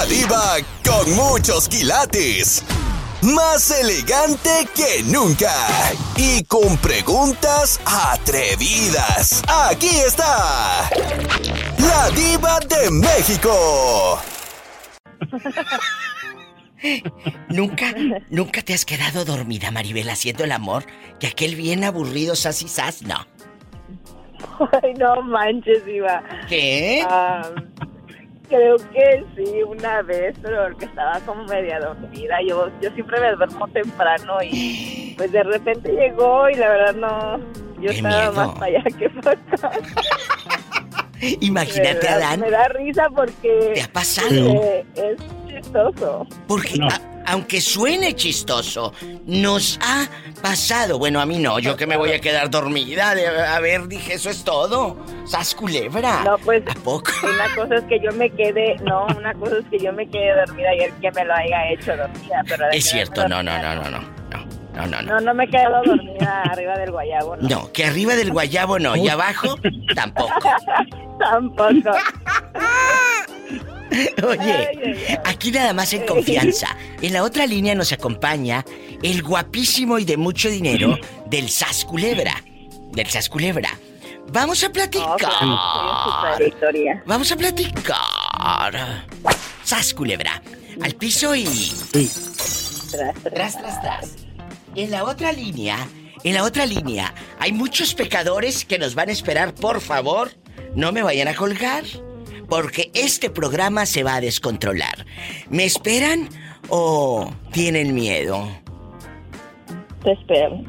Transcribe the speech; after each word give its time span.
La 0.00 0.06
diva 0.06 0.56
con 0.82 1.14
muchos 1.14 1.68
quilates. 1.68 2.64
Más 3.20 3.70
elegante 3.70 4.66
que 4.74 5.02
nunca. 5.02 5.52
Y 6.16 6.42
con 6.44 6.78
preguntas 6.78 7.78
atrevidas. 7.84 9.42
Aquí 9.46 9.90
está. 10.06 10.88
La 11.76 12.08
diva 12.12 12.60
de 12.60 12.90
México. 12.90 14.18
¿Nunca, 17.50 17.94
nunca 18.30 18.62
te 18.62 18.72
has 18.72 18.86
quedado 18.86 19.26
dormida, 19.26 19.70
Maribel, 19.70 20.08
haciendo 20.08 20.44
el 20.44 20.52
amor? 20.52 20.84
Que 21.18 21.26
aquel 21.26 21.56
bien 21.56 21.84
aburrido 21.84 22.36
sas 22.36 22.62
y 22.62 22.68
sas, 22.68 23.02
no. 23.02 23.26
Ay, 24.82 24.94
no 24.94 25.20
manches, 25.20 25.86
Iba. 25.86 26.22
¿Qué? 26.48 27.04
Ah, 27.06 27.50
creo 28.50 28.76
que 28.92 29.24
sí, 29.36 29.62
una 29.62 30.02
vez, 30.02 30.34
pero 30.42 30.64
porque 30.64 30.84
estaba 30.84 31.18
como 31.20 31.44
media 31.44 31.80
dormida. 31.80 32.36
Yo, 32.46 32.68
yo 32.82 32.90
siempre 32.90 33.18
me 33.20 33.32
duermo 33.36 33.66
temprano 33.68 34.38
y 34.42 35.14
pues 35.16 35.32
de 35.32 35.42
repente 35.42 35.90
llegó 35.92 36.50
y 36.50 36.56
la 36.56 36.68
verdad 36.68 36.94
no. 36.94 37.38
Yo 37.80 37.88
Qué 37.90 37.96
estaba 37.96 38.16
miedo. 38.20 38.32
más 38.34 38.48
para 38.58 38.66
allá 38.66 38.82
que 38.98 39.08
para 39.22 39.40
acá. 39.40 39.70
Imagínate, 41.40 41.94
Me 41.94 42.00
da- 42.08 42.14
Adán. 42.14 42.40
Me 42.40 42.50
da 42.50 42.68
risa 42.68 43.08
porque. 43.14 43.72
¿Te 43.74 43.82
ha 43.82 43.88
pasado? 43.92 44.28
eh, 44.34 44.84
es 44.94 45.16
chistoso. 45.46 46.26
Porque 46.46 46.78
a- 46.82 47.00
aunque 47.26 47.60
suene 47.60 48.14
chistoso, 48.14 48.92
nos 49.26 49.78
ha 49.82 50.08
pasado. 50.42 50.98
Bueno, 50.98 51.20
a 51.20 51.26
mí 51.26 51.38
no, 51.38 51.58
yo 51.58 51.76
que 51.76 51.86
me 51.86 51.96
voy 51.96 52.12
a 52.12 52.20
quedar 52.20 52.50
dormida. 52.50 53.14
de- 53.14 53.26
a 53.28 53.58
ver, 53.60 53.86
dije, 53.88 54.14
eso 54.14 54.30
es 54.30 54.42
todo. 54.44 54.96
Sas 55.26 55.54
culebra. 55.54 56.22
No, 56.24 56.38
pues. 56.38 56.62
¿A 56.68 56.74
poco? 56.74 57.10
Una 57.22 57.54
cosa 57.54 57.76
es 57.76 57.84
que 57.84 58.00
yo 58.00 58.12
me 58.12 58.30
quede. 58.30 58.76
No, 58.82 59.06
una 59.16 59.32
cosa 59.34 59.58
es 59.58 59.64
que 59.70 59.78
yo 59.78 59.92
me 59.92 60.08
quede 60.08 60.34
dormida 60.46 60.74
y 60.74 60.80
el 60.80 60.92
que 60.94 61.10
me 61.12 61.24
lo 61.24 61.34
haya 61.34 61.70
hecho 61.70 61.96
dormida. 61.96 62.42
Pero 62.48 62.64
Es 62.72 62.84
cierto, 62.84 63.28
no, 63.28 63.42
no, 63.42 63.52
dormida, 63.52 63.74
no, 63.76 63.82
no, 63.82 63.90
no. 64.00 64.20
No, 64.72 64.86
no, 64.86 65.02
no. 65.02 65.14
No, 65.14 65.20
no 65.20 65.34
me 65.34 65.44
he 65.44 65.48
quedado 65.48 65.82
dormida 65.84 66.42
arriba 66.44 66.78
del 66.78 66.90
guayabo, 66.92 67.36
no. 67.36 67.48
No, 67.48 67.72
que 67.72 67.84
arriba 67.84 68.14
del 68.14 68.30
guayabo 68.32 68.78
no, 68.78 68.96
y 68.96 69.08
abajo 69.08 69.56
tampoco. 69.94 70.32
Tampoco. 71.18 71.90
Oye, 74.26 75.18
aquí 75.24 75.50
nada 75.50 75.72
más 75.72 75.92
en 75.92 76.06
confianza. 76.06 76.76
En 77.02 77.14
la 77.14 77.22
otra 77.22 77.46
línea 77.46 77.74
nos 77.74 77.92
acompaña 77.92 78.64
el 79.02 79.22
guapísimo 79.22 79.98
y 79.98 80.04
de 80.04 80.18
mucho 80.18 80.50
dinero 80.50 80.98
del 81.26 81.48
Sas 81.48 81.86
Culebra. 81.86 82.44
Del 82.92 83.06
Sas 83.06 83.28
Culebra. 83.30 83.70
Vamos 84.32 84.62
a 84.62 84.70
platicar. 84.70 85.16
historia. 86.46 87.02
Vamos 87.06 87.32
a 87.32 87.36
platicar. 87.36 89.06
Sas 89.64 89.94
Culebra. 89.94 90.42
Al 90.82 90.94
piso 90.94 91.34
y. 91.34 91.44
Tras, 92.90 93.14
tras, 93.22 93.80
tras. 93.80 94.16
En 94.76 94.90
la 94.90 95.04
otra 95.04 95.32
línea, 95.32 95.78
en 96.22 96.34
la 96.34 96.44
otra 96.44 96.66
línea, 96.66 97.14
hay 97.38 97.52
muchos 97.52 97.94
pecadores 97.94 98.64
que 98.64 98.78
nos 98.78 98.94
van 98.94 99.08
a 99.08 99.12
esperar, 99.12 99.54
por 99.54 99.80
favor, 99.80 100.32
no 100.74 100.92
me 100.92 101.02
vayan 101.02 101.28
a 101.28 101.34
colgar, 101.34 101.84
porque 102.50 102.90
este 102.94 103.30
programa 103.30 103.86
se 103.86 104.02
va 104.02 104.16
a 104.16 104.20
descontrolar. 104.20 105.06
¿Me 105.48 105.64
esperan 105.64 106.28
o 106.68 107.32
tienen 107.52 107.94
miedo? 107.94 108.46
Te 110.02 110.12
espero. 110.12 110.62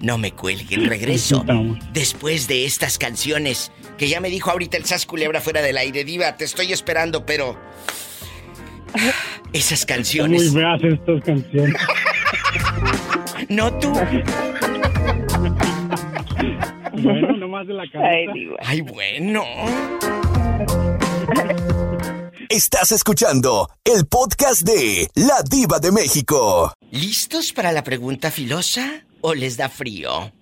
No 0.00 0.18
me 0.18 0.32
cuelguen, 0.32 0.86
regreso. 0.86 1.44
Después 1.92 2.46
de 2.46 2.64
estas 2.64 2.96
canciones, 2.96 3.72
que 3.98 4.08
ya 4.08 4.20
me 4.20 4.30
dijo 4.30 4.50
ahorita 4.50 4.76
el 4.76 4.84
Sas 4.84 5.04
Culebra 5.04 5.40
fuera 5.40 5.62
del 5.62 5.76
aire, 5.78 6.04
Diva, 6.04 6.36
te 6.36 6.44
estoy 6.44 6.72
esperando, 6.72 7.26
pero... 7.26 7.58
Esas 9.52 9.84
canciones... 9.84 10.52
muy 10.52 10.62
feas 10.62 10.80
estas 10.82 11.22
canciones. 11.24 11.74
No 13.48 13.72
tú. 13.78 13.92
Bueno, 16.92 17.36
nomás 17.36 17.66
de 17.66 17.74
la 17.74 17.82
Ay, 17.82 17.88
cabeza. 17.90 18.32
diva. 18.32 18.56
Ay, 18.60 18.80
bueno. 18.80 19.44
Estás 22.48 22.92
escuchando 22.92 23.68
el 23.84 24.06
podcast 24.06 24.62
de 24.62 25.08
La 25.14 25.42
Diva 25.48 25.78
de 25.80 25.90
México. 25.90 26.72
¿Listos 26.90 27.52
para 27.52 27.72
la 27.72 27.82
pregunta 27.82 28.30
filosa 28.30 29.04
o 29.20 29.34
les 29.34 29.56
da 29.56 29.68
frío? 29.68 30.32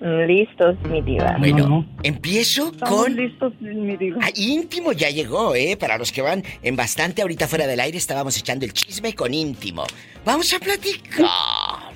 Listos, 0.00 0.76
mi 0.88 1.00
diva. 1.02 1.36
Bueno, 1.38 1.68
no. 1.68 1.86
empiezo 2.02 2.72
Estamos 2.72 3.04
con... 3.04 3.14
listos, 3.14 3.52
mi 3.60 3.96
diva. 3.96 4.18
Ah, 4.22 4.30
íntimo 4.34 4.92
ya 4.92 5.10
llegó, 5.10 5.54
¿eh? 5.54 5.76
Para 5.76 5.98
los 5.98 6.10
que 6.10 6.22
van 6.22 6.42
en 6.62 6.74
bastante 6.74 7.22
ahorita 7.22 7.46
fuera 7.46 7.66
del 7.66 7.78
aire, 7.78 7.98
estábamos 7.98 8.36
echando 8.36 8.64
el 8.64 8.72
chisme 8.72 9.14
con 9.14 9.32
íntimo. 9.32 9.84
Vamos 10.24 10.52
a 10.54 10.58
platicar. 10.58 11.91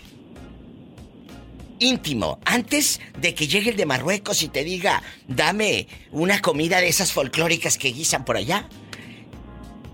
Íntimo, 1.78 2.38
antes 2.44 3.00
de 3.20 3.34
que 3.34 3.48
llegue 3.48 3.70
el 3.70 3.76
de 3.76 3.84
Marruecos 3.84 4.42
y 4.42 4.48
te 4.48 4.64
diga, 4.64 5.03
dame 5.28 5.88
una 6.10 6.41
comida 6.41 6.81
de 6.81 6.88
esas 6.88 7.12
folclóricas 7.12 7.76
que 7.76 7.92
guisan 7.92 8.25
por 8.25 8.37
allá, 8.37 8.69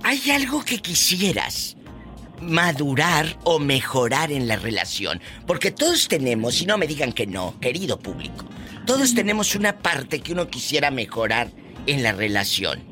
¿hay 0.04 0.30
algo 0.30 0.64
que 0.64 0.78
quisieras 0.78 1.76
madurar 2.40 3.36
o 3.42 3.58
mejorar 3.58 4.30
en 4.30 4.46
la 4.46 4.56
relación? 4.56 5.20
Porque 5.46 5.72
todos 5.72 6.06
tenemos, 6.06 6.62
y 6.62 6.66
no 6.66 6.78
me 6.78 6.86
digan 6.86 7.12
que 7.12 7.26
no, 7.26 7.58
querido 7.60 7.98
público, 7.98 8.44
todos 8.86 9.14
tenemos 9.14 9.56
una 9.56 9.78
parte 9.78 10.20
que 10.20 10.32
uno 10.32 10.48
quisiera 10.48 10.92
mejorar 10.92 11.50
en 11.86 12.04
la 12.04 12.12
relación. 12.12 12.91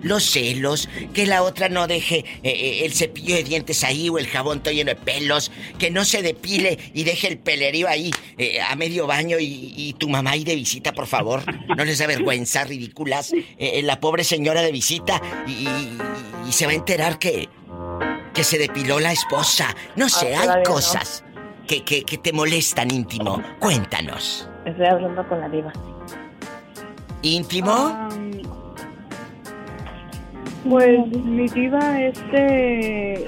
Los 0.00 0.30
celos, 0.30 0.88
que 1.12 1.26
la 1.26 1.42
otra 1.42 1.68
no 1.68 1.88
deje 1.88 2.18
eh, 2.18 2.24
eh, 2.44 2.84
el 2.84 2.92
cepillo 2.92 3.34
de 3.34 3.42
dientes 3.42 3.82
ahí 3.82 4.08
o 4.08 4.18
el 4.18 4.28
jabón 4.28 4.60
todo 4.62 4.72
lleno 4.72 4.90
de 4.90 4.94
pelos, 4.96 5.50
que 5.76 5.90
no 5.90 6.04
se 6.04 6.22
depile 6.22 6.78
y 6.94 7.02
deje 7.02 7.26
el 7.26 7.38
pelerío 7.38 7.88
ahí 7.88 8.12
eh, 8.38 8.60
a 8.60 8.76
medio 8.76 9.08
baño 9.08 9.40
y, 9.40 9.74
y 9.76 9.94
tu 9.94 10.08
mamá 10.08 10.30
ahí 10.30 10.44
de 10.44 10.54
visita, 10.54 10.92
por 10.92 11.08
favor. 11.08 11.42
No 11.76 11.84
les 11.84 11.98
da 11.98 12.06
vergüenza, 12.06 12.62
ridículas. 12.62 13.32
Eh, 13.58 13.82
la 13.82 13.98
pobre 13.98 14.22
señora 14.22 14.62
de 14.62 14.70
visita 14.70 15.20
y, 15.48 15.50
y- 15.66 15.98
y 16.48 16.52
se 16.52 16.66
va 16.66 16.72
a 16.72 16.76
enterar 16.76 17.18
que, 17.18 17.48
que 18.32 18.44
se 18.44 18.56
depiló 18.56 19.00
la 19.00 19.10
esposa. 19.12 19.74
No 19.96 20.08
sé, 20.08 20.34
Ah, 20.36 20.42
hay 20.42 20.48
no. 20.58 20.62
cosas 20.62 21.24
que, 21.66 21.82
que, 21.84 22.04
que 22.04 22.18
te 22.18 22.32
molestan 22.32 22.90
íntimo. 22.94 23.42
Cuéntanos. 23.58 24.48
Estoy 24.64 24.86
hablando 24.86 25.28
con 25.28 25.40
la 25.40 25.48
diva. 25.48 25.72
¿Íntimo? 27.22 27.72
Am, 27.72 28.27
pues 30.68 31.06
mi 31.24 31.48
diva, 31.48 32.00
este. 32.00 33.26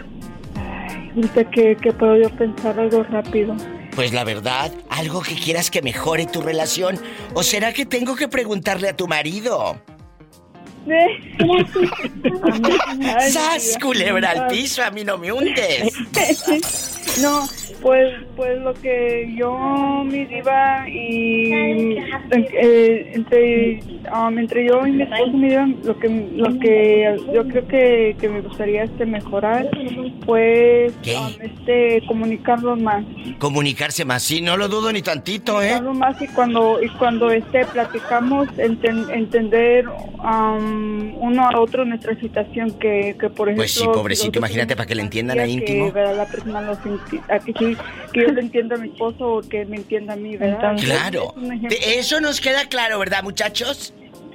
Ay, 0.56 1.10
que, 1.52 1.76
que 1.76 1.92
puedo 1.92 2.16
yo 2.16 2.30
pensar 2.30 2.78
algo 2.78 3.02
rápido. 3.04 3.56
Pues 3.94 4.12
la 4.12 4.24
verdad, 4.24 4.72
algo 4.88 5.22
que 5.22 5.34
quieras 5.34 5.70
que 5.70 5.82
mejore 5.82 6.26
tu 6.26 6.40
relación. 6.40 6.98
¿O 7.34 7.42
será 7.42 7.72
que 7.72 7.86
tengo 7.86 8.16
que 8.16 8.28
preguntarle 8.28 8.88
a 8.88 8.96
tu 8.96 9.08
marido? 9.08 9.80
¡Sas, 13.30 13.78
culebra 13.80 14.30
al 14.30 14.46
piso! 14.48 14.82
A 14.82 14.91
mí 14.91 15.04
no 15.04 15.18
me 15.18 15.32
hundes. 15.32 15.92
No, 17.22 17.41
pues, 17.82 18.14
pues 18.36 18.56
lo 18.60 18.72
que 18.72 19.34
yo, 19.36 20.04
mi 20.06 20.24
diva, 20.26 20.88
y 20.88 21.96
eh, 22.30 23.10
entre, 23.14 23.80
um, 24.14 24.38
entre 24.38 24.69
yo 24.69 24.86
y 24.86 24.92
mi 24.92 25.02
esposo, 25.02 25.32
mi 25.32 25.48
diva, 25.48 25.66
lo 25.82 25.98
que, 25.98 26.08
lo 26.08 26.56
que 26.60 27.16
yo 27.34 27.48
creo 27.48 27.66
que, 27.66 28.16
que 28.20 28.28
me 28.28 28.42
gustaría 28.42 28.84
este 28.84 29.06
mejorar, 29.06 29.69
pues, 30.24 30.92
um, 30.94 31.42
este, 31.42 32.00
comunicarlo 32.06 32.76
más, 32.76 33.04
Comunicarse 33.38 34.04
más, 34.04 34.22
sí, 34.22 34.40
no 34.40 34.56
lo 34.56 34.69
dudo 34.69 34.92
ni 34.92 35.02
tantito, 35.02 35.60
¿eh? 35.60 35.70
comunicarlo 35.72 35.94
más 35.94 36.22
y 36.22 36.28
cuando, 36.28 36.80
y 36.80 36.88
cuando 36.90 37.32
este 37.32 37.64
platicamos, 37.66 38.46
enten- 38.50 39.10
entender 39.12 39.88
um, 39.88 40.69
uno 40.70 41.48
a 41.48 41.60
otro 41.60 41.84
nuestra 41.84 42.14
situación 42.19 42.72
que, 42.78 43.17
que 43.19 43.28
por 43.28 43.49
ejemplo. 43.49 43.56
Pues 43.62 43.75
sí, 43.75 43.84
pobrecito, 43.84 44.38
imagínate 44.38 44.76
para 44.76 44.87
que 44.87 44.94
le 44.94 45.02
entiendan 45.02 45.38
a 45.40 45.46
íntimo. 45.46 45.93
¿verdad? 45.93 46.17
La 46.17 46.26
persona 46.26 46.61
lo 46.62 46.75
senti- 46.76 47.20
a 47.28 47.38
que, 47.38 47.52
sí, 47.52 47.76
que 48.12 48.20
yo 48.22 48.28
le 48.28 48.40
entienda 48.40 48.76
a 48.76 48.78
mi 48.78 48.88
esposo 48.88 49.26
o 49.26 49.40
que 49.43 49.64
me 49.67 49.76
entienda 49.76 50.14
a 50.14 50.17
mí, 50.17 50.37
¿verdad? 50.37 50.76
Claro. 50.78 51.34
Eso 51.84 52.20
nos 52.20 52.40
queda 52.40 52.67
claro, 52.67 52.99
¿verdad, 52.99 53.22
muchachos? 53.22 53.93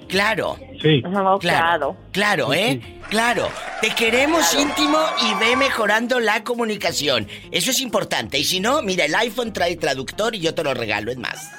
Claro. 0.07 0.57
Sí. 0.81 1.01
Claro. 1.39 1.97
claro, 2.11 2.53
¿eh? 2.53 2.79
Claro. 3.09 3.47
Te 3.81 3.89
queremos 3.89 4.53
íntimo 4.53 4.99
y 5.21 5.33
ve 5.43 5.55
mejorando 5.55 6.19
la 6.19 6.43
comunicación. 6.43 7.27
Eso 7.51 7.71
es 7.71 7.81
importante. 7.81 8.37
Y 8.37 8.43
si 8.43 8.59
no, 8.59 8.81
mira, 8.83 9.05
el 9.05 9.15
iPhone 9.15 9.51
trae 9.51 9.75
traductor 9.77 10.35
y 10.35 10.39
yo 10.39 10.53
te 10.53 10.63
lo 10.63 10.73
regalo, 10.73 11.11
es 11.11 11.17
más. 11.17 11.51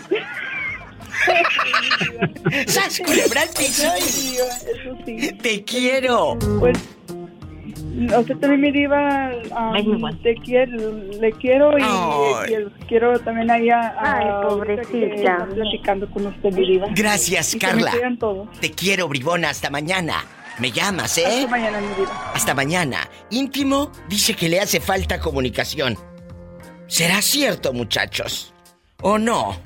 ¡Sas, 2.66 3.00
culebra 3.04 3.42
al 3.42 3.48
piso! 3.50 3.90
Sí, 3.98 4.30
diva, 4.32 4.44
eso 4.56 4.96
sí. 5.04 5.32
¡Te 5.42 5.64
quiero! 5.64 6.38
Pues, 6.60 6.78
o 8.14 8.22
sea, 8.24 8.36
también 8.38 8.60
mi 8.60 8.72
diva, 8.72 9.30
um, 9.50 10.22
te 10.22 10.34
quiero, 10.36 10.92
le 11.20 11.32
quiero 11.32 11.78
y, 11.78 11.82
quiero 12.86 13.18
también 13.20 13.50
ahí 13.50 13.70
a, 13.70 13.80
a- 13.88 14.18
Ay, 14.18 14.48
pobrecita. 14.48 15.14
está 15.14 15.46
platicando 15.46 16.10
con 16.10 16.26
usted, 16.26 16.52
mi 16.52 16.66
diva. 16.66 16.86
Gracias, 16.94 17.54
Y 17.54 17.58
que 17.58 17.66
Carla. 17.66 17.92
me. 17.92 18.58
Te 18.60 18.70
quiero, 18.70 19.08
bribona. 19.08 19.50
Hasta 19.50 19.70
mañana. 19.70 20.24
Me 20.58 20.70
llamas, 20.70 21.18
¿eh? 21.18 21.24
Hasta 21.26 21.48
mañana, 21.48 21.80
mi 21.80 21.88
diva. 21.94 22.32
Hasta 22.34 22.54
mañana. 22.54 23.08
Íntimo 23.30 23.92
dice 24.08 24.34
que 24.34 24.48
le 24.48 24.60
hace 24.60 24.80
falta 24.80 25.18
comunicación. 25.20 25.96
¿Será 26.86 27.20
cierto, 27.20 27.72
muchachos? 27.72 28.54
¿O 29.02 29.18
no? 29.18 29.56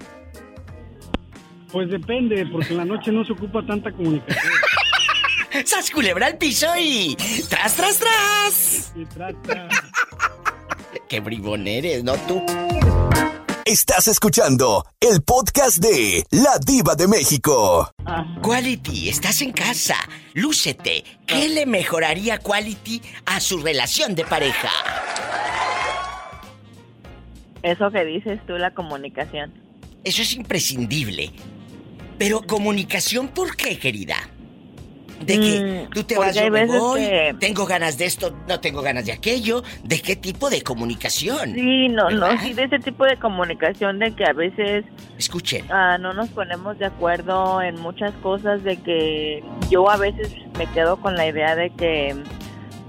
Pues 1.72 1.88
depende, 1.88 2.46
porque 2.46 2.70
en 2.70 2.78
la 2.78 2.84
noche 2.84 3.12
no 3.12 3.24
se 3.24 3.32
ocupa 3.32 3.64
tanta 3.64 3.92
comunicación. 3.92 4.52
¡Sas 5.64 5.90
culebra 5.90 6.26
al 6.26 6.38
piso 6.38 6.66
y... 6.78 7.16
¡Tras, 7.48 7.74
tras, 7.74 7.98
tras! 7.98 8.92
Y 8.96 9.04
trata. 9.04 9.68
¡Qué 11.08 11.20
bribón 11.20 11.66
eres, 11.66 12.04
no 12.04 12.14
tú! 12.26 12.44
Estás 13.64 14.08
escuchando 14.08 14.84
el 15.00 15.22
podcast 15.22 15.78
de 15.78 16.24
La 16.30 16.58
Diva 16.64 16.96
de 16.96 17.06
México. 17.06 17.92
Quality, 18.42 19.08
estás 19.08 19.42
en 19.42 19.52
casa. 19.52 19.96
Lúcete. 20.34 21.04
¿Qué 21.26 21.48
le 21.48 21.66
mejoraría 21.66 22.38
Quality 22.38 23.02
a 23.26 23.38
su 23.38 23.58
relación 23.58 24.14
de 24.14 24.24
pareja? 24.24 24.70
Eso 27.62 27.90
que 27.90 28.04
dices 28.04 28.40
tú, 28.46 28.54
la 28.54 28.72
comunicación. 28.72 29.52
Eso 30.02 30.22
es 30.22 30.34
imprescindible. 30.34 31.30
Pero 32.20 32.42
comunicación, 32.42 33.28
¿por 33.28 33.56
qué, 33.56 33.78
querida? 33.78 34.16
De 35.24 35.40
que 35.40 35.86
Mm, 35.88 35.90
tú 35.90 36.04
te 36.04 36.16
porque 36.16 36.28
vas, 36.28 36.36
yo 36.36 36.50
me 36.50 36.66
voy, 36.66 37.00
que- 37.00 37.34
tengo 37.40 37.64
ganas 37.64 37.96
de 37.96 38.04
esto, 38.04 38.36
no 38.46 38.60
tengo 38.60 38.82
ganas 38.82 39.06
de 39.06 39.12
aquello. 39.12 39.62
¿De 39.82 40.00
qué 40.02 40.16
tipo 40.16 40.50
de 40.50 40.60
comunicación? 40.62 41.54
Sí, 41.54 41.88
no, 41.88 42.10
no, 42.10 42.38
sí, 42.42 42.52
de 42.52 42.64
ese 42.64 42.78
tipo 42.78 43.04
de 43.06 43.16
comunicación 43.16 43.98
de 43.98 44.14
que 44.14 44.24
a 44.24 44.34
veces 44.34 44.84
Escuchen. 45.16 45.64
ah, 45.70 45.96
no 45.98 46.12
nos 46.12 46.28
ponemos 46.28 46.78
de 46.78 46.84
acuerdo 46.86 47.62
en 47.62 47.80
muchas 47.80 48.12
cosas, 48.22 48.62
de 48.64 48.76
que 48.76 49.42
yo 49.70 49.88
a 49.90 49.96
veces 49.96 50.30
me 50.58 50.66
quedo 50.66 50.98
con 50.98 51.14
la 51.16 51.26
idea 51.26 51.56
de 51.56 51.70
que, 51.70 52.14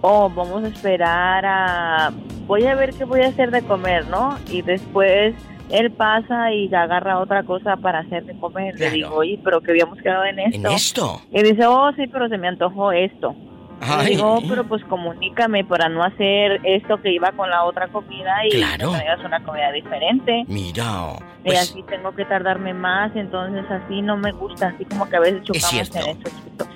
oh, 0.01 0.29
vamos 0.29 0.65
a 0.65 0.67
esperar 0.67 1.45
a, 1.45 2.11
voy 2.47 2.65
a 2.65 2.75
ver 2.75 2.93
qué 2.93 3.05
voy 3.05 3.21
a 3.21 3.29
hacer 3.29 3.49
de 3.51 3.61
comer, 3.61 4.07
¿no? 4.07 4.37
Y 4.49 4.61
después 4.61 5.35
él 5.71 5.91
pasa 5.91 6.51
y 6.53 6.73
agarra 6.73 7.19
otra 7.19 7.43
cosa 7.43 7.77
para 7.77 7.99
hacer 7.99 8.25
de 8.25 8.37
comer. 8.39 8.75
Claro. 8.75 8.91
Le 8.91 8.97
digo, 8.97 9.15
oye, 9.15 9.39
pero 9.43 9.61
que 9.61 9.71
habíamos 9.71 9.97
quedado 9.99 10.25
en 10.25 10.39
En 10.39 10.53
esto. 10.53 10.69
esto. 10.69 11.21
Y 11.31 11.43
dice, 11.43 11.65
oh, 11.65 11.91
sí, 11.95 12.07
pero 12.07 12.27
se 12.29 12.37
me 12.37 12.47
antojó 12.47 12.91
esto. 12.91 13.35
Y 13.81 13.83
Ay. 13.89 14.05
digo, 14.15 14.35
"Oh, 14.35 14.41
pero 14.47 14.63
pues 14.67 14.83
comunícame 14.85 15.65
para 15.65 15.89
no 15.89 16.03
hacer 16.03 16.59
esto 16.63 17.01
que 17.01 17.11
iba 17.11 17.31
con 17.31 17.49
la 17.49 17.63
otra 17.63 17.87
comida 17.87 18.31
y 18.45 18.51
Claro. 18.51 18.93
hagas 18.93 19.19
una 19.25 19.43
comida 19.43 19.71
diferente. 19.71 20.43
Mira. 20.47 21.13
y 21.43 21.45
Pues, 21.45 21.59
así 21.61 21.81
tengo 21.89 22.13
que 22.13 22.23
tardarme 22.25 22.75
más, 22.75 23.15
entonces 23.15 23.65
así 23.71 24.03
no 24.03 24.17
me 24.17 24.31
gusta, 24.33 24.67
así 24.67 24.85
como 24.85 25.09
que 25.09 25.15
a 25.15 25.19
veces 25.21 25.41
chocamos 25.41 25.95
en 25.95 26.09
eso, 26.09 26.29
chicos. 26.29 26.67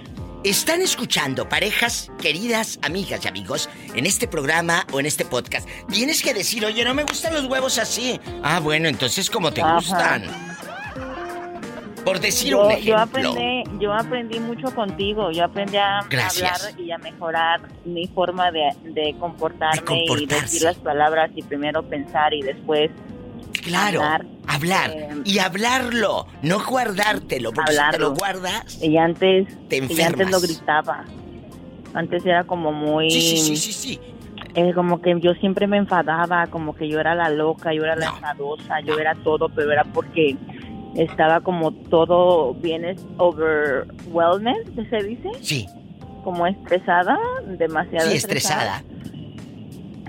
Están 0.46 0.82
escuchando, 0.84 1.50
parejas, 1.50 2.12
queridas 2.22 2.78
amigas 2.84 3.26
y 3.26 3.28
amigos, 3.28 3.68
en 3.96 4.06
este 4.06 4.28
programa 4.28 4.86
o 4.94 5.00
en 5.00 5.08
este 5.08 5.26
podcast. 5.26 5.68
Tienes 5.92 6.22
que 6.22 6.36
decir, 6.36 6.64
oye, 6.64 6.86
no 6.86 6.94
me 6.94 7.04
gustan 7.04 7.34
los 7.34 7.46
huevos 7.46 7.80
así. 7.80 8.20
Ah, 8.44 8.60
bueno, 8.60 8.88
entonces 8.88 9.32
como 9.32 9.52
te 9.52 9.62
Ajá. 9.62 9.74
gustan. 9.78 10.24
Por 12.06 12.20
decir 12.20 12.50
Yo, 12.52 12.62
un 12.62 12.70
yo 12.70 12.96
ejemplo. 12.96 13.32
aprendí, 13.32 13.64
yo 13.84 13.92
aprendí 13.92 14.40
mucho 14.40 14.70
contigo, 14.76 15.32
yo 15.32 15.46
aprendí 15.46 15.78
a 15.78 16.02
Gracias. 16.08 16.64
hablar 16.64 16.80
y 16.80 16.92
a 16.92 17.00
mejorar 17.00 17.62
mi 17.84 18.06
forma 18.06 18.52
de, 18.52 18.70
de 18.84 19.16
comportarme 19.20 19.82
De 20.06 20.22
y 20.22 20.26
decir 20.28 20.62
las 20.62 20.78
palabras 20.78 21.32
y 21.36 21.42
primero 21.42 21.82
pensar 21.82 22.36
y 22.36 22.44
después 22.44 22.92
Claro, 23.64 24.02
hablar. 24.04 24.26
hablar, 24.48 24.90
eh, 24.92 25.10
y 25.26 25.40
hablarlo, 25.40 26.28
no 26.42 26.64
guardártelo, 26.66 27.52
porque 27.52 27.72
si 27.72 27.78
te 27.78 27.82
hablarlo. 27.84 28.10
lo 28.10 28.16
guardas. 28.16 28.82
Y 28.82 28.98
antes, 28.98 29.48
Te 29.70 29.78
y 29.78 29.80
antes 29.82 29.98
lo 29.98 30.06
enfermas. 30.38 30.42
gritaba. 30.42 31.06
Antes 31.94 32.26
era 32.26 32.44
como 32.44 32.72
muy... 32.72 33.10
Sí, 33.10 33.22
sí, 33.22 33.38
sí, 33.38 33.56
sí, 33.58 33.74
sí. 33.74 34.00
eh, 34.56 34.74
como 34.74 35.02
que 35.02 35.18
yo 35.22 35.34
siempre 35.36 35.66
me 35.68 35.78
enfadaba, 35.78 36.48
como 36.48 36.76
que 36.76 36.88
yo 36.90 37.00
era 37.00 37.16
la 37.16 37.30
loca, 37.30 37.74
yo 37.74 37.84
era 37.84 37.96
la 37.96 38.08
No. 38.08 38.16
enfadosa, 38.16 38.80
yo 38.82 38.98
era 39.00 39.16
todo, 39.24 39.50
pero 39.50 39.72
era 39.72 39.84
porque 39.86 40.36
estaba 40.96 41.42
como 41.42 41.72
todo 41.74 42.54
bien 42.56 42.96
overwhelmed, 43.18 44.74
¿qué 44.76 44.86
se 44.90 45.04
dice? 45.08 45.30
Sí, 45.42 45.68
Como 46.24 46.48
estresada, 46.48 47.18
demasiado 47.46 48.10
sí, 48.10 48.18
estresada. 48.18 48.84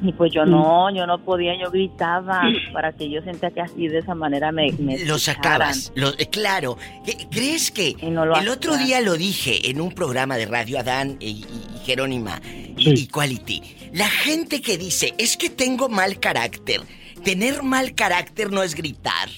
Y 0.02 0.12
pues 0.12 0.30
yo 0.32 0.44
no, 0.44 0.94
yo 0.94 1.06
no 1.06 1.18
podía, 1.24 1.54
yo 1.58 1.70
gritaba 1.70 2.42
para 2.72 2.92
que 2.92 3.08
yo 3.10 3.22
sentía 3.22 3.50
que 3.50 3.62
así 3.62 3.88
de 3.88 3.98
esa 3.98 4.14
manera 4.14 4.52
me, 4.52 4.70
me 4.72 4.98
Lo 5.04 5.18
sacabas. 5.18 5.90
Lo, 5.94 6.10
eh, 6.18 6.28
claro. 6.30 6.76
¿Qué- 7.04 7.26
¿Crees 7.30 7.70
que 7.70 7.96
Y 8.00 8.10
no 8.10 8.26
lo 8.26 8.36
el 8.36 8.48
otro 8.48 8.76
día 8.76 9.00
lo 9.00 9.14
dije 9.14 9.70
en 9.70 9.80
un 9.80 9.92
programa 9.92 10.36
de 10.36 10.46
radio, 10.46 10.78
Adán 10.80 11.16
y, 11.20 11.28
y- 11.28 11.46
Jerónima 11.86 12.40
y, 12.76 12.84
Sí. 12.84 13.04
y 13.04 13.06
Quality? 13.06 13.62
La 13.94 14.08
gente 14.08 14.60
que 14.60 14.76
dice, 14.76 15.14
es 15.16 15.36
que 15.38 15.48
tengo 15.48 15.88
mal 15.88 16.20
carácter. 16.20 16.82
Tener 17.24 17.62
mal 17.62 17.94
carácter 17.94 18.52
no 18.52 18.62
es 18.62 18.74
gritar. 18.74 19.30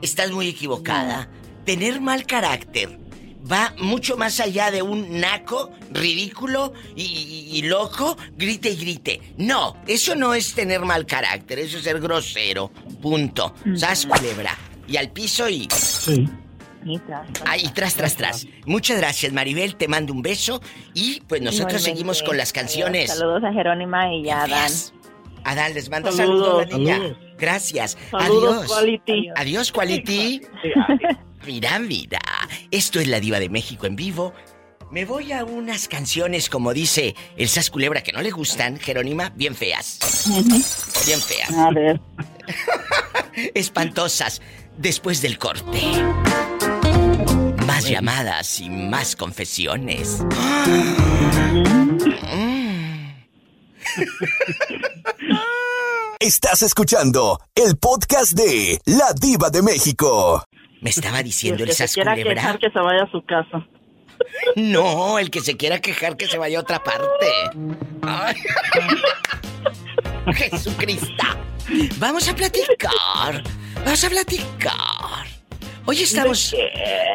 Estás 0.00 0.30
muy 0.32 0.48
equivocada. 0.48 1.28
Tener 1.64 2.00
mal 2.00 2.24
carácter 2.26 2.98
va 3.50 3.74
mucho 3.78 4.16
más 4.16 4.40
allá 4.40 4.70
de 4.70 4.82
un 4.82 5.20
naco, 5.20 5.70
ridículo 5.90 6.72
y, 6.96 7.02
y- 7.02 7.58
y 7.58 7.62
loco, 7.62 8.16
grite 8.36 8.70
y 8.70 8.76
grite. 8.76 9.20
No, 9.36 9.76
eso 9.86 10.14
no 10.14 10.34
es 10.34 10.54
tener 10.54 10.80
mal 10.80 11.06
carácter, 11.06 11.58
eso 11.58 11.78
es 11.78 11.84
ser 11.84 12.00
grosero. 12.00 12.70
Punto. 13.00 13.54
Sas 13.74 14.06
culebra. 14.06 14.56
Y 14.88 14.96
al 14.96 15.10
piso 15.10 15.48
y. 15.48 15.68
Sí. 15.70 16.28
Y 16.84 16.98
tras, 16.98 17.28
Ahí, 17.46 17.70
tras, 17.72 17.94
tras, 17.94 18.16
tras. 18.16 18.46
Muchas 18.66 18.98
gracias, 18.98 19.32
Maribel. 19.32 19.76
Te 19.76 19.86
mando 19.86 20.12
un 20.12 20.20
beso. 20.20 20.60
Y 20.94 21.20
pues 21.28 21.40
nosotros 21.40 21.80
igualmente. 21.82 21.90
seguimos 21.90 22.22
con 22.24 22.36
las 22.36 22.52
canciones. 22.52 23.14
Saludos 23.16 23.44
a 23.44 23.52
Jerónima 23.52 24.12
y 24.12 24.28
a 24.30 24.38
Dan. 24.38 24.48
Feas. 24.48 24.92
Adán, 25.44 25.74
les 25.74 25.88
mando 25.90 26.10
Saludos. 26.12 26.64
saludos, 26.68 26.70
la 26.72 26.78
niña. 26.78 26.96
Saludos. 26.96 27.16
Gracias. 27.38 27.98
Saludos, 28.10 28.52
Adiós. 28.54 28.66
Quality. 28.72 29.28
Adiós, 29.36 29.72
Quality. 29.72 30.40
Mira, 31.46 31.78
mira. 31.80 32.18
Esto 32.70 33.00
es 33.00 33.08
la 33.08 33.20
Diva 33.20 33.40
de 33.40 33.48
México 33.48 33.86
en 33.86 33.96
vivo. 33.96 34.32
Me 34.90 35.06
voy 35.06 35.32
a 35.32 35.44
unas 35.44 35.88
canciones, 35.88 36.50
como 36.50 36.74
dice 36.74 37.14
el 37.36 37.48
Sas 37.48 37.70
Culebra, 37.70 38.02
que 38.02 38.12
no 38.12 38.20
le 38.20 38.30
gustan, 38.30 38.78
Jerónima, 38.78 39.30
bien 39.34 39.54
feas. 39.54 39.98
Bien 41.06 41.20
feas. 41.20 41.50
A 41.52 41.70
ver. 41.70 42.00
Espantosas. 43.54 44.42
Después 44.76 45.22
del 45.22 45.38
corte. 45.38 45.80
Más 47.66 47.88
llamadas 47.88 48.60
y 48.60 48.68
más 48.68 49.16
confesiones. 49.16 50.18
Estás 56.18 56.62
escuchando 56.62 57.40
el 57.54 57.76
podcast 57.76 58.32
de 58.32 58.80
La 58.84 59.12
Diva 59.12 59.50
de 59.50 59.62
México. 59.62 60.44
Me 60.82 60.90
estaba 60.90 61.22
diciendo 61.22 61.62
El 61.62 61.62
el 61.62 61.68
que 61.68 61.74
se 61.74 61.88
Sas 61.88 61.94
quiera 61.94 62.14
quejar 62.14 62.58
que 62.58 62.70
se 62.70 62.78
vaya 62.78 63.04
a 63.04 63.10
su 63.10 63.24
casa. 63.24 63.66
No, 64.54 65.18
el 65.18 65.30
que 65.30 65.40
se 65.40 65.56
quiera 65.56 65.80
quejar 65.80 66.16
que 66.16 66.26
se 66.26 66.38
vaya 66.38 66.58
a 66.58 66.60
otra 66.60 66.80
parte. 66.84 67.26
Ay. 68.02 68.36
Jesucristo. 70.34 71.24
Vamos 71.98 72.28
a 72.28 72.36
platicar. 72.36 73.42
Vamos 73.84 74.04
a 74.04 74.08
platicar. 74.10 75.26
Hoy 75.86 76.02
estamos 76.02 76.54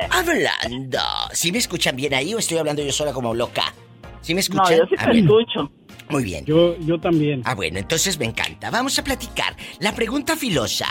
hablando. 0.10 1.00
¿Sí 1.32 1.52
me 1.54 1.60
escuchan 1.60 1.96
bien 1.96 2.14
ahí 2.14 2.34
o 2.34 2.40
estoy 2.40 2.58
hablando 2.58 2.84
yo 2.84 2.92
sola 2.92 3.14
como 3.14 3.34
loca? 3.34 3.74
¿Sí 4.22 4.34
me 4.34 4.40
No, 4.40 4.42
escuchan? 4.42 4.78
yo 4.80 4.86
sí 4.90 4.96
te 4.98 5.12
bien. 5.12 5.26
escucho. 5.26 5.72
Muy 6.10 6.24
bien. 6.24 6.46
Yo, 6.46 6.78
yo 6.80 7.00
también. 7.00 7.42
Ah, 7.46 7.56
bueno, 7.56 7.80
entonces 7.80 8.18
me 8.20 8.26
encanta. 8.26 8.70
Vamos 8.70 8.98
a 9.00 9.04
platicar. 9.04 9.56
La 9.80 9.94
pregunta 9.94 10.36
filosa. 10.36 10.88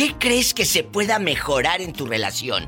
¿Qué 0.00 0.14
crees 0.18 0.54
que 0.54 0.64
se 0.64 0.82
pueda 0.82 1.18
mejorar 1.18 1.82
en 1.82 1.92
tu 1.92 2.06
relación? 2.06 2.66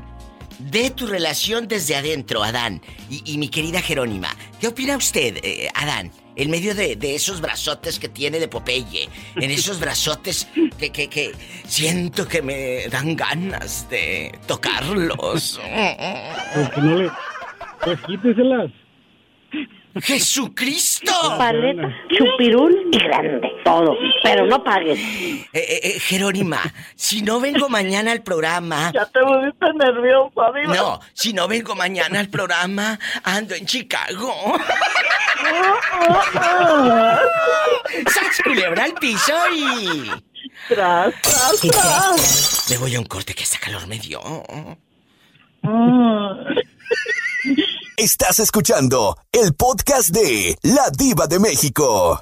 De 0.59 0.91
tu 0.91 1.07
relación 1.07 1.67
desde 1.67 1.95
adentro, 1.95 2.43
Adán. 2.43 2.79
Y, 3.09 3.23
y 3.25 3.39
mi 3.39 3.49
querida 3.49 3.81
Jerónima. 3.81 4.27
¿Qué 4.61 4.67
opina 4.67 4.95
usted, 4.95 5.37
eh, 5.43 5.67
Adán? 5.73 6.11
En 6.35 6.51
medio 6.51 6.75
de, 6.75 6.95
de 6.95 7.15
esos 7.15 7.41
brazotes 7.41 7.97
que 7.97 8.07
tiene 8.07 8.39
de 8.39 8.47
Popeye. 8.47 9.09
En 9.35 9.49
esos 9.49 9.79
brazotes 9.79 10.47
que, 10.77 10.91
que, 10.91 11.09
que 11.09 11.31
siento 11.67 12.27
que 12.27 12.43
me 12.43 12.87
dan 12.89 13.15
ganas 13.15 13.89
de 13.89 14.31
tocarlos. 14.45 15.59
Porque 16.53 16.81
no. 16.81 17.17
Pues 17.83 17.99
quíteselas. 18.01 18.69
¡Jesucristo! 20.01 21.11
Paleta, 21.37 21.87
chupirul 22.17 22.89
y 22.91 22.97
grande. 22.97 23.47
Todo. 23.63 23.95
Pero 24.23 24.45
no 24.47 24.63
pagues. 24.63 24.97
Eh, 24.99 25.47
eh, 25.53 25.79
eh, 25.83 25.99
Jerónima, 25.99 26.59
si 26.95 27.21
no 27.21 27.39
vengo 27.39 27.69
mañana 27.69 28.11
al 28.11 28.23
programa, 28.23 28.91
Ya 28.93 29.05
te 29.05 29.21
volviste 29.21 29.65
nerviosa, 29.73 30.51
diva. 30.55 30.75
No, 30.75 30.99
si 31.13 31.33
no 31.33 31.47
vengo 31.47 31.75
mañana 31.75 32.19
al 32.19 32.29
programa, 32.29 32.99
ando 33.23 33.53
en 33.53 33.65
Chicago. 33.65 34.33
¡Sas 38.07 38.41
culebra 38.43 38.85
al 38.85 38.93
piso 38.95 39.33
y... 39.53 40.09
Tras, 40.67 41.13
tras, 41.21 41.59
tras. 41.61 42.67
Me 42.69 42.77
voy 42.77 42.95
a 42.95 42.99
un 42.99 43.05
corte 43.05 43.33
que 43.33 43.43
esta 43.43 43.59
calor 43.59 43.85
me 43.87 43.99
dio. 43.99 44.21
Mm. 45.61 46.43
Estás 47.97 48.39
escuchando 48.39 49.15
el 49.31 49.53
podcast 49.53 50.09
de 50.09 50.57
La 50.63 50.89
Diva 50.97 51.27
de 51.27 51.39
México. 51.39 52.19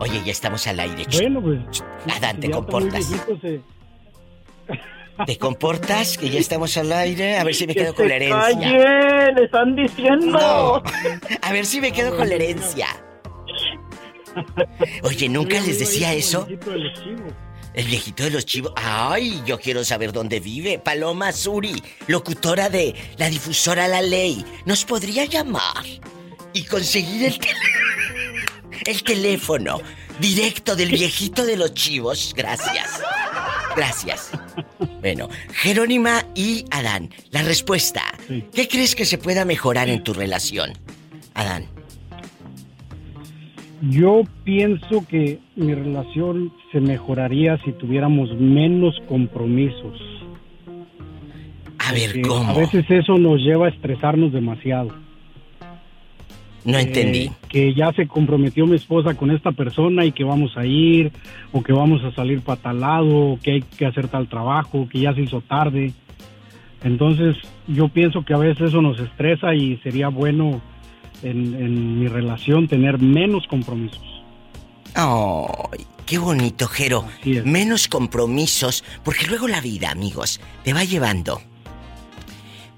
Oye, 0.00 0.22
ya 0.24 0.32
estamos 0.32 0.66
al 0.66 0.80
aire. 0.80 1.06
Bueno, 1.12 1.40
pues. 1.42 1.82
Adán, 2.14 2.40
te 2.40 2.50
comportas. 2.50 3.04
se- 3.40 3.60
¿Te 5.26 5.38
comportas? 5.38 6.18
Que 6.18 6.28
ya 6.28 6.40
estamos 6.40 6.76
al 6.76 6.92
aire. 6.92 7.38
A 7.38 7.44
ver 7.44 7.54
si 7.54 7.66
me 7.66 7.74
Que 7.74 7.80
quedo 7.82 7.94
con 7.94 8.08
la 8.08 8.16
herencia. 8.16 8.38
calle, 8.60 9.32
le 9.32 9.44
están 9.44 9.76
diciendo. 9.76 10.26
No. 10.38 10.82
A 11.42 11.52
ver 11.52 11.64
si 11.66 11.80
me 11.80 11.92
quedo 11.92 12.16
con 12.16 12.28
la 12.28 12.34
herencia. 12.34 12.88
Oye, 15.02 15.28
¿nunca 15.28 15.60
les 15.60 15.78
decía 15.78 16.12
eso? 16.14 16.46
el 16.48 16.56
viejito 16.56 16.70
de 16.72 16.78
los 16.78 16.94
chivos. 17.02 17.32
El 17.74 17.86
viejito 17.86 18.22
de 18.24 18.30
los 18.30 18.46
chivos. 18.46 18.72
Ay, 18.76 19.42
yo 19.46 19.58
quiero 19.58 19.84
saber 19.84 20.12
dónde 20.12 20.38
vive. 20.40 20.78
Paloma 20.78 21.32
Suri, 21.32 21.82
locutora 22.06 22.68
de 22.68 22.94
la 23.16 23.28
difusora 23.28 23.88
La 23.88 24.00
Ley. 24.00 24.44
¿Nos 24.64 24.84
podría 24.84 25.24
llamar 25.24 25.84
y 26.52 26.62
conseguir 26.64 27.24
el, 27.24 27.38
tel- 27.38 27.56
el 28.86 29.02
teléfono 29.02 29.80
directo 30.20 30.76
del 30.76 30.90
viejito 30.90 31.44
de 31.44 31.56
los 31.56 31.74
chivos? 31.74 32.32
Gracias. 32.36 33.00
Gracias. 33.74 34.30
Bueno, 35.00 35.28
Jerónima 35.52 36.24
y 36.36 36.64
Adán, 36.70 37.12
la 37.30 37.42
respuesta. 37.42 38.02
Sí. 38.28 38.44
¿Qué 38.54 38.68
crees 38.68 38.94
que 38.94 39.04
se 39.04 39.18
pueda 39.18 39.44
mejorar 39.44 39.88
en 39.88 40.04
tu 40.04 40.14
relación? 40.14 40.78
Adán. 41.34 41.68
Yo 43.90 44.22
pienso 44.44 45.04
que 45.08 45.40
mi 45.56 45.74
relación 45.74 46.52
se 46.72 46.80
mejoraría 46.80 47.58
si 47.64 47.72
tuviéramos 47.72 48.34
menos 48.34 48.94
compromisos. 49.08 50.00
A 51.78 51.92
ver, 51.92 52.22
¿cómo? 52.22 52.50
A 52.50 52.54
veces 52.54 52.86
eso 52.88 53.18
nos 53.18 53.40
lleva 53.40 53.66
a 53.66 53.70
estresarnos 53.70 54.32
demasiado. 54.32 54.90
No 56.64 56.78
entendí. 56.78 57.24
Eh, 57.24 57.32
que 57.48 57.74
ya 57.74 57.92
se 57.92 58.06
comprometió 58.06 58.66
mi 58.66 58.76
esposa 58.76 59.14
con 59.14 59.30
esta 59.30 59.52
persona 59.52 60.06
y 60.06 60.12
que 60.12 60.24
vamos 60.24 60.56
a 60.56 60.64
ir, 60.64 61.12
o 61.52 61.62
que 61.62 61.74
vamos 61.74 62.02
a 62.04 62.12
salir 62.12 62.40
para 62.40 62.60
tal 62.60 62.80
lado, 62.80 63.32
o 63.32 63.38
que 63.38 63.52
hay 63.52 63.62
que 63.62 63.84
hacer 63.84 64.08
tal 64.08 64.28
trabajo, 64.28 64.88
que 64.88 65.00
ya 65.00 65.14
se 65.14 65.22
hizo 65.22 65.42
tarde. 65.42 65.92
Entonces, 66.82 67.36
yo 67.66 67.88
pienso 67.88 68.24
que 68.24 68.32
a 68.32 68.38
veces 68.38 68.68
eso 68.68 68.80
nos 68.80 68.98
estresa 68.98 69.54
y 69.54 69.76
sería 69.78 70.08
bueno 70.08 70.62
en, 71.22 71.54
en 71.54 72.00
mi 72.00 72.08
relación 72.08 72.68
tener 72.68 72.98
menos 72.98 73.46
compromisos. 73.46 74.02
¡Ay! 74.94 75.86
¡Qué 76.06 76.18
bonito, 76.18 76.66
Jero! 76.68 77.06
Menos 77.44 77.88
compromisos, 77.88 78.84
porque 79.02 79.26
luego 79.26 79.48
la 79.48 79.60
vida, 79.60 79.90
amigos, 79.90 80.40
te 80.62 80.72
va 80.74 80.84
llevando. 80.84 81.40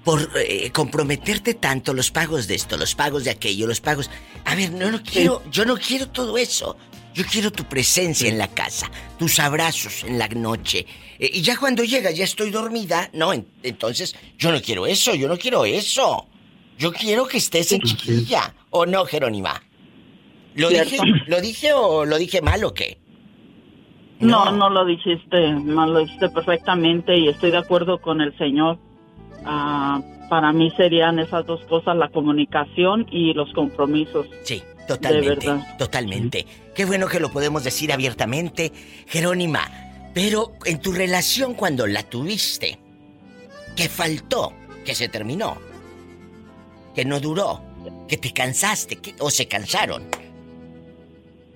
Por 0.03 0.29
eh, 0.37 0.71
comprometerte 0.71 1.53
tanto, 1.53 1.93
los 1.93 2.11
pagos 2.11 2.47
de 2.47 2.55
esto, 2.55 2.77
los 2.77 2.95
pagos 2.95 3.25
de 3.25 3.31
aquello, 3.31 3.67
los 3.67 3.81
pagos. 3.81 4.09
A 4.45 4.55
ver, 4.55 4.71
no, 4.71 4.89
no 4.89 5.03
quiero, 5.03 5.43
yo 5.51 5.65
no 5.65 5.75
quiero 5.75 6.07
todo 6.07 6.37
eso. 6.37 6.77
Yo 7.13 7.25
quiero 7.25 7.51
tu 7.51 7.63
presencia 7.65 8.29
en 8.29 8.37
la 8.37 8.47
casa, 8.47 8.89
tus 9.17 9.39
abrazos 9.39 10.03
en 10.05 10.17
la 10.19 10.27
noche. 10.29 10.85
Eh, 11.19 11.31
y 11.33 11.41
ya 11.41 11.57
cuando 11.57 11.83
llegas, 11.83 12.15
ya 12.15 12.23
estoy 12.23 12.51
dormida. 12.51 13.09
No, 13.11 13.33
en- 13.33 13.47
entonces 13.63 14.15
yo 14.37 14.51
no 14.51 14.61
quiero 14.61 14.85
eso, 14.87 15.13
yo 15.15 15.27
no 15.27 15.35
quiero 15.37 15.65
eso. 15.65 16.27
Yo 16.77 16.91
quiero 16.91 17.27
que 17.27 17.37
estés 17.37 17.71
en 17.71 17.81
chiquilla. 17.81 18.53
¿O 18.69 18.85
no, 18.85 19.05
Jerónima? 19.05 19.61
¿Lo 20.55 20.69
dije. 20.69 20.97
¿Lo 21.27 21.41
dije 21.41 21.73
o 21.73 22.05
lo 22.05 22.17
dije 22.17 22.41
mal 22.41 22.63
o 22.63 22.73
qué? 22.73 22.97
No, 24.19 24.51
no 24.51 24.69
lo 24.69 24.85
dijiste 24.85 25.51
lo 25.51 25.99
dijiste 25.99 26.29
perfectamente 26.29 27.15
y 27.15 27.27
estoy 27.27 27.51
de 27.51 27.57
acuerdo 27.57 27.99
con 28.01 28.21
el 28.21 28.35
señor. 28.37 28.79
Ah, 29.45 30.01
para 30.29 30.51
mí 30.51 30.71
serían 30.75 31.19
esas 31.19 31.45
dos 31.45 31.63
cosas, 31.65 31.95
la 31.95 32.09
comunicación 32.09 33.07
y 33.11 33.33
los 33.33 33.53
compromisos. 33.53 34.25
Sí, 34.43 34.61
totalmente, 34.87 35.47
verdad. 35.47 35.77
totalmente. 35.77 36.45
Qué 36.75 36.85
bueno 36.85 37.07
que 37.07 37.19
lo 37.19 37.31
podemos 37.31 37.63
decir 37.63 37.93
abiertamente, 37.93 38.73
Jerónima. 39.07 39.69
Pero 40.13 40.53
en 40.65 40.81
tu 40.81 40.91
relación 40.91 41.53
cuando 41.53 41.85
la 41.85 42.01
tuviste, 42.03 42.79
¿qué 43.75 43.87
faltó? 43.87 44.53
Que 44.83 44.95
se 44.95 45.07
terminó. 45.07 45.57
Que 46.97 47.05
no 47.05 47.19
duró. 47.19 47.61
Que 48.07 48.17
te 48.17 48.33
cansaste. 48.33 48.95
que- 48.95 49.13
o 49.19 49.29
se 49.29 49.47
cansaron. 49.47 50.09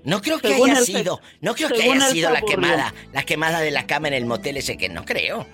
No 0.04 0.22
creo 0.22 0.38
que 0.40 0.50
Según 0.50 0.70
haya 0.70 0.82
sido, 0.82 1.20
no 1.42 1.56
creo 1.56 1.70
que 1.70 1.82
haya 1.82 2.00
sido 2.10 2.30
la 2.30 2.42
quemada, 2.44 2.94
la 3.12 3.24
quemada 3.24 3.60
de 3.60 3.72
la 3.72 3.88
cama 3.88 4.08
en 4.10 4.14
el 4.14 4.28
motel 4.28 4.58
ese 4.58 4.78
que 4.78 4.88
no 4.88 5.04
creo. 5.04 5.48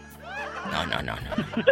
No, 0.73 0.85
no, 0.87 1.01
no, 1.03 1.15
no. 1.15 1.21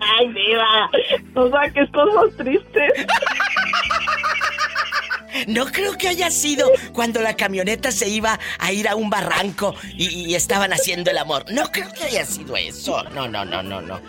Ay, 0.00 0.28
viva, 0.28 0.90
no 1.34 1.50
saques 1.50 1.88
cosas 1.90 2.36
tristes. 2.36 2.92
No 5.46 5.66
creo 5.66 5.96
que 5.96 6.08
haya 6.08 6.30
sido 6.30 6.70
cuando 6.92 7.20
la 7.22 7.34
camioneta 7.34 7.90
se 7.92 8.08
iba 8.08 8.38
a 8.58 8.72
ir 8.72 8.88
a 8.88 8.96
un 8.96 9.10
barranco 9.10 9.74
y, 9.96 10.06
y 10.30 10.34
estaban 10.34 10.72
haciendo 10.72 11.10
el 11.10 11.18
amor. 11.18 11.44
No 11.52 11.64
creo 11.70 11.88
que 11.92 12.04
haya 12.04 12.24
sido 12.24 12.56
eso. 12.56 13.02
No, 13.14 13.28
no, 13.28 13.44
no, 13.44 13.62
no, 13.62 13.80
no. 13.80 14.00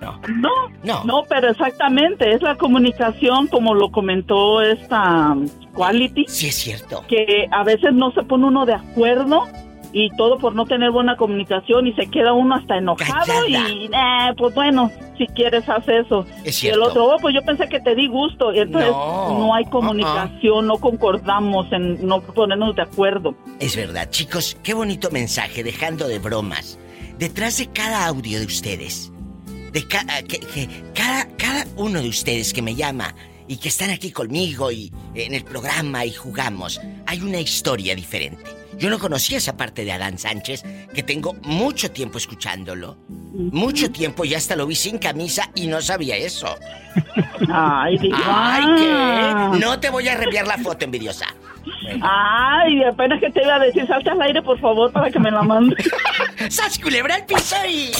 No. 0.00 0.20
No, 0.28 0.50
No. 0.82 1.04
no, 1.04 1.22
pero 1.28 1.50
exactamente, 1.50 2.32
es 2.34 2.42
la 2.42 2.56
comunicación 2.56 3.46
como 3.48 3.74
lo 3.74 3.90
comentó 3.90 4.60
esta 4.62 5.32
um, 5.32 5.48
Quality, 5.74 6.24
Sí 6.28 6.48
es 6.48 6.54
cierto. 6.56 7.04
que 7.08 7.48
a 7.50 7.62
veces 7.64 7.92
no 7.92 8.12
se 8.12 8.22
pone 8.22 8.46
uno 8.46 8.66
de 8.66 8.74
acuerdo 8.74 9.46
y 9.92 10.08
todo 10.16 10.38
por 10.38 10.54
no 10.54 10.64
tener 10.66 10.90
buena 10.90 11.16
comunicación 11.16 11.86
y 11.86 11.92
se 11.94 12.06
queda 12.08 12.32
uno 12.32 12.54
hasta 12.54 12.78
enojado 12.78 13.26
Callada. 13.26 13.68
y 13.68 13.86
eh, 13.86 14.34
pues 14.38 14.54
bueno, 14.54 14.90
si 15.18 15.26
quieres 15.26 15.68
haz 15.68 15.86
eso. 15.88 16.26
Es 16.44 16.62
Y 16.64 16.68
el 16.68 16.80
otro, 16.82 17.06
oh, 17.06 17.16
pues 17.20 17.34
yo 17.34 17.42
pensé 17.42 17.68
que 17.68 17.78
te 17.80 17.94
di 17.94 18.06
gusto. 18.08 18.52
Y 18.54 18.60
entonces 18.60 18.90
No. 18.90 19.38
no, 19.38 19.54
hay 19.54 19.64
comunicación, 19.66 20.66
no 20.66 20.78
concordamos 20.78 21.70
en 21.72 22.06
no 22.06 22.20
ponernos 22.22 22.74
de 22.74 22.82
acuerdo. 22.82 23.34
Es 23.60 23.76
verdad, 23.76 24.08
chicos, 24.10 24.56
qué 24.62 24.74
bonito 24.74 25.10
mensaje, 25.10 25.62
dejando 25.62 26.08
de 26.08 26.18
bromas. 26.18 26.78
Detrás 27.18 27.58
de 27.58 27.66
cada 27.68 28.06
audio 28.06 28.38
de 28.40 28.46
ustedes, 28.46 29.12
de 29.72 29.86
ca- 29.86 30.04
ah, 30.08 30.22
que, 30.22 30.40
que 30.40 30.68
cada, 30.94 31.28
cada 31.36 31.66
uno 31.76 32.00
de 32.00 32.08
ustedes 32.08 32.52
que 32.52 32.62
me 32.62 32.74
llama 32.74 33.14
y 33.46 33.58
que 33.58 33.68
están 33.68 33.90
aquí 33.90 34.10
conmigo 34.10 34.72
y 34.72 34.90
en 35.14 35.34
el 35.34 35.44
programa 35.44 36.04
y 36.06 36.12
jugamos, 36.12 36.80
hay 37.06 37.20
una 37.20 37.38
historia 37.40 37.94
diferente. 37.94 38.42
Yo 38.82 38.90
no 38.90 38.98
conocía 38.98 39.38
esa 39.38 39.56
parte 39.56 39.84
de 39.84 39.92
Adán 39.92 40.18
Sánchez, 40.18 40.64
que 40.92 41.04
tengo 41.04 41.34
mucho 41.44 41.92
tiempo 41.92 42.18
escuchándolo. 42.18 42.96
Mucho 43.08 43.92
tiempo 43.92 44.24
y 44.24 44.34
hasta 44.34 44.56
lo 44.56 44.66
vi 44.66 44.74
sin 44.74 44.98
camisa 44.98 45.48
y 45.54 45.68
no 45.68 45.80
sabía 45.80 46.16
eso. 46.16 46.48
Ay. 47.48 47.96
¡Ay, 48.12 48.64
qué! 48.76 49.60
No 49.60 49.78
te 49.78 49.88
voy 49.88 50.08
a 50.08 50.16
reenviar 50.16 50.48
la 50.48 50.58
foto, 50.58 50.84
envidiosa. 50.84 51.26
Ay, 52.02 52.82
apenas 52.82 53.20
que 53.20 53.30
te 53.30 53.44
iba 53.44 53.54
a 53.54 53.60
decir, 53.60 53.86
salte 53.86 54.10
al 54.10 54.20
aire, 54.20 54.42
por 54.42 54.58
favor, 54.58 54.90
para 54.90 55.12
que 55.12 55.20
me 55.20 55.30
la 55.30 55.42
mandes. 55.42 55.88
¡Sas 56.50 56.76
culebra 56.76 57.14
al 57.14 57.24
piso 57.24 57.54
y... 57.68 57.92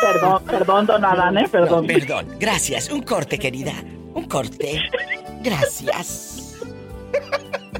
perdón, 0.00 0.44
perdón, 0.46 0.86
don 0.86 1.04
Adán, 1.04 1.36
¿eh? 1.36 1.48
Perdón. 1.52 1.86
No, 1.86 1.92
perdón. 1.92 2.26
Gracias. 2.40 2.88
Un 2.88 3.02
corte, 3.02 3.38
querida. 3.38 3.74
Un 4.14 4.24
corte. 4.24 4.80
Gracias. 5.42 6.38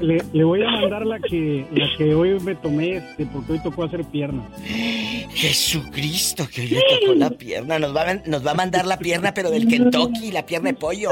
Le, 0.01 0.23
le 0.33 0.43
voy 0.43 0.63
a 0.63 0.69
mandar 0.69 1.05
la 1.05 1.19
que, 1.19 1.65
la 1.73 1.87
que 1.97 2.13
hoy 2.15 2.39
me 2.39 2.55
tomé, 2.55 2.97
este, 2.97 3.25
porque 3.25 3.53
hoy 3.53 3.59
tocó 3.63 3.83
hacer 3.83 4.03
pierna. 4.05 4.43
Jesucristo, 5.33 6.47
que 6.53 6.61
hoy 6.61 6.67
le 6.67 6.81
tocó 7.01 7.13
la 7.15 7.29
pierna. 7.29 7.79
Nos 7.79 7.95
va, 7.95 8.09
a, 8.09 8.13
nos 8.25 8.45
va 8.45 8.51
a 8.51 8.55
mandar 8.55 8.85
la 8.85 8.97
pierna, 8.97 9.33
pero 9.33 9.49
del 9.51 9.67
Kentucky, 9.67 10.31
la 10.31 10.45
pierna 10.45 10.69
de 10.71 10.75
pollo. 10.77 11.09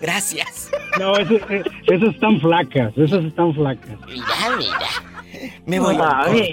Gracias. 0.00 0.70
No, 0.98 1.16
eso- 1.16 1.34
eh, 1.50 1.62
esas 1.88 2.14
están 2.14 2.40
flacas, 2.40 2.92
esas 2.96 3.24
están 3.24 3.54
flacas. 3.54 3.96
Mira, 4.06 4.56
mira. 4.58 5.50
Me 5.66 5.78
voy 5.78 5.96
a 5.96 5.98
un 5.98 6.24
corte. 6.24 6.52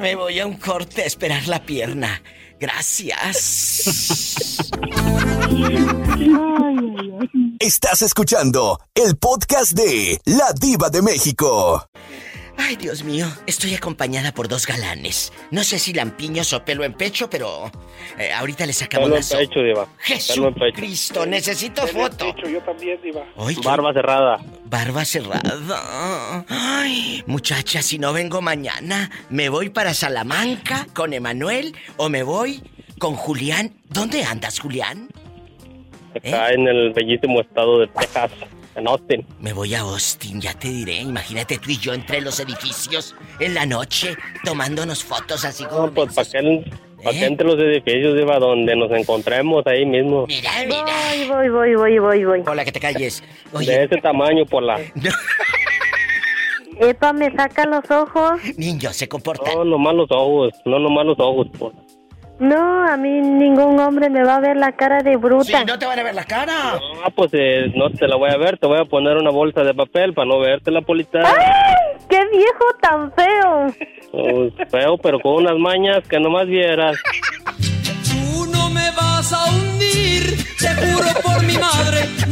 Me 0.00 0.14
voy 0.14 0.38
a 0.38 0.46
un 0.46 0.54
corte 0.56 1.02
a 1.02 1.06
esperar 1.06 1.48
la 1.48 1.60
pierna. 1.62 2.22
Gracias. 2.60 3.84
Estás 7.58 8.02
escuchando 8.02 8.80
el 8.94 9.16
podcast 9.16 9.72
de 9.72 10.20
La 10.24 10.52
Diva 10.52 10.90
de 10.90 11.02
México. 11.02 11.88
Ay, 12.56 12.76
Dios 12.76 13.02
mío, 13.04 13.26
estoy 13.46 13.74
acompañada 13.74 14.32
por 14.32 14.48
dos 14.48 14.66
galanes. 14.66 15.32
No 15.50 15.64
sé 15.64 15.78
si 15.78 15.92
lampiños 15.92 16.52
o 16.52 16.64
pelo 16.64 16.84
en 16.84 16.92
pecho, 16.94 17.28
pero 17.28 17.70
eh, 18.18 18.32
ahorita 18.32 18.64
le 18.64 18.72
sacamos 18.72 19.06
Pelo 19.06 19.14
la 19.16 19.20
en 19.20 19.24
so- 19.24 19.36
pecho, 19.38 19.60
diva. 19.60 19.86
Pelo 20.28 20.48
en 20.48 20.54
pecho. 20.54 20.64
Jesucristo, 20.76 21.26
necesito 21.26 21.86
foto. 21.86 22.32
yo 22.48 22.60
también, 22.62 22.98
diva. 23.02 23.24
Ay, 23.36 23.56
Barba 23.62 23.92
cerrada. 23.92 24.38
Barba 24.64 25.04
cerrada. 25.04 26.44
Ay, 26.48 27.22
muchacha, 27.26 27.82
si 27.82 27.98
no 27.98 28.12
vengo 28.12 28.40
mañana, 28.40 29.10
¿me 29.30 29.48
voy 29.48 29.68
para 29.70 29.92
Salamanca 29.92 30.86
con 30.94 31.12
Emanuel 31.12 31.74
o 31.96 32.08
me 32.08 32.22
voy 32.22 32.62
con 32.98 33.14
Julián? 33.16 33.74
¿Dónde 33.88 34.24
andas, 34.24 34.60
Julián? 34.60 35.08
Acá 36.14 36.50
en 36.52 36.68
el 36.68 36.92
bellísimo 36.92 37.40
estado 37.40 37.80
de 37.80 37.88
Texas, 37.88 38.30
en 38.76 38.88
Austin. 38.88 39.26
Me 39.40 39.52
voy 39.52 39.74
a 39.74 39.80
Austin, 39.80 40.40
ya 40.40 40.54
te 40.54 40.68
diré. 40.68 40.96
Imagínate 41.00 41.58
tú 41.58 41.70
y 41.70 41.78
yo 41.78 41.92
entre 41.94 42.20
los 42.20 42.38
edificios 42.40 43.14
en 43.40 43.54
la 43.54 43.66
noche 43.66 44.16
tomándonos 44.44 45.04
fotos 45.04 45.44
así 45.44 45.64
como... 45.64 45.86
No, 45.86 45.92
pues 45.94 46.14
para 46.14 46.26
aquel, 46.28 46.64
Aquí 47.06 47.22
entre 47.22 47.46
los 47.46 47.58
edificios, 47.58 48.16
Diva, 48.16 48.38
donde 48.38 48.74
nos 48.74 48.90
encontremos 48.90 49.66
ahí 49.66 49.84
mismo. 49.84 50.26
Mira, 50.26 50.50
mira. 50.66 50.84
Voy, 51.28 51.50
voy, 51.50 51.74
voy, 51.74 51.98
voy, 51.98 52.24
voy. 52.24 52.42
Hola, 52.46 52.64
que 52.64 52.72
te 52.72 52.80
calles. 52.80 53.22
De 53.52 53.84
ese 53.84 53.96
tamaño, 53.98 54.46
por 54.46 54.62
la... 54.62 54.80
Epa, 56.80 57.12
me 57.12 57.30
saca 57.30 57.66
los 57.66 57.88
ojos. 57.90 58.40
niño, 58.56 58.92
se 58.92 59.08
comporta. 59.08 59.54
No, 59.54 59.64
nomás 59.64 59.94
los 59.94 60.10
ojos, 60.10 60.52
no 60.64 60.78
nomás 60.78 61.06
los 61.06 61.18
ojos, 61.20 61.46
por 61.58 61.72
la- 61.74 61.83
No, 62.40 62.82
a 62.88 62.96
mí 62.96 63.20
ningún 63.20 63.78
hombre 63.78 64.10
me 64.10 64.24
va 64.24 64.36
a 64.36 64.40
ver 64.40 64.56
la 64.56 64.72
cara 64.72 65.02
de 65.02 65.12
Sí, 65.12 65.16
bruta. 65.16 65.64
no 65.64 65.78
te 65.78 65.86
van 65.86 65.98
a 65.98 66.02
ver 66.02 66.14
la 66.14 66.24
cara. 66.24 66.52
Ah, 67.04 67.10
pues 67.14 67.30
eh, 67.32 67.72
no 67.76 67.90
te 67.90 68.08
la 68.08 68.16
voy 68.16 68.30
a 68.30 68.36
ver, 68.36 68.58
te 68.58 68.66
voy 68.66 68.80
a 68.80 68.84
poner 68.84 69.16
una 69.16 69.30
bolsa 69.30 69.62
de 69.62 69.72
papel 69.72 70.12
para 70.14 70.26
no 70.28 70.40
verte 70.40 70.70
la 70.72 70.80
polita. 70.82 71.20
¡Ay! 71.24 71.74
¡Qué 72.08 72.20
viejo 72.32 72.64
tan 72.80 73.12
feo! 73.12 73.74
Pues, 74.10 74.52
feo, 74.70 74.98
pero 74.98 75.20
con 75.20 75.34
unas 75.44 75.56
mañas 75.58 76.06
que 76.08 76.18
nomás 76.18 76.46
vieras. 76.46 76.96
Tú 78.10 78.46
no 78.52 78.68
me 78.70 78.90
vas 78.96 79.32
a 79.32 79.44
hundir, 79.50 80.36
te 80.58 80.68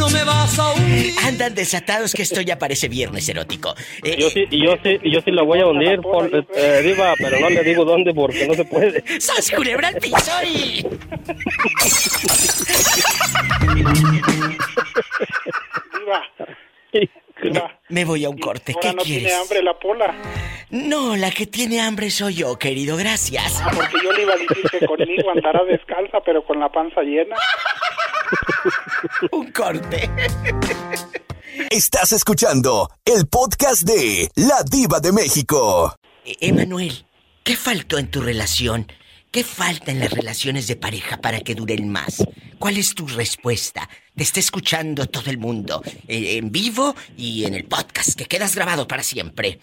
no 0.02 0.10
me 0.10 0.24
vas 0.24 0.58
a 0.58 0.72
hundir. 0.72 1.14
Andan 1.24 1.54
desatados 1.54 2.12
que 2.12 2.22
esto 2.22 2.40
ya 2.40 2.58
parece 2.58 2.88
viernes 2.88 3.28
erótico. 3.28 3.72
Eh, 4.02 4.16
Yo 4.18 4.30
sí, 4.30 4.46
yo 4.50 4.74
sí, 4.82 4.98
yo 5.04 5.20
sí 5.20 5.30
la 5.30 5.42
voy 5.42 5.60
a 5.60 5.66
hundir, 5.66 6.00
por, 6.00 6.28
eh, 6.56 6.82
Diva, 6.82 7.14
pero 7.18 7.38
no 7.38 7.48
le 7.48 7.62
digo 7.62 7.84
dónde 7.84 8.12
porque 8.12 8.46
no 8.48 8.54
se 8.54 8.64
puede. 8.64 9.04
¡Sas 9.20 9.50
culebra 9.52 9.88
al 9.88 9.94
piso 9.96 10.32
y... 10.44 10.84
Diva, 15.94 16.22
Diva. 17.42 17.81
Me 17.92 18.06
voy 18.06 18.24
a 18.24 18.30
un 18.30 18.38
corte. 18.38 18.72
Ahora 18.74 18.88
¿Qué 18.88 18.96
no 18.96 19.02
quieres? 19.02 19.24
tiene 19.28 19.38
hambre 19.38 19.62
la 19.62 19.78
pola. 19.78 20.14
No, 20.70 21.14
la 21.14 21.30
que 21.30 21.46
tiene 21.46 21.78
hambre 21.82 22.10
soy 22.10 22.36
yo, 22.36 22.58
querido. 22.58 22.96
Gracias. 22.96 23.60
Ah, 23.60 23.70
porque 23.74 23.98
yo 24.02 24.10
le 24.12 24.22
iba 24.22 24.32
a 24.32 24.36
decir 24.38 24.64
que 24.70 24.86
conmigo 24.86 25.30
andará 25.30 25.62
descalza, 25.64 26.20
pero 26.24 26.42
con 26.42 26.58
la 26.58 26.72
panza 26.72 27.02
llena. 27.02 27.36
Un 29.30 29.52
corte. 29.52 30.08
Estás 31.68 32.12
escuchando 32.12 32.88
el 33.04 33.26
podcast 33.26 33.82
de 33.82 34.30
La 34.36 34.62
Diva 34.64 34.98
de 34.98 35.12
México. 35.12 35.94
Eh, 36.24 36.36
Emanuel, 36.40 37.04
¿qué 37.44 37.56
faltó 37.56 37.98
en 37.98 38.10
tu 38.10 38.22
relación? 38.22 38.90
¿Qué 39.32 39.44
falta 39.44 39.90
en 39.90 39.98
las 39.98 40.12
relaciones 40.12 40.66
de 40.68 40.76
pareja 40.76 41.16
para 41.16 41.40
que 41.40 41.54
duren 41.54 41.88
más? 41.88 42.22
¿Cuál 42.58 42.76
es 42.76 42.94
tu 42.94 43.06
respuesta? 43.06 43.88
Te 44.14 44.24
está 44.24 44.40
escuchando 44.40 45.06
todo 45.06 45.30
el 45.30 45.38
mundo, 45.38 45.80
eh, 46.06 46.36
en 46.36 46.52
vivo 46.52 46.94
y 47.16 47.46
en 47.46 47.54
el 47.54 47.64
podcast, 47.64 48.14
que 48.14 48.26
quedas 48.26 48.54
grabado 48.54 48.86
para 48.86 49.02
siempre. 49.02 49.58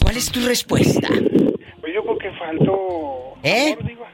¿Cuál 0.00 0.18
es 0.18 0.30
tu 0.30 0.38
respuesta? 0.46 1.08
Pues 1.08 1.92
yo 1.92 2.04
creo 2.04 2.18
que 2.18 2.30
faltó 2.38 3.34
¿Eh? 3.42 3.72
amor. 3.72 4.08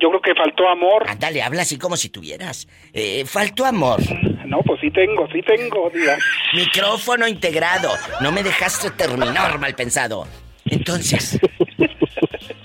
Yo 0.00 0.08
creo 0.10 0.22
que 0.22 0.34
faltó 0.36 0.68
amor. 0.68 1.04
Ándale, 1.08 1.42
habla 1.42 1.62
así 1.62 1.76
como 1.76 1.96
si 1.96 2.08
tuvieras. 2.08 2.68
Eh, 2.92 3.24
faltó 3.26 3.66
amor. 3.66 3.98
No, 4.46 4.62
pues 4.62 4.80
sí 4.80 4.92
tengo, 4.92 5.26
sí 5.32 5.42
tengo, 5.42 5.90
Diva. 5.90 6.16
Micrófono 6.54 7.26
integrado. 7.26 7.90
No 8.20 8.30
me 8.30 8.44
dejaste 8.44 8.92
terminar, 8.92 9.58
mal 9.58 9.74
pensado. 9.74 10.28
Entonces, 10.66 11.36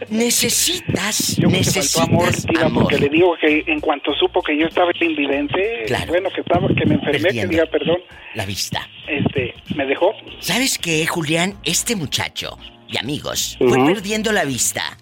necesitas, 0.10 1.36
Yo 1.38 1.50
creo 1.50 1.62
que 1.62 1.72
faltó 1.72 2.02
amor, 2.02 2.26
necesitas 2.28 2.54
Diva, 2.56 2.66
amor. 2.68 2.84
porque 2.84 3.00
le 3.00 3.10
digo 3.10 3.36
que 3.40 3.64
en 3.68 3.80
cuanto 3.80 4.14
supo 4.14 4.42
que 4.42 4.58
yo 4.58 4.68
estaba 4.68 4.92
invidente, 5.00 5.84
Claro. 5.88 6.08
bueno, 6.08 6.30
que 6.34 6.42
estaba, 6.42 6.68
que 6.68 6.86
me 6.86 6.96
enfermé, 6.96 7.30
que 7.30 7.48
diga 7.48 7.66
perdón, 7.68 7.98
La 8.34 8.46
vista. 8.46 8.88
este, 9.08 9.54
me 9.76 9.86
dejó. 9.86 10.14
¿Sabes 10.40 10.78
qué, 10.78 11.06
Julián? 11.06 11.56
Este 11.64 11.96
muchacho 11.96 12.58
y 12.88 12.98
amigos 12.98 13.58
fue 13.60 13.78
perdiendo 13.86 14.32
la 14.32 14.46
vista. 14.46 14.98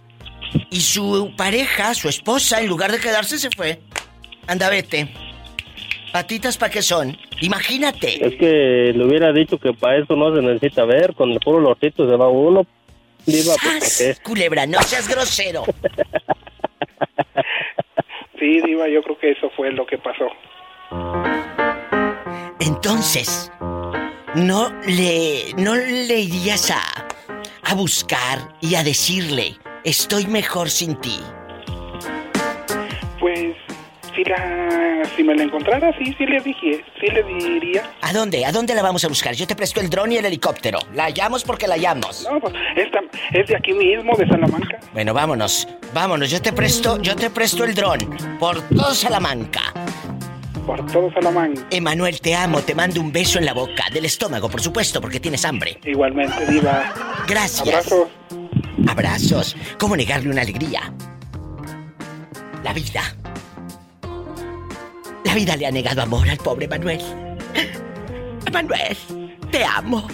Y 0.70 0.82
su 0.82 1.34
pareja, 1.36 1.94
su 1.96 2.10
esposa, 2.10 2.62
en 2.62 2.68
lugar 2.68 2.92
de 2.92 3.00
quedarse, 3.00 3.40
se 3.40 3.50
fue. 3.50 3.80
Anda, 4.48 4.70
vete. 4.70 5.10
Patitas 6.12 6.58
para 6.58 6.72
qué 6.72 6.84
son. 6.84 7.18
Imagínate. 7.42 8.24
Es 8.24 8.36
que 8.36 8.94
le 8.96 9.04
hubiera 9.04 9.34
dicho 9.34 9.58
que 9.58 9.74
para 9.74 9.98
eso 9.98 10.16
no 10.16 10.36
se 10.36 10.44
necesita 10.44 10.86
ver, 10.86 11.16
con 11.16 11.32
el 11.32 11.40
puro 11.40 11.60
lorcito 11.60 12.08
se 12.08 12.16
va 12.16 12.30
uno. 12.30 12.68
Diva, 13.26 13.56
pues. 13.62 14.20
Culebra, 14.24 14.66
no 14.66 14.82
seas 14.82 15.08
grosero. 15.08 15.64
Sí, 18.40 18.60
Diva, 18.60 18.90
yo 18.90 19.02
creo 19.04 19.18
que 19.18 19.32
eso 19.32 19.50
fue 19.56 19.72
lo 19.72 19.86
que 19.86 19.98
pasó. 19.98 20.28
Entonces, 22.60 23.50
no 24.36 24.70
le, 24.86 25.54
no 25.56 25.76
le 25.76 26.20
irías 26.20 26.70
a, 26.70 26.82
a 27.64 27.74
buscar 27.74 28.54
y 28.60 28.76
a 28.76 28.84
decirle, 28.84 29.56
estoy 29.86 30.28
mejor 30.28 30.70
sin 30.70 31.00
ti. 31.00 31.22
Pues, 33.22 33.56
si 34.16 34.24
la, 34.24 35.02
si 35.16 35.24
me 35.24 35.36
la 35.36 35.44
encontrara, 35.44 35.96
sí, 35.98 36.14
sí 36.18 36.26
le 36.26 36.40
dije, 36.40 36.84
sí 37.00 37.08
le 37.08 37.24
diría. 37.24 37.84
¿A 38.02 38.14
dónde? 38.14 38.46
¿A 38.46 38.52
dónde 38.52 38.74
la 38.74 38.82
vamos 38.82 39.04
a 39.06 39.08
buscar? 39.08 39.34
Yo 39.34 39.48
te 39.48 39.56
presto 39.56 39.80
el 39.80 39.90
dron 39.90 40.12
y 40.12 40.18
el 40.18 40.26
helicóptero. 40.26 40.80
La 40.94 41.06
hallamos 41.06 41.44
porque 41.44 41.68
la 41.68 41.76
hallamos. 41.76 42.28
No, 42.30 42.40
pues, 42.40 42.54
esta, 42.76 43.02
es 43.32 43.48
de 43.48 43.56
aquí 43.56 43.74
mismo, 43.74 44.16
de 44.18 44.28
Salamanca. 44.28 44.80
Bueno, 44.94 45.14
vámonos. 45.14 45.68
Vámonos, 45.94 46.30
yo 46.30 46.42
te 46.42 46.54
presto, 46.54 47.02
yo 47.02 47.16
te 47.16 47.30
presto 47.30 47.64
el 47.64 47.74
dron 47.74 48.00
por 48.40 48.62
todo 48.70 48.94
Salamanca. 48.94 49.74
Por 50.66 50.86
todo 50.92 51.12
Salamanca. 51.12 51.62
Emanuel, 51.72 52.22
te 52.22 52.36
amo, 52.36 52.62
te 52.62 52.74
mando 52.74 53.02
un 53.02 53.12
beso 53.12 53.38
en 53.40 53.46
la 53.46 53.54
boca, 53.54 53.86
del 53.92 54.06
estómago, 54.06 54.50
por 54.50 54.62
supuesto, 54.62 55.02
porque 55.02 55.20
tienes 55.20 55.44
hambre. 55.46 55.80
Igualmente, 55.84 56.46
Diva. 56.48 56.94
Gracias. 57.28 57.68
Abrazos. 57.68 58.08
Abrazos. 58.88 59.58
¿Cómo 59.78 59.96
negarle 59.96 60.30
una 60.30 60.42
alegría? 60.42 60.94
La 62.64 62.74
vida. 62.74 63.02
La 65.26 65.36
vida 65.36 65.56
le 65.56 65.66
ha 65.66 65.72
negado 65.72 66.02
amor 66.02 66.30
al 66.30 66.38
pobre 66.38 66.68
Manuel. 66.68 67.02
Manuel, 68.52 68.98
te 69.52 69.64
amo. 69.64 70.08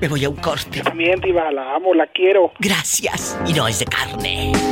Me 0.00 0.08
voy 0.08 0.24
a 0.24 0.28
un 0.28 0.36
corte. 0.36 0.80
También, 0.82 1.20
Diva, 1.20 1.50
la 1.50 1.74
amo, 1.74 1.92
la 1.92 2.06
quiero. 2.06 2.52
Gracias. 2.60 3.36
Y 3.46 3.52
no 3.52 3.66
es 3.66 3.78
de 3.80 3.84
carne. 3.86 4.52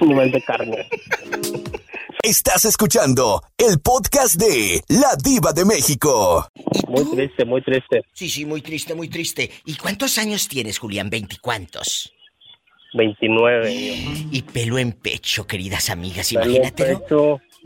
No 0.00 0.20
es 0.20 0.32
de 0.32 0.42
carne. 0.42 0.86
Estás 2.22 2.66
escuchando 2.66 3.42
el 3.56 3.80
podcast 3.80 4.34
de 4.34 4.82
La 4.88 5.16
Diva 5.22 5.52
de 5.52 5.64
México. 5.64 6.46
Muy 6.88 7.10
triste, 7.10 7.44
muy 7.46 7.62
triste. 7.62 8.02
Sí, 8.12 8.28
sí, 8.28 8.44
muy 8.44 8.60
triste, 8.60 8.94
muy 8.94 9.08
triste. 9.08 9.50
¿Y 9.64 9.76
cuántos 9.76 10.18
años 10.18 10.46
tienes, 10.46 10.78
Julián? 10.78 11.08
¿Veinticuántos? 11.08 12.12
29. 12.94 13.72
Y 14.30 14.42
pelo 14.42 14.78
en 14.78 14.92
pecho, 14.92 15.46
queridas 15.46 15.88
amigas, 15.88 16.26
Sale 16.28 16.60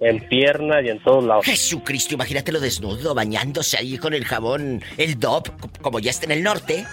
en 0.01 0.21
pierna 0.29 0.81
y 0.83 0.89
en 0.89 1.03
todos 1.03 1.25
lados. 1.25 1.45
Jesucristo, 1.45 2.15
imagínatelo 2.15 2.61
desnudo, 2.61 3.15
bañándose 3.15 3.77
ahí 3.79 3.99
con 3.99 4.15
el 4.15 4.25
jabón, 4.25 4.83
el 4.97 5.19
DOP, 5.19 5.49
como 5.83 5.99
ya 5.99 6.11
está 6.11 6.27
en 6.27 6.33
el 6.33 6.43
norte. 6.43 6.87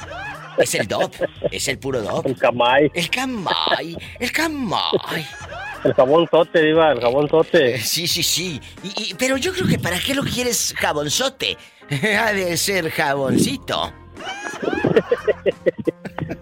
Es 0.57 0.73
el 0.75 0.87
DOP, 0.87 1.13
es 1.51 1.67
el 1.67 1.77
puro 1.77 2.01
DOP. 2.01 2.25
El 2.27 2.37
camay, 2.37 2.89
El 2.93 3.09
camay, 3.09 3.97
el 4.19 4.31
camay. 4.31 5.25
el 5.83 5.93
jabón 5.93 6.27
sote, 6.31 6.61
Diva, 6.63 6.93
el 6.93 7.01
jabón 7.01 7.29
sote. 7.29 7.77
Sí, 7.79 8.07
sí, 8.07 8.23
sí. 8.23 8.61
Y, 8.81 8.87
y- 9.11 9.13
pero 9.15 9.35
yo 9.37 9.51
creo 9.53 9.67
que 9.67 9.77
¿para 9.77 9.99
qué 9.99 10.15
lo 10.15 10.23
quieres 10.23 10.73
jabonzote? 10.77 11.57
Ha 12.19 12.33
de 12.33 12.57
ser 12.57 12.89
jaboncito. 12.89 13.93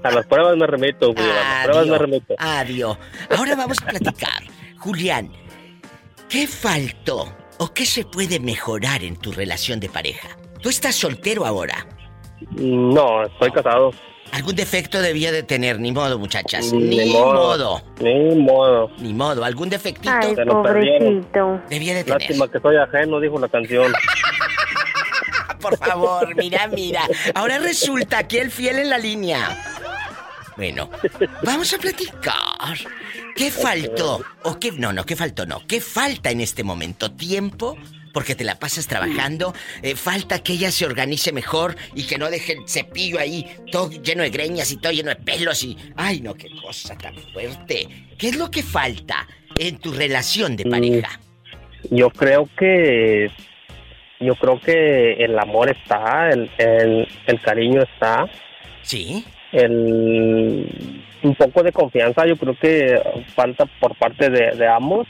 A 0.04 0.12
las 0.12 0.26
pruebas 0.28 0.56
me 0.58 0.68
remito, 0.68 1.10
Diva, 1.14 1.24
a 1.26 1.56
las 1.56 1.66
pruebas 1.66 1.88
me 1.88 1.98
remito. 1.98 2.36
Adiós. 2.38 2.98
Ahora 3.36 3.56
vamos 3.56 3.78
a 3.82 3.86
platicar. 3.88 4.44
Julián, 4.78 5.32
¿qué 6.34 6.48
faltó 6.48 7.32
o 7.60 7.72
qué 7.76 7.86
se 7.86 8.06
puede 8.06 8.40
mejorar 8.40 9.04
en 9.04 9.18
tu 9.18 9.32
relación 9.32 9.80
de 9.80 9.88
pareja? 9.88 10.30
Tú 10.62 10.70
estás 10.70 10.96
soltero 10.96 11.46
ahora. 11.46 11.86
No, 12.50 13.22
estoy 13.24 13.52
casado. 13.52 13.92
Algún 14.32 14.56
defecto 14.56 15.00
debía 15.00 15.32
de 15.32 15.44
tener, 15.44 15.80
ni 15.80 15.92
modo, 15.92 16.18
muchachas. 16.18 16.74
Ni 16.74 16.98
Ni, 17.06 17.14
modo. 17.14 17.34
modo. 17.36 17.82
Ni 18.02 18.36
modo. 18.36 18.90
Ni 18.98 19.14
modo. 19.14 19.46
Algún 19.46 19.70
defectito 19.70 20.10
Ay, 20.12 20.34
Se 20.34 20.44
lo 20.44 20.64
perdieron. 20.64 21.22
pobrecito. 21.22 21.62
debía 21.70 21.94
de 21.94 22.04
tener. 22.04 22.20
Lástima 22.22 22.48
que 22.52 22.60
soy 22.60 22.78
ajeno, 22.78 23.20
dijo 23.20 23.38
la 23.40 23.48
canción. 23.48 23.94
Por 25.62 25.78
favor, 25.78 26.36
mira, 26.36 26.68
mira. 26.68 27.02
Ahora 27.36 27.60
resulta 27.60 28.28
que 28.28 28.42
el 28.42 28.50
fiel 28.50 28.80
en 28.80 28.90
la 28.90 28.98
línea. 28.98 29.56
Bueno, 30.58 30.90
vamos 31.44 31.72
a 31.74 31.78
platicar. 31.78 32.34
¿Qué 33.36 33.52
faltó? 33.52 34.24
¿O 34.44 34.60
qué? 34.60 34.72
No, 34.72 34.94
no, 34.94 35.06
¿qué 35.06 35.16
faltó? 35.16 35.46
No. 35.46 35.66
¿Qué 35.68 35.82
falta 35.82 36.32
en 36.32 36.42
este 36.42 36.64
momento? 36.64 37.12
¿Tiempo? 37.12 37.78
Porque 38.14 38.36
te 38.36 38.44
la 38.44 38.60
pasas 38.60 38.88
trabajando. 38.88 39.54
Eh, 39.82 39.96
falta 39.96 40.44
que 40.44 40.54
ella 40.54 40.72
se 40.72 40.86
organice 40.86 41.32
mejor 41.32 41.76
y 41.96 42.06
que 42.06 42.18
no 42.18 42.30
deje 42.30 42.54
el 42.54 42.68
cepillo 42.68 43.20
ahí 43.20 43.58
todo 43.72 43.90
lleno 43.90 44.22
de 44.22 44.30
greñas 44.30 44.72
y 44.72 44.78
todo 44.78 44.92
lleno 44.92 45.10
de 45.10 45.16
pelos 45.16 45.64
y. 45.64 45.78
¡Ay, 45.96 46.22
no, 46.22 46.36
qué 46.36 46.50
cosa 46.62 46.96
tan 46.98 47.16
fuerte! 47.34 47.88
¿Qué 48.18 48.30
es 48.30 48.36
lo 48.38 48.52
que 48.52 48.62
falta 48.62 49.28
en 49.58 49.80
tu 49.80 49.92
relación 49.92 50.56
de 50.56 50.66
pareja? 50.66 51.20
Yo 51.90 52.10
creo 52.12 52.48
que. 52.58 53.32
Yo 54.20 54.36
creo 54.36 54.60
que 54.62 55.14
el 55.14 55.38
amor 55.38 55.70
está, 55.70 56.30
el, 56.30 56.50
el, 56.58 57.08
el 57.28 57.42
cariño 57.42 57.82
está, 57.82 58.26
¿Sí? 58.82 59.26
el, 59.52 61.03
un 61.24 61.36
poco 61.36 61.64
de 61.64 61.72
confianza, 61.72 62.26
yo 62.26 62.36
creo 62.38 62.58
que 62.60 63.02
falta 63.36 63.66
por 63.80 63.98
parte 63.98 64.30
de, 64.30 64.52
de 64.56 64.68
ambos. 64.68 65.08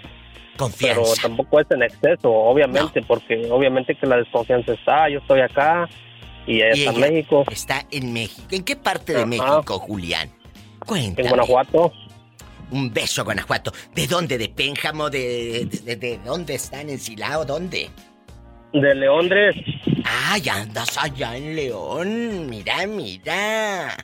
Confianza. 0.57 1.01
Pero 1.01 1.13
tampoco 1.21 1.59
es 1.59 1.67
en 1.71 1.83
exceso, 1.83 2.31
obviamente, 2.31 3.01
porque 3.01 3.47
obviamente 3.49 3.95
que 3.95 4.05
la 4.05 4.17
desconfianza 4.17 4.73
está, 4.73 5.09
yo 5.09 5.19
estoy 5.19 5.41
acá 5.41 5.89
y 6.45 6.57
ella 6.57 6.75
Y 6.75 6.79
está 6.85 6.91
en 6.91 6.99
México, 7.13 7.43
Está 7.51 7.85
en 7.89 8.13
México. 8.13 8.47
¿En 8.51 8.63
qué 8.63 8.75
parte 8.75 9.13
de 9.13 9.19
Ajá. 9.19 9.25
México, 9.27 9.79
Julián? 9.79 10.29
Cuéntame. 10.85 11.27
en 11.27 11.29
Guanajuato. 11.29 11.91
Un 12.71 12.91
beso 12.93 13.23
Guanajuato. 13.23 13.71
¿De 13.95 14.07
dónde? 14.07 14.37
¿De 14.37 14.49
Pénjamo? 14.49 15.09
¿De, 15.09 15.65
de, 15.65 15.79
de- 15.79 15.95
de 15.95 16.17
dónde 16.19 16.55
están? 16.55 16.89
¿En 16.89 16.99
Silao? 16.99 17.45
¿Dónde? 17.45 17.89
De 18.73 18.95
Leondres. 18.95 19.55
Ah, 20.05 20.37
ya 20.39 20.55
andas 20.55 20.97
allá 20.97 21.35
en 21.37 21.55
León. 21.55 22.49
Mira, 22.49 22.85
mira. 22.87 23.95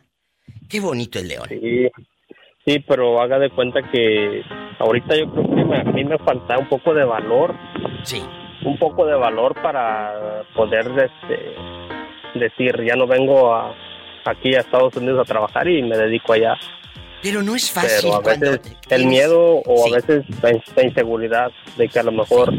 Qué 0.70 0.80
bonito 0.80 1.20
el 1.20 1.28
León. 1.30 1.46
Sí, 1.50 1.88
sí, 2.66 2.80
pero 2.88 3.20
haga 3.22 3.40
de 3.40 3.50
cuenta 3.50 3.82
que 3.92 4.44
ahorita 4.80 5.16
yo 5.18 5.32
creo 5.32 5.44
que 5.56 5.64
me- 5.66 5.80
a 5.80 5.84
mí 5.84 6.04
me 6.04 6.18
falta 6.20 6.58
un 6.58 6.68
poco 6.70 6.94
de 6.94 7.04
valor. 7.04 7.56
Sí. 8.04 8.22
Un 8.64 8.78
poco 8.78 9.06
de 9.06 9.16
valor 9.16 9.56
para 9.62 10.44
poder 10.56 10.86
este, 10.88 12.40
decir, 12.40 12.76
ya 12.86 12.96
no 12.96 13.08
vengo 13.08 13.54
a, 13.54 13.74
aquí 14.26 14.54
a 14.56 14.60
Estados 14.60 14.96
Unidos 14.96 15.20
a 15.22 15.24
trabajar 15.24 15.68
y 15.68 15.82
me 15.82 15.98
dedico 15.98 16.34
allá. 16.34 16.56
Pero 17.22 17.42
no 17.42 17.56
es 17.56 17.72
fácil 17.72 18.10
Pero 18.12 18.16
a 18.16 18.22
cuando 18.24 18.52
veces 18.52 18.78
el 18.90 19.06
miedo 19.08 19.62
o 19.66 19.86
Sí. 19.88 19.92
a 19.92 19.96
veces 19.96 20.26
la, 20.44 20.52
in- 20.52 20.64
la 20.76 20.84
inseguridad 20.84 21.52
de 21.78 21.88
que 21.90 22.00
a 22.00 22.04
lo 22.04 22.12
mejor 22.12 22.54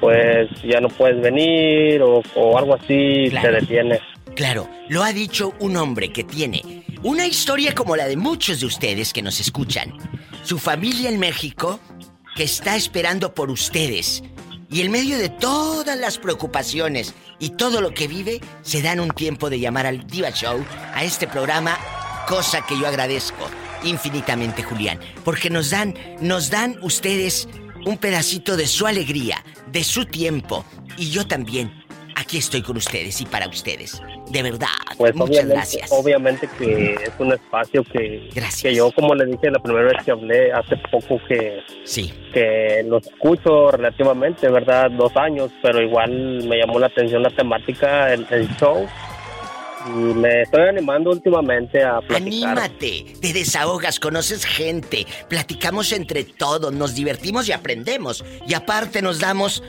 pues 0.00 0.48
ya 0.62 0.80
no 0.80 0.88
puedes 0.88 1.20
venir 1.20 2.02
o, 2.02 2.22
o 2.34 2.58
algo 2.58 2.74
así 2.74 3.26
Claro. 3.30 3.48
te 3.48 3.54
detiene. 3.60 4.00
Claro, 4.34 4.66
lo 4.88 5.02
ha 5.02 5.12
dicho 5.12 5.52
un 5.60 5.76
hombre 5.76 6.10
que 6.10 6.24
tiene 6.24 6.62
una 7.02 7.26
historia 7.26 7.74
como 7.74 7.96
la 7.96 8.06
de 8.06 8.16
muchos 8.16 8.60
de 8.60 8.66
ustedes 8.66 9.12
que 9.12 9.22
nos 9.22 9.40
escuchan. 9.40 9.92
Su 10.44 10.58
familia 10.58 11.08
en 11.08 11.18
México 11.18 11.80
que 12.36 12.44
está 12.44 12.76
esperando 12.76 13.34
por 13.34 13.50
ustedes. 13.50 14.22
Y 14.70 14.80
en 14.80 14.90
medio 14.90 15.18
de 15.18 15.28
todas 15.28 15.98
las 15.98 16.18
preocupaciones 16.18 17.14
y 17.38 17.50
todo 17.50 17.80
lo 17.80 17.92
que 17.92 18.08
vive, 18.08 18.40
se 18.62 18.80
dan 18.80 19.00
un 19.00 19.10
tiempo 19.10 19.50
de 19.50 19.60
llamar 19.60 19.86
al 19.86 20.06
Diva 20.06 20.30
Show, 20.30 20.64
a 20.94 21.04
este 21.04 21.26
programa, 21.26 21.76
cosa 22.26 22.64
que 22.64 22.78
yo 22.78 22.86
agradezco 22.86 23.50
infinitamente, 23.84 24.62
Julián, 24.62 25.00
porque 25.24 25.50
nos 25.50 25.70
dan, 25.70 25.94
nos 26.20 26.50
dan 26.50 26.78
ustedes 26.82 27.48
un 27.84 27.98
pedacito 27.98 28.56
de 28.56 28.68
su 28.68 28.86
alegría, 28.86 29.44
de 29.72 29.82
su 29.82 30.04
tiempo, 30.06 30.64
y 30.96 31.10
yo 31.10 31.26
también 31.26 31.84
aquí 32.14 32.38
estoy 32.38 32.62
con 32.62 32.76
ustedes 32.76 33.20
y 33.20 33.26
para 33.26 33.48
ustedes. 33.48 34.00
De 34.32 34.42
verdad, 34.42 34.68
Pues 34.96 35.14
muchas 35.14 35.30
obviamente, 35.44 35.54
gracias. 35.54 35.92
obviamente 35.92 36.48
que 36.58 36.94
es 36.94 37.12
un 37.18 37.32
espacio 37.32 37.84
que, 37.84 38.30
que 38.62 38.74
yo 38.74 38.90
como 38.92 39.14
le 39.14 39.26
dije 39.26 39.50
la 39.50 39.58
primera 39.58 39.84
vez 39.86 40.02
que 40.04 40.10
hablé 40.10 40.52
hace 40.52 40.76
poco 40.90 41.20
que 41.28 41.60
sí 41.84 42.12
que 42.32 42.82
lo 42.86 42.98
escucho 42.98 43.70
relativamente, 43.70 44.48
¿verdad? 44.48 44.90
Dos 44.90 45.14
años, 45.16 45.50
pero 45.60 45.82
igual 45.82 46.44
me 46.48 46.56
llamó 46.58 46.78
la 46.78 46.86
atención 46.86 47.22
la 47.22 47.30
temática, 47.30 48.12
el, 48.14 48.26
el 48.30 48.48
show. 48.56 48.86
Y 49.84 49.90
me 50.14 50.42
estoy 50.42 50.62
animando 50.68 51.10
últimamente 51.10 51.82
a 51.82 52.00
platicar. 52.00 52.50
Anímate, 52.56 53.04
te 53.20 53.32
desahogas, 53.32 53.98
conoces 53.98 54.44
gente, 54.44 55.04
platicamos 55.28 55.90
entre 55.92 56.22
todos, 56.24 56.72
nos 56.72 56.94
divertimos 56.94 57.48
y 57.48 57.52
aprendemos. 57.52 58.24
Y 58.46 58.54
aparte 58.54 59.02
nos 59.02 59.18
damos 59.18 59.62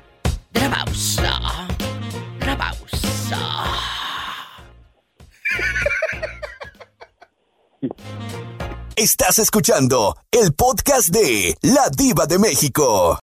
De 0.51 0.61
la 0.61 0.69
pausa. 0.69 1.67
De 2.39 2.45
la 2.45 2.57
pausa. 2.57 3.96
Estás 8.99 9.37
escuchando 9.37 10.15
el 10.31 10.53
podcast 10.55 11.09
de 11.09 11.53
La 11.61 11.87
Diva 11.95 12.25
de 12.25 12.39
México. 12.39 13.19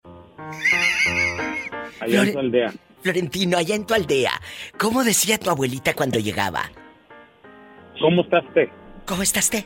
Allá 1.98 2.22
en 2.22 2.32
tu 2.32 2.38
aldea. 2.38 2.72
Florentino, 3.02 3.58
allá 3.58 3.74
en 3.74 3.84
tu 3.84 3.92
aldea. 3.92 4.30
¿Cómo 4.78 5.02
decía 5.02 5.36
tu 5.36 5.50
abuelita 5.50 5.92
cuando 5.94 6.20
llegaba? 6.20 6.70
¿Cómo 8.00 8.22
estás, 8.22 8.44
te? 8.54 8.70
¿Cómo 9.04 9.22
estás, 9.24 9.50
te? 9.50 9.64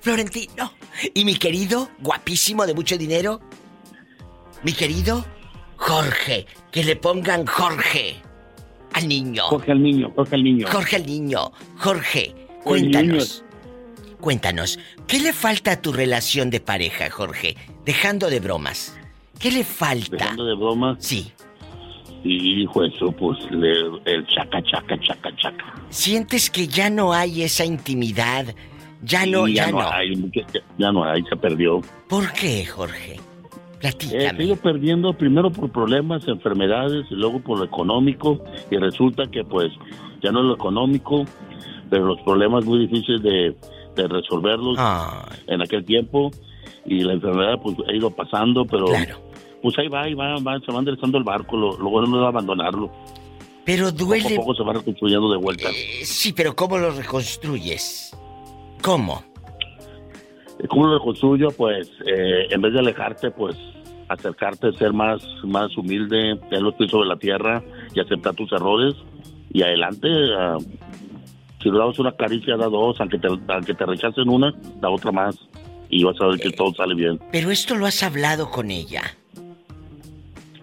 Florentino. 0.00 0.74
¿Y 1.12 1.24
mi 1.24 1.34
querido, 1.34 1.88
guapísimo, 1.98 2.64
de 2.64 2.74
mucho 2.74 2.96
dinero? 2.96 3.40
Mi 4.62 4.74
querido 4.74 5.24
Jorge. 5.76 6.46
Que 6.70 6.84
le 6.84 6.94
pongan 6.94 7.46
Jorge 7.46 8.14
al 8.92 9.08
niño. 9.08 9.42
Jorge 9.46 9.72
al 9.72 9.82
niño, 9.82 10.12
Jorge 10.14 10.36
al 10.36 10.44
niño. 10.44 10.68
Jorge 10.70 10.94
al 10.94 11.06
niño. 11.06 11.52
Jorge, 11.78 12.32
cuéntanos. 12.62 13.42
Cuéntanos, 14.22 14.78
¿qué 15.08 15.18
le 15.18 15.32
falta 15.32 15.72
a 15.72 15.82
tu 15.82 15.92
relación 15.92 16.48
de 16.48 16.60
pareja, 16.60 17.10
Jorge? 17.10 17.56
Dejando 17.84 18.30
de 18.30 18.38
bromas. 18.38 18.96
¿Qué 19.40 19.50
le 19.50 19.64
falta? 19.64 20.16
Dejando 20.16 20.44
de 20.44 20.54
broma. 20.54 20.96
Sí. 21.00 21.32
Hijo, 22.22 22.84
eso, 22.84 23.10
pues, 23.10 23.36
le- 23.50 23.80
el 24.04 24.24
chaca, 24.28 24.62
chaca, 24.62 24.96
chaca, 25.00 25.28
chaca. 25.36 25.74
¿Sientes 25.88 26.50
que 26.50 26.68
ya 26.68 26.88
no 26.88 27.12
hay 27.12 27.42
esa 27.42 27.64
intimidad? 27.64 28.54
Ya 29.02 29.26
no, 29.26 29.48
Y 29.48 29.54
ya, 29.54 29.72
no. 29.72 29.80
hay, 29.80 30.14
ya, 30.32 30.46
ya 30.78 30.92
no 30.92 31.02
hay, 31.02 31.24
se 31.24 31.34
perdió. 31.36 31.80
¿Por 32.08 32.32
qué, 32.32 32.64
Jorge? 32.64 33.14
Eh, 33.14 33.20
Platícame. 33.80 34.20
se 34.20 34.28
ha 34.28 34.40
ido 34.40 34.54
perdiendo 34.54 35.12
primero 35.14 35.50
por 35.50 35.72
problemas, 35.72 36.28
enfermedades 36.28 37.06
y 37.10 37.14
luego 37.16 37.40
por 37.40 37.58
lo 37.58 37.64
económico 37.64 38.40
y 38.70 38.76
resulta 38.76 39.24
que 39.28 39.42
pues 39.42 39.72
ya 40.22 40.30
no 40.30 40.38
es 40.38 40.44
lo 40.46 40.54
económico, 40.54 41.24
pero 41.90 42.04
los 42.06 42.20
problemas 42.20 42.64
muy 42.64 42.86
difíciles 42.86 43.20
de, 43.24 43.56
de 43.94 44.08
resolverlos 44.08 44.78
en 45.46 45.62
aquel 45.62 45.84
tiempo 45.84 46.30
y 46.86 47.00
la 47.00 47.12
enfermedad 47.14 47.60
pues 47.62 47.76
ha 47.88 47.92
ido 47.92 48.10
pasando, 48.10 48.64
pero 48.64 48.86
pues 49.62 49.78
ahí 49.78 49.88
va, 49.88 50.02
ahí 50.02 50.14
va, 50.14 50.34
va, 50.40 50.58
se 50.60 50.72
va 50.72 50.78
enderezando 50.80 51.18
el 51.18 51.24
barco, 51.24 51.56
lo, 51.56 51.76
lo 51.78 51.90
bueno 51.90 52.08
no 52.08 52.22
es 52.22 52.28
abandonarlo. 52.28 52.90
Pero 53.64 53.86
Poco 53.92 54.04
duele. 54.06 54.34
a 54.34 54.36
poco 54.40 54.54
se 54.56 54.64
va 54.64 54.72
reconstruyendo 54.72 55.30
de 55.30 55.38
vuelta. 55.38 55.68
Eh, 55.70 56.04
Sí, 56.04 56.32
pero 56.32 56.56
¿cómo 56.56 56.78
lo 56.78 56.90
reconstruyes? 56.90 58.16
¿Cómo? 58.82 59.22
¿Cómo 60.68 60.86
lo 60.86 60.98
reconstruyo? 60.98 61.48
Pues 61.52 61.88
eh, 62.06 62.46
en 62.50 62.60
vez 62.60 62.72
de 62.72 62.80
alejarte, 62.80 63.30
pues 63.30 63.56
acercarte, 64.08 64.72
ser 64.74 64.92
más, 64.92 65.22
más 65.44 65.76
humilde, 65.76 66.36
tener 66.50 66.62
los 66.62 66.74
pies 66.74 66.90
sobre 66.90 67.08
la 67.08 67.16
tierra 67.16 67.62
y 67.94 68.00
aceptar 68.00 68.34
tus 68.34 68.50
errores 68.52 68.94
y 69.52 69.62
adelante. 69.62 70.08
ah, 70.36 70.58
si 71.62 71.70
le 71.70 71.78
damos 71.78 71.98
una 71.98 72.12
caricia, 72.16 72.56
da 72.56 72.66
dos, 72.66 73.00
aunque 73.00 73.18
te, 73.18 73.28
aunque 73.28 73.74
te 73.74 73.86
rechacen 73.86 74.28
una, 74.28 74.52
da 74.80 74.90
otra 74.90 75.12
más 75.12 75.36
y 75.88 76.02
vas 76.04 76.20
a 76.20 76.26
ver 76.26 76.40
que 76.40 76.50
todo 76.50 76.72
sale 76.74 76.94
bien. 76.94 77.20
Pero 77.30 77.50
esto 77.50 77.76
lo 77.76 77.86
has 77.86 78.02
hablado 78.02 78.50
con 78.50 78.70
ella. 78.70 79.02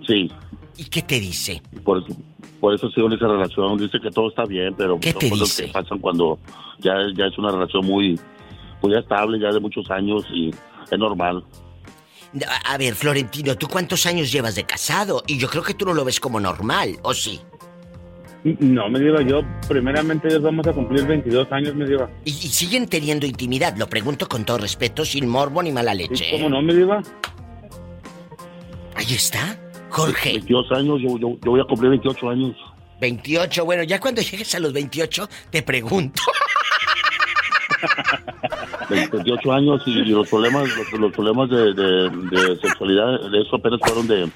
Sí. 0.05 0.31
¿Y 0.77 0.85
qué 0.85 1.01
te 1.01 1.19
dice? 1.19 1.62
Por, 1.83 2.03
por 2.59 2.73
eso 2.73 2.89
sigo 2.91 3.07
en 3.07 3.13
esa 3.13 3.27
relación. 3.27 3.77
Dice 3.77 3.99
que 3.99 4.09
todo 4.09 4.29
está 4.29 4.43
bien, 4.45 4.73
pero 4.75 4.99
¿Qué 4.99 5.13
te 5.13 5.29
cosas 5.29 5.47
dice? 5.49 5.65
que 5.65 5.71
pasan 5.71 5.99
cuando 5.99 6.39
ya, 6.79 6.93
ya 7.15 7.25
es 7.25 7.38
una 7.38 7.51
relación 7.51 7.85
muy, 7.85 8.19
muy 8.81 8.95
estable, 8.95 9.39
ya 9.39 9.51
de 9.51 9.59
muchos 9.59 9.89
años 9.91 10.25
y 10.33 10.49
es 10.49 10.99
normal. 10.99 11.43
A 12.65 12.77
ver, 12.77 12.93
Florentino, 12.95 13.55
¿tú 13.55 13.67
cuántos 13.67 14.05
años 14.05 14.31
llevas 14.31 14.55
de 14.55 14.63
casado? 14.63 15.23
Y 15.27 15.38
yo 15.38 15.47
creo 15.49 15.63
que 15.63 15.73
tú 15.73 15.85
no 15.85 15.93
lo 15.93 16.05
ves 16.05 16.19
como 16.19 16.39
normal, 16.39 16.97
¿o 17.01 17.13
sí? 17.13 17.39
No, 18.43 18.89
me 18.89 18.99
diga, 18.99 19.21
yo 19.21 19.41
primeramente 19.67 20.30
Dios 20.30 20.41
vamos 20.41 20.65
a 20.65 20.71
cumplir 20.73 21.06
22 21.06 21.52
años, 21.52 21.75
me 21.75 21.86
diga. 21.86 22.10
¿Y, 22.23 22.30
y 22.30 22.34
siguen 22.34 22.88
teniendo 22.88 23.25
intimidad? 23.25 23.75
Lo 23.78 23.88
pregunto 23.88 24.30
con 24.30 24.45
todo 24.45 24.60
respeto, 24.60 25.04
sin 25.04 25.28
morbo 25.28 25.62
ni 25.62 25.71
mala 25.73 25.93
leche. 25.93 26.30
¿Cómo 26.32 26.47
no, 26.49 26.62
me 26.62 26.73
diga? 26.73 27.02
Ahí 28.95 29.13
está, 29.13 29.60
Jorge. 29.89 30.32
22 30.34 30.71
años, 30.71 30.99
yo, 31.02 31.17
yo, 31.19 31.38
yo 31.43 31.52
voy 31.52 31.60
a 31.60 31.65
cumplir 31.65 31.89
28 31.91 32.30
años. 32.30 32.56
28, 33.02 33.65
bueno, 33.65 33.84
ya 33.84 33.99
cuando 33.99 34.21
llegues 34.21 34.54
a 34.56 34.60
los 34.60 34.71
28 34.73 35.30
te 35.49 35.62
pregunto. 35.62 36.21
28 38.89 39.52
años 39.54 39.82
y, 39.86 39.91
y 39.99 40.06
los 40.06 40.28
problemas 40.30 40.67
los, 40.75 40.91
los 40.99 41.12
problemas 41.13 41.49
de, 41.49 41.73
de- 41.73 42.10
de 42.10 42.60
sexualidad 42.60 43.30
de 43.30 43.41
eso 43.41 43.56
apenas 43.56 43.80
fueron 43.86 44.08
de 44.08 44.30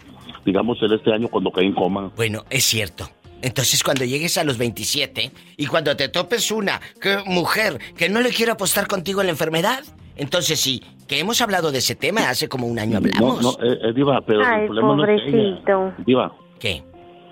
digamos 0.45 0.77
en 0.81 0.93
este 0.93 1.11
año 1.11 1.27
cuando 1.27 1.51
caí 1.51 1.65
en 1.65 1.73
coma 1.73 2.11
Bueno, 2.15 2.45
es 2.49 2.63
cierto. 2.63 3.09
Entonces 3.43 3.83
cuando 3.83 4.05
llegues 4.05 4.37
a 4.37 4.43
los 4.45 4.57
27 4.57 5.31
y 5.57 5.65
cuando 5.67 5.95
te 5.97 6.07
topes 6.07 6.49
una 6.49 6.79
que, 7.01 7.17
mujer 7.25 7.77
que 7.97 8.07
no 8.09 8.21
le 8.21 8.29
quiere 8.29 8.53
apostar 8.53 8.87
contigo 8.87 9.19
en 9.19 9.27
la 9.27 9.31
enfermedad, 9.31 9.83
entonces 10.15 10.59
sí, 10.59 10.81
que 11.09 11.19
hemos 11.19 11.41
hablado 11.41 11.71
de 11.71 11.79
ese 11.79 11.93
tema 11.95 12.29
hace 12.29 12.47
como 12.47 12.67
un 12.67 12.79
año 12.79 12.93
no 12.93 12.97
hablamos. 12.99 13.41
no 13.43 13.51
eh, 13.65 13.77
eh, 13.83 13.93
diva 13.93 14.21
pero 14.25 14.41
Ay, 14.45 14.61
el 14.61 14.67
problema 14.67 14.95
no 14.95 15.03
es 15.05 15.21
ella 15.27 15.31
pobrecito. 15.65 15.93
diva 16.05 16.33
¿Qué? 16.57 16.83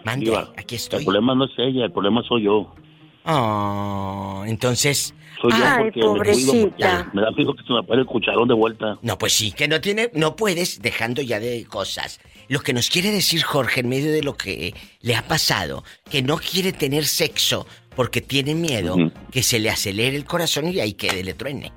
Mande, 0.03 0.25
diva 0.25 0.49
aquí 0.57 0.75
estoy. 0.75 0.99
el 0.99 1.05
problema 1.05 1.33
no 1.33 1.45
es 1.45 1.51
ella 1.57 1.85
el 1.85 1.91
problema 1.93 2.21
soy 2.27 2.43
yo 2.43 2.73
Oh, 3.25 4.43
entonces. 4.47 5.13
soy 5.41 5.51
yo 5.51 5.57
Ay, 5.65 5.85
me 5.85 5.91
cuido, 5.91 6.07
porque 6.15 6.31
pobrecita. 6.31 7.09
me 7.13 7.21
da 7.21 7.31
fijo 7.33 7.53
que 7.53 7.63
se 7.63 7.73
me 7.73 7.83
pone 7.83 8.01
el 8.01 8.05
cucharón 8.07 8.47
de 8.47 8.53
vuelta 8.53 8.97
No, 9.01 9.17
pues 9.17 9.33
sí, 9.33 9.51
que 9.51 9.67
no 9.67 9.79
tiene, 9.81 10.09
no 10.13 10.35
puedes 10.35 10.81
dejando 10.81 11.21
ya 11.21 11.39
de 11.39 11.65
cosas. 11.65 12.19
Lo 12.47 12.59
que 12.61 12.73
nos 12.73 12.89
quiere 12.89 13.11
decir 13.11 13.43
Jorge 13.43 13.79
en 13.81 13.89
medio 13.89 14.11
de 14.11 14.23
lo 14.23 14.35
que 14.35 14.73
le 15.01 15.15
ha 15.15 15.25
pasado, 15.27 15.83
que 16.09 16.21
no 16.21 16.37
quiere 16.37 16.73
tener 16.73 17.05
sexo 17.05 17.65
porque 17.95 18.21
tiene 18.21 18.55
miedo 18.55 18.95
Ujú. 18.95 19.11
que 19.31 19.41
se 19.43 19.59
le 19.59 19.69
acelere 19.69 20.15
el 20.17 20.25
corazón 20.25 20.67
y 20.67 20.79
ahí 20.79 20.93
quede, 20.93 21.23
le 21.23 21.33
truene. 21.33 21.71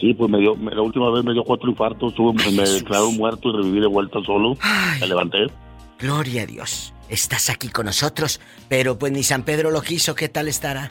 sí 0.00 0.14
pues 0.14 0.30
me 0.30 0.38
dio 0.38 0.54
me- 0.56 0.74
la 0.74 0.82
última 0.82 1.10
vez 1.10 1.24
me 1.24 1.32
dio 1.32 1.42
cuatro 1.44 1.68
infartos 1.70 2.14
tuve, 2.14 2.32
me 2.34 2.42
Jesús. 2.42 2.74
declararon 2.80 3.16
muerto 3.16 3.48
y 3.50 3.56
reviví 3.56 3.80
de 3.80 3.86
vuelta 3.88 4.18
solo 4.24 4.56
Ay. 4.60 5.00
me 5.00 5.06
levanté 5.08 5.38
Gloria 5.98 6.42
a 6.42 6.46
Dios. 6.46 6.92
Estás 7.08 7.48
aquí 7.50 7.68
con 7.68 7.86
nosotros, 7.86 8.40
pero 8.68 8.98
pues 8.98 9.12
ni 9.12 9.22
San 9.22 9.42
Pedro 9.42 9.70
lo 9.70 9.80
quiso, 9.80 10.14
¿qué 10.14 10.28
tal 10.28 10.46
estará? 10.48 10.90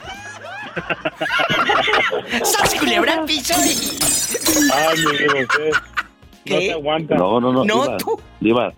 ¡Sas 2.43 2.75
culebra 2.79 3.13
al 3.19 3.25
piso! 3.25 3.53
Ay, 4.73 4.97
mi 4.99 5.05
usted 5.43 5.69
no 5.71 5.77
¿Qué? 6.45 6.61
se 6.67 6.71
aguanta. 6.73 7.15
no 7.15 7.39
no 7.41 7.51
no 7.51 7.65
No, 7.65 7.83
diva, 7.83 7.97
tú. 7.97 8.19
diva 8.39 8.73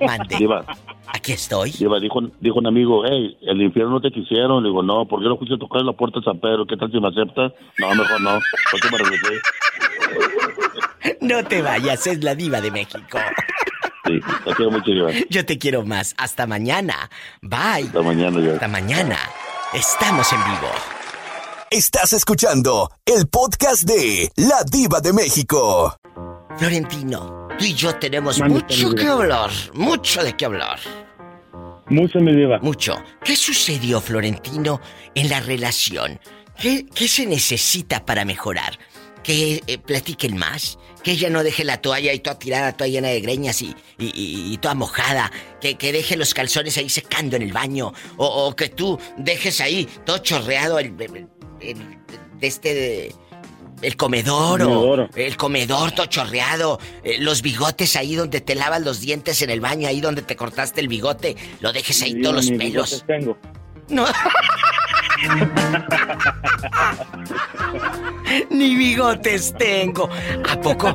Mande. 0.00 0.36
diva 0.36 0.64
Aquí 1.08 1.32
estoy. 1.32 1.70
Diva, 1.70 1.98
dijo, 2.00 2.20
dijo 2.40 2.58
un 2.58 2.66
amigo, 2.66 3.02
hey, 3.08 3.36
el 3.42 3.62
infierno 3.62 3.92
no 3.92 4.00
te 4.00 4.10
quisieron. 4.10 4.62
Le 4.62 4.68
digo, 4.68 4.82
no, 4.82 5.06
¿por 5.06 5.22
qué 5.22 5.28
no 5.28 5.36
fuiste 5.38 5.54
a 5.54 5.58
tocar 5.58 5.82
la 5.82 5.92
puerta 5.92 6.18
de 6.18 6.24
San 6.24 6.38
Pedro? 6.40 6.66
¿Qué 6.66 6.76
tal 6.76 6.90
si 6.90 6.98
me 7.00 7.08
acepta? 7.08 7.52
No, 7.78 7.94
mejor 7.94 8.20
no. 8.20 8.38
Por 8.70 8.80
eso 8.80 8.88
me 8.92 8.98
regresé. 8.98 9.40
No 11.20 11.44
te 11.44 11.62
vayas, 11.62 12.04
es 12.06 12.22
la 12.24 12.34
diva 12.34 12.60
de 12.60 12.70
México. 12.70 13.18
Sí, 14.06 14.20
te 14.44 14.54
quiero 14.54 14.70
mucho, 14.70 14.90
Diva. 14.90 15.10
Yo 15.30 15.44
te 15.44 15.58
quiero 15.58 15.84
más. 15.84 16.14
Hasta 16.18 16.46
mañana. 16.46 17.10
Bye. 17.42 17.86
Hasta 17.86 18.02
mañana, 18.02 18.40
ya. 18.40 18.52
Hasta 18.54 18.68
mañana. 18.68 19.18
Estamos 19.72 20.32
en 20.32 20.38
vivo. 20.44 20.70
Estás 21.70 22.12
escuchando 22.12 22.90
el 23.04 23.26
podcast 23.28 23.82
de 23.82 24.30
La 24.36 24.62
Diva 24.70 25.00
de 25.00 25.12
México. 25.12 25.96
Florentino, 26.56 27.48
tú 27.58 27.64
y 27.64 27.74
yo 27.74 27.94
tenemos 27.96 28.40
mucho 28.40 28.94
que 28.94 29.06
hablar. 29.06 29.50
Mucho 29.74 30.22
de 30.22 30.34
qué 30.36 30.46
hablar. 30.46 30.78
Mucho, 31.88 32.18
mi 32.20 32.34
diva. 32.34 32.58
Mucho. 32.60 33.02
¿Qué 33.22 33.36
sucedió, 33.36 34.00
Florentino, 34.00 34.80
en 35.14 35.28
la 35.28 35.40
relación? 35.40 36.18
¿Qué, 36.58 36.86
qué 36.86 37.08
se 37.08 37.26
necesita 37.26 38.04
para 38.06 38.24
mejorar? 38.24 38.78
Que 39.26 39.60
eh, 39.66 39.78
platiquen 39.78 40.36
más. 40.36 40.78
Que 41.02 41.12
ella 41.12 41.30
no 41.30 41.42
deje 41.42 41.64
la 41.64 41.80
toalla 41.82 42.12
y 42.12 42.20
toda 42.20 42.38
tirada, 42.38 42.72
toda 42.76 42.88
llena 42.88 43.08
de 43.08 43.20
greñas 43.20 43.60
y, 43.62 43.74
y- 43.98 44.06
y- 44.14 44.52
y 44.54 44.58
toda 44.58 44.74
mojada. 44.74 45.30
Que, 45.60 45.74
que 45.76 45.92
deje 45.92 46.16
los 46.16 46.32
calzones 46.32 46.76
ahí 46.78 46.88
secando 46.88 47.34
en 47.36 47.42
el 47.42 47.52
baño. 47.52 47.92
O, 48.16 48.26
o 48.26 48.54
que 48.56 48.68
tú 48.68 48.98
dejes 49.16 49.60
ahí 49.60 49.88
todo 50.04 50.18
chorreado 50.18 50.78
el, 50.78 50.94
el- 51.00 51.28
el- 51.60 51.98
de 52.40 52.46
este... 52.46 52.74
de- 52.74 53.14
el 53.82 53.94
comedor 53.98 54.62
o 54.62 55.08
el 55.16 55.36
comedor 55.36 55.92
todo 55.92 56.06
chorreado, 56.06 56.80
eh, 57.04 57.18
los 57.18 57.42
bigotes 57.42 57.94
ahí 57.96 58.14
donde 58.16 58.40
te 58.40 58.54
lavas 58.54 58.80
los 58.80 59.00
dientes 59.00 59.42
en 59.42 59.50
el 59.50 59.60
baño, 59.60 59.86
ahí 59.86 60.00
donde 60.00 60.22
te 60.22 60.34
cortaste 60.34 60.80
el 60.80 60.88
bigote, 60.88 61.36
lo 61.60 61.74
dejes 61.74 62.00
ahí 62.00 62.22
todos 62.22 62.36
los 62.36 62.50
pelos. 62.52 63.04
tengo. 63.06 63.36
No. 63.90 64.06
Ni 68.50 68.74
bigotes 68.74 69.54
tengo. 69.58 70.08
¿A 70.48 70.60
poco 70.60 70.94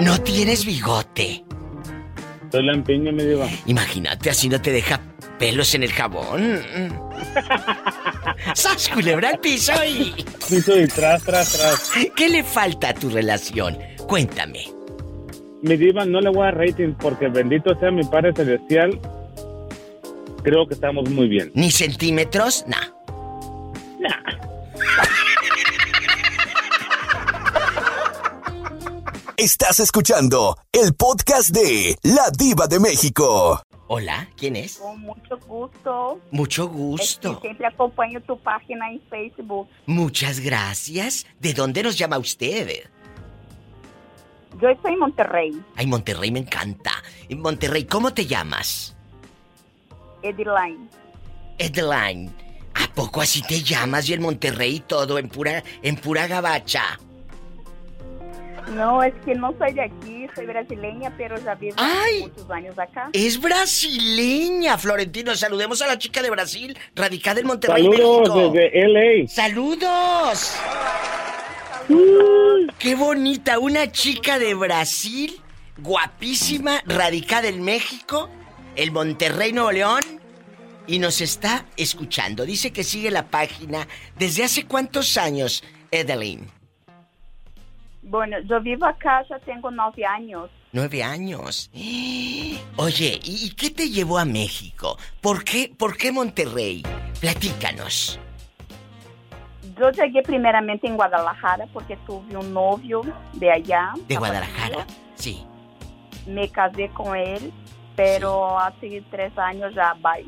no 0.00 0.20
tienes 0.20 0.64
bigote? 0.64 1.44
Soy 2.50 2.64
la 2.64 2.72
empeña, 2.72 3.12
mi 3.12 3.24
diva. 3.24 3.46
Imagínate, 3.66 4.30
así 4.30 4.48
no 4.48 4.60
te 4.60 4.72
deja 4.72 5.00
pelos 5.38 5.74
en 5.74 5.82
el 5.82 5.92
jabón. 5.92 6.62
¡Sas 8.54 8.88
culebra 8.88 9.30
al 9.30 9.38
piso 9.38 9.72
y... 9.84 10.14
Piso 10.48 10.78
y 10.78 10.86
tras, 10.88 11.22
tras, 11.22 11.52
tras. 11.52 11.92
¿Qué 12.16 12.28
le 12.28 12.42
falta 12.42 12.90
a 12.90 12.94
tu 12.94 13.10
relación? 13.10 13.76
Cuéntame. 14.06 14.64
Mi 15.62 15.76
diva, 15.76 16.04
no 16.04 16.20
le 16.20 16.30
voy 16.30 16.46
a 16.46 16.50
rating 16.52 16.94
porque 16.98 17.28
bendito 17.28 17.78
sea 17.78 17.90
mi 17.90 18.04
Padre 18.04 18.32
Celestial. 18.34 18.98
Creo 20.42 20.66
que 20.66 20.74
estamos 20.74 21.10
muy 21.10 21.28
bien. 21.28 21.50
¿Ni 21.54 21.70
centímetros? 21.70 22.64
Nah. 22.66 22.97
Estás 29.36 29.78
escuchando 29.80 30.56
el 30.72 30.94
podcast 30.94 31.50
de 31.50 31.96
La 32.02 32.30
Diva 32.36 32.66
de 32.66 32.80
México. 32.80 33.62
Hola, 33.86 34.28
¿quién 34.36 34.56
es? 34.56 34.78
Con 34.78 35.00
mucho 35.00 35.38
gusto. 35.46 36.20
Mucho 36.30 36.68
gusto. 36.68 37.40
siempre 37.40 37.66
acompaño 37.66 38.20
tu 38.22 38.38
página 38.40 38.90
en 38.90 39.00
Facebook. 39.08 39.68
Muchas 39.86 40.40
gracias. 40.40 41.24
¿De 41.38 41.54
dónde 41.54 41.82
nos 41.82 41.96
llama 41.96 42.18
usted? 42.18 42.90
Yo 44.60 44.68
estoy 44.68 44.94
en 44.94 44.98
Monterrey, 44.98 45.62
Ay, 45.76 45.86
Monterrey 45.86 46.32
me 46.32 46.40
encanta. 46.40 46.90
En 47.28 47.40
Monterrey, 47.40 47.84
¿cómo 47.84 48.12
te 48.12 48.26
llamas? 48.26 48.96
Ediline. 50.22 50.88
Edeline. 51.58 52.47
¿A 52.98 53.00
poco 53.00 53.20
así 53.20 53.42
te 53.42 53.62
llamas 53.62 54.08
y 54.08 54.14
en 54.14 54.22
Monterrey 54.22 54.82
todo 54.84 55.18
en 55.20 55.28
pura 55.28 55.62
en 55.84 55.94
pura 55.94 56.26
gabacha? 56.26 56.98
No, 58.74 59.04
es 59.04 59.14
que 59.24 59.36
no 59.36 59.54
soy 59.56 59.72
de 59.72 59.82
aquí, 59.82 60.26
soy 60.34 60.46
brasileña, 60.46 61.14
pero 61.16 61.36
ya 61.38 61.54
vivo 61.54 61.76
muchos 62.22 62.50
años 62.50 62.76
acá. 62.76 63.08
Es 63.12 63.40
brasileña, 63.40 64.76
Florentino. 64.78 65.36
Saludemos 65.36 65.80
a 65.80 65.86
la 65.86 65.96
chica 65.96 66.22
de 66.22 66.30
Brasil, 66.30 66.76
radicada 66.96 67.38
en 67.38 67.46
Monterrey, 67.46 67.84
Saludos 67.84 68.34
México. 68.34 68.50
desde 68.50 68.88
LA. 68.88 69.28
¡Saludos! 69.28 70.56
¡Qué 72.80 72.96
bonita! 72.96 73.60
Una 73.60 73.92
chica 73.92 74.40
de 74.40 74.54
Brasil, 74.54 75.40
guapísima, 75.78 76.82
radicada 76.84 77.46
en 77.46 77.62
México, 77.62 78.28
el 78.74 78.90
Monterrey, 78.90 79.52
Nuevo 79.52 79.70
León, 79.70 80.02
y 80.88 80.98
nos 80.98 81.20
está 81.20 81.66
escuchando. 81.76 82.44
Dice 82.44 82.72
que 82.72 82.82
sigue 82.82 83.10
la 83.10 83.28
página. 83.28 83.86
¿Desde 84.18 84.42
hace 84.42 84.66
cuántos 84.66 85.16
años, 85.16 85.62
Edeline? 85.92 86.48
Bueno, 88.02 88.38
yo 88.40 88.60
vivo 88.60 88.86
acá, 88.86 89.22
ya 89.28 89.38
tengo 89.40 89.70
nueve 89.70 90.04
años. 90.04 90.50
Nueve 90.72 91.02
años. 91.02 91.70
Oye, 92.76 93.20
¿y 93.22 93.54
qué 93.54 93.70
te 93.70 93.90
llevó 93.90 94.18
a 94.18 94.24
México? 94.24 94.98
¿Por 95.20 95.44
qué, 95.44 95.72
por 95.76 95.96
qué 95.96 96.10
Monterrey? 96.10 96.82
Platícanos. 97.20 98.18
Yo 99.78 99.90
llegué 99.90 100.22
primeramente 100.22 100.86
en 100.86 100.96
Guadalajara 100.96 101.66
porque 101.72 101.96
tuve 102.06 102.36
un 102.36 102.52
novio 102.52 103.02
de 103.34 103.52
allá. 103.52 103.92
¿De. 104.08 104.16
Guadalajara? 104.16 104.86
Sí. 105.14 105.44
Me 106.26 106.48
casé 106.48 106.88
con 106.88 107.14
él, 107.14 107.52
pero 107.98 108.58
hace 108.58 109.02
tres 109.10 109.36
años 109.36 109.74
ya 109.74 109.94
bye. 109.94 110.24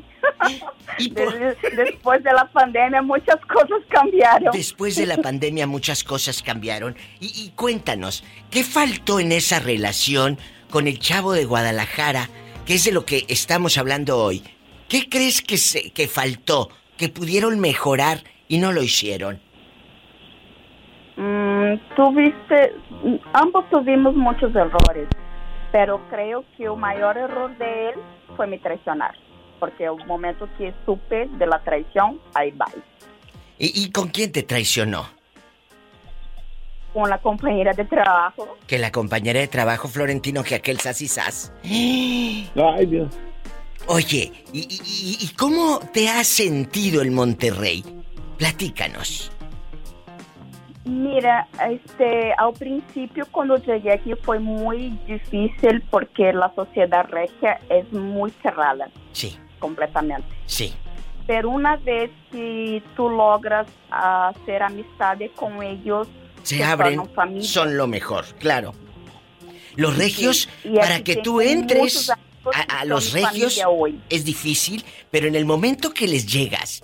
Des- 1.09 1.57
Después 1.75 2.23
de 2.23 2.31
la 2.33 2.45
pandemia 2.45 3.01
muchas 3.01 3.37
cosas 3.45 3.79
cambiaron. 3.89 4.51
Después 4.53 4.95
de 4.95 5.05
la 5.05 5.17
pandemia 5.27 5.65
muchas 5.65 6.03
cosas 6.03 6.43
cambiaron. 6.43 6.95
Y, 7.19 7.27
y 7.45 7.49
cuéntanos, 7.55 8.23
¿qué 8.49 8.63
faltó 8.63 9.19
en 9.19 9.31
esa 9.31 9.59
relación 9.59 10.37
con 10.69 10.87
el 10.87 10.99
chavo 10.99 11.33
de 11.33 11.45
Guadalajara 11.45 12.29
que 12.65 12.75
es 12.75 12.83
de 12.85 12.91
lo 12.91 13.05
que 13.05 13.25
estamos 13.27 13.77
hablando 13.77 14.17
hoy, 14.23 14.43
¿qué 14.87 15.09
crees 15.09 15.41
que, 15.41 15.57
se, 15.57 15.91
que 15.91 16.07
faltó, 16.07 16.69
que 16.97 17.09
pudieron 17.09 17.59
mejorar 17.59 18.19
y 18.47 18.59
no 18.59 18.71
lo 18.71 18.83
hicieron? 18.83 19.39
Mm, 21.17 21.73
tuviste, 21.95 22.73
ambos 23.33 23.69
tuvimos 23.69 24.15
muchos 24.15 24.55
errores, 24.55 25.07
pero 25.71 26.01
creo 26.09 26.43
que 26.57 26.65
el 26.65 26.75
mayor 26.75 27.17
error 27.17 27.57
de 27.57 27.89
él 27.89 27.95
fue 28.35 28.47
mi 28.47 28.59
traicionar, 28.59 29.15
porque 29.59 29.85
el 29.85 30.05
momento 30.05 30.47
que 30.57 30.73
supe 30.85 31.27
de 31.27 31.47
la 31.47 31.59
traición, 31.63 32.19
ahí 32.33 32.51
va. 32.51 32.67
¿Y, 33.57 33.83
¿Y, 33.83 33.91
con 33.91 34.09
quién 34.09 34.31
te 34.31 34.43
traicionó? 34.43 35.07
Con 36.93 37.09
la 37.09 37.19
compañera 37.19 37.71
de 37.73 37.85
trabajo. 37.85 38.57
Que 38.67 38.79
la 38.79 38.91
compañera 38.91 39.39
de 39.39 39.47
trabajo, 39.47 39.87
Florentino, 39.87 40.43
que 40.43 40.55
aquel 40.55 40.79
sas 40.79 41.01
y 41.01 41.07
sas. 41.07 41.53
Ay, 41.63 42.85
Dios. 42.87 43.15
Oye, 43.87 44.31
¿y, 44.51 44.59
y, 44.59 45.25
y 45.25 45.27
cómo 45.35 45.79
te 45.93 46.09
has 46.09 46.27
sentido 46.27 47.01
en 47.01 47.13
Monterrey? 47.13 47.83
Platícanos. 48.37 49.31
Mira, 50.83 51.47
este, 51.69 52.33
al 52.33 52.53
principio 52.53 53.27
cuando 53.31 53.57
llegué 53.57 53.93
aquí 53.93 54.13
fue 54.15 54.39
muy 54.39 54.97
difícil 55.07 55.81
porque 55.91 56.33
la 56.33 56.51
sociedad 56.55 57.05
regia 57.07 57.59
es 57.69 57.91
muy 57.93 58.31
cerrada. 58.41 58.89
Sí. 59.11 59.37
Completamente. 59.59 60.27
Sí. 60.47 60.73
Pero 61.27 61.49
una 61.51 61.77
vez 61.77 62.09
que 62.31 62.81
tú 62.95 63.09
logras 63.09 63.67
hacer 63.91 64.63
amistades 64.63 65.31
con 65.35 65.61
ellos, 65.61 66.07
se 66.41 66.63
abren, 66.63 66.99
son 67.41 67.77
lo 67.77 67.85
mejor, 67.85 68.25
claro. 68.39 68.73
Los 69.75 69.95
regios, 69.95 70.49
para 70.75 71.03
que 71.03 71.17
tú 71.17 71.39
entres 71.39 72.09
a, 72.09 72.79
a 72.79 72.85
los 72.85 73.13
regios, 73.13 73.61
es 74.09 74.25
difícil, 74.25 74.83
pero 75.11 75.27
en 75.27 75.35
el 75.35 75.45
momento 75.45 75.93
que 75.93 76.07
les 76.07 76.25
llegas 76.25 76.83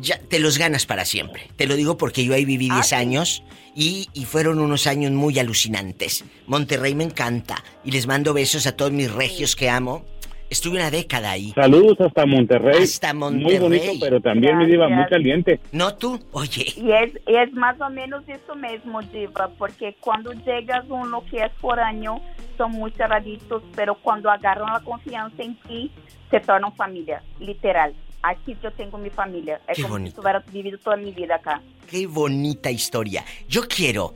ya 0.00 0.18
te 0.18 0.38
los 0.38 0.58
ganas 0.58 0.86
para 0.86 1.04
siempre. 1.04 1.48
Te 1.56 1.66
lo 1.66 1.76
digo 1.76 1.96
porque 1.96 2.24
yo 2.24 2.34
ahí 2.34 2.44
viví 2.44 2.68
10 2.70 2.92
ah, 2.92 2.98
años 2.98 3.42
y, 3.74 4.08
y, 4.14 4.24
fueron 4.24 4.58
unos 4.58 4.86
años 4.86 5.12
muy 5.12 5.38
alucinantes. 5.38 6.24
Monterrey 6.46 6.94
me 6.94 7.04
encanta 7.04 7.62
y 7.84 7.90
les 7.90 8.06
mando 8.06 8.34
besos 8.34 8.66
a 8.66 8.76
todos 8.76 8.92
mis 8.92 9.10
regios 9.12 9.56
que 9.56 9.70
amo. 9.70 10.04
Estuve 10.50 10.76
una 10.76 10.90
década 10.90 11.30
ahí. 11.30 11.52
Saludos 11.54 11.98
hasta 11.98 12.26
Monterrey. 12.26 12.82
Hasta 12.82 13.14
Monterrey. 13.14 13.58
Muy 13.58 13.68
bonito, 13.68 13.92
pero 13.98 14.20
también 14.20 14.58
me 14.58 14.68
iba 14.68 14.86
muy 14.86 15.06
caliente. 15.06 15.58
¿No 15.72 15.94
tú? 15.94 16.20
Oye. 16.32 16.66
Y 16.76 16.92
es, 16.92 17.18
es 17.26 17.52
más 17.54 17.80
o 17.80 17.88
menos 17.88 18.22
eso 18.28 18.54
mismo, 18.54 19.00
Diva, 19.00 19.48
porque 19.56 19.96
cuando 19.98 20.32
llegas 20.32 20.84
uno 20.90 21.24
que 21.30 21.38
es 21.38 21.52
foráneo, 21.58 22.20
son 22.58 22.72
muy 22.72 22.90
cerraditos, 22.90 23.62
pero 23.74 23.94
cuando 23.94 24.30
agarran 24.30 24.74
la 24.74 24.80
confianza 24.80 25.42
en 25.42 25.56
ti, 25.62 25.90
se 26.30 26.40
tornan 26.40 26.74
familia, 26.74 27.22
literal 27.40 27.94
aquí 28.22 28.56
yo 28.62 28.70
tengo 28.72 28.98
mi 28.98 29.10
familia. 29.10 29.60
Es 29.68 29.76
Qué 29.76 29.82
como 29.82 29.94
bonito. 29.94 30.14
si 30.16 30.20
hubiera 30.20 30.38
vivido 30.40 30.78
toda 30.78 30.96
mi 30.96 31.12
vida 31.12 31.36
acá. 31.36 31.62
Qué 31.90 32.06
bonita 32.06 32.70
historia. 32.70 33.24
Yo 33.48 33.68
quiero 33.68 34.14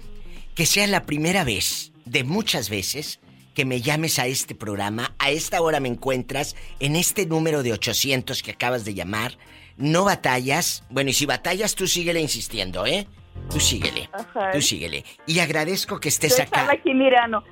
que 0.54 0.66
sea 0.66 0.86
la 0.86 1.04
primera 1.04 1.44
vez 1.44 1.92
de 2.04 2.24
muchas 2.24 2.70
veces 2.70 3.20
que 3.54 3.64
me 3.64 3.80
llames 3.80 4.18
a 4.18 4.26
este 4.26 4.54
programa. 4.54 5.14
A 5.18 5.30
esta 5.30 5.60
hora 5.62 5.80
me 5.80 5.88
encuentras 5.88 6.56
en 6.78 6.94
este 6.96 7.26
número 7.26 7.62
de 7.62 7.72
800 7.72 8.42
que 8.42 8.50
acabas 8.52 8.84
de 8.84 8.94
llamar. 8.94 9.38
No 9.76 10.04
batallas. 10.04 10.84
Bueno, 10.90 11.10
y 11.10 11.12
si 11.14 11.26
batallas, 11.26 11.74
tú 11.74 11.86
síguele 11.86 12.20
insistiendo, 12.20 12.86
¿eh? 12.86 13.06
Tú 13.50 13.60
síguele. 13.60 14.08
Ajá. 14.12 14.50
Tú 14.52 14.60
síguele. 14.62 15.04
Y 15.26 15.38
agradezco 15.40 16.00
que 16.00 16.08
estés 16.08 16.36
Yo 16.36 16.42
acá. 16.44 16.60
estaba 16.60 16.72
aquí 16.72 16.94
mirando. 16.94 17.42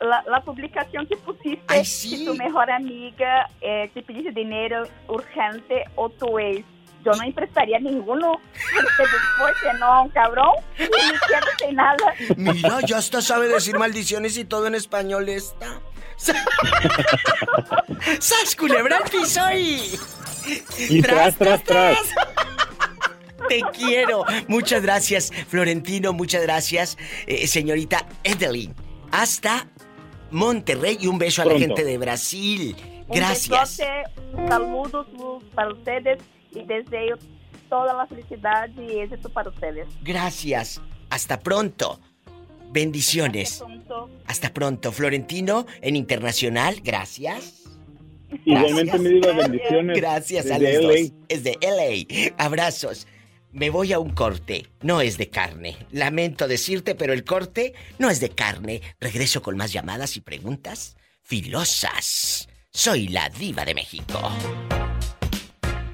La, 0.00 0.22
la, 0.28 0.40
publicación 0.42 1.06
que 1.06 1.16
pusiste 1.16 1.62
Ay, 1.68 1.84
sí. 1.84 2.18
que 2.18 2.24
tu 2.26 2.34
mejor 2.34 2.70
amiga 2.70 3.48
eh, 3.62 3.90
te 3.94 4.02
pediste 4.02 4.30
dinero 4.32 4.86
urgente 5.08 5.84
o 5.94 6.10
tu 6.10 6.38
ex. 6.38 6.64
Yo 7.04 7.12
no 7.12 7.22
emprestaría 7.22 7.78
ninguno. 7.78 8.32
Porque 8.74 9.02
después 9.02 9.54
de 9.62 9.78
no, 9.78 10.10
cabrón, 10.12 10.54
y 10.78 10.82
ni 10.82 10.88
quiero 10.88 11.46
sin 11.58 11.76
nada. 11.76 12.14
Mira, 12.36 12.80
ya 12.84 12.98
hasta 12.98 13.22
sabe 13.22 13.48
decir 13.48 13.78
maldiciones 13.78 14.36
y 14.36 14.44
todo 14.44 14.66
en 14.66 14.74
español 14.74 15.28
esta. 15.28 15.80
¡Sas 18.18 18.56
culebra 18.56 19.00
piso 19.10 19.40
y... 19.52 19.98
Y 20.88 21.02
tras, 21.02 21.36
tras, 21.36 21.62
tras. 21.64 21.98
Te 23.48 23.62
quiero. 23.72 24.24
Muchas 24.48 24.82
gracias, 24.82 25.32
Florentino. 25.48 26.12
Muchas 26.12 26.42
gracias, 26.42 26.98
eh, 27.26 27.46
señorita 27.46 28.06
Edeline. 28.24 28.74
Hasta 29.12 29.68
Monterrey 30.30 30.98
y 31.00 31.06
un 31.06 31.18
beso 31.18 31.42
Pronto. 31.42 31.56
a 31.56 31.60
la 31.60 31.66
gente 31.66 31.84
de 31.84 31.98
Brasil. 31.98 32.76
Gracias. 33.08 33.78
Un 34.30 34.36
besote, 34.36 34.48
saludos 34.48 35.06
para 35.54 35.72
ustedes 35.72 36.18
y 36.52 36.62
deseo 36.64 37.16
toda 37.68 37.94
la 37.94 38.06
felicidad 38.06 38.68
y 38.76 38.98
éxito 39.00 39.28
para 39.28 39.50
ustedes. 39.50 39.86
Gracias. 40.02 40.80
Hasta 41.10 41.40
pronto. 41.40 42.00
Bendiciones. 42.72 43.52
Hasta 43.62 43.66
pronto. 43.66 44.10
Hasta 44.26 44.54
pronto. 44.54 44.92
Florentino 44.92 45.66
en 45.80 45.96
Internacional, 45.96 46.80
gracias. 46.82 47.62
Igualmente 48.44 48.98
me 48.98 49.08
digo 49.10 49.34
bendiciones. 49.34 49.96
Gracias 49.96 50.50
a 50.50 50.58
desde 50.58 50.82
los 50.82 50.92
LA. 50.94 51.00
dos. 51.00 51.12
Es 51.28 51.44
de 51.44 51.58
LA. 51.60 52.34
Abrazos. 52.44 53.06
Me 53.56 53.70
voy 53.70 53.94
a 53.94 53.98
un 53.98 54.10
corte. 54.10 54.66
No 54.82 55.00
es 55.00 55.16
de 55.16 55.30
carne. 55.30 55.78
Lamento 55.90 56.46
decirte, 56.46 56.94
pero 56.94 57.14
el 57.14 57.24
corte 57.24 57.72
no 57.98 58.10
es 58.10 58.20
de 58.20 58.28
carne. 58.28 58.82
Regreso 59.00 59.40
con 59.40 59.56
más 59.56 59.72
llamadas 59.72 60.18
y 60.18 60.20
preguntas 60.20 60.94
filosas. 61.22 62.50
Soy 62.70 63.08
la 63.08 63.30
diva 63.30 63.64
de 63.64 63.74
México. 63.74 64.20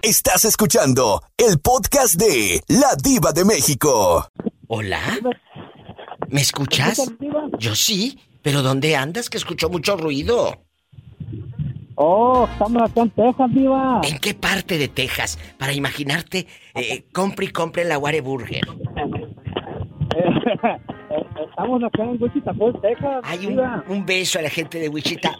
Estás 0.02 0.44
escuchando 0.44 1.22
el 1.36 1.60
podcast 1.60 2.16
de 2.16 2.64
La 2.66 2.96
Diva 3.00 3.30
de 3.30 3.44
México. 3.44 4.28
Hola. 4.66 5.20
¿Me 6.30 6.40
escuchas? 6.40 7.00
Yo 7.60 7.76
sí, 7.76 8.18
pero 8.42 8.62
¿dónde 8.62 8.96
andas? 8.96 9.30
Que 9.30 9.38
escucho 9.38 9.68
mucho 9.68 9.96
ruido. 9.96 10.64
Oh, 11.96 12.48
estamos 12.50 12.82
acá 12.82 13.02
en 13.02 13.10
Texas, 13.10 13.54
Diva. 13.54 14.00
¿En 14.04 14.18
qué 14.18 14.34
parte 14.34 14.78
de 14.78 14.88
Texas? 14.88 15.38
Para 15.58 15.72
imaginarte, 15.72 16.46
eh, 16.74 17.04
compre 17.12 17.46
y 17.46 17.48
compre 17.48 17.84
la 17.84 17.98
Whataburger. 17.98 18.62
estamos 21.48 21.82
acá 21.84 22.04
en 22.04 22.22
Wichita 22.22 22.54
Falls, 22.54 22.80
Texas. 22.80 23.20
Hay 23.24 23.46
un 23.46 24.06
beso 24.06 24.38
a 24.38 24.42
la 24.42 24.50
gente 24.50 24.78
de 24.78 24.88
Wichita 24.88 25.38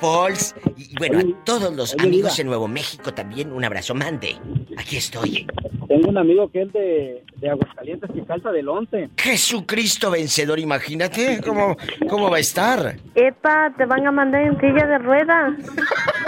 Falls. 0.00 0.54
Y 0.76 0.94
bueno, 0.98 1.20
a 1.20 1.44
todos 1.44 1.74
los 1.74 1.94
Oye, 1.94 2.06
amigos 2.06 2.38
en 2.38 2.46
Nuevo 2.48 2.68
México 2.68 3.12
también, 3.12 3.52
un 3.52 3.64
abrazo. 3.64 3.94
Mande. 3.94 4.36
Aquí 4.76 4.96
estoy. 4.96 5.46
Tengo 5.88 6.08
un 6.08 6.18
amigo 6.18 6.50
que 6.50 6.62
es 6.62 6.72
de, 6.72 7.24
de 7.36 7.50
Aguascalientes 7.50 8.10
que 8.14 8.24
calza 8.24 8.50
del 8.50 8.68
11. 8.68 9.10
Jesucristo 9.18 10.10
vencedor, 10.10 10.58
imagínate 10.58 11.40
cómo, 11.44 11.76
cómo 12.08 12.30
va 12.30 12.38
a 12.38 12.40
estar. 12.40 12.96
Epa, 13.14 13.72
te 13.76 13.84
van 13.84 14.06
a 14.06 14.12
mandar 14.12 14.42
en 14.42 14.58
silla 14.58 14.86
de 14.86 14.98
ruedas. 14.98 15.52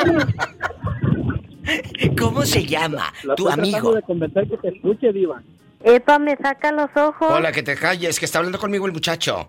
¿Cómo 2.19 2.43
se 2.43 2.67
llama 2.67 3.13
La 3.23 3.35
tu 3.35 3.49
amigo? 3.49 3.95
de 3.95 4.03
convencer 4.03 4.47
que 4.49 4.57
te 4.59 4.69
escuche, 4.69 5.13
Diva. 5.13 5.43
Epa, 5.83 6.19
me 6.19 6.37
saca 6.37 6.73
los 6.73 6.91
ojos. 6.95 7.29
Hola, 7.31 7.53
que 7.53 7.63
te 7.63 7.75
calles, 7.75 8.19
que 8.19 8.27
está 8.27 8.39
hablando 8.39 8.59
conmigo 8.59 8.87
el 8.87 8.93
muchacho. 8.93 9.49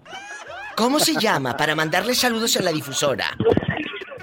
¿Cómo 0.76 1.00
se 1.00 1.14
llama? 1.20 1.56
Para 1.56 1.76
mandarle 1.76 2.14
saludos 2.16 2.56
en 2.58 2.66
la 2.66 2.72
difusora. 2.72 3.26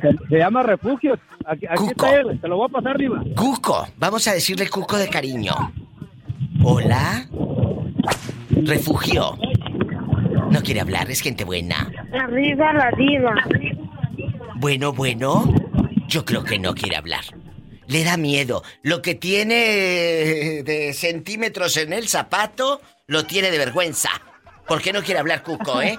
Se, 0.02 0.10
se 0.28 0.38
llama 0.38 0.62
Refugio. 0.62 1.18
Aquí, 1.46 1.66
aquí 1.66 1.76
Cuco. 1.78 1.90
está 2.06 2.16
él. 2.20 2.38
Te 2.40 2.48
lo 2.48 2.56
voy 2.56 2.66
a 2.68 2.72
pasar, 2.72 2.98
Diva. 2.98 3.22
Cuco, 3.36 3.88
vamos 3.96 4.26
a 4.28 4.32
decirle 4.34 4.68
Cuco 4.68 4.96
de 4.98 5.08
cariño. 5.08 5.54
Hola. 6.62 7.26
Refugio. 8.50 9.38
No 10.50 10.62
quiere 10.62 10.80
hablar, 10.80 11.10
es 11.10 11.20
gente 11.20 11.44
buena. 11.44 11.90
Arriba 12.12 12.72
la 12.74 12.90
diva. 12.96 13.34
Bueno, 14.56 14.92
bueno. 14.92 15.52
Yo 16.08 16.24
creo 16.26 16.44
que 16.44 16.58
no 16.58 16.74
quiere 16.74 16.96
hablar. 16.96 17.24
Le 17.86 18.04
da 18.04 18.16
miedo. 18.16 18.62
Lo 18.82 19.00
que 19.00 19.14
tiene 19.14 20.62
de 20.62 20.92
centímetros 20.94 21.76
en 21.78 21.92
el 21.92 22.06
zapato, 22.08 22.80
lo 23.06 23.24
tiene 23.24 23.50
de 23.50 23.58
vergüenza. 23.58 24.10
¿Por 24.68 24.80
qué 24.82 24.92
no 24.92 25.02
quiere 25.02 25.20
hablar 25.20 25.42
Cuco, 25.42 25.80
eh? 25.82 25.98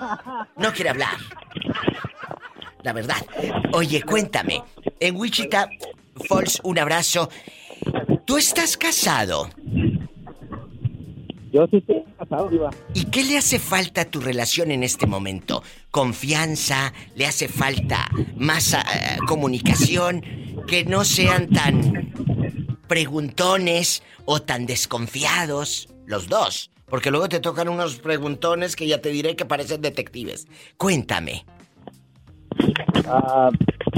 No 0.58 0.72
quiere 0.72 0.92
hablar. 0.92 1.18
La 2.84 2.94
verdad. 2.94 3.26
Oye, 3.74 4.04
cuéntame. 4.04 4.62
En 5.00 5.16
Wichita 5.16 5.70
Falls, 6.28 6.60
un 6.64 6.78
abrazo. 6.80 7.30
¿Tú 8.26 8.38
estás 8.38 8.78
casado? 8.78 9.50
Yo 11.52 11.68
sí 11.68 11.78
estoy 11.78 12.04
casado, 12.18 12.50
Diva. 12.50 12.72
¿Y 12.94 13.06
qué 13.06 13.24
le 13.24 13.38
hace 13.38 13.60
falta 13.60 14.02
a 14.02 14.06
tu 14.06 14.20
relación 14.20 14.72
en 14.72 14.84
este 14.84 15.06
momento? 15.06 15.64
¿Confianza? 15.92 16.94
¿Le 17.16 17.26
hace 17.26 17.48
falta 17.48 18.10
más 18.36 18.74
eh, 18.74 18.80
comunicación? 19.28 20.24
Que 20.68 20.84
no 20.84 21.04
sean 21.06 21.50
tan 21.50 22.12
preguntones 22.88 24.02
o 24.26 24.42
tan 24.42 24.66
desconfiados. 24.66 25.90
Los 26.06 26.28
dos. 26.28 26.72
Porque 26.88 27.12
luego 27.12 27.30
te 27.30 27.40
tocan 27.40 27.70
unos 27.70 27.98
preguntones 27.98 28.76
que 28.76 28.88
ya 28.88 29.02
te 29.02 29.10
diré 29.10 29.36
que 29.36 29.46
parecen 29.46 29.82
detectives. 29.82 30.48
Cuéntame. 30.78 31.46
Ah, 33.08 33.50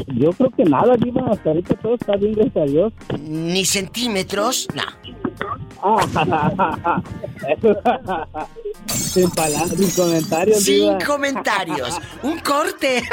Yo 0.08 0.32
creo 0.34 0.50
que 0.52 0.64
nada, 0.66 0.96
Diva. 0.98 1.30
Hasta 1.32 1.50
ahorita 1.50 1.76
todo 1.76 1.96
está 1.96 2.16
bien, 2.18 2.34
gracias 2.34 2.58
a 2.58 2.66
Dios. 2.66 2.94
Ni 3.20 3.66
centímetros, 3.66 4.68
no. 4.74 4.84
Sin 8.88 9.30
palabras, 9.32 9.70
sin 9.78 9.92
comentarios, 9.92 10.64
Sin 10.64 10.76
Diva. 10.98 10.98
comentarios. 11.06 12.00
Un 12.24 12.40
corte. 12.40 13.04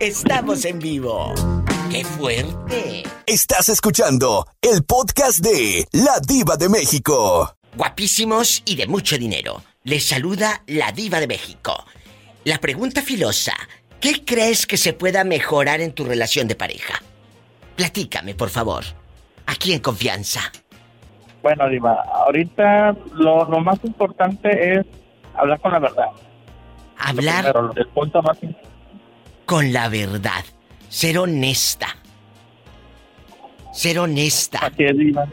Estamos 0.00 0.64
en 0.64 0.78
vivo. 0.78 1.32
¡Qué 1.90 2.04
fuerte! 2.04 3.04
Estás 3.26 3.68
escuchando 3.68 4.46
el 4.60 4.84
podcast 4.84 5.38
de 5.38 5.86
La 5.92 6.18
Diva 6.26 6.56
de 6.56 6.68
México. 6.68 7.54
Guapísimos 7.76 8.62
y 8.64 8.76
de 8.76 8.86
mucho 8.86 9.16
dinero. 9.18 9.62
Les 9.86 10.04
saluda 10.04 10.62
la 10.66 10.90
diva 10.90 11.20
de 11.20 11.28
México. 11.28 11.72
La 12.42 12.58
pregunta 12.58 13.02
filosa. 13.02 13.54
¿Qué 14.00 14.24
crees 14.24 14.66
que 14.66 14.76
se 14.76 14.92
pueda 14.92 15.22
mejorar 15.22 15.80
en 15.80 15.92
tu 15.92 16.04
relación 16.04 16.48
de 16.48 16.56
pareja? 16.56 17.00
Platícame, 17.76 18.34
por 18.34 18.50
favor. 18.50 18.82
Aquí 19.46 19.72
en 19.72 19.78
confianza. 19.78 20.40
Bueno, 21.40 21.68
Diva, 21.68 22.02
ahorita 22.02 22.96
lo, 23.14 23.48
lo 23.48 23.60
más 23.60 23.78
importante 23.84 24.72
es 24.72 24.86
hablar 25.34 25.60
con 25.60 25.70
la 25.70 25.78
verdad. 25.78 26.08
Hablar 26.98 27.52
primero, 27.52 27.72
el 27.76 27.86
punto 27.86 28.22
más 28.22 28.38
con 29.44 29.72
la 29.72 29.88
verdad. 29.88 30.44
Ser 30.88 31.16
honesta. 31.16 31.86
Ser 33.72 34.00
honesta. 34.00 34.58
Así 34.66 34.82
es, 34.82 34.98
Diva. 34.98 35.28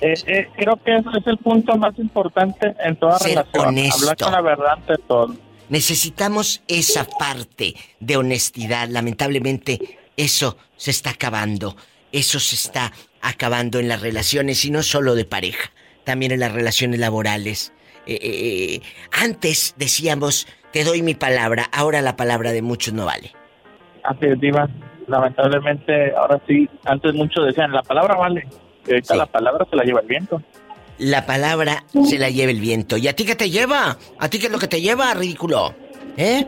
Eh, 0.00 0.14
eh, 0.26 0.48
creo 0.56 0.76
que 0.82 0.96
eso 0.96 1.10
es 1.16 1.26
el 1.26 1.36
punto 1.38 1.76
más 1.76 1.98
importante 1.98 2.74
en 2.84 2.96
toda 2.96 3.18
Ser 3.18 3.30
relación. 3.30 3.66
honesto. 3.66 4.02
Hablar 4.02 4.16
con 4.16 4.32
la 4.32 4.40
verdad 4.40 4.72
ante 4.72 4.94
todo. 5.06 5.34
Necesitamos 5.68 6.62
esa 6.68 7.04
parte 7.04 7.74
de 8.00 8.16
honestidad. 8.16 8.88
Lamentablemente, 8.88 9.98
eso 10.16 10.56
se 10.76 10.90
está 10.90 11.10
acabando. 11.10 11.76
Eso 12.12 12.40
se 12.40 12.56
está 12.56 12.92
acabando 13.20 13.78
en 13.78 13.88
las 13.88 14.00
relaciones 14.00 14.64
y 14.64 14.70
no 14.70 14.82
solo 14.82 15.14
de 15.14 15.24
pareja, 15.24 15.70
también 16.04 16.32
en 16.32 16.40
las 16.40 16.52
relaciones 16.52 16.98
laborales. 16.98 17.72
Eh, 18.06 18.80
antes 19.12 19.74
decíamos, 19.76 20.48
te 20.72 20.82
doy 20.82 21.02
mi 21.02 21.14
palabra, 21.14 21.68
ahora 21.72 22.00
la 22.00 22.16
palabra 22.16 22.50
de 22.50 22.62
muchos 22.62 22.94
no 22.94 23.04
vale. 23.04 23.30
Así 24.02 24.26
es, 24.26 24.40
Diva. 24.40 24.68
Lamentablemente, 25.06 26.12
ahora 26.16 26.40
sí, 26.48 26.68
antes 26.84 27.14
muchos 27.14 27.46
decían, 27.46 27.72
la 27.72 27.82
palabra 27.82 28.16
vale. 28.16 28.48
La 28.86 29.26
palabra 29.26 29.66
se 29.68 29.76
la 29.76 29.84
lleva 29.84 30.00
el 30.00 30.06
viento. 30.06 30.42
La 30.98 31.24
palabra 31.26 31.84
se 32.04 32.18
la 32.18 32.30
lleva 32.30 32.50
el 32.50 32.60
viento. 32.60 32.96
¿Y 32.96 33.08
a 33.08 33.14
ti 33.14 33.24
qué 33.24 33.34
te 33.34 33.50
lleva? 33.50 33.96
¿A 34.18 34.28
ti 34.28 34.38
qué 34.38 34.46
es 34.46 34.52
lo 34.52 34.58
que 34.58 34.68
te 34.68 34.80
lleva, 34.80 35.14
ridículo? 35.14 35.74
¿Eh? 36.16 36.46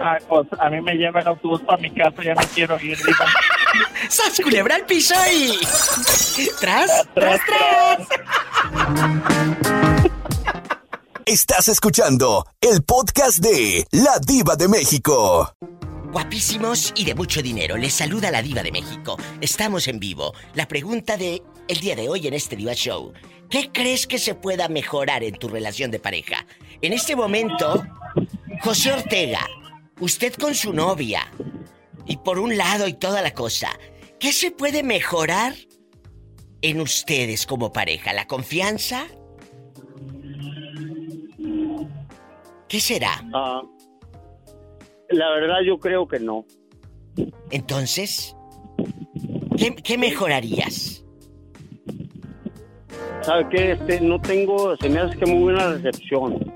Ay, 0.00 0.18
pues 0.28 0.48
a 0.58 0.70
mí 0.70 0.80
me 0.80 0.94
lleva 0.94 1.20
el 1.20 1.28
autobús 1.28 1.60
para 1.62 1.78
mi 1.78 1.90
casa, 1.90 2.22
ya 2.22 2.34
no 2.34 2.42
quiero 2.54 2.76
ir, 2.80 2.96
Diva. 2.96 3.26
¡Sas 4.08 4.40
culebra 4.42 4.76
al 4.76 4.86
piso 4.86 5.14
y... 5.32 5.58
¡Tras, 6.60 7.06
tras, 7.14 7.40
tras! 7.46 8.08
Estás 11.26 11.68
escuchando 11.68 12.46
el 12.60 12.82
podcast 12.82 13.38
de 13.38 13.86
La 13.92 14.18
Diva 14.18 14.56
de 14.56 14.66
México. 14.68 15.54
Guapísimos 16.12 16.92
y 16.94 17.04
de 17.04 17.14
mucho 17.14 17.40
dinero. 17.40 17.76
Les 17.76 17.94
saluda 17.94 18.30
la 18.30 18.42
diva 18.42 18.62
de 18.62 18.70
México. 18.70 19.16
Estamos 19.40 19.88
en 19.88 19.98
vivo. 19.98 20.34
La 20.54 20.68
pregunta 20.68 21.16
de 21.16 21.42
el 21.68 21.78
día 21.78 21.96
de 21.96 22.08
hoy 22.08 22.26
en 22.26 22.34
este 22.34 22.56
Diva 22.56 22.74
Show. 22.74 23.12
¿Qué 23.48 23.70
crees 23.72 24.06
que 24.06 24.18
se 24.18 24.34
pueda 24.34 24.68
mejorar 24.68 25.22
en 25.22 25.34
tu 25.34 25.48
relación 25.48 25.90
de 25.90 25.98
pareja? 25.98 26.46
En 26.80 26.92
este 26.92 27.16
momento, 27.16 27.84
José 28.62 28.92
Ortega, 28.92 29.46
usted 30.00 30.34
con 30.34 30.54
su 30.54 30.72
novia, 30.72 31.30
y 32.06 32.16
por 32.16 32.38
un 32.38 32.56
lado 32.56 32.88
y 32.88 32.94
toda 32.94 33.22
la 33.22 33.32
cosa, 33.32 33.68
¿qué 34.18 34.32
se 34.32 34.50
puede 34.50 34.82
mejorar 34.82 35.54
en 36.62 36.80
ustedes 36.80 37.46
como 37.46 37.72
pareja? 37.72 38.12
¿La 38.12 38.26
confianza? 38.26 39.06
¿Qué 42.68 42.80
será? 42.80 43.22
Ah, 43.34 43.62
la 45.10 45.30
verdad 45.30 45.58
yo 45.64 45.78
creo 45.78 46.08
que 46.08 46.18
no. 46.18 46.46
Entonces, 47.50 48.34
¿qué, 49.58 49.74
qué 49.74 49.98
mejorarías? 49.98 51.01
¿Sabe 53.22 53.46
qué? 53.50 53.72
Este, 53.72 54.00
no 54.00 54.20
tengo, 54.20 54.76
se 54.76 54.88
me 54.88 55.00
hace 55.00 55.16
que 55.16 55.26
muy 55.26 55.42
buena 55.52 55.68
recepción. 55.74 56.52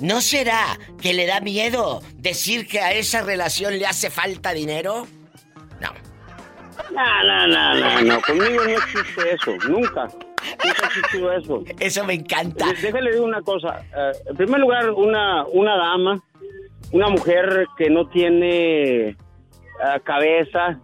¿No 0.00 0.20
será 0.20 0.78
que 1.00 1.12
le 1.12 1.26
da 1.26 1.40
miedo 1.40 2.00
decir 2.16 2.66
que 2.66 2.80
a 2.80 2.92
esa 2.92 3.22
relación 3.22 3.78
le 3.78 3.86
hace 3.86 4.10
falta 4.10 4.52
dinero? 4.52 5.06
No, 5.80 7.24
no, 7.24 7.46
no, 7.46 7.74
no, 7.74 8.02
no, 8.02 8.20
conmigo 8.22 8.64
no 8.64 8.70
existe 8.70 9.34
eso, 9.34 9.52
nunca. 9.68 10.08
Nunca 10.64 10.82
ha 10.82 10.86
existido 10.88 11.32
eso. 11.32 11.64
Eso 11.78 12.04
me 12.04 12.14
encanta. 12.14 12.66
Déjale 12.82 13.10
decir 13.10 13.22
una 13.24 13.40
cosa. 13.42 13.82
eh, 13.96 14.12
en 14.26 14.36
primer 14.36 14.60
lugar, 14.60 14.90
una, 14.90 15.46
una 15.46 15.76
dama, 15.76 16.22
una 16.90 17.08
mujer 17.08 17.66
que 17.78 17.88
no 17.88 18.08
tiene 18.08 19.16
ah, 19.82 20.00
cabeza, 20.00 20.80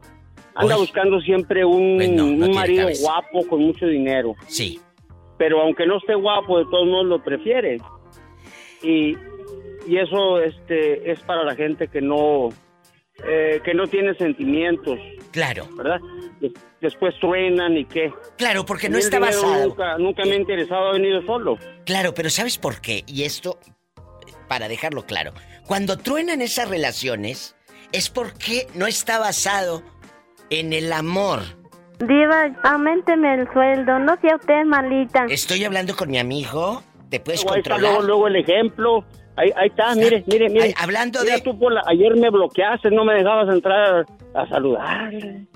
anda 0.55 0.77
buscando 0.77 1.21
siempre 1.21 1.65
un, 1.65 1.97
Pues 1.97 2.09
no, 2.11 2.25
no 2.27 2.47
un 2.47 2.55
marido 2.55 2.83
cabeza. 2.85 3.03
guapo 3.03 3.47
con 3.49 3.61
mucho 3.63 3.87
dinero. 3.87 4.35
Sí. 4.47 4.81
Pero 5.39 5.61
aunque 5.63 5.87
no 5.87 5.99
esté 5.99 6.15
guapo, 6.15 6.59
de 6.59 6.65
todos 6.65 6.87
modos 6.87 7.07
lo 7.07 7.23
prefiere. 7.23 7.79
Y, 8.83 9.17
y 9.87 9.99
eso 9.99 10.41
este, 10.41 11.11
es 11.11 11.21
para 11.21 11.45
la 11.45 11.55
gente 11.55 11.89
que 11.89 12.01
no, 12.01 12.49
eh, 13.25 13.61
que 13.65 13.73
no 13.75 13.87
tiene 13.87 14.15
sentimientos. 14.15 14.99
Claro. 15.33 15.67
¿Verdad? 15.77 16.01
Des- 16.41 16.53
Después 16.81 17.13
truenan 17.21 17.77
y 17.77 17.85
qué. 17.87 18.13
Claro, 18.37 18.65
porque 18.65 18.89
no 18.89 18.99
está 18.99 19.19
basado. 19.19 19.67
Nunca, 19.69 19.99
nunca 19.99 20.25
me 20.25 20.33
ha 20.33 20.37
interesado, 20.37 20.91
ha 20.91 20.93
venido 20.93 21.21
solo. 21.23 21.59
Claro, 21.85 22.15
pero 22.15 22.31
¿sabes 22.31 22.57
por 22.57 22.81
qué? 22.81 23.03
Y 23.09 23.25
esto, 23.25 23.59
para 24.47 24.69
dejarlo 24.69 25.05
claro, 25.05 25.33
cuando 25.67 25.99
truenan 25.99 26.41
esas 26.41 26.69
relaciones, 26.71 27.57
es 27.91 28.11
porque 28.11 28.69
no 28.75 28.87
está 28.87 29.19
basado 29.19 29.83
en 30.51 30.73
el 30.73 30.93
amor. 30.93 31.41
Diva, 32.01 32.51
aumenteme 32.63 33.35
el 33.35 33.53
sueldo, 33.53 33.99
no 33.99 34.17
sea 34.21 34.37
usted 34.37 34.65
malita. 34.65 35.27
Estoy 35.29 35.65
hablando 35.65 35.97
con 35.97 36.11
mi 36.11 36.19
amigo, 36.19 36.83
¿te 37.11 37.19
puedes 37.21 37.41
está 37.41 37.55
controlar? 37.55 37.83
luego, 37.83 38.03
luego 38.03 38.29
el 38.29 38.37
ejemplo. 38.37 39.05
Ahí, 39.37 39.51
ahí 39.57 39.69
está, 39.69 39.95
mire, 39.95 40.23
mire, 40.27 40.49
mire. 40.49 40.65
Ay, 40.67 40.75
hablando 40.81 41.21
Mira, 41.23 41.39
tú 41.41 41.59
por 41.59 41.73
la- 41.73 41.83
ayer 41.87 42.15
me 42.17 42.31
bloqueaste, 42.31 42.91
no 42.91 43.05
me 43.05 43.15
dejabas 43.15 43.49
entrar 43.55 44.07
a, 44.35 44.41
a 44.43 44.49
saludarle. 44.49 45.47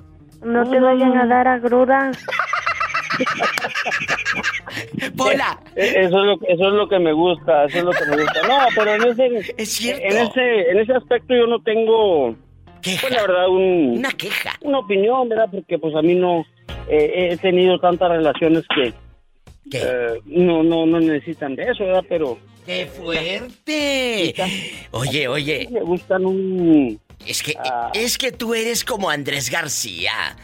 No 0.45 0.68
te 0.68 0.80
vayan 0.80 1.16
a 1.18 1.26
dar 1.26 1.47
agruda. 1.49 2.11
¡Pola! 5.16 5.59
Eh, 5.76 5.93
Eso 6.07 6.18
es, 6.20 6.26
lo, 6.26 6.32
eso 6.49 6.68
es 6.68 6.74
lo 6.74 6.88
que 6.88 6.99
me 6.99 7.12
gusta, 7.12 7.64
eso 7.64 7.78
es 7.78 7.84
lo 7.84 7.90
que 7.93 8.07
me 8.07 8.16
gusta. 8.22 8.40
No, 8.49 8.59
pero 8.74 8.95
en 8.95 9.05
ese, 9.09 9.55
es 9.57 9.68
cierto. 9.72 10.03
En 10.05 10.16
ese, 10.26 10.70
en 10.70 10.78
ese 10.80 10.93
aspecto 10.95 11.34
yo 11.34 11.47
no 11.47 11.61
tengo, 11.62 12.34
pues 12.83 13.12
la 13.12 13.22
verdad, 13.22 13.49
un, 13.49 13.99
una 13.99 14.11
queja. 14.11 14.59
Una 14.61 14.80
opinión, 14.80 15.28
¿verdad? 15.28 15.49
Porque 15.51 15.78
pues 15.78 15.95
a 15.95 16.03
mí 16.03 16.14
no, 16.14 16.45
eh, 16.89 17.28
he 17.30 17.37
tenido 17.37 17.78
tantas 17.78 18.11
relaciones 18.11 18.64
que 18.74 18.93
eh, 19.78 20.20
no, 20.26 20.62
no, 20.62 20.87
no 20.87 21.01
necesitan 21.01 21.55
de 21.57 21.64
eso, 21.64 21.85
¿verdad? 21.85 22.05
Pero... 22.09 22.39
¡Qué 22.66 22.87
fuerte! 22.87 24.35
Oye, 24.93 25.28
oye. 25.28 25.68
Me 25.70 25.80
gustan 25.80 26.24
un... 26.24 27.01
Es 27.26 27.43
que, 27.43 27.55
es 27.95 28.18
que 28.18 28.33
tú 28.33 28.55
eres 28.55 28.85
como 28.85 29.11
Andrés 29.11 29.51
García. 29.51 30.37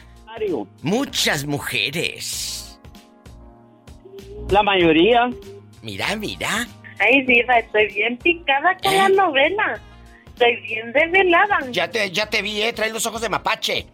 Muchas 0.83 1.45
mujeres. 1.45 2.81
La 4.51 4.63
mayoría. 4.63 5.31
Mira, 5.83 6.15
mira. 6.17 6.67
Ay, 7.01 7.23
diva, 7.25 7.59
estoy 7.59 7.89
bien 7.89 8.17
picada 8.19 8.77
con 8.83 8.97
la 8.97 9.09
novela. 9.09 9.81
Estoy 10.41 10.57
bien 10.63 10.93
desvelada. 10.93 11.59
Ya 11.73 11.91
te, 11.91 12.11
ya 12.11 12.27
te 12.31 12.43
vi, 12.43 12.63
¿eh? 12.63 12.73
Traes 12.73 12.93
los 12.93 13.05
ojos 13.07 13.21
de 13.21 13.29
mapache. 13.29 13.87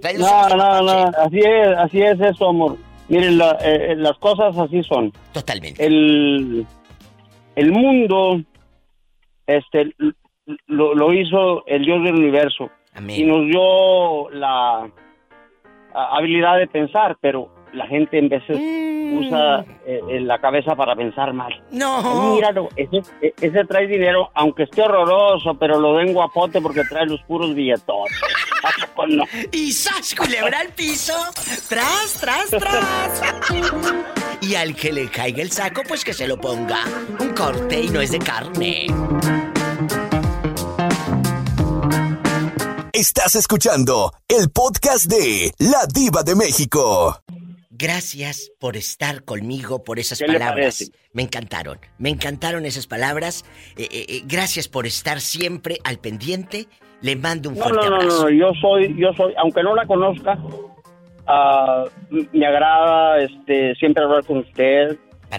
Traes 0.00 0.18
los 0.18 0.30
No, 0.30 0.36
ojos 0.38 0.50
de 0.50 0.56
no, 0.56 0.64
mapache. 0.64 0.84
no, 0.84 1.22
así 1.24 1.38
es, 1.38 1.68
así 1.78 2.02
es 2.02 2.20
eso, 2.20 2.48
amor. 2.48 2.76
Miren, 3.08 3.38
la- 3.38 3.56
eh, 3.62 3.92
eh, 3.92 3.96
las 3.96 4.16
cosas 4.18 4.56
así 4.58 4.82
son. 4.82 5.12
Totalmente. 5.32 5.84
El, 5.84 6.66
el 7.56 7.72
mundo, 7.72 8.40
este, 9.46 9.92
lo, 10.66 10.94
lo 10.94 11.12
hizo 11.14 11.64
el 11.66 11.84
Dios 11.84 12.04
del 12.04 12.14
universo. 12.16 12.70
Amén. 12.94 13.20
Y 13.20 13.24
nos 13.24 13.46
dio 13.46 14.30
la 14.30 14.90
habilidad 15.94 16.58
de 16.58 16.66
pensar, 16.66 17.16
pero 17.20 17.48
la 17.72 17.86
gente 17.86 18.18
en 18.18 18.28
veces 18.28 18.58
usa 18.58 19.64
eh, 19.86 20.20
la 20.20 20.38
cabeza 20.38 20.74
para 20.74 20.94
pensar 20.94 21.32
mal. 21.32 21.52
No. 21.70 22.34
Míralo, 22.34 22.68
ese, 22.76 22.98
e- 23.22 23.34
ese 23.40 23.64
trae 23.64 23.86
dinero, 23.86 24.30
aunque 24.34 24.64
esté 24.64 24.82
horroroso, 24.82 25.54
pero 25.54 25.78
lo 25.80 25.96
den 25.96 26.12
guapote 26.12 26.60
porque 26.60 26.82
trae 26.84 27.06
los 27.06 27.20
puros 27.22 27.54
billetones. 27.54 28.12
¿A 28.62 28.86
poco 28.86 29.06
no? 29.06 29.24
Y 29.52 29.72
¡zas! 29.72 30.14
Culebra 30.14 30.60
al 30.60 30.68
piso. 30.68 31.14
Tras, 31.68 32.14
tras, 32.20 32.50
tras. 32.50 33.22
y 34.40 34.54
al 34.56 34.74
que 34.74 34.92
le 34.92 35.08
caiga 35.08 35.42
el 35.42 35.52
saco, 35.52 35.82
pues 35.86 36.04
que 36.04 36.12
se 36.12 36.26
lo 36.26 36.36
ponga. 36.40 36.80
Un 37.20 37.30
corte 37.34 37.80
y 37.82 37.88
no 37.88 38.00
es 38.00 38.10
de 38.10 38.18
carne. 38.18 38.86
Estás 42.92 43.36
escuchando 43.36 44.12
el 44.26 44.50
podcast 44.50 45.04
de 45.04 45.52
La 45.58 45.86
Diva 45.86 46.24
de 46.24 46.34
México. 46.34 47.16
Gracias 47.78 48.50
por 48.58 48.76
estar 48.76 49.22
conmigo, 49.24 49.84
por 49.84 50.00
esas 50.00 50.18
¿Qué 50.18 50.26
le 50.26 50.38
palabras. 50.40 50.90
Me 51.12 51.22
encantaron, 51.22 51.78
me 51.98 52.10
encantaron 52.10 52.66
esas 52.66 52.88
palabras. 52.88 53.44
Eh, 53.76 53.86
eh, 53.92 54.06
eh, 54.08 54.22
gracias 54.26 54.66
por 54.66 54.84
estar 54.86 55.20
siempre 55.20 55.78
al 55.84 55.98
pendiente. 55.98 56.66
Le 57.02 57.14
mando 57.14 57.50
un 57.50 57.54
No, 57.56 57.62
fuerte 57.62 57.84
no, 57.84 57.90
no, 57.90 57.96
abrazo. 58.02 58.22
no, 58.24 58.30
yo 58.30 58.50
soy, 58.60 58.96
yo 58.98 59.12
soy, 59.12 59.32
aunque 59.38 59.62
no 59.62 59.76
la 59.76 59.86
conozca, 59.86 60.36
m- 62.10 62.28
me 62.32 62.46
agrada 62.46 63.20
este 63.20 63.74
siempre 63.76 64.02
hablar 64.02 64.24
con 64.24 64.38
usted 64.38 64.96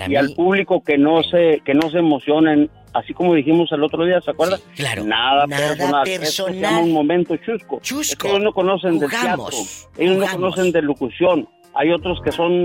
y 0.08 0.16
al 0.16 0.34
público 0.34 0.82
que 0.84 0.98
no 0.98 1.22
se, 1.24 1.62
que 1.66 1.74
no 1.74 1.90
se 1.90 1.98
emocionen, 1.98 2.70
así 2.94 3.14
como 3.14 3.34
dijimos 3.34 3.70
el 3.74 3.84
otro 3.84 4.06
día, 4.06 4.22
¿se 4.22 4.32
acuerda? 4.32 4.60
claro, 4.76 5.04
Nada, 5.04 5.46
nada 5.48 5.68
personal. 5.74 6.08
Esto 6.08 6.24
se 6.46 6.52
personal. 6.54 6.62
llama 6.62 6.80
un 6.84 6.92
momento 6.94 7.36
chusco. 7.38 7.82
Es 7.84 8.16
que 8.16 8.30
ellos 8.30 8.42
no 8.42 8.54
conocen 8.54 9.00
del 9.00 9.10
Jugamos, 9.10 9.50
teatro, 9.50 10.04
ellos 10.04 10.18
no 10.18 10.28
conocen 10.32 10.72
de 10.72 10.82
locución. 10.84 11.50
Hay 11.76 11.92
otros 11.92 12.20
que 12.24 12.32
son 12.32 12.64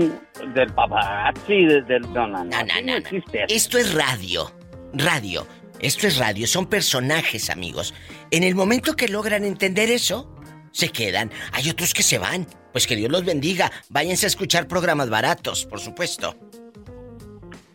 del 0.53 0.71
paparazzi, 0.73 1.65
de- 1.65 1.81
del... 1.83 2.01
No, 2.13 2.27
no, 2.27 2.43
no, 2.43 2.45
No, 2.45 2.63
no, 2.63 2.99
no. 2.99 3.19
Esto 3.47 3.77
es 3.77 3.93
radio. 3.93 4.51
Radio. 4.93 5.45
Esto 5.79 6.07
es 6.07 6.17
radio. 6.17 6.47
Son 6.47 6.65
personajes, 6.67 7.49
amigos. 7.49 7.93
En 8.31 8.43
el 8.43 8.55
momento 8.55 8.93
que 8.95 9.07
logran 9.07 9.43
entender 9.45 9.89
eso, 9.89 10.33
se 10.71 10.89
quedan. 10.89 11.31
Hay 11.53 11.69
otros 11.69 11.93
que 11.93 12.03
se 12.03 12.17
van. 12.17 12.47
Pues 12.71 12.87
que 12.87 12.95
Dios 12.95 13.11
los 13.11 13.23
bendiga. 13.23 13.71
Váyanse 13.89 14.25
a 14.25 14.27
escuchar 14.27 14.67
programas 14.67 15.09
baratos, 15.09 15.65
por 15.65 15.79
supuesto. 15.79 16.35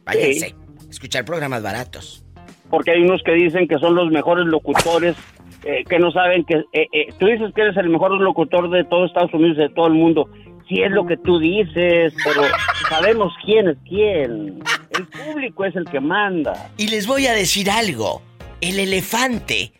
Váyanse. 0.04 0.54
a 0.86 0.90
Escuchar 0.90 1.24
programas 1.24 1.62
baratos. 1.62 2.24
porque 2.68 2.90
hay 2.92 3.02
unos 3.02 3.22
que 3.24 3.32
dicen 3.32 3.66
que 3.68 3.78
son 3.78 3.94
los 3.94 4.10
mejores 4.10 4.46
locutores, 4.46 5.16
eh, 5.64 5.84
que 5.88 5.98
no 5.98 6.10
saben 6.12 6.44
que... 6.44 6.54
eh, 6.72 6.86
eh, 6.92 7.12
tú 7.18 7.26
dices 7.26 7.52
que 7.54 7.62
eres 7.62 7.76
el 7.76 7.88
mejor 7.88 8.12
locutor 8.20 8.70
de 8.70 8.84
todo 8.84 9.06
Estados 9.06 9.32
Unidos, 9.34 9.56
de 9.56 9.68
todo 9.70 9.86
el 9.86 9.94
mundo. 9.94 10.28
Sí 10.70 10.80
es 10.82 10.90
lo 10.92 11.04
que 11.04 11.16
tú 11.16 11.38
dices, 11.40 12.14
pero 12.22 12.42
sabemos 12.88 13.32
quién 13.44 13.68
es 13.70 13.76
quién. 13.88 14.62
El 14.90 15.06
público 15.08 15.64
es 15.64 15.74
el 15.74 15.84
que 15.84 15.98
manda. 15.98 16.70
Y 16.76 16.86
les 16.88 17.06
voy 17.08 17.26
a 17.26 17.32
decir 17.32 17.68
algo. 17.70 18.22
El 18.60 18.78
elefante 18.78 19.72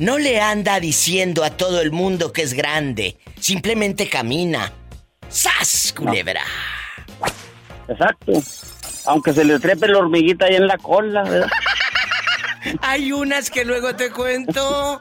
no 0.00 0.18
le 0.18 0.40
anda 0.40 0.80
diciendo 0.80 1.44
a 1.44 1.50
todo 1.50 1.80
el 1.80 1.92
mundo 1.92 2.32
que 2.32 2.42
es 2.42 2.54
grande. 2.54 3.18
Simplemente 3.38 4.08
camina. 4.08 4.72
¡Sas, 5.28 5.94
culebra! 5.96 6.42
Exacto. 7.88 8.32
Aunque 9.06 9.32
se 9.32 9.44
le 9.44 9.60
trepe 9.60 9.86
la 9.86 9.98
hormiguita 9.98 10.46
ahí 10.46 10.56
en 10.56 10.66
la 10.66 10.76
cola, 10.76 11.22
¿verdad? 11.22 11.48
Hay 12.82 13.10
unas 13.12 13.50
que 13.50 13.64
luego 13.64 13.94
te 13.96 14.10
cuento. 14.10 15.00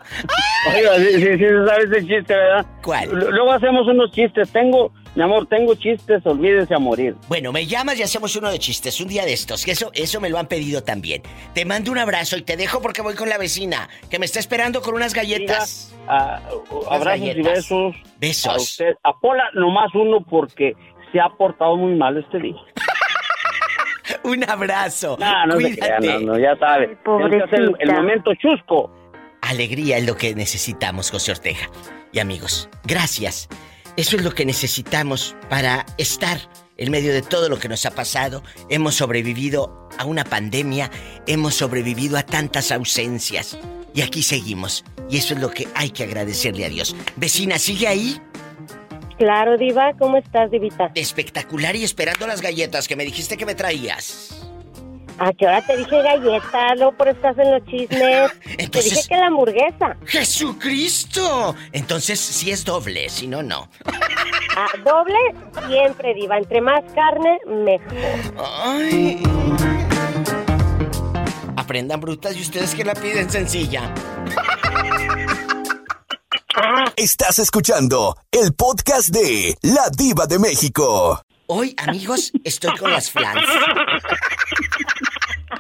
Oiga, 0.74 0.96
sí, 0.98 1.14
sí, 1.16 1.38
sí, 1.38 1.46
sabes 1.68 1.92
ese 1.92 2.08
chiste, 2.08 2.34
¿verdad? 2.34 2.66
¿Cuál? 2.82 3.04
L- 3.12 3.32
Luego 3.32 3.52
hacemos 3.52 3.86
unos 3.88 4.12
chistes. 4.12 4.50
Tengo, 4.52 4.94
mi 5.20 5.26
amor, 5.26 5.48
tengo 5.48 5.76
chistes, 5.76 6.26
olvídese 6.26 6.74
a 6.74 6.80
morir. 6.80 7.14
Bueno, 7.28 7.52
me 7.52 7.66
llamas 7.68 8.00
y 8.00 8.04
hacemos 8.04 8.38
uno 8.38 8.50
de 8.50 8.58
chistes 8.58 9.02
un 9.02 9.10
día 9.10 9.26
de 9.26 9.34
estos, 9.34 9.66
que 9.66 9.72
eso, 9.72 9.92
eso 9.94 10.22
me 10.22 10.30
lo 10.30 10.40
han 10.40 10.48
pedido 10.48 10.82
también. 10.82 11.24
Te 11.54 11.66
mando 11.66 11.92
un 11.92 11.98
abrazo 11.98 12.38
y 12.38 12.42
te 12.42 12.56
dejo 12.56 12.82
porque 12.82 13.02
voy 13.02 13.16
con 13.16 13.28
la 13.28 13.38
vecina, 13.38 13.90
que 14.10 14.18
me 14.18 14.26
está 14.26 14.40
esperando 14.40 14.82
con 14.82 14.96
unas 14.96 15.14
galletas. 15.14 15.94
Ah, 16.08 16.40
abrazos 16.90 17.36
y 17.36 17.42
besos. 17.42 17.96
Besos. 18.18 18.54
A 18.54 18.56
usted. 18.56 18.96
A 19.04 19.12
Pola, 19.20 19.44
nomás 19.56 19.94
uno 19.94 20.22
porque 20.22 20.72
se 21.12 21.20
ha 21.20 21.28
portado 21.28 21.76
muy 21.76 21.96
mal 21.96 22.16
este 22.16 22.40
día. 22.40 22.56
Un 24.24 24.50
abrazo. 24.50 25.18
No, 25.20 25.48
no 25.48 25.56
Cuídate. 25.56 25.98
crea, 25.98 26.00
no, 26.00 26.20
no, 26.28 26.40
ya 26.40 26.56
sabe. 26.56 26.98
Tienes 27.04 27.30
que 27.30 27.44
hacer 27.44 27.60
el, 27.60 27.76
el 27.78 27.92
momento 27.92 28.32
chusco. 28.36 28.90
Alegría 29.42 29.98
es 29.98 30.08
lo 30.08 30.16
que 30.16 30.34
necesitamos, 30.34 31.12
José 31.12 31.34
Ortega. 31.34 31.70
Y 32.14 32.20
amigos, 32.20 32.70
gracias. 32.86 33.50
Eso 34.00 34.16
es 34.16 34.24
lo 34.24 34.34
que 34.34 34.46
necesitamos 34.46 35.36
para 35.50 35.86
estar 35.98 36.40
en 36.78 36.90
medio 36.90 37.12
de 37.12 37.22
todo 37.22 37.50
lo 37.50 37.60
que 37.60 37.68
nos 37.68 37.86
ha 37.86 37.92
pasado. 37.92 38.44
Hemos 38.70 38.96
sobrevivido 38.96 39.90
a 39.98 40.06
una 40.06 40.24
pandemia, 40.24 40.90
hemos 41.28 41.56
sobrevivido 41.56 42.18
a 42.18 42.24
tantas 42.24 42.72
ausencias. 42.72 43.58
Y 43.94 44.02
aquí 44.02 44.24
seguimos. 44.24 44.86
Y 45.10 45.18
eso 45.18 45.34
es 45.34 45.42
lo 45.42 45.52
que 45.52 45.68
hay 45.76 45.90
que 45.90 46.04
agradecerle 46.04 46.64
a 46.64 46.70
Dios. 46.70 46.96
Vecina, 47.18 47.60
¿sigue 47.60 47.90
ahí? 47.90 48.22
Claro, 49.18 49.58
Diva, 49.58 49.92
¿cómo 50.00 50.16
estás, 50.16 50.50
Divita? 50.50 50.92
Espectacular 50.96 51.76
y 51.76 51.84
esperando 51.84 52.26
las 52.26 52.42
galletas 52.42 52.88
que 52.88 52.96
me 52.96 53.04
dijiste 53.04 53.36
que 53.36 53.46
me 53.46 53.54
traías. 53.54 54.39
¿A 55.20 55.34
qué 55.34 55.46
hora 55.46 55.62
te 55.62 55.76
dije 55.76 56.02
galleta? 56.02 56.76
No, 56.76 56.94
por 56.94 57.10
estás 57.10 57.38
en 57.38 57.52
los 57.52 57.66
chismes. 57.66 58.32
Te 58.72 58.82
dije 58.82 59.02
que 59.08 59.18
la 59.18 59.28
hamburguesa. 59.28 59.98
¡Jesucristo! 60.06 61.56
Entonces 61.74 62.20
sí 62.20 62.52
es 62.52 62.64
doble, 62.64 63.10
si 63.10 63.28
no, 63.28 63.44
no. 63.44 63.70
Ah, 64.56 64.68
doble 64.86 65.18
siempre, 65.68 66.14
Diva. 66.14 66.38
Entre 66.38 66.62
más 66.62 66.82
carne, 66.96 67.38
mejor. 67.46 68.38
Ay. 68.64 69.22
Aprendan 71.58 72.00
brutas 72.00 72.38
y 72.38 72.42
ustedes 72.42 72.74
que 72.74 72.86
la 72.86 72.94
piden 72.94 73.30
sencilla. 73.30 73.94
Estás 76.96 77.40
escuchando 77.40 78.18
el 78.32 78.54
podcast 78.54 79.10
de 79.10 79.58
La 79.62 79.90
Diva 79.90 80.26
de 80.28 80.40
México. 80.40 81.22
Hoy, 81.48 81.74
amigos, 81.78 82.32
estoy 82.44 82.76
con 82.78 82.92
las 82.92 83.10
flans. 83.10 83.44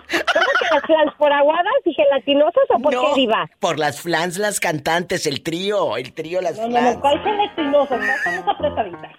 ¿Cómo 0.09 0.45
que 0.59 0.65
las 0.75 0.83
flans 0.83 1.13
por 1.17 1.31
aguadas 1.31 1.73
y 1.85 1.93
gelatinosas 1.93 2.63
o 2.69 2.79
por 2.79 2.93
No, 2.93 3.01
qué, 3.13 3.21
Diva? 3.21 3.49
Por 3.59 3.77
las 3.79 4.01
flans, 4.01 4.37
las 4.37 4.59
cantantes, 4.59 5.25
el 5.27 5.41
trío, 5.43 5.97
el 5.97 6.13
trío, 6.13 6.41
las 6.41 6.57
No, 6.57 6.63
no, 6.67 6.71
flans. 6.71 6.95
no, 6.95 7.01
¿cuál 7.01 7.23
gelatinosa? 7.23 7.97
No 7.97 8.05
estamos 8.05 8.47
apretaditas. 8.55 9.11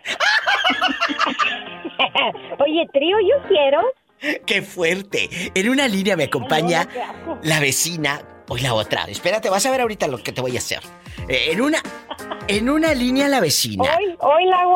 Oye, 2.58 2.86
trío, 2.92 3.16
yo 3.20 3.48
quiero. 3.48 3.80
¡Qué 4.46 4.62
fuerte! 4.62 5.28
En 5.54 5.68
una 5.68 5.88
línea 5.88 6.16
me 6.16 6.24
acompaña 6.24 6.86
la 7.42 7.60
vecina. 7.60 8.20
Hoy 8.48 8.60
la 8.60 8.74
otra. 8.74 9.04
Espérate, 9.04 9.48
vas 9.48 9.64
a 9.64 9.70
ver 9.70 9.80
ahorita 9.80 10.08
lo 10.08 10.18
que 10.18 10.32
te 10.32 10.40
voy 10.40 10.56
a 10.56 10.58
hacer. 10.58 10.80
Eh, 11.28 11.50
en 11.52 11.60
una. 11.60 11.78
En 12.48 12.68
una 12.68 12.92
línea 12.94 13.28
la 13.28 13.40
vecina. 13.40 13.84
Hoy, 13.84 14.16
hoy 14.18 14.44
la. 14.46 14.66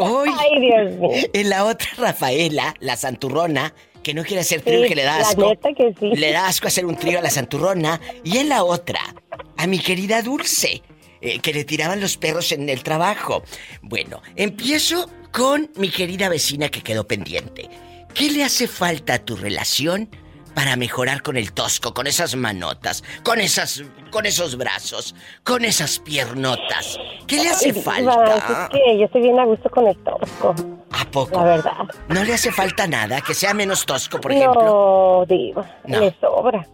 Hoy. 0.00 0.30
Ay, 0.38 0.60
Dios 0.60 0.92
mío. 0.92 1.10
En 1.32 1.50
la 1.50 1.64
otra, 1.64 1.88
Rafaela, 1.98 2.74
la 2.78 2.96
santurrona, 2.96 3.74
que 4.02 4.14
no 4.14 4.22
quiere 4.24 4.40
hacer 4.40 4.62
trío 4.62 4.82
Sí, 4.82 4.88
que 4.88 4.94
le 4.94 5.02
da 5.04 5.18
la 5.18 5.28
asco. 5.28 5.48
neta 5.48 5.68
que 5.76 5.94
sí. 5.98 6.10
Le 6.14 6.32
da 6.32 6.46
asco 6.46 6.68
hacer 6.68 6.86
un 6.86 6.96
trío 6.96 7.18
a 7.18 7.22
la 7.22 7.30
santurrona. 7.30 8.00
Y 8.24 8.38
en 8.38 8.48
la 8.48 8.64
otra, 8.64 9.00
a 9.56 9.66
mi 9.66 9.78
querida 9.78 10.22
Dulce, 10.22 10.82
eh, 11.20 11.38
que 11.40 11.52
le 11.52 11.64
tiraban 11.64 12.00
los 12.00 12.16
perros 12.16 12.52
en 12.52 12.68
el 12.68 12.82
trabajo. 12.82 13.42
Bueno, 13.82 14.22
empiezo 14.36 15.10
con 15.32 15.70
mi 15.76 15.90
querida 15.90 16.28
vecina 16.28 16.68
que 16.68 16.82
quedó 16.82 17.06
pendiente. 17.06 17.68
¿Qué 18.14 18.30
le 18.30 18.44
hace 18.44 18.66
falta 18.68 19.14
a 19.14 19.18
tu 19.18 19.36
relación 19.36 20.08
para 20.58 20.74
mejorar 20.74 21.22
con 21.22 21.36
el 21.36 21.52
tosco, 21.52 21.94
con 21.94 22.08
esas 22.08 22.34
manotas, 22.34 23.04
con 23.22 23.38
esas, 23.38 23.84
con 24.10 24.26
esos 24.26 24.56
brazos, 24.58 25.14
con 25.44 25.64
esas 25.64 26.00
piernotas? 26.00 26.98
¿Qué 27.28 27.36
le 27.36 27.50
hace 27.50 27.72
falta? 27.72 28.66
Es 28.66 28.70
que 28.70 28.98
yo 28.98 29.04
estoy 29.04 29.20
bien 29.22 29.38
a 29.38 29.44
gusto 29.44 29.70
con 29.70 29.86
el 29.86 29.96
tosco. 29.98 30.56
¿A 30.90 31.04
poco? 31.04 31.38
La 31.38 31.44
verdad. 31.44 31.76
¿No 32.08 32.24
le 32.24 32.34
hace 32.34 32.50
falta 32.50 32.88
nada? 32.88 33.20
Que 33.20 33.34
sea 33.34 33.54
menos 33.54 33.86
tosco, 33.86 34.20
por 34.20 34.32
ejemplo. 34.32 34.60
No, 34.64 35.26
Diva, 35.28 35.64
No. 35.86 36.00
le 36.00 36.12
sobra. 36.20 36.66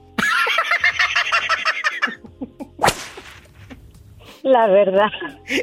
La 4.45 4.67
verdad. 4.67 5.11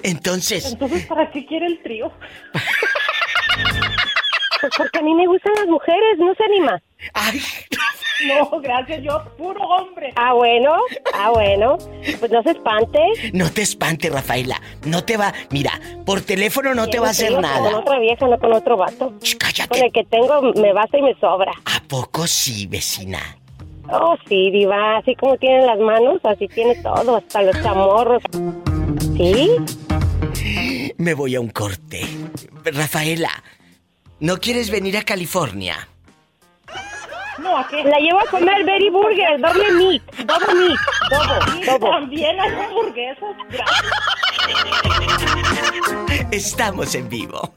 Entonces, 0.04 0.74
Entonces, 0.74 1.08
¿para 1.08 1.32
qué 1.32 1.44
quiere 1.48 1.66
el 1.66 1.82
trío? 1.82 2.12
Pues 4.62 4.74
porque 4.78 5.00
a 5.00 5.02
mí 5.02 5.16
me 5.16 5.26
gustan 5.26 5.54
las 5.56 5.66
mujeres, 5.66 6.20
¿no 6.20 6.36
se 6.36 6.44
anima? 6.44 6.80
Ay. 7.16 7.42
No, 8.28 8.60
gracias, 8.62 9.02
yo 9.04 9.24
puro 9.38 9.60
hombre. 9.62 10.12
Ah, 10.16 10.34
bueno, 10.34 10.76
ah, 11.14 11.32
bueno. 11.32 11.78
Pues 12.20 12.32
no 12.32 12.44
se 12.44 12.52
espante. 12.52 13.00
no 13.34 13.50
te 13.52 13.62
espante, 13.62 14.10
Rafaela. 14.10 14.62
No 14.86 15.04
te 15.04 15.18
va. 15.18 15.34
Mira, 15.50 15.72
por 16.06 16.22
teléfono 16.22 16.74
no 16.76 16.88
te 16.88 17.00
va 17.00 17.08
a 17.08 17.12
hacer 17.12 17.32
Con 17.34 17.42
nada. 17.42 17.78
otra 17.78 18.00
vieja, 18.00 18.28
no 18.28 18.38
con 18.40 18.54
otro 18.54 18.78
vato. 18.78 19.14
cállate. 19.40 19.70
Con 19.70 19.86
el 19.86 19.92
que 19.92 20.04
tengo 20.06 20.42
me 20.54 20.74
basta 20.74 20.98
y 20.98 21.02
me 21.02 21.16
sobra. 21.20 21.52
¿A 21.66 21.82
poco 21.88 22.28
sí, 22.28 22.68
vecina? 22.68 23.20
Oh, 23.92 24.16
sí, 24.28 24.52
diva. 24.52 24.98
Así 24.98 25.16
como 25.16 25.38
tienen 25.38 25.66
las 25.66 25.80
manos, 25.80 26.20
así 26.24 26.48
tiene 26.48 26.76
todo, 26.76 27.18
hasta 27.18 27.42
los 27.42 27.62
chamorros. 27.62 28.22
¿Sí? 29.18 29.50
Me 30.98 31.14
voy 31.14 31.36
a 31.36 31.42
un 31.42 31.50
corte. 31.50 32.02
Rafaela, 32.64 33.32
¿no 34.20 34.38
quieres 34.38 34.70
venir 34.70 34.98
a 34.98 35.04
California? 35.04 35.88
No, 37.52 37.58
¿a 37.58 37.68
qué? 37.68 37.84
La 37.84 37.97
llevo 37.99 38.20
a 38.20 38.26
comer 38.28 38.64
Berry 38.64 38.89
Burger, 38.89 39.41
doble 39.41 39.72
meat, 39.74 40.02
doble 40.26 40.54
meat, 40.56 40.80
doble, 41.10 41.66
doble. 41.66 41.89
También 41.91 42.39
hay 42.39 42.49
hamburguesas, 42.49 43.36
Estamos 46.32 46.95
en 46.95 47.10
vivo. 47.10 47.54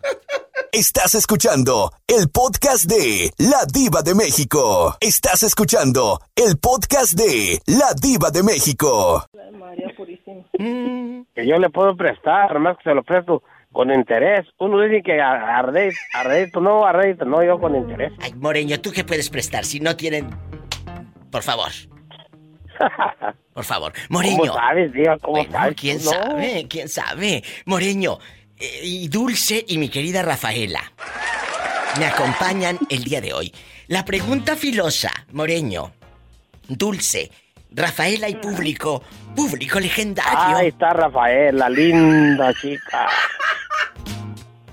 Estás 0.72 1.14
escuchando 1.14 1.92
el 2.08 2.28
podcast 2.28 2.86
de 2.86 3.30
La 3.38 3.64
Diva 3.72 4.02
de 4.02 4.16
México. 4.16 4.96
Estás 4.98 5.44
escuchando 5.44 6.20
el 6.34 6.58
podcast 6.58 7.12
de 7.12 7.60
La 7.66 7.94
Diva 7.94 8.32
de 8.32 8.42
México. 8.42 9.24
María 9.52 9.94
Purísima. 9.96 10.42
Que 10.58 11.46
yo 11.46 11.56
le 11.58 11.70
puedo 11.70 11.96
prestar, 11.96 12.58
más 12.58 12.76
que 12.78 12.82
se 12.90 12.94
lo 12.94 13.04
presto 13.04 13.44
con 13.74 13.92
interés. 13.92 14.46
Uno 14.58 14.80
dice 14.80 15.02
que 15.02 15.20
a, 15.20 15.58
a 15.58 15.62
rédito, 15.62 16.60
no, 16.60 16.86
a 16.86 16.92
no, 16.92 17.44
yo 17.44 17.58
con 17.58 17.74
interés. 17.76 18.12
Ay, 18.20 18.32
Moreño, 18.34 18.80
¿tú 18.80 18.92
qué 18.92 19.04
puedes 19.04 19.28
prestar 19.28 19.64
si 19.64 19.80
no 19.80 19.96
tienen... 19.96 20.30
Por 21.30 21.42
favor. 21.42 21.70
Por 23.52 23.64
favor. 23.64 23.92
Moreño. 24.08 24.38
¿Cómo 24.38 24.54
sabes, 24.54 24.92
Diva? 24.92 25.18
¿Cómo 25.18 25.36
Bueno, 25.38 25.52
sabes? 25.52 25.76
¿Quién 25.76 25.96
No. 25.98 26.10
sabe? 26.10 26.66
¿Quién 26.68 26.88
sabe? 26.88 27.42
Moreño 27.66 28.18
eh, 28.58 28.80
y 28.84 29.08
Dulce 29.08 29.64
y 29.66 29.76
mi 29.78 29.88
querida 29.88 30.22
Rafaela 30.22 30.80
me 31.98 32.06
acompañan 32.06 32.78
el 32.88 33.04
día 33.04 33.20
de 33.20 33.32
hoy. 33.32 33.52
La 33.88 34.04
pregunta 34.04 34.56
filosa, 34.56 35.10
Moreño, 35.32 35.92
Dulce, 36.68 37.30
Rafaela 37.70 38.28
y 38.28 38.36
público, 38.36 39.02
público 39.34 39.78
legendario. 39.80 40.56
Ahí 40.56 40.68
está 40.68 40.92
Rafael, 40.92 41.56
la 41.58 41.68
linda 41.68 42.52
chica. 42.54 43.08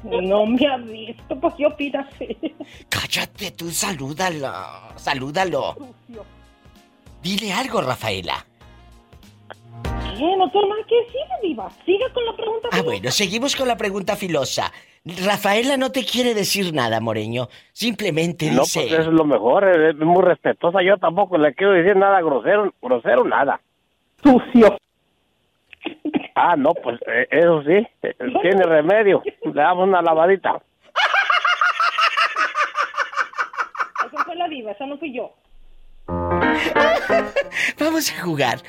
No 0.22 0.45
me 0.45 0.66
ha 0.68 0.78
visto, 0.78 1.39
pues 1.39 1.54
yo 1.58 1.68
opinas. 1.68 2.08
Cállate 2.89 3.52
tú, 3.52 3.70
salúdalo, 3.70 4.52
salúdalo. 4.95 5.76
Dile 7.22 7.54
algo, 7.54 7.82
Rafaela. 7.82 8.45
¿Qué? 9.84 10.36
No 10.38 10.49
tengo 10.52 10.68
nada 10.68 10.82
que 10.88 10.95
decirle, 10.95 11.36
Diva. 11.43 11.70
Siga 11.86 12.12
con 12.14 12.26
la 12.26 12.36
pregunta. 12.36 12.70
Ah, 12.72 12.82
bueno, 12.84 13.12
seguimos 13.12 13.56
con 13.56 13.68
la 13.68 13.78
pregunta 13.78 14.16
filosa. 14.16 14.72
Rafaela 15.04 15.78
no 15.78 15.91
te 15.91 16.04
quiere 16.06 16.34
decir 16.36 16.74
nada, 16.74 16.99
Moreño. 16.99 17.47
Simplemente 17.72 18.52
No, 18.52 18.62
dice... 18.62 18.82
pues 18.82 18.93
eso 18.93 19.10
es 19.10 19.16
lo 19.16 19.26
mejor, 19.26 19.68
es, 19.68 19.95
es 19.95 20.02
muy 20.02 20.22
respetuosa. 20.24 20.84
Yo 20.84 20.97
tampoco 20.97 21.38
le 21.38 21.54
quiero 21.56 21.74
decir 21.74 21.95
nada 21.95 22.22
grosero, 22.22 22.74
grosero 22.82 23.24
nada. 23.24 23.60
Sucio. 24.24 24.78
Ah, 26.36 26.55
no, 26.55 26.73
pues 26.73 26.99
eh, 27.07 27.27
eso 27.32 27.61
sí, 27.63 27.88
eh, 28.03 28.15
tiene 28.41 28.63
remedio. 28.63 29.21
Le 29.43 29.53
damos 29.53 29.88
una 29.88 30.01
lavadita. 30.01 30.61
Esa 34.05 34.23
fue 34.23 34.36
la 34.36 34.47
Diva, 34.47 34.71
esa 34.71 34.86
no 34.86 34.97
fui 34.97 35.13
yo. 35.13 35.34
Vamos 37.79 38.11
a 38.11 38.21
jugar. 38.21 38.59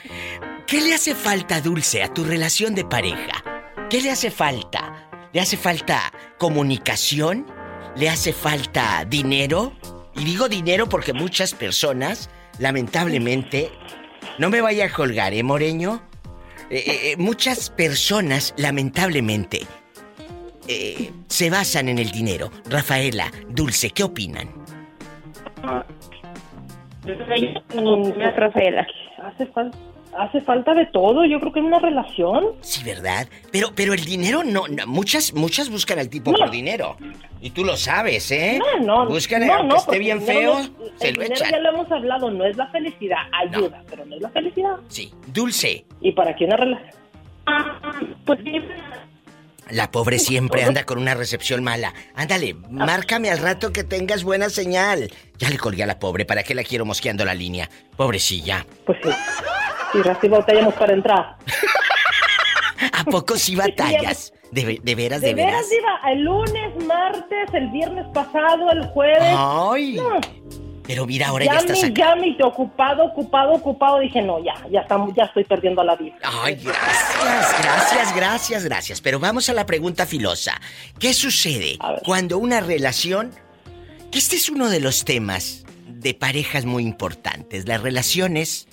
¿Qué 0.67 0.81
le 0.81 0.95
hace 0.95 1.15
falta, 1.15 1.61
Dulce, 1.61 2.03
a 2.03 2.13
tu 2.13 2.25
relación 2.25 2.75
de 2.75 2.85
pareja? 2.85 3.43
¿Qué 3.91 4.01
le 4.01 4.11
hace 4.11 4.31
falta? 4.31 5.09
¿Le 5.33 5.41
hace 5.41 5.57
falta 5.57 6.13
comunicación? 6.39 7.47
¿Le 7.97 8.09
hace 8.09 8.33
falta 8.33 9.05
dinero? 9.07 9.73
Y 10.15 10.25
digo 10.25 10.49
dinero 10.49 10.89
porque 10.89 11.13
muchas 11.13 11.55
personas, 11.55 12.31
lamentablemente, 12.59 13.71
no 14.39 14.51
me 14.51 14.61
vaya 14.61 14.87
a 14.87 14.93
colgar, 14.93 15.35
¿eh, 15.35 15.43
Moreño? 15.43 16.03
Eh, 16.73 16.77
eh, 16.87 17.11
eh, 17.13 17.17
muchas 17.19 17.69
personas, 17.69 18.55
lamentablemente, 18.57 19.61
se 21.29 21.51
basan 21.51 21.91
en 21.91 21.99
el 21.99 22.11
dinero. 22.11 22.51
Rafaela, 22.71 23.31
Dulce, 23.51 23.91
¿qué 23.91 24.03
opinan? 24.05 24.49
Mm, 27.75 28.13
Rafaela. 28.37 28.87
Hace, 29.23 29.47
fal- 29.53 29.75
hace 30.19 30.41
falta 30.41 30.75
de 30.75 30.87
todo, 30.87 31.25
yo 31.25 31.41
creo 31.41 31.53
que 31.53 31.61
en 31.61 31.67
una 31.67 31.79
relación. 31.79 32.45
Sí, 32.61 32.83
¿verdad? 32.85 33.29
Pero, 33.51 33.73
pero 33.75 33.95
el 33.95 34.05
dinero 34.05 34.43
no, 34.45 34.69
no, 34.69 34.87
muchas, 34.87 35.33
muchas 35.35 35.71
buscan 35.71 35.99
al 35.99 36.09
tipo 36.09 36.33
por 36.33 36.51
dinero. 36.51 36.97
Y 37.41 37.51
tú 37.51 37.65
lo 37.65 37.77
sabes, 37.77 38.31
¿eh? 38.31 38.59
No, 38.81 39.05
no. 39.05 39.09
Buscan, 39.09 39.47
no, 39.47 39.53
aunque 39.55 39.69
no, 39.69 39.77
esté 39.77 39.99
bien 39.99 40.19
el 40.19 40.25
feo, 40.25 40.59
es- 40.59 40.71
se 40.97 41.09
el 41.09 41.15
lo 41.17 41.23
dinero 41.23 41.41
echan. 41.41 41.51
ya 41.51 41.59
lo 41.59 41.69
hemos 41.71 41.91
hablado, 41.93 42.31
no 42.31 42.45
es 42.45 42.57
la 42.57 42.67
felicidad, 42.69 43.19
ayuda, 43.33 43.83
pero 43.91 44.05
no 44.05 44.15
es 44.17 44.23
la 44.23 44.31
felicidad. 44.31 44.77
Sí. 44.89 45.13
Dulce, 45.27 45.85
¿Y 46.01 46.13
para 46.13 46.37
qué 46.37 46.45
una 46.45 46.57
relación? 46.57 46.95
Pues 48.25 48.39
la 49.71 49.91
pobre 49.91 50.19
siempre 50.19 50.65
anda 50.65 50.85
con 50.85 50.99
una 50.99 51.15
recepción 51.15 51.65
mala. 51.65 51.95
Ándale, 52.15 52.55
márcame 52.69 53.31
al 53.31 53.39
rato 53.39 53.73
que 53.73 53.85
tengas 53.85 54.23
buena 54.23 54.51
señal. 54.51 55.11
Ya 55.39 55.49
le 55.49 55.57
colgué 55.57 55.83
a 55.83 55.87
la 55.87 55.99
pobre, 55.99 56.25
¿para 56.27 56.43
qué 56.43 56.55
la 56.55 56.63
quiero 56.63 56.85
mosqueando 56.85 57.25
la 57.25 57.35
línea? 57.35 57.71
Pobrecilla. 57.97 58.67
Pues 58.85 58.99
sí. 59.03 59.09
Y 59.95 60.09
así 60.09 60.29
batallamos 60.29 60.75
para 60.75 60.93
entrar. 60.95 61.37
¿A 62.93 63.05
poco 63.05 63.37
sí 63.37 63.55
batallas? 63.55 64.33
De, 64.51 64.81
de 64.83 64.95
veras, 64.95 65.21
de, 65.21 65.29
De 65.29 65.35
veras, 65.35 65.69
Diva, 65.71 66.13
el 66.13 66.23
lunes, 66.23 66.85
martes, 66.87 67.55
el 67.55 67.69
viernes 67.71 68.07
pasado, 68.13 68.71
el 68.71 68.85
jueves. 68.89 69.35
Ay, 69.37 69.95
No. 69.97 70.21
Pero 70.85 71.07
mira, 71.07 71.29
ahora 71.29 71.45
ya 71.45 71.55
Llame, 71.55 71.73
estás 71.73 71.85
acá. 71.85 71.95
llame, 71.95 72.27
y 72.29 72.37
te 72.37 72.43
ocupado, 72.43 73.05
ocupado, 73.05 73.53
ocupado. 73.53 74.01
Dije, 74.01 74.21
no, 74.21 74.43
ya, 74.45 74.55
ya, 74.71 74.81
estamos, 74.81 75.15
ya 75.17 75.25
estoy 75.25 75.45
perdiendo 75.45 75.83
la 75.85 75.95
vida. 75.95 76.17
Ay, 76.23 76.57
gracias, 76.57 77.63
gracias, 77.63 78.17
gracias, 78.17 78.65
gracias. 78.65 79.01
Pero 79.01 79.21
vamos 79.21 79.49
a 79.49 79.53
la 79.53 79.65
pregunta 79.65 80.07
filosa. 80.07 80.61
¿Qué 80.99 81.15
sucede 81.15 81.79
cuando 82.05 82.39
una 82.39 82.61
relación... 82.61 83.31
Que 84.11 84.19
este 84.19 84.37
es 84.37 84.51
uno 84.51 84.69
de 84.69 84.81
los 84.81 85.05
temas 85.05 85.65
de 85.87 86.13
parejas 86.15 86.65
muy 86.67 86.83
importantes. 86.83 87.67
Las 87.67 87.81
relaciones 87.81 88.67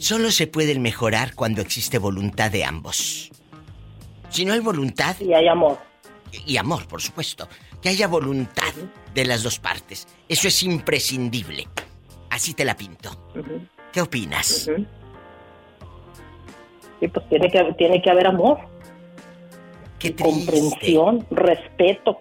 solo 0.00 0.30
se 0.30 0.46
pueden 0.46 0.82
mejorar 0.82 1.34
cuando 1.34 1.60
existe 1.60 1.98
voluntad 1.98 2.50
de 2.50 2.64
ambos. 2.64 3.30
Si 4.30 4.44
no 4.44 4.52
hay 4.52 4.60
voluntad... 4.60 5.16
Y 5.20 5.32
hay 5.34 5.48
amor. 5.48 5.78
Y 6.46 6.56
amor, 6.56 6.86
por 6.86 7.02
supuesto. 7.02 7.48
Que 7.82 7.90
haya 7.90 8.08
voluntad 8.08 8.72
de 9.14 9.24
las 9.24 9.42
dos 9.42 9.58
partes. 9.58 10.06
Eso 10.28 10.48
es 10.48 10.62
imprescindible. 10.62 11.68
Así 12.30 12.54
te 12.54 12.64
la 12.64 12.76
pinto. 12.76 13.30
¿Qué 13.92 14.00
opinas? 14.00 14.70
Sí, 17.00 17.08
pues 17.08 17.28
tiene 17.28 17.50
que, 17.50 17.74
tiene 17.76 18.00
que 18.00 18.10
haber 18.10 18.26
amor. 18.26 18.58
Qué 19.98 20.14
comprensión, 20.14 21.26
respeto. 21.30 22.18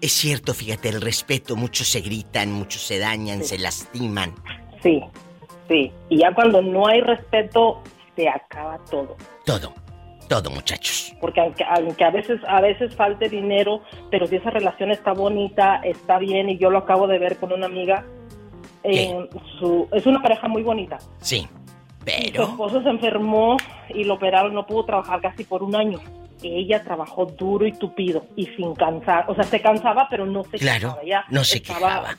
Es 0.00 0.12
cierto, 0.12 0.54
fíjate, 0.54 0.88
el 0.88 1.00
respeto, 1.00 1.56
muchos 1.56 1.88
se 1.88 2.00
gritan, 2.00 2.52
muchos 2.52 2.82
se 2.82 2.98
dañan, 2.98 3.42
se 3.42 3.58
lastiman. 3.58 4.34
Sí, 4.82 5.02
sí. 5.68 5.92
Y 6.08 6.18
ya 6.18 6.34
cuando 6.34 6.62
no 6.62 6.86
hay 6.86 7.00
respeto, 7.00 7.82
se 8.16 8.28
acaba 8.28 8.78
todo. 8.90 9.16
Todo, 9.44 9.72
todo, 10.28 10.50
muchachos. 10.50 11.14
Porque 11.20 11.40
aunque, 11.40 11.64
aunque 11.64 12.04
a 12.04 12.10
veces 12.10 12.40
a 12.46 12.60
veces 12.60 12.94
falte 12.94 13.28
dinero, 13.28 13.82
pero 14.10 14.26
si 14.26 14.36
esa 14.36 14.50
relación 14.50 14.90
está 14.90 15.12
bonita, 15.12 15.80
está 15.84 16.18
bien, 16.18 16.48
y 16.48 16.58
yo 16.58 16.70
lo 16.70 16.78
acabo 16.78 17.06
de 17.06 17.18
ver 17.18 17.36
con 17.38 17.52
una 17.52 17.66
amiga, 17.66 18.04
eh, 18.82 19.28
su, 19.58 19.88
es 19.92 20.06
una 20.06 20.20
pareja 20.22 20.46
muy 20.48 20.62
bonita. 20.62 20.98
Sí, 21.20 21.40
Su 21.40 22.04
pero... 22.04 22.42
esposo 22.44 22.82
se 22.82 22.88
enfermó 22.90 23.56
y 23.88 24.04
lo 24.04 24.14
operaron, 24.14 24.52
no 24.54 24.66
pudo 24.66 24.84
trabajar 24.84 25.20
casi 25.20 25.44
por 25.44 25.62
un 25.62 25.74
año. 25.74 25.98
Ella 26.42 26.82
trabajó 26.84 27.24
duro 27.24 27.66
y 27.66 27.72
tupido 27.72 28.26
y 28.36 28.44
sin 28.48 28.74
cansar, 28.74 29.24
o 29.28 29.34
sea, 29.34 29.44
se 29.44 29.62
cansaba, 29.62 30.06
pero 30.10 30.26
no 30.26 30.44
se 30.44 30.58
Claro, 30.58 30.88
quejaba. 30.88 31.02
Ella 31.02 31.24
no 31.30 31.42
se 31.44 31.56
estaba, 31.56 31.78
quejaba. 31.78 32.18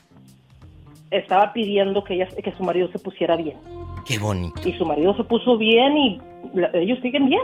Estaba 1.10 1.52
pidiendo 1.52 2.02
que 2.04 2.14
ella, 2.14 2.26
que 2.42 2.52
su 2.56 2.62
marido 2.62 2.88
se 2.92 2.98
pusiera 2.98 3.36
bien. 3.36 3.56
Qué 4.06 4.18
bonito. 4.18 4.68
Y 4.68 4.72
su 4.76 4.84
marido 4.84 5.16
se 5.16 5.24
puso 5.24 5.56
bien 5.56 5.96
y 5.96 6.20
la- 6.54 6.70
ellos 6.74 6.98
siguen 7.02 7.28
bien. 7.28 7.42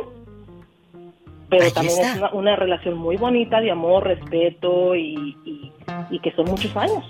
Pero 1.49 1.65
Ahí 1.65 1.71
también 1.73 1.99
está. 1.99 2.13
es 2.13 2.19
una, 2.19 2.33
una 2.33 2.57
relación 2.57 2.97
muy 2.97 3.17
bonita 3.17 3.61
de 3.61 3.71
amor, 3.71 4.05
respeto 4.05 4.95
y, 4.97 5.37
y- 5.45 5.73
y 6.11 6.19
que 6.21 6.33
son 6.33 6.47
muchos 6.47 6.75
años. 6.77 7.05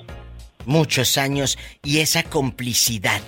Muchos 0.66 1.16
años 1.18 1.58
y 1.82 1.98
esa 1.98 2.22
complicidad 2.22 3.20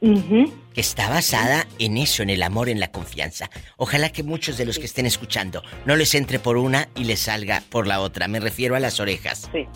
que 0.00 0.80
está 0.80 1.08
basada 1.08 1.66
en 1.78 1.96
eso, 1.96 2.22
en 2.22 2.30
el 2.30 2.42
amor, 2.42 2.68
en 2.68 2.78
la 2.78 2.92
confianza. 2.92 3.50
Ojalá 3.76 4.10
que 4.10 4.22
muchos 4.22 4.56
de 4.58 4.64
los 4.66 4.78
que 4.78 4.84
estén 4.84 5.06
escuchando 5.06 5.62
no 5.84 5.96
les 5.96 6.14
entre 6.14 6.38
por 6.38 6.56
una 6.58 6.88
y 6.94 7.04
les 7.04 7.20
salga 7.20 7.62
por 7.70 7.86
la 7.86 8.00
otra. 8.00 8.28
Me 8.28 8.38
refiero 8.38 8.76
a 8.76 8.80
las 8.80 9.00
orejas. 9.00 9.50
Sí. 9.52 9.66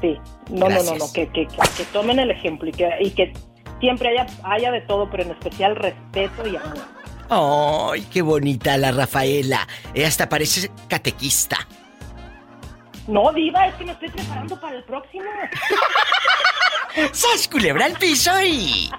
Sí. 0.00 0.16
No, 0.50 0.68
no, 0.68 0.82
no, 0.82 0.94
no, 0.96 1.12
que, 1.12 1.28
que, 1.28 1.46
que- 1.46 1.84
tomen 1.92 2.18
el 2.18 2.30
ejemplo 2.30 2.68
y 2.68 2.72
que, 2.72 2.88
y 3.00 3.10
que 3.10 3.32
siempre 3.80 4.10
haya, 4.10 4.26
haya 4.44 4.70
de 4.70 4.82
todo, 4.82 5.08
pero 5.10 5.22
en 5.22 5.30
especial 5.30 5.74
respeto 5.76 6.46
y 6.46 6.56
amor. 6.56 6.78
¡Ay, 7.30 8.02
qué 8.12 8.20
bonita 8.22 8.76
la 8.76 8.92
Rafaela! 8.92 9.66
Eh, 9.94 10.04
hasta 10.04 10.28
parece 10.28 10.70
catequista. 10.88 11.56
No, 13.06 13.32
Diva, 13.32 13.66
es 13.68 13.74
que 13.74 13.84
me 13.84 13.92
estoy 13.92 14.08
preparando 14.10 14.60
para 14.60 14.76
el 14.76 14.84
próximo. 14.84 15.24
¡Sas, 17.12 17.48
culebra 17.48 17.86
al 17.86 17.94
piso 17.94 18.30
y... 18.42 18.90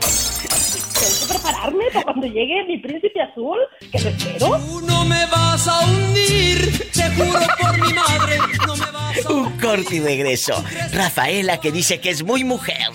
Tengo 0.00 1.18
que 1.20 1.26
prepararme 1.34 1.84
para 1.92 2.04
cuando 2.04 2.26
llegue 2.26 2.64
mi 2.68 2.78
príncipe 2.78 3.20
azul, 3.20 3.58
que 3.92 3.98
te 3.98 4.08
espero. 4.08 4.58
Tú 4.58 4.80
no 4.82 5.04
me 5.04 5.26
vas 5.26 5.68
a 5.68 5.80
hundir, 5.86 6.90
te 6.92 7.10
juro 7.10 7.38
por 7.60 7.78
mi 7.86 7.92
madre, 7.92 8.38
no 8.66 8.76
me 8.76 8.86
vas 8.90 8.94
a 8.94 8.95
Un 9.28 9.58
corte 9.58 9.96
y 9.96 10.00
regreso. 10.00 10.62
Rafaela 10.92 11.58
que 11.60 11.72
dice 11.72 12.00
que 12.00 12.10
es 12.10 12.22
muy 12.22 12.44
mujer 12.44 12.88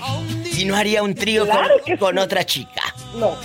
y 0.58 0.66
no 0.66 0.76
haría 0.76 1.04
un 1.04 1.16
trío 1.16 1.46
con- 1.48 1.56
Claro 1.56 1.74
que 1.86 1.98
con, 1.98 2.16
sí. 2.16 2.20
otra 2.20 2.44
chica. 2.46 2.82
No. 3.16 3.36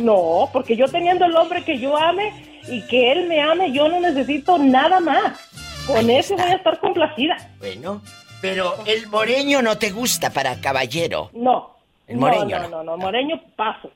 no. 0.00 0.50
porque 0.52 0.76
yo 0.76 0.86
teniendo 0.88 1.24
el 1.26 1.34
hombre 1.36 1.64
que 1.64 1.78
yo 1.78 1.96
ame 1.96 2.32
y 2.68 2.86
que 2.86 3.12
él 3.12 3.26
me 3.28 3.40
ame, 3.40 3.72
yo 3.72 3.88
no 3.88 4.00
necesito 4.00 4.58
nada 4.58 5.00
más. 5.00 5.38
Con 5.86 6.08
eso 6.10 6.36
voy 6.36 6.50
a 6.50 6.54
estar 6.54 6.78
complacida. 6.78 7.36
Bueno, 7.58 8.02
pero 8.40 8.76
el 8.86 9.08
moreño 9.08 9.62
no 9.62 9.76
te 9.78 9.90
gusta 9.90 10.30
para 10.30 10.60
caballero. 10.60 11.30
No. 11.34 11.76
El 12.06 12.18
moreño 12.18 12.58
no, 12.60 12.68
no, 12.68 12.68
no, 12.68 12.84
no, 12.84 12.96
moreño 12.98 13.40
paso. 13.56 13.90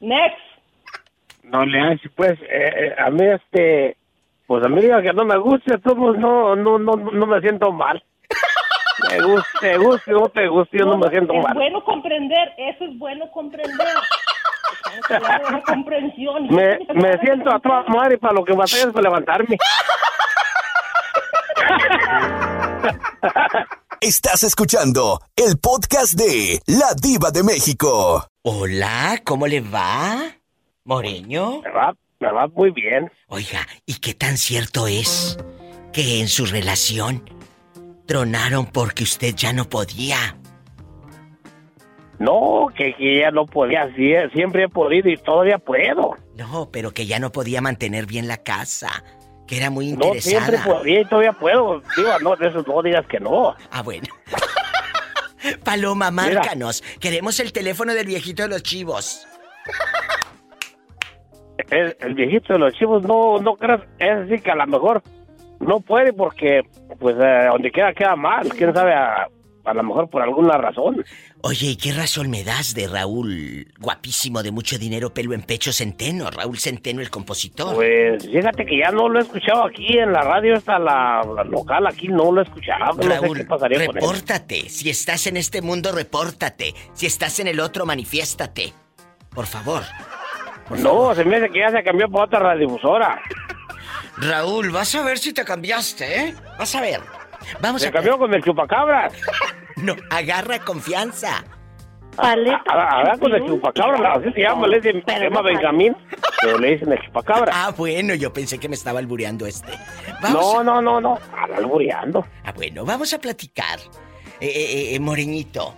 Next. 0.00 0.38
No 1.44 1.64
le 1.66 1.80
hace, 1.80 2.08
pues, 2.16 2.32
eh, 2.42 2.46
eh, 2.50 2.94
a 2.98 3.10
mí 3.10 3.24
este, 3.26 3.96
pues 4.52 4.66
a 4.66 4.68
mí 4.68 4.82
diga 4.82 5.00
que 5.00 5.14
no 5.14 5.24
me 5.24 5.38
guste, 5.38 5.78
todos 5.78 6.18
no, 6.18 6.54
no, 6.54 6.78
no, 6.78 6.94
no 6.94 7.26
me 7.26 7.40
siento 7.40 7.72
mal. 7.72 8.04
Me 9.08 9.18
guste, 9.22 9.48
te 9.60 9.78
guste 9.78 10.14
o 10.14 10.20
no 10.20 10.28
te 10.28 10.46
guste, 10.46 10.76
yo 10.76 10.84
no, 10.84 10.98
me 10.98 11.08
siento 11.08 11.32
es 11.32 11.42
mal. 11.42 11.54
bueno 11.54 11.82
comprender, 11.82 12.52
eso 12.58 12.84
es 12.84 12.98
bueno 12.98 13.30
comprender. 13.32 13.88
La 15.08 15.62
comprensión. 15.66 16.48
Me, 16.48 16.78
me 16.92 17.18
siento 17.20 17.50
a 17.50 17.60
toda 17.60 17.84
madre 17.84 18.18
para 18.18 18.34
lo 18.34 18.44
que 18.44 18.52
batallas 18.52 18.88
para 18.92 19.04
levantarme. 19.04 19.56
Estás 24.02 24.42
escuchando 24.42 25.18
el 25.34 25.58
podcast 25.58 26.12
de 26.12 26.60
La 26.66 26.92
Diva 27.00 27.30
de 27.30 27.42
México. 27.42 28.26
Hola, 28.42 29.18
¿cómo 29.24 29.46
le 29.46 29.62
va? 29.62 30.18
Moreño. 30.84 31.62
Me 31.62 31.70
va, 31.70 31.94
me 32.22 32.32
va 32.32 32.46
muy 32.48 32.70
bien. 32.70 33.10
Oiga, 33.28 33.66
¿y 33.84 33.94
qué 34.00 34.14
tan 34.14 34.38
cierto 34.38 34.86
es 34.86 35.36
que 35.92 36.20
en 36.20 36.28
su 36.28 36.46
relación 36.46 37.28
tronaron 38.06 38.66
porque 38.66 39.02
usted 39.02 39.34
ya 39.34 39.52
no 39.52 39.68
podía? 39.68 40.36
No, 42.18 42.66
que, 42.76 42.94
que 42.94 43.20
ya 43.20 43.30
no 43.32 43.46
podía, 43.46 43.88
sie- 43.96 44.30
siempre 44.32 44.64
he 44.64 44.68
podido 44.68 45.08
y 45.10 45.16
todavía 45.16 45.58
puedo. 45.58 46.16
No, 46.36 46.70
pero 46.70 46.92
que 46.92 47.06
ya 47.06 47.18
no 47.18 47.32
podía 47.32 47.60
mantener 47.60 48.06
bien 48.06 48.28
la 48.28 48.36
casa, 48.38 49.02
que 49.48 49.56
era 49.56 49.70
muy 49.70 49.92
No, 49.92 50.12
siempre 50.14 50.56
interesada. 50.56 50.64
podía 50.78 51.00
y 51.00 51.04
todavía 51.06 51.32
puedo. 51.32 51.82
Digo, 51.96 52.10
no, 52.20 52.36
de 52.36 52.48
eso 52.48 52.64
no 52.66 52.82
digas 52.82 53.04
que 53.08 53.18
no. 53.18 53.56
Ah, 53.72 53.82
bueno. 53.82 54.06
Paloma, 55.64 56.12
Mira. 56.12 56.34
márcanos. 56.34 56.84
Queremos 57.00 57.40
el 57.40 57.52
teléfono 57.52 57.92
del 57.94 58.06
viejito 58.06 58.44
de 58.44 58.48
los 58.50 58.62
chivos. 58.62 59.26
El, 61.70 61.96
el 62.00 62.14
viejito 62.14 62.52
de 62.52 62.58
los 62.58 62.74
chivos 62.74 63.02
no, 63.04 63.38
no 63.38 63.54
creas, 63.56 63.80
es 63.98 64.20
decir 64.28 64.42
que 64.42 64.50
a 64.50 64.56
lo 64.56 64.66
mejor 64.66 65.02
no 65.60 65.80
puede 65.80 66.12
porque, 66.12 66.62
pues, 66.98 67.16
eh, 67.18 67.46
donde 67.50 67.70
queda, 67.70 67.92
queda 67.92 68.16
mal. 68.16 68.48
Quién 68.48 68.74
sabe, 68.74 68.92
a, 68.94 69.28
a 69.64 69.74
lo 69.74 69.82
mejor 69.84 70.10
por 70.10 70.22
alguna 70.22 70.58
razón. 70.58 71.04
Oye, 71.44 71.68
¿y 71.68 71.76
qué 71.76 71.92
razón 71.92 72.30
me 72.30 72.44
das 72.44 72.74
de 72.74 72.86
Raúl, 72.86 73.66
guapísimo, 73.80 74.42
de 74.42 74.52
mucho 74.52 74.78
dinero, 74.78 75.12
pelo 75.12 75.34
en 75.34 75.42
pecho, 75.42 75.72
Centeno? 75.72 76.30
Raúl 76.30 76.58
Centeno, 76.58 77.00
el 77.00 77.10
compositor. 77.10 77.74
Pues, 77.74 78.24
fíjate 78.28 78.64
que 78.64 78.78
ya 78.78 78.90
no 78.92 79.08
lo 79.08 79.18
he 79.18 79.22
escuchado 79.22 79.64
aquí 79.66 79.98
en 79.98 80.12
la 80.12 80.22
radio, 80.22 80.54
esta 80.54 80.78
la, 80.78 81.22
la 81.34 81.44
local, 81.44 81.86
aquí 81.86 82.08
no 82.08 82.30
lo 82.30 82.40
he 82.40 82.44
escuchado. 82.44 82.96
No 82.96 83.02
sé 83.02 83.08
Raúl, 83.08 83.38
qué 83.38 83.44
pasaría 83.44 83.86
con 83.86 83.96
él. 83.96 84.02
repórtate. 84.02 84.68
Si 84.68 84.88
estás 84.90 85.26
en 85.26 85.36
este 85.36 85.62
mundo, 85.62 85.90
repórtate. 85.92 86.74
Si 86.94 87.06
estás 87.06 87.40
en 87.40 87.48
el 87.48 87.58
otro, 87.60 87.86
manifiéstate. 87.86 88.72
Por 89.34 89.46
favor. 89.46 89.82
No, 90.70 91.14
se 91.14 91.24
me 91.24 91.36
hace 91.36 91.50
que 91.50 91.58
ya 91.58 91.70
se 91.70 91.82
cambió 91.82 92.08
para 92.10 92.24
otra 92.24 92.38
radiodifusora. 92.40 93.20
Raúl, 94.18 94.70
vas 94.70 94.94
a 94.94 95.02
ver 95.02 95.18
si 95.18 95.32
te 95.32 95.44
cambiaste, 95.44 96.20
¿eh? 96.28 96.34
Vas 96.58 96.74
a 96.74 96.80
ver. 96.80 97.00
Vamos 97.60 97.82
Se 97.82 97.88
a... 97.88 97.92
cambió 97.92 98.18
con 98.18 98.32
el 98.34 98.42
chupacabras. 98.42 99.12
No, 99.76 99.96
agarra 100.10 100.58
confianza. 100.60 101.42
Ahora 102.18 103.16
con 103.18 103.32
el 103.34 103.44
chupacabras, 103.46 104.18
así 104.18 104.30
se 104.32 104.40
llama, 104.42 104.66
le 104.68 104.80
dicen, 104.80 105.02
se 105.06 105.18
llama 105.18 105.40
Benjamín, 105.40 105.96
pero 106.42 106.58
le 106.58 106.72
dicen 106.72 106.92
el 106.92 107.00
chupacabras. 107.06 107.54
Ah, 107.58 107.72
bueno, 107.76 108.14
yo 108.14 108.32
pensé 108.32 108.58
que 108.58 108.68
me 108.68 108.74
estaba 108.74 108.98
albureando 108.98 109.46
este. 109.46 109.72
No, 110.30 110.62
no, 110.62 110.82
no, 110.82 111.00
no, 111.00 111.18
al- 111.36 111.54
albureando. 111.54 112.24
Ah, 112.44 112.52
bueno, 112.52 112.84
vamos 112.84 113.12
a 113.14 113.18
platicar. 113.18 113.78
Eh, 114.40 114.46
eh, 114.46 114.94
eh, 114.94 115.00
Moreñito, 115.00 115.74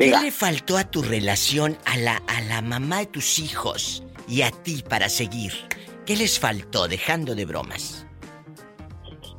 ¿qué 0.00 0.18
le 0.22 0.30
faltó 0.30 0.78
a 0.78 0.84
tu 0.84 1.02
relación 1.02 1.76
a 1.84 1.96
la, 1.98 2.22
a 2.26 2.40
la 2.42 2.62
mamá 2.62 3.00
de 3.00 3.06
tus 3.06 3.38
hijos 3.38 4.02
y 4.26 4.42
a 4.42 4.50
ti 4.50 4.82
para 4.88 5.08
seguir? 5.08 5.52
¿Qué 6.06 6.16
les 6.16 6.40
faltó, 6.40 6.88
dejando 6.88 7.34
de 7.34 7.44
bromas? 7.44 8.06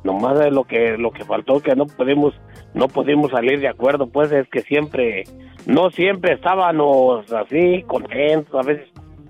Nomás 0.04 0.40
es 0.40 0.52
lo 0.52 0.64
que 0.64 0.96
lo 0.96 1.12
que 1.12 1.24
faltó 1.24 1.60
que 1.60 1.76
no 1.76 1.86
podemos 1.86 2.34
no 2.74 2.88
pudimos 2.88 3.30
salir 3.30 3.60
de 3.60 3.68
acuerdo, 3.68 4.06
pues 4.06 4.32
es 4.32 4.48
que 4.48 4.62
siempre 4.62 5.24
no 5.66 5.90
siempre 5.90 6.34
estábamos 6.34 7.30
así 7.32 7.82
contentos, 7.86 8.54
a 8.54 8.66
veces 8.66 8.88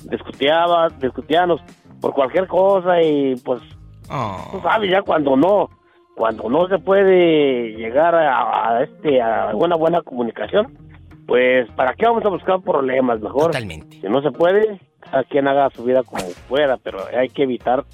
discutíaba, 0.09 0.89
discutíamos 1.01 1.61
por 2.01 2.14
cualquier 2.14 2.47
cosa 2.47 3.03
y 3.03 3.37
pues 3.37 3.61
tú 4.09 4.61
sabes 4.62 4.91
ya 4.91 5.03
cuando 5.03 5.37
no 5.37 5.68
cuando 6.14 6.49
no 6.49 6.68
se 6.68 6.78
puede 6.78 7.72
llegar 7.76 8.14
a, 8.14 8.76
a 8.76 8.83
este 8.85 9.20
a 9.20 9.51
una 9.55 9.76
buena 9.76 10.03
comunicación, 10.03 10.78
pues 11.27 11.70
para 11.73 11.95
qué 11.95 12.07
vamos 12.07 12.25
a 12.25 12.29
buscar 12.29 12.61
problemas, 12.62 13.20
mejor 13.20 13.47
Totalmente. 13.47 14.01
si 14.01 14.07
no 14.09 14.23
se 14.23 14.31
puede, 14.31 14.81
a 15.12 15.23
quien 15.25 15.47
haga 15.49 15.70
su 15.70 15.85
vida 15.85 16.03
como 16.03 16.25
pueda, 16.49 16.77
pero 16.79 17.05
hay 17.16 17.29
que 17.29 17.43
evitar 17.45 17.85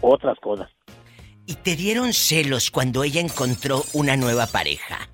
otras 0.00 0.38
cosas. 0.40 0.68
¿Y 1.46 1.54
te 1.56 1.76
dieron 1.76 2.12
celos 2.12 2.70
cuando 2.70 3.04
ella 3.04 3.20
encontró 3.20 3.82
una 3.92 4.16
nueva 4.16 4.46
pareja? 4.46 5.08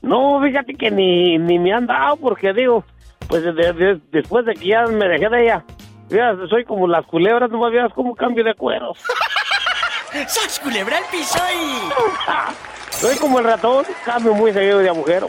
No, 0.00 0.40
fíjate 0.42 0.74
que 0.74 0.90
ni, 0.90 1.38
ni 1.38 1.58
me 1.60 1.72
han 1.72 1.86
dado 1.86 2.16
porque 2.16 2.52
digo, 2.52 2.84
pues 3.28 3.42
de- 3.44 3.52
de- 3.52 4.00
después 4.10 4.44
de 4.44 4.54
que 4.54 4.66
ya 4.66 4.82
me 4.86 5.06
dejé 5.08 5.28
de 5.28 5.42
ella, 5.44 5.64
ya 6.08 6.34
soy 6.50 6.64
como 6.64 6.88
las 6.88 7.06
culebras, 7.06 7.50
no 7.50 7.60
me 7.60 7.70
veas 7.70 7.92
como 7.94 8.14
cambio 8.16 8.42
de 8.42 8.54
cuero. 8.54 8.92
¡Sas 10.26 10.58
culebra 10.60 10.98
al 10.98 11.04
piso 11.10 11.38
y... 11.54 12.92
Soy 12.92 13.16
como 13.16 13.38
el 13.38 13.44
ratón, 13.46 13.84
cambio 14.04 14.34
muy 14.34 14.52
seguido 14.52 14.78
de 14.80 14.88
agujero. 14.90 15.28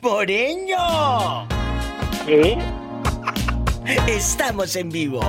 ¡Moreño! 0.00 1.48
¿Sí? 2.24 2.56
Estamos 4.06 4.76
en 4.76 4.90
vivo. 4.90 5.20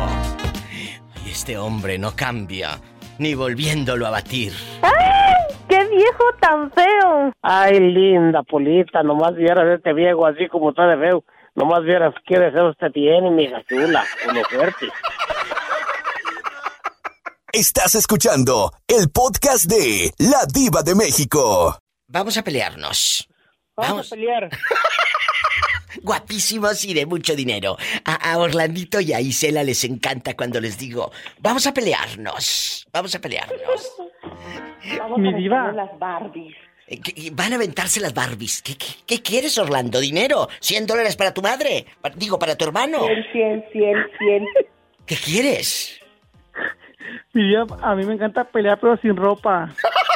Y 1.25 1.31
este 1.31 1.57
hombre 1.57 1.97
no 1.97 2.15
cambia, 2.15 2.79
ni 3.17 3.33
volviéndolo 3.33 4.05
a 4.05 4.11
batir. 4.11 4.53
¡Ay! 4.83 5.55
¡Qué 5.67 5.83
viejo 5.85 6.23
tan 6.39 6.71
feo! 6.71 7.31
Ay, 7.41 7.79
linda 7.79 8.43
Polita, 8.43 9.01
nomás 9.01 9.35
vieras 9.35 9.65
este 9.77 9.93
viejo 9.93 10.25
así 10.25 10.47
como 10.47 10.69
está 10.69 10.87
de 10.87 10.97
feo. 10.97 11.23
Nomás 11.55 11.83
vieras 11.83 12.13
qué 12.27 12.37
deseo 12.39 12.69
usted 12.69 12.91
tiene, 12.91 13.31
mi 13.31 13.43
hija 13.45 13.63
chula, 13.67 14.05
uno 14.29 14.41
fuerte. 14.49 14.87
Estás 17.51 17.95
escuchando 17.95 18.71
el 18.87 19.09
podcast 19.09 19.65
de 19.65 20.13
La 20.19 20.45
Diva 20.45 20.83
de 20.83 20.93
México. 20.95 21.77
Vamos 22.07 22.37
a 22.37 22.43
pelearnos. 22.43 23.28
Vamos 23.81 24.11
a 24.11 24.15
pelear. 24.15 24.49
Guapísimos 26.01 26.85
y 26.85 26.93
de 26.93 27.05
mucho 27.05 27.35
dinero. 27.35 27.77
A, 28.05 28.31
a 28.31 28.37
Orlandito 28.37 29.01
y 29.01 29.11
a 29.13 29.19
Isela 29.21 29.63
les 29.63 29.83
encanta 29.83 30.35
cuando 30.35 30.61
les 30.61 30.77
digo, 30.77 31.11
vamos 31.39 31.65
a 31.67 31.73
pelearnos. 31.73 32.87
Vamos 32.93 33.13
a 33.15 33.19
pelearnos. 33.19 33.91
Vamos 34.97 35.19
Mi 35.19 35.33
a 35.33 35.37
diva. 35.37 35.71
las 35.71 35.97
Barbies. 35.99 36.55
Eh, 36.87 37.29
Van 37.33 37.51
a 37.53 37.55
aventarse 37.57 37.99
las 37.99 38.13
Barbies. 38.13 38.61
¿Qué, 38.61 38.75
qué, 38.77 38.87
qué 39.05 39.21
quieres, 39.21 39.57
Orlando? 39.57 39.99
¿Dinero? 39.99 40.47
¿100 40.61 40.85
dólares 40.85 41.15
para 41.15 41.33
tu 41.33 41.41
madre? 41.41 41.85
Pa- 42.01 42.09
digo, 42.11 42.39
para 42.39 42.55
tu 42.55 42.65
hermano. 42.65 42.99
100, 43.05 43.25
100, 43.31 43.65
100, 43.71 44.05
100. 44.19 44.45
¿Qué 45.05 45.15
quieres? 45.15 45.99
Mi 47.33 47.43
diva, 47.47 47.65
a 47.81 47.95
mí 47.95 48.05
me 48.05 48.13
encanta 48.13 48.43
pelear 48.43 48.79
pero 48.79 48.95
sin 48.97 49.15
ropa. 49.15 49.73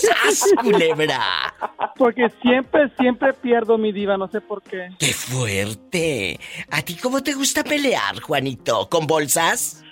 ¡Sas, 0.00 0.44
culebra! 0.62 1.54
Porque 1.96 2.28
siempre, 2.42 2.90
siempre 2.98 3.32
pierdo 3.34 3.76
mi 3.78 3.92
diva, 3.92 4.16
no 4.16 4.28
sé 4.28 4.40
por 4.40 4.62
qué. 4.62 4.88
¡Qué 4.98 5.12
fuerte! 5.12 6.38
¿A 6.70 6.82
ti 6.82 6.96
cómo 6.96 7.22
te 7.22 7.34
gusta 7.34 7.62
pelear, 7.64 8.20
Juanito? 8.20 8.88
¿Con 8.88 9.06
bolsas? 9.06 9.82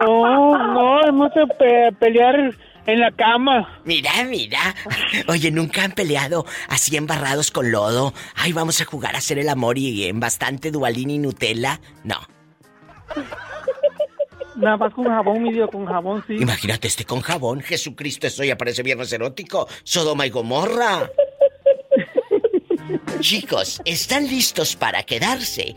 No, 0.00 0.56
no, 0.58 1.00
no 1.12 1.28
sé 1.30 1.40
pe- 1.58 1.92
pelear 1.98 2.54
en 2.86 3.00
la 3.00 3.10
cama. 3.12 3.80
Mira, 3.84 4.10
mira. 4.28 4.74
Oye, 5.28 5.50
¿nunca 5.50 5.82
han 5.84 5.92
peleado 5.92 6.44
así 6.68 6.96
embarrados 6.96 7.50
con 7.50 7.70
lodo? 7.72 8.12
Ay, 8.36 8.52
vamos 8.52 8.80
a 8.80 8.84
jugar 8.84 9.14
a 9.14 9.18
hacer 9.18 9.38
el 9.38 9.48
amor 9.48 9.78
y 9.78 10.04
en 10.04 10.20
bastante 10.20 10.70
dualín 10.70 11.10
y 11.10 11.18
Nutella. 11.18 11.80
No. 12.04 12.16
Nada 14.56 14.76
más 14.76 14.94
con 14.94 15.04
jabón, 15.04 15.42
mi 15.42 15.52
diva, 15.52 15.68
con 15.68 15.86
jabón, 15.86 16.24
sí. 16.26 16.34
Imagínate 16.34 16.88
este 16.88 17.04
con 17.04 17.20
jabón. 17.20 17.60
Jesucristo, 17.60 18.26
esto 18.26 18.42
ya 18.44 18.56
parece 18.56 18.82
viernes 18.82 19.12
erótico. 19.12 19.68
Sodoma 19.84 20.26
y 20.26 20.30
Gomorra. 20.30 21.10
Chicos, 23.20 23.80
¿están 23.84 24.26
listos 24.26 24.76
para 24.76 25.02
quedarse 25.02 25.74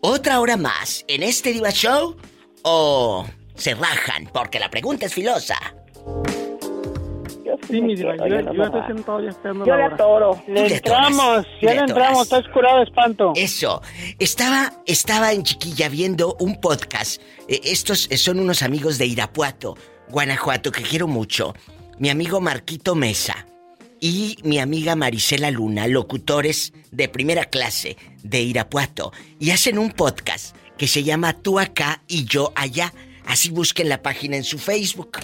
otra 0.00 0.40
hora 0.40 0.56
más 0.56 1.04
en 1.08 1.22
este 1.22 1.52
Diva 1.52 1.70
Show? 1.70 2.16
¿O 2.62 3.26
se 3.54 3.74
rajan? 3.74 4.28
Porque 4.32 4.58
la 4.58 4.70
pregunta 4.70 5.06
es 5.06 5.14
filosa. 5.14 5.56
Sí, 7.68 7.80
mi 7.80 7.94
diva, 7.94 8.16
yo, 8.16 8.24
Oye, 8.24 8.36
yo 8.36 8.42
no 8.52 8.64
estoy 8.64 8.80
mamá. 8.80 8.86
sentado 8.86 9.22
ya 9.22 9.30
esperando 9.30 9.64
Yo 9.64 9.70
la 9.72 9.76
le 9.78 9.84
hora. 9.84 9.94
atoro. 9.94 10.42
Le 10.48 10.68
Le 10.68 10.74
entramos, 10.76 11.46
ya 11.60 11.70
le 11.70 11.74
le 11.76 11.80
entramos, 11.82 12.22
estás 12.24 12.48
curado 12.52 12.78
de 12.78 12.84
espanto. 12.84 13.32
Eso. 13.36 13.80
Estaba, 14.18 14.72
estaba 14.86 15.32
en 15.32 15.42
chiquilla 15.44 15.88
viendo 15.88 16.36
un 16.40 16.60
podcast. 16.60 17.20
Eh, 17.48 17.60
estos 17.64 18.08
son 18.16 18.40
unos 18.40 18.62
amigos 18.62 18.98
de 18.98 19.06
Irapuato, 19.06 19.76
Guanajuato, 20.08 20.72
que 20.72 20.82
quiero 20.82 21.06
mucho. 21.06 21.54
Mi 21.98 22.10
amigo 22.10 22.40
Marquito 22.40 22.94
Mesa. 22.94 23.46
y 24.04 24.36
mi 24.42 24.58
amiga 24.58 24.96
Marisela 24.96 25.52
Luna, 25.52 25.86
locutores 25.86 26.72
de 26.90 27.08
primera 27.08 27.44
clase 27.44 27.96
de 28.24 28.40
Irapuato, 28.42 29.12
y 29.38 29.52
hacen 29.52 29.78
un 29.78 29.92
podcast 29.92 30.56
que 30.76 30.88
se 30.88 31.04
llama 31.04 31.34
Tú 31.34 31.60
acá 31.60 32.02
y 32.08 32.24
yo 32.24 32.52
allá. 32.56 32.92
Así 33.26 33.50
busquen 33.50 33.88
la 33.88 34.02
página 34.02 34.36
en 34.36 34.42
su 34.42 34.58
Facebook. 34.58 35.18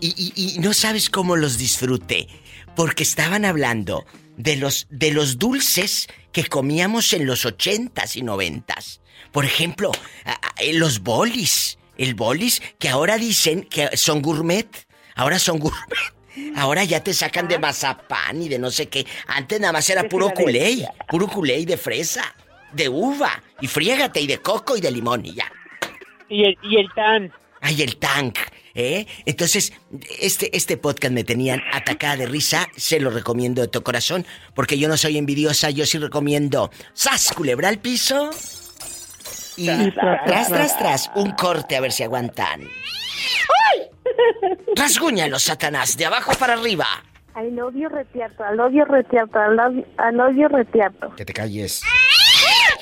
Y, 0.00 0.14
y- 0.16 0.54
y 0.56 0.58
no 0.60 0.72
sabes 0.72 1.10
cómo 1.10 1.36
los 1.36 1.58
disfruté, 1.58 2.28
porque 2.76 3.02
estaban 3.02 3.44
hablando 3.44 4.04
de 4.36 4.56
los, 4.56 4.86
de 4.90 5.10
los 5.12 5.38
dulces 5.38 6.06
que 6.32 6.44
comíamos 6.44 7.12
en 7.12 7.26
los 7.26 7.44
ochentas 7.44 8.16
y 8.16 8.22
noventas. 8.22 9.00
Por 9.32 9.44
ejemplo, 9.44 9.90
a- 10.24 10.38
los 10.72 11.00
bolis. 11.00 11.78
El 11.96 12.14
bolis 12.14 12.62
que 12.78 12.88
ahora 12.88 13.18
dicen 13.18 13.64
que 13.64 13.96
son 13.96 14.22
gourmet. 14.22 14.68
Ahora 15.16 15.38
son 15.40 15.58
gourmet. 15.58 16.14
Ahora 16.54 16.84
ya 16.84 17.02
te 17.02 17.12
sacan 17.12 17.48
de 17.48 17.58
mazapán 17.58 18.40
y 18.40 18.48
de 18.48 18.60
no 18.60 18.70
sé 18.70 18.88
qué. 18.88 19.04
Antes 19.26 19.58
nada 19.60 19.72
más 19.72 19.90
era 19.90 20.08
puro 20.08 20.30
culé, 20.30 20.52
Filadelfia. 20.68 20.94
puro 21.08 21.26
culé 21.26 21.58
y 21.58 21.64
de 21.64 21.76
fresa, 21.76 22.32
de 22.72 22.88
uva, 22.88 23.42
y 23.60 23.66
friégate, 23.66 24.20
y 24.20 24.28
de 24.28 24.38
coco 24.38 24.76
y 24.76 24.80
de 24.80 24.92
limón 24.92 25.26
y 25.26 25.34
ya. 25.34 25.50
Y 26.28 26.44
el, 26.44 26.56
y 26.62 26.76
el 26.76 26.86
tan. 26.94 27.32
Ay, 27.60 27.82
el 27.82 27.96
tank, 27.96 28.38
¿eh? 28.78 29.06
Entonces, 29.26 29.72
este, 30.20 30.56
este 30.56 30.76
podcast 30.76 31.12
me 31.12 31.24
tenían 31.24 31.60
atacada 31.72 32.16
de 32.16 32.26
risa, 32.26 32.68
se 32.76 33.00
lo 33.00 33.10
recomiendo 33.10 33.60
de 33.60 33.68
todo 33.68 33.82
corazón, 33.82 34.24
porque 34.54 34.78
yo 34.78 34.88
no 34.88 34.96
soy 34.96 35.18
envidiosa, 35.18 35.70
yo 35.70 35.84
sí 35.84 35.98
recomiendo 35.98 36.70
¡Sas, 36.94 37.32
culebra 37.32 37.68
al 37.68 37.78
piso! 37.78 38.30
Y 39.56 39.66
tras, 39.90 40.48
tras, 40.48 40.78
tras, 40.78 41.10
un 41.16 41.32
corte 41.32 41.76
a 41.76 41.80
ver 41.80 41.90
si 41.90 42.04
aguantan. 42.04 42.68
¡Rasguñalo, 44.76 45.40
Satanás, 45.40 45.96
de 45.96 46.06
abajo 46.06 46.32
para 46.38 46.54
arriba! 46.54 46.86
Love 47.34 47.74
you 47.74 47.88
retiato, 47.88 48.44
love 48.54 48.72
you 48.72 48.84
retiato, 48.84 49.38
love 49.48 50.36
you 50.36 50.48
retiato. 50.48 51.14
Que 51.16 51.24
te 51.24 51.32
calles. 51.32 51.82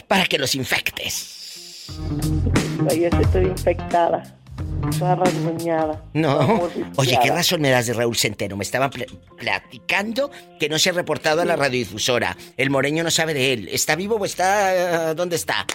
Para 0.08 0.24
que 0.24 0.38
los 0.38 0.54
infectes. 0.54 1.88
Ay, 2.90 3.00
yo 3.02 3.08
estoy 3.20 3.46
infectada. 3.46 4.22
Rasguñada. 5.00 6.02
No. 6.14 6.68
Oye, 6.96 7.18
¿qué 7.22 7.30
razón 7.30 7.60
me 7.60 7.70
das 7.70 7.86
de 7.86 7.92
Raúl 7.94 8.16
Centeno? 8.16 8.56
Me 8.56 8.64
estaban 8.64 8.90
pl- 8.90 9.06
platicando 9.38 10.30
que 10.60 10.68
no 10.68 10.78
se 10.78 10.90
ha 10.90 10.92
reportado 10.92 11.42
a 11.42 11.44
la 11.44 11.56
radiodifusora. 11.56 12.36
El 12.56 12.70
moreño 12.70 13.02
no 13.02 13.10
sabe 13.10 13.34
de 13.34 13.52
él. 13.52 13.68
¿Está 13.70 13.96
vivo 13.96 14.16
o 14.16 14.24
está... 14.24 15.14
¿Dónde 15.14 15.36
está? 15.36 15.66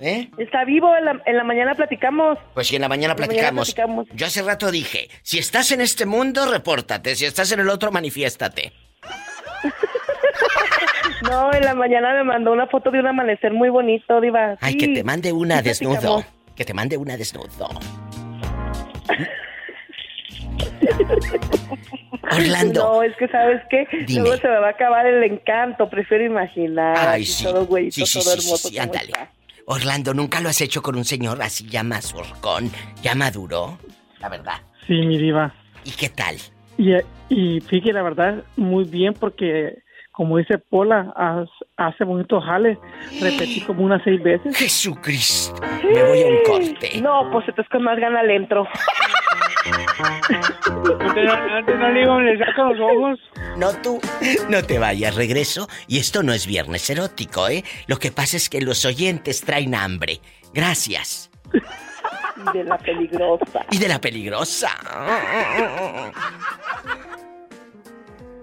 ¿Eh? 0.00 0.30
Está 0.36 0.64
vivo, 0.64 0.94
en 0.96 1.04
la, 1.04 1.22
en 1.26 1.36
la 1.36 1.44
mañana 1.44 1.74
platicamos. 1.74 2.36
Pues 2.54 2.66
si 2.66 2.74
en 2.76 2.82
la 2.82 2.88
mañana 2.88 3.14
platicamos. 3.14 3.74
Yo 4.14 4.26
hace 4.26 4.42
rato 4.42 4.70
dije, 4.72 5.08
si 5.22 5.38
estás 5.38 5.70
en 5.72 5.80
este 5.80 6.06
mundo, 6.06 6.50
repórtate. 6.50 7.14
Si 7.14 7.24
estás 7.24 7.52
en 7.52 7.60
el 7.60 7.68
otro, 7.68 7.90
manifiéstate. 7.92 8.72
No, 11.28 11.52
en 11.52 11.64
la 11.64 11.74
mañana 11.74 12.12
me 12.14 12.24
mandó 12.24 12.52
una 12.52 12.66
foto 12.66 12.90
de 12.90 12.98
un 12.98 13.06
amanecer 13.06 13.52
muy 13.52 13.68
bonito, 13.68 14.20
Diva. 14.20 14.56
Ay, 14.60 14.72
Sí, 14.72 14.78
que 14.78 14.88
te 14.88 15.04
mande 15.04 15.32
una 15.32 15.58
sí 15.58 15.68
desnudo. 15.68 15.92
platicamos. 16.00 16.24
Que 16.56 16.64
te 16.64 16.74
mande 16.74 16.96
una 16.96 17.16
desnudo. 17.16 17.68
Orlando. 22.32 22.82
No, 22.82 23.02
es 23.02 23.14
que 23.16 23.28
¿sabes 23.28 23.60
qué? 23.70 23.86
Dime. 24.06 24.22
Luego 24.22 24.36
se 24.40 24.48
me 24.48 24.58
va 24.58 24.68
a 24.68 24.70
acabar 24.70 25.06
el 25.06 25.22
encanto, 25.24 25.88
prefiero 25.88 26.24
imaginar. 26.24 26.96
Ay, 26.96 27.24
sí. 27.24 27.44
Todo 27.44 27.66
güeyito, 27.66 27.94
Sí, 27.94 28.06
sí, 28.06 28.18
todo 28.20 28.34
sí, 28.34 28.40
sí, 28.40 28.46
hermoso. 28.46 28.68
sí, 28.68 28.78
ándale. 28.78 29.12
Orlando, 29.66 30.14
¿nunca 30.14 30.40
lo 30.40 30.48
has 30.48 30.60
hecho 30.60 30.82
con 30.82 30.96
un 30.96 31.04
señor 31.04 31.40
así 31.42 31.66
ya 31.68 31.82
más 31.82 32.12
horcón, 32.14 32.70
ya 33.02 33.14
maduro? 33.14 33.78
La 34.20 34.28
verdad. 34.28 34.54
Sí, 34.86 34.94
mi 35.06 35.18
diva. 35.18 35.54
¿Y 35.84 35.90
qué 35.92 36.08
tal? 36.08 36.36
Y, 36.78 36.92
y 37.28 37.60
fíjate, 37.60 37.92
la 37.92 38.02
verdad, 38.02 38.42
muy 38.56 38.84
bien 38.84 39.14
porque, 39.14 39.78
como 40.22 40.38
dice 40.38 40.56
Pola, 40.56 41.12
hace 41.76 42.04
bonito 42.04 42.40
jale. 42.40 42.78
Repetí 43.20 43.60
como 43.62 43.82
unas 43.82 44.00
seis 44.04 44.22
veces. 44.22 44.56
Jesucristo. 44.56 45.60
Me 45.82 46.00
voy 46.00 46.22
a 46.22 46.26
un 46.26 46.42
corte. 46.46 47.00
No, 47.02 47.28
pues 47.32 47.48
entonces 47.48 47.68
con 47.72 47.82
más 47.82 47.98
gana 47.98 48.22
le 48.22 48.36
entro. 48.36 48.64
Antes 51.56 51.76
no 51.76 51.88
le 51.88 52.00
digo, 52.00 52.20
le 52.20 52.38
sacan 52.38 52.68
los 52.68 52.78
ojos. 52.78 53.18
No 53.56 53.72
tú, 53.82 54.00
no 54.48 54.62
te 54.62 54.78
vayas, 54.78 55.16
regreso. 55.16 55.66
Y 55.88 55.98
esto 55.98 56.22
no 56.22 56.32
es 56.32 56.46
viernes 56.46 56.88
erótico, 56.88 57.48
¿eh? 57.48 57.64
Lo 57.88 57.96
que 57.96 58.12
pasa 58.12 58.36
es 58.36 58.48
que 58.48 58.60
los 58.60 58.84
oyentes 58.84 59.40
traen 59.40 59.74
hambre. 59.74 60.20
Gracias. 60.54 61.32
De 62.54 62.62
la 62.62 62.78
peligrosa. 62.78 63.66
Y 63.72 63.78
de 63.78 63.88
la 63.88 64.00
peligrosa. 64.00 64.70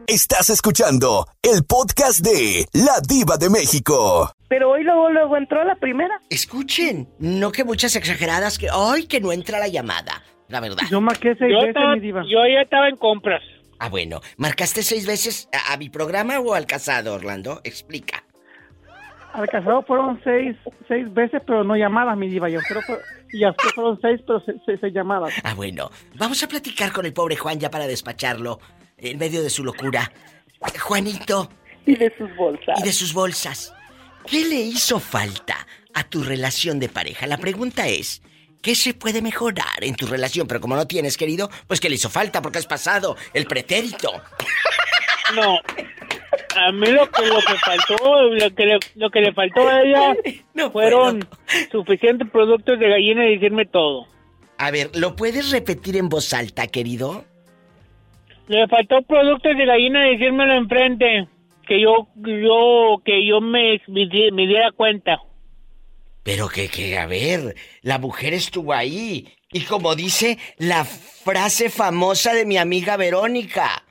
Estás 0.10 0.50
escuchando 0.50 1.28
el 1.44 1.64
podcast 1.66 2.22
de 2.22 2.66
La 2.74 3.00
Diva 3.08 3.38
de 3.38 3.48
México. 3.48 4.32
Pero 4.48 4.72
hoy 4.72 4.84
luego, 4.84 5.10
luego 5.12 5.38
entró 5.38 5.64
la 5.64 5.76
primera. 5.76 6.20
Escuchen, 6.32 7.08
no 7.20 7.52
que 7.52 7.64
muchas 7.64 7.96
exageradas 7.96 8.58
que 8.58 8.72
hoy 8.72 9.06
que 9.06 9.22
no 9.22 9.32
entra 9.32 9.60
la 9.60 9.68
llamada. 9.68 10.24
La 10.48 10.62
verdad. 10.62 10.82
Yo 10.90 11.00
marqué 11.00 11.36
seis 11.38 11.52
Yo 11.52 11.58
veces, 11.60 11.70
estaba- 11.76 11.94
mi 11.94 12.00
diva. 12.02 12.24
yo 12.24 12.40
ya 12.52 12.62
estaba 12.64 12.90
en 12.90 12.96
compras. 12.96 13.44
Ah, 13.78 13.90
bueno. 13.90 14.20
¿Marcaste 14.38 14.82
seis 14.82 15.06
veces 15.06 15.48
a, 15.54 15.74
a 15.74 15.78
mi 15.78 15.90
programa 15.92 16.40
o 16.40 16.56
al 16.56 16.66
casado, 16.66 17.14
Orlando? 17.14 17.62
Explica. 17.64 18.24
Al 19.34 19.48
casado 19.48 19.84
fueron 19.84 20.20
seis, 20.24 20.56
seis 20.88 21.14
veces, 21.14 21.40
pero 21.46 21.64
no 21.64 21.76
llamadas, 21.76 22.18
mi 22.18 22.28
diva. 22.30 22.50
Yo 22.50 22.62
creo 22.68 22.82
que 22.82 23.38
y 23.38 23.42
después 23.46 23.74
fueron 23.76 24.00
seis, 24.02 24.20
pero 24.26 24.40
se- 24.44 24.54
se- 24.66 24.78
seis 24.80 24.92
llamadas. 24.92 25.32
Ah, 25.44 25.54
bueno. 25.54 25.92
Vamos 26.16 26.42
a 26.42 26.48
platicar 26.48 26.92
con 26.92 27.06
el 27.06 27.14
pobre 27.14 27.36
Juan 27.38 27.60
ya 27.60 27.70
para 27.70 27.86
despacharlo 27.86 28.60
en 29.02 29.18
medio 29.18 29.44
de 29.44 29.50
su 29.50 29.64
locura. 29.64 30.12
Juanito. 30.80 31.50
Y 31.86 31.96
de 31.96 32.14
sus 32.18 32.36
bolsas. 32.36 32.80
Y 32.80 32.84
de 32.84 32.94
sus 32.94 33.14
bolsas. 33.14 33.74
¿Qué 34.26 34.46
le 34.46 34.56
hizo 34.56 35.00
falta 35.00 35.66
a 35.94 36.04
tu 36.04 36.24
relación 36.24 36.80
de 36.80 36.90
pareja? 36.90 37.26
La 37.26 37.38
pregunta 37.38 37.88
es, 37.88 38.22
¿qué 38.62 38.76
se 38.76 38.94
puede 38.94 39.22
mejorar 39.22 39.82
en 39.82 39.96
tu 39.96 40.06
relación? 40.06 40.48
Pero 40.48 40.62
como 40.62 40.76
no 40.76 40.88
tienes, 40.88 41.18
querido, 41.18 41.50
pues 41.68 41.80
¿qué 41.80 41.90
le 41.90 41.96
hizo 41.96 42.10
falta? 42.10 42.42
Porque 42.42 42.60
has 42.60 42.68
pasado 42.68 43.16
el 43.34 43.46
pretérito. 43.46 44.12
No. 45.36 45.60
A 46.56 46.72
mí 46.72 46.88
lo 46.88 47.10
que, 47.10 47.26
lo 47.28 47.40
que 47.40 47.56
faltó, 47.64 48.24
lo 48.32 48.56
que, 48.56 48.66
le, 48.66 48.80
lo 48.96 49.10
que 49.10 49.22
le 49.22 49.34
faltó 49.34 49.68
a 49.68 49.82
ella 49.82 50.16
fueron 50.72 51.28
suficientes 51.72 52.28
productos 52.30 52.80
de 52.80 52.90
gallina 52.90 53.28
y 53.28 53.36
decirme 53.36 53.66
todo. 53.66 54.08
A 54.58 54.72
ver, 54.72 54.90
¿lo 54.96 55.16
puedes 55.16 55.52
repetir 55.52 55.96
en 55.96 56.10
voz 56.10 56.34
alta, 56.34 56.68
querido? 56.68 57.26
Le 58.50 58.68
faltó 58.68 59.04
productos 59.04 59.56
de 59.56 59.64
gallina 59.64 60.06
decírmelo 60.06 60.54
enfrente. 60.54 61.28
Que 61.68 61.80
yo, 61.80 62.08
yo, 62.16 63.00
que 63.06 63.24
yo 63.24 63.42
me, 63.42 63.80
me 63.88 64.48
diera 64.48 64.72
cuenta. 64.72 65.22
Pero 66.24 66.50
que, 66.50 66.68
que, 66.68 66.98
a 66.98 67.06
ver, 67.06 67.54
la 67.84 68.00
mujer 68.00 68.34
estuvo 68.34 68.74
ahí. 68.74 69.28
Y 69.52 69.66
como 69.66 69.94
dice 69.94 70.40
la 70.58 70.84
frase 70.84 71.70
famosa 71.70 72.34
de 72.34 72.48
mi 72.48 72.58
amiga 72.58 72.98
Verónica. 72.98 73.84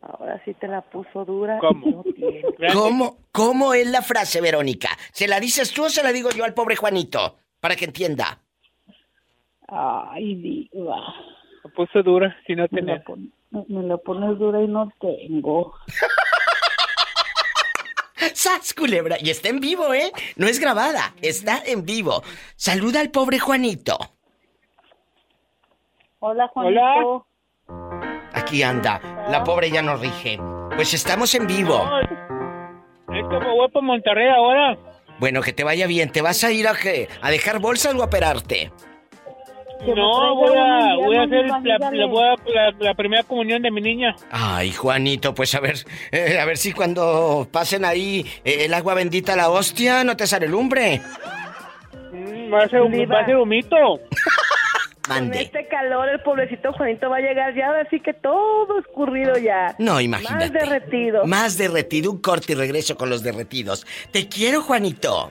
Ahora 0.00 0.40
sí 0.46 0.54
te 0.54 0.66
la 0.66 0.80
puso 0.80 1.26
dura. 1.26 1.58
¿Cómo? 1.58 2.02
¿Cómo, 2.72 3.18
¿Cómo 3.32 3.74
es 3.74 3.86
la 3.86 4.00
frase, 4.00 4.40
Verónica? 4.40 4.88
¿Se 5.12 5.28
la 5.28 5.40
dices 5.40 5.74
tú 5.74 5.84
o 5.84 5.90
se 5.90 6.02
la 6.02 6.10
digo 6.10 6.30
yo 6.30 6.44
al 6.44 6.54
pobre 6.54 6.76
Juanito? 6.76 7.36
Para 7.60 7.76
que 7.76 7.84
entienda. 7.84 8.40
Ay, 9.68 10.36
diva. 10.36 11.33
Me 11.76 11.86
puso 11.86 12.02
dura, 12.04 12.36
si 12.46 12.54
no 12.54 12.66
Me 12.70 12.82
la, 12.82 13.02
pon- 13.02 13.32
me 13.50 13.82
la 13.82 13.96
pones 13.96 14.38
dura 14.38 14.62
y 14.62 14.68
no 14.68 14.92
tengo. 15.00 15.74
¡Sas, 18.32 18.72
culebra! 18.74 19.16
Y 19.20 19.30
está 19.30 19.48
en 19.48 19.58
vivo, 19.58 19.92
¿eh? 19.92 20.12
No 20.36 20.46
es 20.46 20.60
grabada, 20.60 21.14
está 21.20 21.60
en 21.66 21.84
vivo. 21.84 22.22
Saluda 22.54 23.00
al 23.00 23.10
pobre 23.10 23.40
Juanito. 23.40 23.98
Hola, 26.20 26.46
Juanito. 26.48 27.26
Aquí 28.32 28.62
anda. 28.62 29.00
La 29.30 29.42
pobre 29.42 29.68
ya 29.70 29.82
no 29.82 29.96
rige. 29.96 30.38
Pues 30.76 30.94
estamos 30.94 31.34
en 31.34 31.46
vivo. 31.48 31.84
Es 33.12 33.22
como 33.24 33.56
voy 33.56 33.68
para 33.70 33.84
Monterrey 33.86 34.28
ahora. 34.28 34.78
Bueno, 35.18 35.42
que 35.42 35.52
te 35.52 35.64
vaya 35.64 35.86
bien. 35.88 36.10
¿Te 36.12 36.22
vas 36.22 36.44
a 36.44 36.52
ir 36.52 36.68
a, 36.68 36.74
qué? 36.74 37.08
a 37.20 37.30
dejar 37.30 37.58
bolsas 37.58 37.94
o 37.94 38.02
a 38.02 38.06
operarte? 38.06 38.70
No, 39.94 40.34
voy 40.36 40.56
a, 40.56 40.96
voy 40.96 41.16
a 41.16 41.22
hacer 41.24 41.46
la, 41.46 41.78
la- 41.78 42.06
voy 42.06 42.22
a- 42.24 42.36
la- 42.52 42.74
la 42.78 42.94
primera 42.94 43.22
comunión 43.22 43.60
de 43.62 43.70
mi 43.70 43.80
niña. 43.80 44.14
Ay, 44.30 44.72
Juanito, 44.72 45.34
pues 45.34 45.54
a 45.54 45.60
ver, 45.60 45.76
eh, 46.10 46.38
a 46.40 46.44
ver 46.46 46.56
si 46.56 46.72
cuando 46.72 47.46
pasen 47.50 47.84
ahí 47.84 48.24
eh, 48.44 48.64
el 48.64 48.74
agua 48.74 48.94
bendita 48.94 49.34
a 49.34 49.36
la 49.36 49.50
hostia 49.50 50.02
no 50.04 50.16
te 50.16 50.26
sale 50.26 50.48
lumbre. 50.48 51.00
Mm, 52.12 52.52
Va 52.52 52.62
a 52.64 52.68
ser, 52.68 52.80
un- 52.82 52.92
va 53.10 53.20
a 53.20 53.26
ser 53.26 53.36
humito. 53.36 53.76
Con 55.06 55.16
Mande. 55.16 55.42
este 55.42 55.68
calor, 55.68 56.08
el 56.08 56.20
pobrecito 56.20 56.72
Juanito 56.72 57.10
va 57.10 57.18
a 57.18 57.20
llegar 57.20 57.54
ya, 57.54 57.78
así 57.86 58.00
que 58.00 58.14
todo 58.14 58.78
escurrido 58.78 59.36
ya. 59.36 59.74
No, 59.78 60.00
imagínate. 60.00 60.36
Más 60.46 60.52
derretido. 60.52 61.26
Más 61.26 61.58
derretido, 61.58 62.10
un 62.10 62.22
corte 62.22 62.52
y 62.52 62.54
regreso 62.54 62.96
con 62.96 63.10
los 63.10 63.22
derretidos. 63.22 63.86
Te 64.12 64.28
quiero, 64.30 64.62
Juanito. 64.62 65.30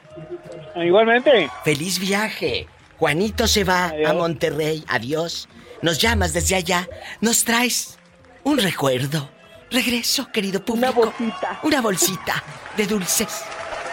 Igualmente. 0.75 1.49
Feliz 1.63 1.97
viaje. 1.99 2.67
Juanito 3.04 3.49
se 3.49 3.66
va 3.66 3.93
a 4.08 4.14
Monterrey. 4.14 4.86
Adiós. 4.88 5.49
Nos 5.82 5.99
llamas 5.99 6.32
desde 6.32 6.56
allá. 6.56 6.88
Nos 7.20 7.43
traes 7.43 7.97
un 8.45 8.58
recuerdo. 8.58 9.30
Regreso, 9.70 10.32
querido 10.32 10.64
público. 10.64 11.01
Una 11.01 11.12
bolsita. 11.12 11.60
Una 11.64 11.82
bolsita 11.82 12.43
de 12.78 12.88
dulces. 12.88 13.41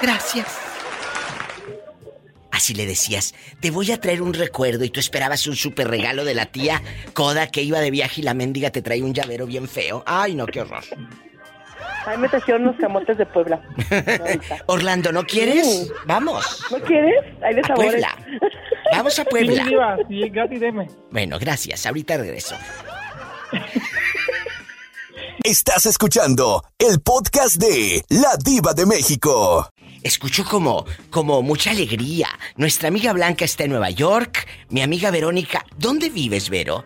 Gracias. 0.01 0.47
Así 2.53 2.73
le 2.73 2.87
decías, 2.87 3.35
te 3.59 3.73
voy 3.73 3.91
a 3.91 4.01
traer 4.01 4.23
un 4.23 4.33
recuerdo 4.33 4.85
y 4.85 4.91
tú 4.91 5.01
esperabas 5.01 5.45
un 5.49 5.57
super 5.57 5.89
regalo 5.89 6.25
de 6.25 6.35
la 6.35 6.47
tía 6.47 6.81
Coda 7.13 7.49
que 7.49 7.63
iba 7.63 7.81
de 7.81 7.91
viaje 7.91 8.21
y 8.21 8.25
la 8.25 8.35
mendiga 8.35 8.71
te 8.71 8.81
traía 8.81 9.05
un 9.05 9.13
llavero 9.13 9.45
bien 9.45 9.67
feo. 9.67 10.05
Ay, 10.07 10.37
no, 10.37 10.47
qué 10.47 10.61
horror. 10.61 10.85
Ahí 12.07 12.17
me 12.19 12.29
trajeron 12.29 12.63
unos 12.63 12.77
camotes 12.77 13.19
de 13.19 13.27
Puebla. 13.27 13.61
Orlando, 14.67 15.13
¿no 15.13 15.25
quieres? 15.25 15.67
Sí. 15.67 15.93
Vamos. 16.07 16.65
¿No 16.71 16.79
quieres? 16.79 17.15
Hay 17.43 17.55
de 17.55 17.61
A 17.61 17.67
sabores. 17.67 17.91
Puebla. 17.93 18.17
Vamos 18.93 19.19
a 19.19 19.25
Puebla. 19.31 19.65
Sí, 19.65 19.69
diva, 19.69 19.97
sí, 20.09 20.21
gratis, 20.31 20.61
deme. 20.61 20.87
Bueno, 21.11 21.39
gracias. 21.39 21.87
Ahorita 21.87 22.17
regreso. 22.17 22.57
Estás 25.43 25.87
escuchando 25.87 26.65
el 26.79 27.01
podcast 27.01 27.57
de 27.57 28.05
La 28.09 28.37
Diva 28.43 28.73
de 28.75 28.87
México. 28.87 29.71
Escucho 30.03 30.45
como, 30.45 30.87
como 31.11 31.43
mucha 31.43 31.71
alegría. 31.73 32.29
Nuestra 32.57 32.89
amiga 32.89 33.13
Blanca 33.13 33.45
está 33.45 33.65
en 33.65 33.71
Nueva 33.71 33.91
York. 33.91 34.47
Mi 34.71 34.83
amiga 34.83 35.11
Verónica, 35.11 35.65
¿dónde 35.77 36.09
vives, 36.09 36.49
Vero? 36.51 36.85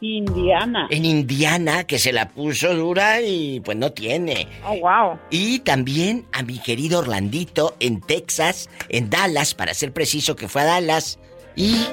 Indiana. 0.00 0.86
En 0.90 1.04
Indiana, 1.04 1.84
que 1.84 1.98
se 1.98 2.12
la 2.12 2.28
puso 2.28 2.74
dura 2.74 3.20
y 3.22 3.60
pues 3.60 3.76
no 3.76 3.92
tiene. 3.92 4.48
Oh, 4.64 4.78
wow. 4.78 5.18
Y 5.30 5.60
también 5.60 6.26
a 6.32 6.42
mi 6.42 6.58
querido 6.58 7.00
Orlandito 7.00 7.76
en 7.80 8.00
Texas, 8.00 8.68
en 8.88 9.10
Dallas, 9.10 9.54
para 9.54 9.74
ser 9.74 9.92
preciso 9.92 10.36
que 10.36 10.48
fue 10.48 10.62
a 10.62 10.66
Dallas. 10.66 11.18
Y 11.54 11.86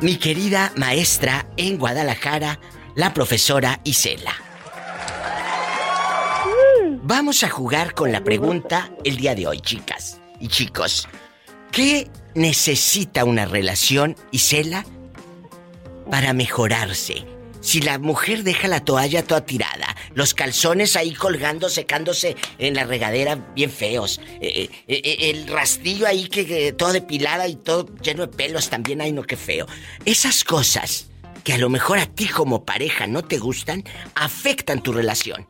mi 0.00 0.16
querida 0.16 0.72
maestra 0.76 1.48
en 1.56 1.78
Guadalajara, 1.78 2.60
la 2.94 3.14
profesora 3.14 3.80
Isela. 3.84 4.34
Vamos 7.02 7.42
a 7.42 7.48
jugar 7.48 7.94
con 7.94 8.12
la 8.12 8.22
pregunta 8.22 8.90
el 9.04 9.16
día 9.16 9.34
de 9.34 9.46
hoy, 9.46 9.60
chicas 9.60 10.20
y 10.40 10.48
chicos. 10.48 11.08
¿Qué 11.72 12.08
necesita 12.34 13.24
una 13.24 13.46
relación, 13.46 14.14
Isela, 14.30 14.84
para 16.10 16.32
mejorarse? 16.32 17.24
Si 17.60 17.80
la 17.80 17.98
mujer 17.98 18.44
deja 18.44 18.68
la 18.68 18.84
toalla 18.84 19.24
toda 19.24 19.44
tirada, 19.44 19.96
los 20.14 20.32
calzones 20.32 20.96
ahí 20.96 21.12
colgando, 21.12 21.68
secándose 21.68 22.36
en 22.58 22.74
la 22.74 22.84
regadera 22.84 23.34
bien 23.54 23.70
feos, 23.70 24.20
eh, 24.40 24.70
eh, 24.86 25.02
eh, 25.04 25.30
el 25.30 25.48
rastrillo 25.48 26.06
ahí 26.06 26.28
que, 26.28 26.46
que 26.46 26.72
todo 26.72 26.92
depilada 26.92 27.48
y 27.48 27.56
todo 27.56 27.88
lleno 28.00 28.26
de 28.26 28.36
pelos 28.36 28.70
también, 28.70 29.00
ay 29.00 29.12
no, 29.12 29.24
qué 29.24 29.36
feo. 29.36 29.66
Esas 30.04 30.44
cosas 30.44 31.10
que 31.42 31.54
a 31.54 31.58
lo 31.58 31.68
mejor 31.68 31.98
a 31.98 32.06
ti 32.06 32.28
como 32.28 32.64
pareja 32.64 33.06
no 33.06 33.22
te 33.22 33.38
gustan, 33.38 33.82
afectan 34.14 34.80
tu 34.80 34.92
relación. 34.92 35.48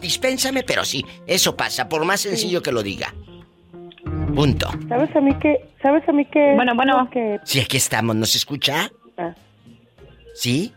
Dispénsame, 0.00 0.62
pero 0.62 0.84
sí, 0.84 1.04
eso 1.26 1.56
pasa, 1.56 1.88
por 1.88 2.04
más 2.04 2.20
sencillo 2.22 2.62
que 2.62 2.72
lo 2.72 2.82
diga. 2.82 3.14
Punto. 4.34 4.70
¿Sabes 4.88 5.14
a 5.14 5.20
mí 5.20 5.34
que, 5.38 5.68
sabes 5.82 6.08
a 6.08 6.12
mí 6.12 6.24
que 6.24 6.54
Bueno, 6.56 6.74
bueno. 6.74 7.08
que 7.12 7.38
Sí, 7.44 7.60
aquí 7.60 7.76
estamos, 7.76 8.16
¿nos 8.16 8.34
escucha? 8.34 8.90
Ah. 9.18 9.34
¿Sí? 10.34 10.72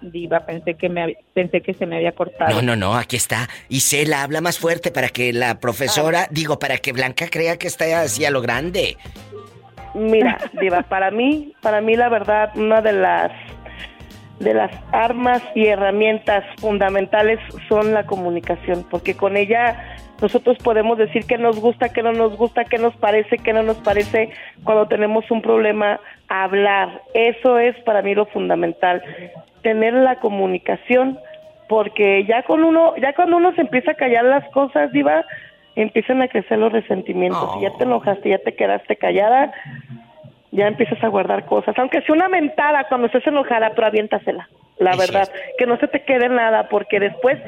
Diva, 0.00 0.46
pensé 0.46 0.74
que 0.74 0.88
me 0.88 1.16
pensé 1.34 1.60
que 1.60 1.74
se 1.74 1.84
me 1.84 1.96
había 1.96 2.12
cortado. 2.12 2.54
No, 2.54 2.62
no, 2.62 2.76
no, 2.76 2.94
aquí 2.94 3.16
está. 3.16 3.48
Isela, 3.68 4.22
habla 4.22 4.40
más 4.40 4.58
fuerte 4.58 4.92
para 4.92 5.08
que 5.08 5.32
la 5.32 5.58
profesora, 5.58 6.28
digo, 6.30 6.58
para 6.58 6.78
que 6.78 6.92
Blanca 6.92 7.28
crea 7.28 7.58
que 7.58 7.66
está 7.66 8.00
así 8.00 8.24
a 8.24 8.30
lo 8.30 8.40
grande. 8.40 8.96
Mira, 9.94 10.38
Diva, 10.60 10.82
para 10.82 11.10
mí, 11.10 11.54
para 11.62 11.80
mí 11.80 11.96
la 11.96 12.08
verdad, 12.08 12.52
una 12.56 12.80
de 12.80 12.92
las 12.92 13.32
de 14.38 14.54
las 14.54 14.70
armas 14.92 15.42
y 15.56 15.66
herramientas 15.66 16.44
fundamentales 16.60 17.40
son 17.68 17.92
la 17.92 18.06
comunicación, 18.06 18.86
porque 18.88 19.16
con 19.16 19.36
ella 19.36 19.98
nosotros 20.20 20.58
podemos 20.58 20.98
decir 20.98 21.24
qué 21.26 21.38
nos 21.38 21.60
gusta, 21.60 21.90
qué 21.90 22.02
no 22.02 22.12
nos 22.12 22.36
gusta, 22.36 22.64
qué 22.64 22.78
nos 22.78 22.96
parece, 22.96 23.38
qué 23.38 23.52
no 23.52 23.62
nos 23.62 23.76
parece 23.78 24.30
cuando 24.64 24.86
tenemos 24.86 25.30
un 25.30 25.42
problema, 25.42 26.00
hablar. 26.28 27.02
Eso 27.14 27.58
es 27.58 27.76
para 27.80 28.02
mí 28.02 28.14
lo 28.14 28.26
fundamental, 28.26 29.02
tener 29.62 29.94
la 29.94 30.16
comunicación, 30.16 31.18
porque 31.68 32.24
ya 32.24 32.42
con 32.42 32.64
uno, 32.64 32.96
ya 32.96 33.12
cuando 33.14 33.36
uno 33.36 33.52
se 33.54 33.60
empieza 33.60 33.92
a 33.92 33.94
callar 33.94 34.24
las 34.24 34.48
cosas, 34.50 34.90
diva, 34.92 35.24
empiezan 35.76 36.22
a 36.22 36.28
crecer 36.28 36.58
los 36.58 36.72
resentimientos. 36.72 37.54
Si 37.54 37.60
ya 37.60 37.70
te 37.76 37.84
enojaste, 37.84 38.28
ya 38.28 38.38
te 38.38 38.54
quedaste 38.54 38.96
callada, 38.96 39.52
ya 40.50 40.66
empiezas 40.66 41.02
a 41.04 41.08
guardar 41.08 41.44
cosas. 41.44 41.78
Aunque 41.78 42.02
sea 42.02 42.14
una 42.14 42.28
mentada 42.28 42.84
cuando 42.88 43.06
estés 43.06 43.26
enojada, 43.26 43.70
pero 43.74 43.86
aviéntasela, 43.86 44.48
la 44.78 44.96
verdad. 44.96 45.28
Que 45.58 45.66
no 45.66 45.76
se 45.78 45.86
te 45.86 46.02
quede 46.02 46.28
nada, 46.28 46.68
porque 46.68 46.98
después, 46.98 47.38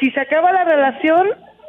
si 0.00 0.10
se 0.10 0.20
acaba 0.20 0.52
la 0.52 0.64
relación, 0.64 1.28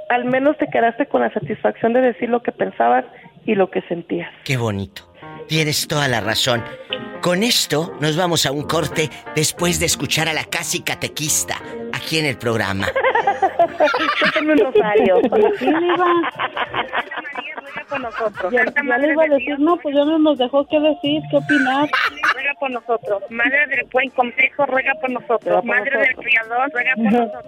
al 0.10 0.26
menos 0.26 0.58
te 0.58 0.68
quedaste 0.68 1.08
con 1.08 1.22
la 1.22 1.32
satisfacción 1.34 1.94
de 1.94 2.02
decir 2.02 2.30
lo 2.30 2.42
que 2.42 2.52
pensabas 2.52 3.06
y 3.46 3.56
lo 3.56 3.70
que 3.70 3.82
sentías. 3.84 4.32
Qué 4.44 4.58
bonito. 4.58 5.04
Tienes 5.48 5.88
toda 5.88 6.08
la 6.08 6.22
razón. 6.22 6.64
Con 7.22 7.44
esto 7.44 7.94
nos 8.02 8.18
vamos 8.18 8.46
a 8.46 8.52
un 8.52 8.64
corte 8.64 9.10
después 9.36 9.80
de 9.80 9.86
escuchar 9.86 10.28
a 10.28 10.34
la 10.34 10.44
casi 10.46 10.82
catequista 10.82 11.56
aquí 11.94 12.20
en 12.20 12.26
el 12.26 12.38
programa. 12.38 12.88
Yo 14.36 14.42
un 14.42 14.58
rosario. 14.58 15.22
Sí, 15.60 15.68
nosotros. 18.00 18.54
Ya, 18.54 18.66
ya 18.66 18.98
le 18.98 19.12
iba 19.12 19.24
a 19.24 19.28
decir, 19.28 19.60
no, 19.60 19.78
pues 19.78 19.96
ya 19.96 20.06
no 20.06 20.20
nos 20.20 20.38
dejó 20.38 20.66
qué 20.68 20.80
decir, 20.80 21.22
qué 21.30 21.38
opinar. 21.38 21.90
Ruega 22.34 22.54
por 22.60 22.72
nosotros. 22.72 23.24
Madre 23.30 23.68
del 23.68 23.86
buen 23.92 24.10
consejo, 24.12 24.66
ruega 24.66 24.94
por 24.96 25.12
nosotros. 25.12 25.64
Madre 25.64 25.98
del 25.98 26.16
criador, 26.16 26.72
ruega 26.74 26.96
por 26.96 27.04
nosotros. 27.04 27.46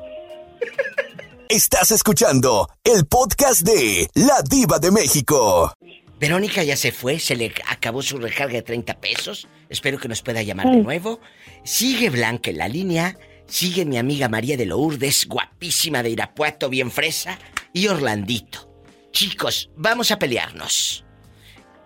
Estás 1.50 1.92
escuchando 1.92 2.68
el 2.84 3.06
podcast 3.06 3.62
de 3.62 4.10
La 4.16 4.42
Diva 4.42 4.80
de 4.80 4.90
México. 4.90 5.72
Verónica 6.20 6.64
ya 6.64 6.76
se 6.76 6.92
fue, 6.92 7.20
se 7.20 7.36
le 7.36 7.54
acabó 7.68 8.02
su 8.02 8.18
recarga 8.18 8.56
de 8.56 8.62
30 8.64 9.00
pesos. 9.00 9.48
Espero 9.70 10.00
que 10.00 10.08
nos 10.08 10.24
pueda 10.24 10.42
llamar 10.42 10.72
de 10.72 10.78
nuevo. 10.78 11.20
Sigue 11.64 12.10
Blanca 12.10 12.50
en 12.50 12.58
la 12.58 12.68
línea. 12.68 13.18
Sigue 13.46 13.86
mi 13.86 13.98
amiga 13.98 14.28
María 14.28 14.58
de 14.58 14.66
Lourdes, 14.66 15.28
guapísima 15.28 16.02
de 16.02 16.10
Irapuato, 16.10 16.68
bien 16.68 16.90
fresa. 16.90 17.38
Y 17.74 17.88
Orlandito. 17.88 18.68
Chicos, 19.12 19.70
vamos 19.76 20.10
a 20.10 20.18
pelearnos. 20.18 21.06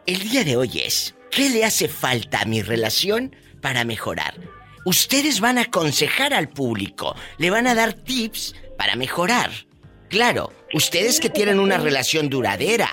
El 0.05 0.20
día 0.20 0.45
de 0.45 0.55
hoy 0.55 0.82
es, 0.86 1.16
¿qué 1.32 1.49
le 1.49 1.66
hace 1.66 1.89
falta 1.89 2.41
a 2.41 2.45
mi 2.45 2.62
relación 2.62 3.36
para 3.62 3.84
mejorar? 3.84 4.39
Ustedes 4.86 5.41
van 5.41 5.57
a 5.57 5.64
aconsejar 5.64 6.34
al 6.34 6.47
público, 6.47 7.14
le 7.38 7.49
van 7.49 7.68
a 7.68 7.76
dar 7.76 7.93
tips 7.93 8.55
para 8.80 8.95
mejorar. 8.95 9.49
Claro, 10.07 10.53
ustedes 10.73 11.19
que 11.19 11.30
tienen 11.30 11.59
una 11.59 11.77
relación 11.77 12.30
duradera. 12.30 12.88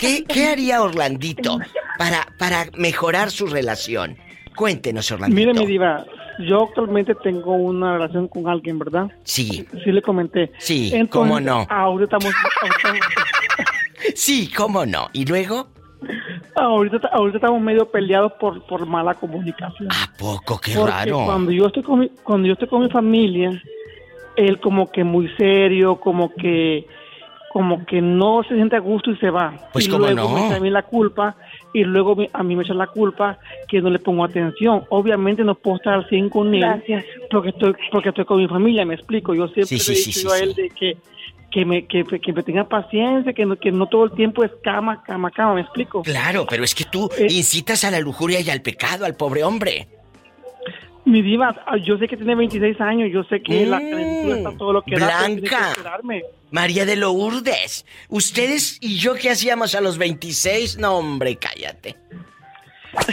¿Qué, 0.00 0.24
qué 0.24 0.46
haría 0.48 0.82
Orlandito 0.82 1.60
para, 1.96 2.26
para 2.36 2.66
mejorar 2.76 3.30
su 3.30 3.46
relación? 3.46 4.16
Cuéntenos, 4.56 5.10
Orlandito. 5.12 5.38
Mire, 5.38 5.54
mi 5.54 5.66
diva, 5.66 6.04
yo 6.40 6.64
actualmente 6.64 7.14
tengo 7.22 7.54
una 7.54 7.92
relación 7.92 8.26
con 8.26 8.48
alguien, 8.48 8.80
¿verdad? 8.80 9.08
Sí. 9.22 9.64
Sí 9.84 9.92
le 9.92 10.02
comenté. 10.02 10.50
Sí, 10.58 10.92
¿cómo 11.08 11.38
no? 11.38 11.66
Ahorita 11.70 12.16
estamos... 12.16 12.34
Sí, 14.14 14.50
cómo 14.56 14.86
no. 14.86 15.08
¿Y 15.12 15.26
luego? 15.26 15.68
Ahorita, 16.56 17.08
ahorita 17.12 17.36
estamos 17.36 17.60
medio 17.60 17.88
peleados 17.90 18.32
por, 18.40 18.66
por 18.66 18.86
mala 18.86 19.14
comunicación. 19.14 19.88
¿A 19.92 20.10
poco? 20.18 20.58
Qué 20.58 20.72
Porque 20.74 20.90
raro. 20.90 21.24
Cuando 21.26 21.52
yo 21.52 21.66
estoy 21.66 21.82
con 21.82 22.00
mi, 22.00 22.08
cuando 22.24 22.48
yo 22.48 22.54
estoy 22.54 22.68
con 22.68 22.82
mi 22.82 22.90
familia, 22.90 23.62
él 24.36 24.60
como 24.60 24.90
que 24.90 25.04
muy 25.04 25.28
serio, 25.36 25.96
como 25.96 26.32
que 26.34 26.86
como 27.52 27.84
que 27.84 28.00
no 28.00 28.44
se 28.44 28.54
siente 28.54 28.76
a 28.76 28.78
gusto 28.78 29.10
y 29.10 29.16
se 29.16 29.28
va. 29.28 29.52
Pues, 29.72 29.86
y 29.86 29.90
¿cómo 29.90 30.06
luego 30.06 30.28
no? 30.28 30.34
me 30.36 30.46
echa 30.46 30.56
a 30.56 30.60
mí 30.60 30.70
la 30.70 30.82
culpa 30.84 31.34
y 31.74 31.82
luego 31.82 32.16
a 32.32 32.42
mí 32.44 32.54
me 32.54 32.62
echa 32.62 32.74
la 32.74 32.86
culpa 32.86 33.38
que 33.66 33.82
no 33.82 33.90
le 33.90 33.98
pongo 33.98 34.22
atención. 34.24 34.84
Obviamente 34.90 35.42
no 35.42 35.56
puedo 35.56 35.78
estar 35.78 35.94
al 35.94 36.08
100 36.08 36.28
con 36.28 36.54
él 36.54 36.60
Gracias. 36.60 37.04
porque 37.28 37.48
estoy 37.48 37.74
porque 37.90 38.10
estoy 38.10 38.24
con 38.24 38.38
mi 38.38 38.46
familia, 38.46 38.84
me 38.84 38.94
explico. 38.94 39.34
Yo 39.34 39.48
siempre 39.48 39.66
Sí, 39.66 39.78
sí, 39.80 39.92
le 39.92 39.98
he 39.98 40.04
dicho 40.04 40.20
sí, 40.20 40.26
a 40.28 40.36
sí. 40.36 40.42
él 40.44 40.54
de 40.54 40.70
que 40.70 40.96
que 41.50 41.64
me 41.64 41.84
que, 41.88 42.04
que 42.04 42.32
me 42.32 42.44
tenga 42.44 42.68
paciencia, 42.68 43.32
que 43.32 43.44
no, 43.44 43.56
que 43.56 43.72
no 43.72 43.86
todo 43.86 44.04
el 44.04 44.12
tiempo 44.12 44.44
es 44.44 44.52
cama, 44.62 45.02
cama, 45.02 45.32
cama, 45.32 45.54
me 45.54 45.62
explico. 45.62 46.02
Claro, 46.02 46.46
pero 46.48 46.62
es 46.62 46.72
que 46.72 46.84
tú 46.84 47.10
Eh. 47.18 47.26
incitas 47.30 47.82
a 47.82 47.90
la 47.90 47.98
lujuria 47.98 48.40
y 48.40 48.48
al 48.50 48.62
pecado 48.62 49.04
al 49.04 49.16
pobre 49.16 49.42
hombre. 49.42 49.88
Mi 51.10 51.22
diva, 51.22 51.54
ah, 51.66 51.76
yo 51.76 51.98
sé 51.98 52.06
que 52.06 52.16
tiene 52.16 52.34
26 52.36 52.80
años, 52.80 53.10
yo 53.12 53.24
sé 53.24 53.42
que 53.42 53.66
la 53.66 53.80
Mm, 53.80 53.90
calentura 53.90 54.36
está 54.36 54.52
todo 54.56 54.72
lo 54.74 54.82
que 54.82 54.96
da, 54.96 55.06
pero 55.08 55.26
tiene 55.26 55.42
que 55.42 55.48
Blanca. 55.48 55.68
esperarme. 55.70 56.22
María 56.52 56.86
de 56.86 56.96
Lourdes, 56.96 57.84
ustedes 58.08 58.78
y 58.80 58.96
yo 58.96 59.14
qué 59.14 59.30
hacíamos 59.30 59.74
a 59.74 59.80
los 59.80 59.98
26? 59.98 60.78
No, 60.78 60.96
hombre, 60.98 61.36
cállate. 61.36 61.96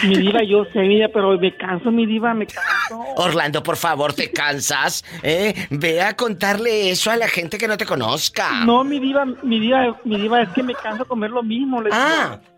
Mi 0.04 0.16
diva, 0.18 0.42
yo 0.44 0.66
sé, 0.74 0.80
mi 0.80 0.96
diva, 0.96 1.08
pero 1.14 1.38
me 1.38 1.56
canso, 1.56 1.92
mi 1.92 2.06
diva, 2.08 2.34
me 2.34 2.48
canso. 2.48 3.00
Orlando, 3.18 3.62
por 3.62 3.78
favor, 3.78 4.12
¿te 4.14 4.32
cansas? 4.32 5.04
¿Eh? 5.22 5.54
Ve 5.70 6.02
a 6.02 6.16
contarle 6.16 6.90
eso 6.90 7.12
a 7.12 7.16
la 7.16 7.28
gente 7.28 7.60
que 7.60 7.68
no 7.68 7.78
te 7.78 7.86
conozca. 7.86 8.66
No, 8.66 8.84
mi 8.84 9.00
diva, 9.00 9.26
mi 9.44 9.60
diva, 9.60 10.00
mi 10.04 10.18
diva, 10.20 10.42
es 10.42 10.50
que 10.50 10.64
me 10.64 10.74
canso 10.74 11.06
comer 11.06 11.30
lo 11.30 11.44
mismo. 11.44 11.80
le 11.82 11.90
Ah. 11.94 12.40
digo. 12.42 12.54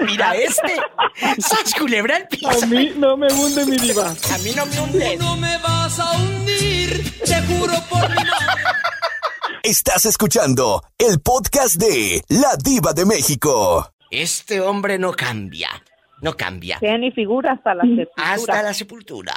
Mira 0.00 0.34
este. 0.36 0.76
¡Sas 1.38 1.74
culebra 1.78 2.16
al 2.16 2.28
piso! 2.28 2.48
A 2.48 2.66
mí 2.66 2.92
no 2.96 3.16
me 3.16 3.32
hunde 3.32 3.66
mi 3.66 3.76
diva. 3.76 4.08
A 4.32 4.38
mí 4.38 4.52
no 4.54 4.66
me 4.66 4.80
hunde. 4.80 5.16
No 5.16 5.36
me 5.36 5.58
vas 5.58 5.98
a 5.98 6.12
hundir, 6.12 7.18
te 7.24 7.42
juro 7.42 7.74
por 7.88 8.08
mi 8.08 8.16
madre. 8.16 8.62
Estás 9.62 10.06
escuchando 10.06 10.82
el 10.98 11.20
podcast 11.20 11.74
de 11.76 12.22
La 12.28 12.56
Diva 12.56 12.92
de 12.92 13.04
México. 13.04 13.92
Este 14.10 14.60
hombre 14.60 14.98
no 14.98 15.12
cambia. 15.12 15.68
No 16.20 16.36
cambia. 16.36 16.78
Tiene 16.80 16.98
ni 16.98 17.10
figura 17.12 17.52
hasta 17.52 17.74
la 17.76 17.82
sepultura. 17.84 18.32
Hasta 18.32 18.62
la 18.62 18.74
sepultura. 18.74 19.34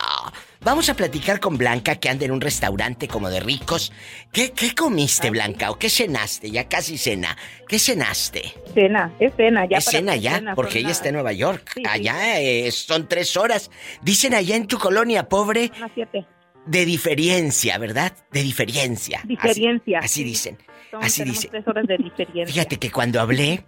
Vamos 0.61 0.89
a 0.89 0.95
platicar 0.95 1.39
con 1.39 1.57
Blanca 1.57 1.95
que 1.97 2.09
anda 2.09 2.25
en 2.25 2.31
un 2.31 2.41
restaurante 2.41 3.07
como 3.07 3.29
de 3.29 3.39
ricos. 3.39 3.91
¿Qué, 4.31 4.51
qué 4.51 4.73
comiste, 4.73 5.29
Blanca? 5.29 5.69
¿O 5.71 5.77
qué 5.77 5.89
cenaste? 5.89 6.49
Ya 6.49 6.67
casi 6.67 6.97
cena. 6.97 7.37
¿Qué 7.67 7.77
cenaste? 7.77 8.53
Cena, 8.73 9.13
es 9.19 9.31
cena 9.35 9.65
ya. 9.65 9.77
¿Es 9.77 9.85
para 9.85 9.97
cena 9.99 10.15
ya? 10.15 10.35
cena, 10.37 10.55
Porque 10.55 10.73
son 10.73 10.79
ella 10.81 10.91
está 10.91 11.09
en 11.09 11.13
Nueva 11.15 11.33
York. 11.33 11.71
Sí, 11.75 11.81
sí. 11.83 11.89
allá 11.89 12.39
eh, 12.41 12.71
son 12.71 13.07
tres 13.07 13.37
horas. 13.37 13.69
Dicen 14.01 14.33
allá 14.33 14.55
en 14.55 14.65
tu 14.67 14.77
colonia, 14.79 15.29
pobre, 15.29 15.71
Las 15.79 15.91
siete. 15.93 16.25
de 16.65 16.85
diferencia, 16.85 17.77
¿verdad? 17.77 18.11
De 18.31 18.41
diferencia. 18.41 19.21
Diferencia. 19.25 19.99
Así, 19.99 20.23
dicen. 20.23 20.57
Son- 20.89 21.03
Así 21.03 21.19
tenemos 21.21 21.39
dice. 21.41 21.49
tres 21.49 21.67
horas 21.67 21.85
de 21.87 21.97
diferencia. 21.97 22.45
Fíjate 22.47 22.77
que 22.77 22.91
cuando 22.91 23.21
hablé, 23.21 23.63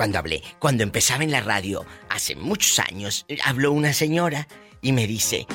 cuando 0.00 0.18
hablé, 0.18 0.42
cuando 0.58 0.82
empezaba 0.82 1.24
en 1.24 1.30
la 1.30 1.42
radio, 1.42 1.84
hace 2.08 2.34
muchos 2.34 2.78
años, 2.78 3.26
eh, 3.28 3.36
habló 3.44 3.70
una 3.70 3.92
señora 3.92 4.48
y 4.80 4.92
me 4.92 5.06
dice, 5.06 5.46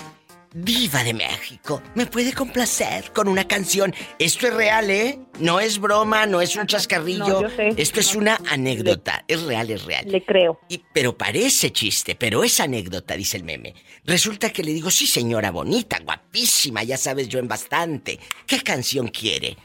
Diva 0.53 1.03
de 1.03 1.15
México, 1.15 1.81
¿me 1.95 2.05
puede 2.05 2.31
complacer 2.31 3.11
con 3.11 3.27
una 3.27 3.47
canción? 3.47 3.91
Esto 4.19 4.45
es 4.45 4.53
real, 4.53 4.91
¿eh? 4.91 5.17
No 5.39 5.59
es 5.59 5.79
broma, 5.79 6.27
no 6.27 6.41
es 6.41 6.55
un 6.55 6.67
chascarrillo. 6.67 7.27
No, 7.27 7.41
yo 7.41 7.49
sé. 7.49 7.73
Esto 7.75 7.99
es 7.99 8.15
una 8.15 8.39
anécdota. 8.47 9.25
Es 9.27 9.41
real, 9.41 9.71
es 9.71 9.83
real. 9.83 10.05
Le 10.07 10.23
creo. 10.23 10.59
Y, 10.69 10.81
pero 10.93 11.17
parece 11.17 11.73
chiste, 11.73 12.13
pero 12.15 12.43
es 12.43 12.59
anécdota, 12.59 13.17
dice 13.17 13.37
el 13.37 13.43
meme. 13.43 13.73
Resulta 14.05 14.51
que 14.51 14.63
le 14.63 14.73
digo, 14.73 14.91
sí 14.91 15.07
señora 15.07 15.49
bonita, 15.49 15.99
guapísima, 15.99 16.83
ya 16.83 16.97
sabes 16.97 17.27
yo 17.27 17.39
en 17.39 17.47
bastante. 17.47 18.19
¿Qué 18.45 18.61
canción 18.61 19.07
quiere? 19.07 19.57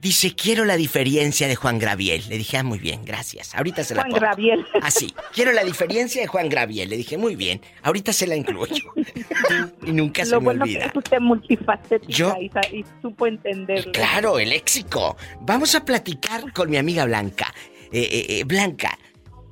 Dice, 0.00 0.34
quiero 0.36 0.64
la 0.64 0.76
diferencia 0.76 1.48
de 1.48 1.56
Juan 1.56 1.78
Graviel. 1.80 2.22
Le 2.28 2.38
dije, 2.38 2.56
ah, 2.56 2.62
muy 2.62 2.78
bien, 2.78 3.04
gracias. 3.04 3.52
Ahorita 3.56 3.82
se 3.82 3.96
la 3.96 4.02
Juan 4.02 4.12
pongo. 4.12 4.20
Graviel. 4.20 4.64
Así, 4.80 5.12
quiero 5.34 5.50
la 5.52 5.64
diferencia 5.64 6.20
de 6.22 6.28
Juan 6.28 6.48
Graviel. 6.48 6.88
Le 6.88 6.96
dije, 6.96 7.18
muy 7.18 7.34
bien, 7.34 7.60
ahorita 7.82 8.12
se 8.12 8.28
la 8.28 8.36
incluyo. 8.36 8.92
y 9.84 9.90
nunca 9.90 10.24
se 10.24 10.30
Lo 10.30 10.40
me 10.40 10.44
bueno 10.44 10.62
olvida. 10.64 10.80
que 10.82 10.86
es 10.86 10.96
usted 10.96 11.18
multifacética 11.18 12.12
Yo- 12.12 12.36
y 12.40 12.84
supo 13.02 13.26
entenderlo. 13.26 13.90
Claro, 13.90 14.38
el 14.38 14.50
léxico. 14.50 15.16
Vamos 15.40 15.74
a 15.74 15.84
platicar 15.84 16.52
con 16.52 16.70
mi 16.70 16.76
amiga 16.76 17.04
Blanca. 17.04 17.52
Eh, 17.90 18.00
eh, 18.00 18.26
eh, 18.38 18.44
Blanca, 18.44 18.96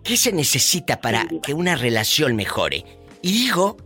¿qué 0.05 0.17
se 0.17 0.33
necesita 0.33 1.01
para 1.01 1.27
que 1.43 1.55
una 1.55 1.75
relación 1.75 2.37
mejore? 2.37 2.85
Y 3.21 3.33
digo, 3.33 3.77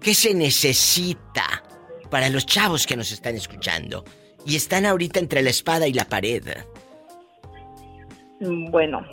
¿qué 0.00 0.14
se 0.14 0.34
necesita 0.34 1.62
para 2.10 2.28
los 2.28 2.44
chavos 2.44 2.88
que 2.88 2.96
nos 2.96 3.12
están 3.12 3.36
escuchando? 3.36 4.04
Y 4.44 4.56
están 4.56 4.86
ahorita 4.86 5.18
entre 5.20 5.42
la 5.42 5.50
espada 5.50 5.86
y 5.86 5.92
la 5.92 6.04
pared. 6.04 6.42
Mm, 8.40 8.70
Bueno, 8.70 9.04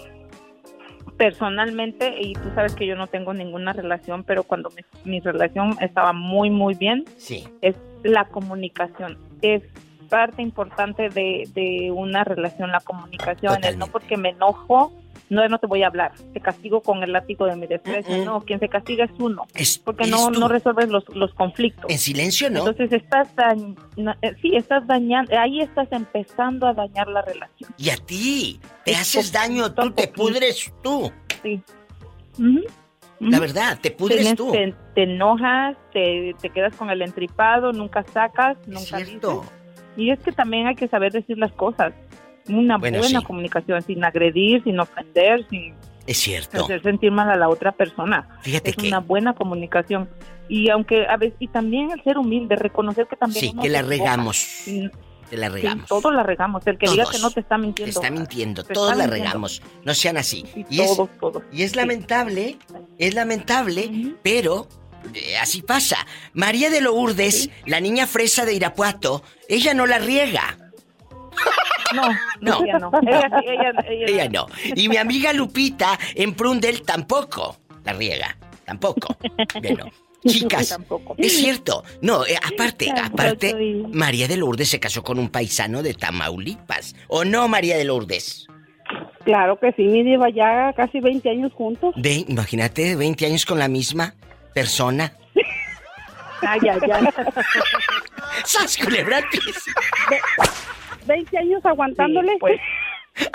personalmente, 1.18 2.16
y 2.20 2.34
tú 2.34 2.50
sabes 2.56 2.74
que 2.76 2.88
yo 2.88 2.96
no 2.96 3.08
tengo 3.08 3.34
ninguna 3.34 3.74
relación, 3.74 4.24
pero 4.24 4.44
cuando 4.44 4.70
mi, 4.72 4.84
mi 5.12 5.20
relación 5.20 5.76
estaba 5.82 6.14
muy, 6.14 6.50
muy 6.50 6.74
bien, 6.76 7.06
Sí. 7.18 7.48
es 7.62 7.76
la 8.04 8.26
comunicación. 8.26 9.18
Es 9.42 9.62
parte 10.10 10.42
importante 10.42 11.10
de, 11.10 11.48
de 11.54 11.92
una 11.92 12.24
relación 12.24 12.72
la 12.72 12.80
comunicación. 12.80 13.60
No 13.78 13.88
porque 13.88 14.18
me 14.18 14.30
enojo, 14.30 14.92
no, 15.30 15.48
no 15.48 15.58
te 15.60 15.68
voy 15.68 15.84
a 15.84 15.88
hablar. 15.88 16.14
Te 16.34 16.40
castigo 16.42 16.82
con 16.82 17.04
el 17.04 17.12
látigo 17.12 17.46
de 17.46 17.56
mi 17.56 17.68
desprecio. 17.68 18.26
No, 18.26 18.42
quien 18.42 18.60
se 18.60 18.68
castiga 18.70 19.06
es 19.06 19.12
uno. 19.20 19.46
porque 19.84 20.04
eres 20.04 20.16
no, 20.16 20.32
tú. 20.32 20.40
no 20.40 20.48
resuelves 20.48 20.90
los, 20.90 21.04
los 21.16 21.34
conflictos. 21.34 21.86
En 21.90 21.98
silencio, 22.00 22.50
¿no? 22.50 22.60
Entonces 22.68 22.92
estás 22.92 23.34
dañ- 23.36 23.78
eh, 24.22 24.36
sí, 24.42 24.56
estás 24.56 24.86
dañando, 24.88 25.38
ahí 25.40 25.62
estás 25.62 25.88
empezando 25.92 26.68
a 26.68 26.74
dañar 26.74 27.08
la 27.08 27.22
relación. 27.22 27.74
Y 27.78 27.90
a 27.90 27.98
ti, 27.98 28.60
te 28.86 28.96
haces 28.96 29.32
daño, 29.32 29.74
tú 29.74 29.92
te 29.92 30.08
pudres 30.08 30.74
tú. 30.84 31.12
Sí. 31.44 31.62
La 33.20 33.40
verdad, 33.40 33.78
te 33.82 33.92
pudres 33.92 34.20
Tienes- 34.22 34.36
tú. 34.38 34.52
Te, 34.52 34.74
te 34.96 35.04
enojas, 35.04 35.76
te, 35.92 36.36
te 36.42 36.50
quedas 36.50 36.74
con 36.76 36.90
el 36.90 37.02
entripado, 37.02 37.74
nunca 37.74 38.04
sacas, 38.14 38.58
nunca 38.66 38.98
dices. 38.98 39.20
Y 39.98 40.12
es 40.12 40.20
que 40.20 40.32
también 40.32 40.68
hay 40.68 40.76
que 40.76 40.88
saber 40.88 41.12
decir 41.12 41.38
las 41.38 41.52
cosas. 41.52 41.94
Una 42.50 42.78
Bueno, 42.78 43.00
buena 43.00 43.20
sí. 43.20 43.26
comunicación, 43.26 43.82
sin 43.84 44.04
agredir, 44.04 44.64
sin 44.64 44.80
ofender, 44.80 45.46
sin 45.50 45.74
Es 46.08 46.18
cierto. 46.18 46.64
hacer 46.66 46.82
sentir 46.84 47.12
mal 47.12 47.30
a 47.30 47.36
la 47.36 47.48
otra 47.50 47.72
persona. 47.72 48.28
Fíjate 48.42 48.72
es 48.72 48.76
que- 48.76 48.88
una 48.88 49.00
buena 49.00 49.34
comunicación. 49.34 50.10
Y 50.48 50.70
aunque 50.70 51.06
a 51.08 51.16
veces, 51.18 51.38
y 51.40 51.48
también 51.48 51.92
el 51.92 52.04
ser 52.04 52.18
humilde, 52.18 52.56
reconocer 52.56 53.06
que 53.08 53.16
también 53.16 53.40
Sí, 53.46 53.54
que 53.62 53.70
la 53.70 53.82
regamos. 53.84 54.68
Y- 54.68 54.90
Te 55.30 55.38
la 55.38 55.48
sí, 55.48 55.54
regamos. 55.54 55.88
todos 55.88 56.12
la 56.12 56.24
regamos. 56.24 56.66
El 56.66 56.80
que 56.80 56.90
diga 56.90 57.04
Todos. 57.04 57.16
que 57.16 57.22
no 57.22 57.30
te 57.30 57.40
está 57.42 57.58
mintiendo. 57.60 57.94
Te 57.94 58.06
está 58.08 58.12
mintiendo, 58.12 58.64
Te 58.64 58.74
todos 58.74 58.88
está 58.92 58.98
la 58.98 59.04
mintiendo. 59.04 59.26
regamos. 59.28 59.62
No 59.86 59.94
sean 59.94 60.18
así. 60.18 60.44
y, 60.72 60.82
es, 60.82 60.88
todos, 60.96 61.10
todos. 61.20 61.44
y 61.52 61.62
es 61.62 61.76
lamentable, 61.76 62.58
es 62.98 63.14
lamentable, 63.14 64.16
pero 64.24 64.68
eh, 65.14 65.38
así 65.38 65.62
pasa. 65.62 65.98
María 66.34 66.72
de 66.72 66.82
Lourdes, 66.82 67.52
la 67.68 67.80
niña 67.80 68.08
fresa 68.08 68.44
de 68.44 68.56
Irapuato, 68.56 69.22
ella 69.48 69.76
no 69.76 69.86
la 69.86 70.00
riega. 70.00 70.58
No, 71.94 72.04
no, 72.42 72.64
ella 72.64 72.80
no. 72.80 72.92
Ella, 73.02 73.30
sí, 73.40 73.46
ella, 73.48 73.74
ella, 73.88 74.06
Ella 74.08 74.30
no. 74.30 74.48
Y 74.76 74.90
mi 74.90 74.98
amiga 74.98 75.34
Lupita 75.34 75.98
en 76.16 76.34
Prundel 76.34 76.82
tampoco 76.84 77.58
la 77.84 77.94
riega. 77.94 78.36
Tampoco. 78.66 79.16
Bueno. 79.62 79.86
Chicas, 80.28 80.78
es 81.18 81.38
cierto. 81.38 81.84
No, 82.02 82.26
eh, 82.26 82.36
aparte, 82.36 82.92
aparte, 82.92 83.56
María 83.94 84.28
de 84.28 84.36
Lourdes 84.36 84.68
se 84.68 84.78
casó 84.78 85.02
con 85.02 85.18
un 85.18 85.30
paisano 85.30 85.82
de 85.82 85.94
Tamaulipas. 85.94 86.94
¿O 87.08 87.24
no, 87.24 87.48
María 87.48 87.78
de 87.78 87.86
Lourdes? 87.86 88.46
Claro 89.24 89.58
que 89.60 89.72
sí, 89.74 89.84
mi 89.84 90.04
diva, 90.04 90.30
ya 90.30 90.74
casi 90.74 91.00
20 91.00 91.30
años 91.30 91.54
juntos. 91.54 91.94
Ve, 91.96 92.26
imagínate, 92.28 92.98
20 92.98 93.26
años 93.28 93.46
con 93.46 93.60
la 93.60 93.70
misma 93.70 94.14
persona. 94.54 95.14
Ay, 96.42 96.60
ay, 96.70 96.92
ay. 96.92 97.06
¡Sas, 98.44 98.78
culebra 98.78 99.22
20 101.10 101.38
años 101.38 101.66
aguantándole. 101.66 102.38
pues. 102.40 102.60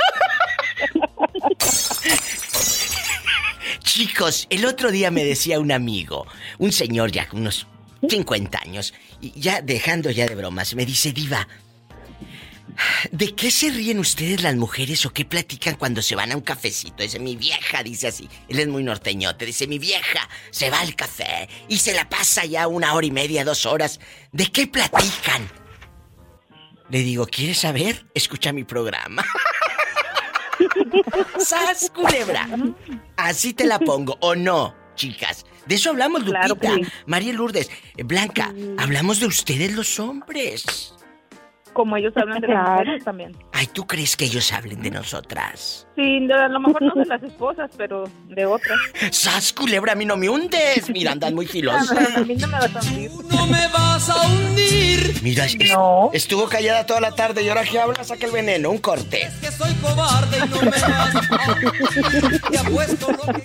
Chicos, 3.83 4.47
el 4.51 4.64
otro 4.64 4.91
día 4.91 5.11
me 5.11 5.25
decía 5.25 5.61
un 5.61 5.70
amigo, 5.70 6.27
un 6.59 6.73
señor 6.73 7.12
ya 7.12 7.28
con 7.28 7.40
unos 7.40 7.66
50 8.09 8.59
años, 8.62 8.94
y 9.20 9.39
ya 9.39 9.61
dejando 9.61 10.11
ya 10.11 10.27
de 10.27 10.35
bromas, 10.35 10.74
me 10.74 10.86
dice, 10.86 11.12
Diva, 11.12 11.47
¿de 13.11 13.35
qué 13.35 13.51
se 13.51 13.70
ríen 13.70 13.98
ustedes 13.98 14.43
las 14.43 14.57
mujeres 14.57 15.07
o 15.07 15.12
qué 15.12 15.24
platican 15.24 15.77
cuando 15.77 16.03
se 16.03 16.16
van 16.16 16.32
a 16.32 16.36
un 16.36 16.43
cafecito? 16.43 17.03
Dice, 17.03 17.19
mi 17.19 17.36
vieja, 17.36 17.82
dice 17.82 18.09
así, 18.09 18.28
él 18.48 18.59
es 18.59 18.69
muy 18.69 18.82
norteñote, 18.82 19.47
dice, 19.47 19.66
mi 19.66 19.78
vieja 19.78 20.28
se 20.51 20.70
va 20.70 20.81
al 20.81 20.94
café 20.94 21.48
y 21.69 21.78
se 21.78 21.94
la 21.94 22.09
pasa 22.09 22.44
ya 22.44 22.66
una 22.66 22.94
hora 22.94 23.07
y 23.07 23.11
media, 23.11 23.44
dos 23.44 23.66
horas. 23.66 24.01
¿De 24.32 24.47
qué 24.47 24.66
platican? 24.66 25.64
Le 26.90 26.98
digo, 26.98 27.27
¿quieres 27.27 27.59
saber? 27.59 28.05
Escucha 28.15 28.52
mi 28.52 28.65
programa. 28.65 29.24
¡Sas, 31.39 31.90
culebra! 31.94 32.48
Así 33.16 33.55
te 33.55 33.65
la 33.65 33.78
pongo, 33.78 34.16
¿o 34.20 34.35
no, 34.35 34.74
chicas? 34.94 35.44
De 35.66 35.77
eso 35.77 35.90
hablamos, 35.90 36.20
Lupita. 36.20 36.40
Claro 36.40 36.56
que 36.56 36.85
sí. 36.85 36.90
María 37.06 37.32
Lourdes, 37.32 37.70
Blanca, 38.05 38.52
hablamos 38.78 39.20
de 39.20 39.27
ustedes 39.27 39.74
los 39.74 39.98
hombres. 39.98 40.94
Como 41.74 41.96
ellos 41.96 42.12
hablan 42.16 42.40
de 42.40 42.48
las 42.48 42.70
mujeres 42.70 43.05
también. 43.05 43.36
Ay, 43.52 43.66
¿tú 43.66 43.86
crees 43.86 44.16
que 44.16 44.24
ellos 44.24 44.52
hablen 44.52 44.80
de 44.82 44.90
nosotras? 44.90 45.86
Sí, 45.96 46.26
de- 46.26 46.32
a 46.34 46.48
lo 46.48 46.60
mejor 46.60 46.82
no 46.82 46.94
de 46.94 47.05
las 47.06 47.22
esposas, 47.22 47.70
pero 47.76 48.05
de 48.28 48.46
otras. 48.46 48.78
¡Sas, 49.10 49.52
culebra! 49.52 49.92
A 49.92 49.94
mí 49.94 50.05
no 50.05 50.16
me 50.16 50.28
hundes. 50.28 50.88
Mira, 50.90 51.12
andan 51.12 51.34
muy 51.34 51.46
filosos. 51.46 51.90
A 52.16 52.20
mí 52.20 52.34
no 52.36 52.46
me 52.48 52.59
vas 52.59 52.74
a 52.76 52.80
hundir. 52.90 53.10
No 53.30 53.46
me 53.46 53.68
vas 53.68 54.09
a 54.10 54.26
hundir. 54.26 55.14
Mira, 55.22 55.44
es- 55.46 55.56
estuvo 56.12 56.48
callada 56.48 56.86
toda 56.86 57.01
la 57.01 57.12
tarde 57.14 57.42
y 57.42 57.48
ahora 57.48 57.64
que 57.64 57.78
habla 57.78 58.02
saca 58.05 58.26
el 58.26 58.32
veneno, 58.32 58.70
un 58.70 58.78
corte. 58.78 59.28
Que 59.40 59.51
soy 59.51 59.72
cobarde 59.74 60.36
y 60.38 60.48
no 60.48 60.62
me 60.62 60.70
vas 60.70 61.14
a 61.14 61.52
hundir. 61.52 62.40
Te 62.51 62.59
apuesto 62.59 63.12
lo 63.12 63.32
que... 63.34 63.42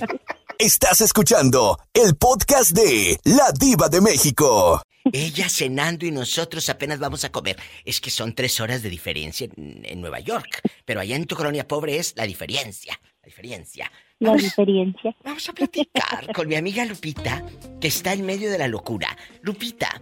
Estás 0.57 0.99
escuchando 0.99 1.77
el 1.93 2.15
podcast 2.18 2.72
de 2.72 3.18
La 3.23 3.51
Diva 3.57 3.88
de 3.88 4.01
México. 4.01 4.81
Ella 5.12 5.50
cenando 5.50 6.06
y 6.06 6.12
nosotros 6.12 6.70
apenas 6.70 7.00
vamos 7.00 7.24
a 7.26 7.32
comer. 7.32 7.58
Es 7.86 8.00
que 8.02 8.10
son 8.10 8.34
tres 8.34 8.60
horas 8.60 8.84
de 8.84 8.90
diferencia 8.90 9.48
en, 9.56 9.82
en 9.86 10.02
Nueva 10.02 10.20
York. 10.20 10.62
Pero 10.86 11.00
allá 11.00 11.16
en 11.16 11.26
tu 11.26 11.36
colonia 11.36 11.68
pobre 11.68 11.98
es 11.98 12.14
la 12.18 12.26
diferencia. 12.26 13.00
La 13.22 13.26
diferencia. 13.28 13.92
La 14.20 14.34
diferencia. 14.36 15.16
Vamos 15.24 15.48
a 15.48 15.54
platicar 15.54 16.34
con 16.34 16.48
mi 16.48 16.56
amiga 16.56 16.84
Lupita, 16.86 17.44
que 17.80 17.88
está 17.88 18.14
en 18.14 18.26
medio 18.26 18.52
de 18.52 18.58
la 18.58 18.68
locura. 18.68 19.16
Lupita, 19.42 20.02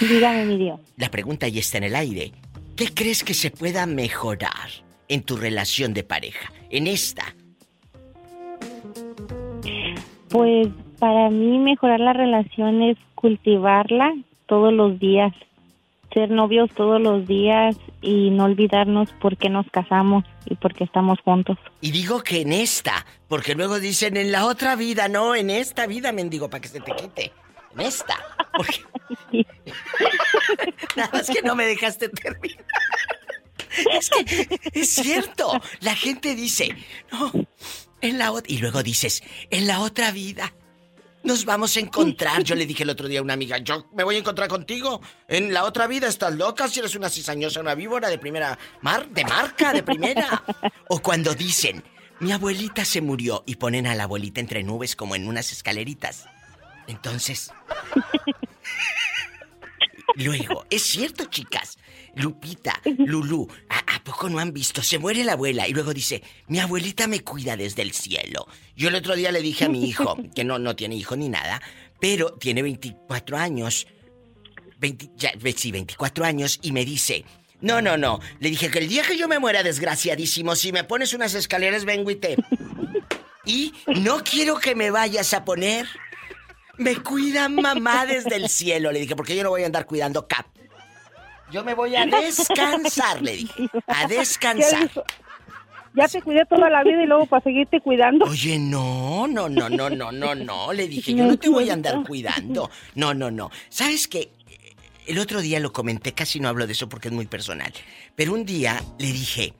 Dígame, 0.00 0.46
mi 0.46 0.56
Dios. 0.56 0.80
la 0.96 1.10
pregunta 1.10 1.46
ya 1.48 1.60
está 1.60 1.78
en 1.78 1.84
el 1.84 1.94
aire. 1.96 2.32
¿Qué 2.76 2.88
crees 2.94 3.22
que 3.22 3.34
se 3.34 3.50
pueda 3.50 3.84
mejorar 3.86 4.70
en 5.08 5.22
tu 5.22 5.36
relación 5.36 5.92
de 5.92 6.02
pareja? 6.02 6.50
En 6.70 6.86
esta. 6.86 7.34
Pues 10.30 10.68
para 11.02 11.30
mí 11.30 11.58
mejorar 11.58 11.98
la 11.98 12.12
relación 12.12 12.80
es 12.80 12.96
cultivarla 13.16 14.14
todos 14.46 14.72
los 14.72 15.00
días, 15.00 15.32
ser 16.14 16.30
novios 16.30 16.70
todos 16.76 17.02
los 17.02 17.26
días 17.26 17.74
y 18.00 18.30
no 18.30 18.44
olvidarnos 18.44 19.10
por 19.20 19.36
qué 19.36 19.48
nos 19.48 19.68
casamos 19.72 20.22
y 20.46 20.54
por 20.54 20.74
qué 20.74 20.84
estamos 20.84 21.18
juntos. 21.24 21.58
Y 21.80 21.90
digo 21.90 22.22
que 22.22 22.42
en 22.42 22.52
esta, 22.52 23.04
porque 23.26 23.56
luego 23.56 23.80
dicen 23.80 24.16
en 24.16 24.30
la 24.30 24.46
otra 24.46 24.76
vida, 24.76 25.08
no, 25.08 25.34
en 25.34 25.50
esta 25.50 25.88
vida, 25.88 26.12
mendigo, 26.12 26.48
para 26.48 26.60
que 26.60 26.68
se 26.68 26.78
te 26.78 26.92
quite. 26.92 27.32
En 27.74 27.80
esta. 27.80 28.14
Porque... 28.56 28.84
Nada 30.96 31.10
más 31.12 31.28
que 31.28 31.42
no 31.42 31.56
me 31.56 31.66
dejaste 31.66 32.10
terminar. 32.10 32.64
Es 33.92 34.08
que 34.08 34.60
es 34.72 34.88
cierto. 34.88 35.50
La 35.80 35.96
gente 35.96 36.36
dice, 36.36 36.76
no, 37.10 37.32
en 38.00 38.18
la 38.18 38.30
otra. 38.30 38.52
Y 38.52 38.58
luego 38.58 38.84
dices, 38.84 39.24
en 39.50 39.66
la 39.66 39.80
otra 39.80 40.12
vida 40.12 40.52
nos 41.24 41.44
vamos 41.44 41.76
a 41.76 41.80
encontrar. 41.80 42.42
Yo 42.42 42.54
le 42.54 42.66
dije 42.66 42.82
el 42.82 42.90
otro 42.90 43.08
día 43.08 43.20
a 43.20 43.22
una 43.22 43.34
amiga, 43.34 43.58
yo 43.58 43.86
me 43.94 44.04
voy 44.04 44.16
a 44.16 44.18
encontrar 44.18 44.48
contigo. 44.48 45.00
En 45.28 45.52
la 45.52 45.64
otra 45.64 45.86
vida 45.86 46.08
estás 46.08 46.34
loca 46.34 46.68
si 46.68 46.80
eres 46.80 46.94
una 46.94 47.10
cizañosa, 47.10 47.60
una 47.60 47.74
víbora 47.74 48.08
de 48.08 48.18
primera 48.18 48.58
mar, 48.80 49.08
de 49.08 49.24
marca, 49.24 49.72
de 49.72 49.82
primera. 49.82 50.42
O 50.88 51.00
cuando 51.00 51.34
dicen, 51.34 51.82
mi 52.20 52.32
abuelita 52.32 52.84
se 52.84 53.00
murió 53.00 53.42
y 53.46 53.56
ponen 53.56 53.86
a 53.86 53.94
la 53.94 54.04
abuelita 54.04 54.40
entre 54.40 54.62
nubes 54.62 54.96
como 54.96 55.16
en 55.16 55.26
unas 55.28 55.52
escaleritas. 55.52 56.26
Entonces. 56.86 57.50
Luego, 60.16 60.66
es 60.70 60.82
cierto, 60.82 61.24
chicas. 61.26 61.78
Lupita, 62.14 62.78
Lulú, 62.98 63.48
¿a, 63.70 64.04
poco 64.04 64.28
no 64.28 64.38
han 64.38 64.52
visto? 64.52 64.82
Se 64.82 64.98
muere 64.98 65.24
la 65.24 65.32
abuela 65.32 65.66
y 65.66 65.72
luego 65.72 65.94
dice, 65.94 66.22
mi 66.46 66.60
abuelita 66.60 67.06
me 67.06 67.20
cuida 67.20 67.56
desde 67.56 67.82
el 67.82 67.92
cielo. 67.92 68.46
Yo 68.76 68.88
el 68.88 68.96
otro 68.96 69.16
día 69.16 69.32
le 69.32 69.40
dije 69.40 69.64
a 69.64 69.68
mi 69.68 69.88
hijo, 69.88 70.18
que 70.34 70.44
no, 70.44 70.58
no 70.58 70.76
tiene 70.76 70.96
hijo 70.96 71.16
ni 71.16 71.28
nada, 71.28 71.62
pero 72.00 72.34
tiene 72.34 72.62
24 72.62 73.38
años, 73.38 73.86
20, 74.78 75.10
ya, 75.16 75.32
sí, 75.56 75.72
24 75.72 76.24
años, 76.24 76.58
y 76.62 76.72
me 76.72 76.84
dice, 76.84 77.24
no, 77.60 77.80
no, 77.80 77.96
no, 77.96 78.20
le 78.40 78.50
dije 78.50 78.70
que 78.70 78.80
el 78.80 78.88
día 78.88 79.04
que 79.04 79.16
yo 79.16 79.28
me 79.28 79.38
muera, 79.38 79.62
desgraciadísimo, 79.62 80.54
si 80.54 80.72
me 80.72 80.84
pones 80.84 81.14
unas 81.14 81.34
escaleras, 81.34 81.84
vengo 81.84 82.10
y 82.10 82.16
te... 82.16 82.36
Y 83.44 83.74
no 83.86 84.22
quiero 84.22 84.60
que 84.60 84.76
me 84.76 84.92
vayas 84.92 85.34
a 85.34 85.44
poner... 85.44 85.88
Me 86.78 86.96
cuida 86.96 87.48
mamá 87.48 88.06
desde 88.06 88.36
el 88.36 88.48
cielo, 88.48 88.92
le 88.92 89.00
dije, 89.00 89.14
porque 89.14 89.36
yo 89.36 89.42
no 89.42 89.50
voy 89.50 89.62
a 89.62 89.66
andar 89.66 89.86
cuidando 89.86 90.26
cap. 90.26 90.46
Yo 91.50 91.62
me 91.64 91.74
voy 91.74 91.94
a 91.94 92.06
descansar, 92.06 93.20
le 93.22 93.36
dije. 93.36 93.68
A 93.86 94.06
descansar. 94.06 94.90
Ya 95.94 96.08
te 96.08 96.22
cuidé 96.22 96.46
toda 96.46 96.70
la 96.70 96.82
vida 96.82 97.02
y 97.02 97.06
luego 97.06 97.26
para 97.26 97.42
seguirte 97.42 97.80
cuidando. 97.80 98.24
Oye, 98.24 98.58
no, 98.58 99.26
no, 99.28 99.50
no, 99.50 99.68
no, 99.68 99.90
no, 99.90 100.10
no, 100.10 100.34
no. 100.34 100.72
Le 100.72 100.88
dije, 100.88 101.14
yo 101.14 101.26
no 101.26 101.36
te 101.36 101.50
voy 101.50 101.68
a 101.68 101.74
andar 101.74 102.02
cuidando. 102.06 102.70
No, 102.94 103.12
no, 103.12 103.30
no. 103.30 103.50
¿Sabes 103.68 104.08
qué? 104.08 104.32
El 105.06 105.18
otro 105.18 105.42
día 105.42 105.60
lo 105.60 105.72
comenté, 105.72 106.14
casi 106.14 106.40
no 106.40 106.48
hablo 106.48 106.66
de 106.66 106.72
eso 106.72 106.88
porque 106.88 107.08
es 107.08 107.14
muy 107.14 107.26
personal. 107.26 107.72
Pero 108.16 108.32
un 108.32 108.46
día 108.46 108.82
le 108.98 109.12
dije, 109.12 109.52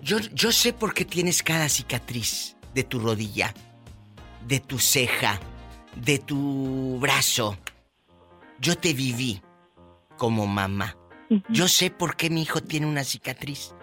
yo, 0.00 0.18
yo 0.18 0.52
sé 0.52 0.72
por 0.72 0.94
qué 0.94 1.04
tienes 1.04 1.42
cada 1.42 1.68
cicatriz 1.68 2.56
de 2.74 2.84
tu 2.84 3.00
rodilla, 3.00 3.52
de 4.46 4.60
tu 4.60 4.78
ceja, 4.78 5.40
de 5.96 6.18
tu 6.18 6.98
brazo. 7.00 7.56
Yo 8.60 8.76
te 8.76 8.92
viví 8.92 9.42
como 10.16 10.46
mamá. 10.46 10.96
Yo 11.48 11.66
sé 11.66 11.90
por 11.90 12.16
qué 12.16 12.28
mi 12.30 12.42
hijo 12.42 12.62
tiene 12.62 12.86
una 12.86 13.04
cicatriz. 13.04 13.74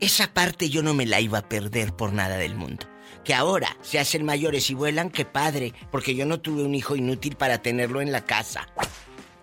Esa 0.00 0.32
parte 0.32 0.70
yo 0.70 0.82
no 0.82 0.94
me 0.94 1.06
la 1.06 1.20
iba 1.20 1.38
a 1.38 1.48
perder 1.48 1.94
por 1.94 2.12
nada 2.12 2.36
del 2.36 2.54
mundo. 2.54 2.86
Que 3.24 3.34
ahora 3.34 3.76
se 3.80 3.98
hacen 3.98 4.24
mayores 4.24 4.70
y 4.70 4.74
vuelan, 4.74 5.10
qué 5.10 5.24
padre, 5.24 5.72
porque 5.90 6.14
yo 6.14 6.26
no 6.26 6.40
tuve 6.40 6.62
un 6.62 6.74
hijo 6.74 6.94
inútil 6.96 7.36
para 7.36 7.58
tenerlo 7.58 8.00
en 8.00 8.12
la 8.12 8.24
casa. 8.24 8.68